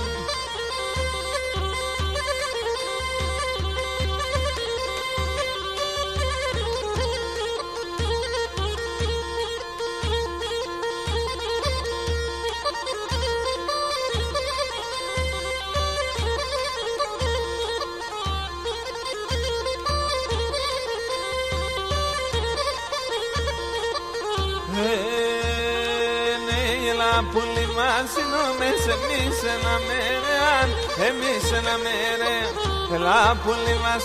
πουλί 27.31 27.65
μας 27.77 28.05
σε 28.83 28.93
εμείς 28.97 29.37
ένα 29.55 29.75
μέρεαν, 29.87 30.67
εμείς 31.07 31.45
ένα 31.59 31.75
μέρεαν. 31.85 32.53
Έλα 32.95 33.21
πουλί 33.41 33.75
μας 33.83 34.01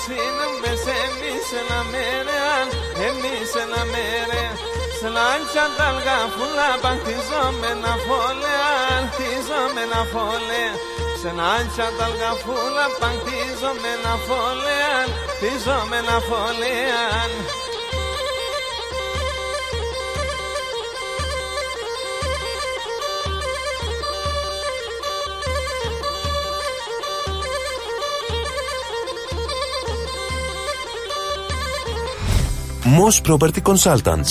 σε 0.85 0.95
εμείς 1.09 1.47
ένα 1.61 1.81
μέρεαν, 1.93 2.67
εμείς 3.09 3.51
ένα 3.65 3.83
μέρεαν. 3.93 4.55
Σλάντσια 4.99 5.67
τα 5.77 5.89
λγαφούλα 5.97 6.69
παχτιζόμενα 6.83 7.93
φόλεα, 8.07 8.75
χτιζόμενα 9.13 10.01
φόλεα 10.13 10.73
Σενάντσια 11.23 11.89
τα 11.99 12.07
λγαφούλα 12.15 12.87
παχτιζόμενα 13.01 14.13
φόλεα, 14.27 14.99
χτιζόμενα 15.33 16.17
φόλεα 16.29 17.05
Most 32.91 33.23
Property 33.23 33.61
Consultants. 33.61 34.29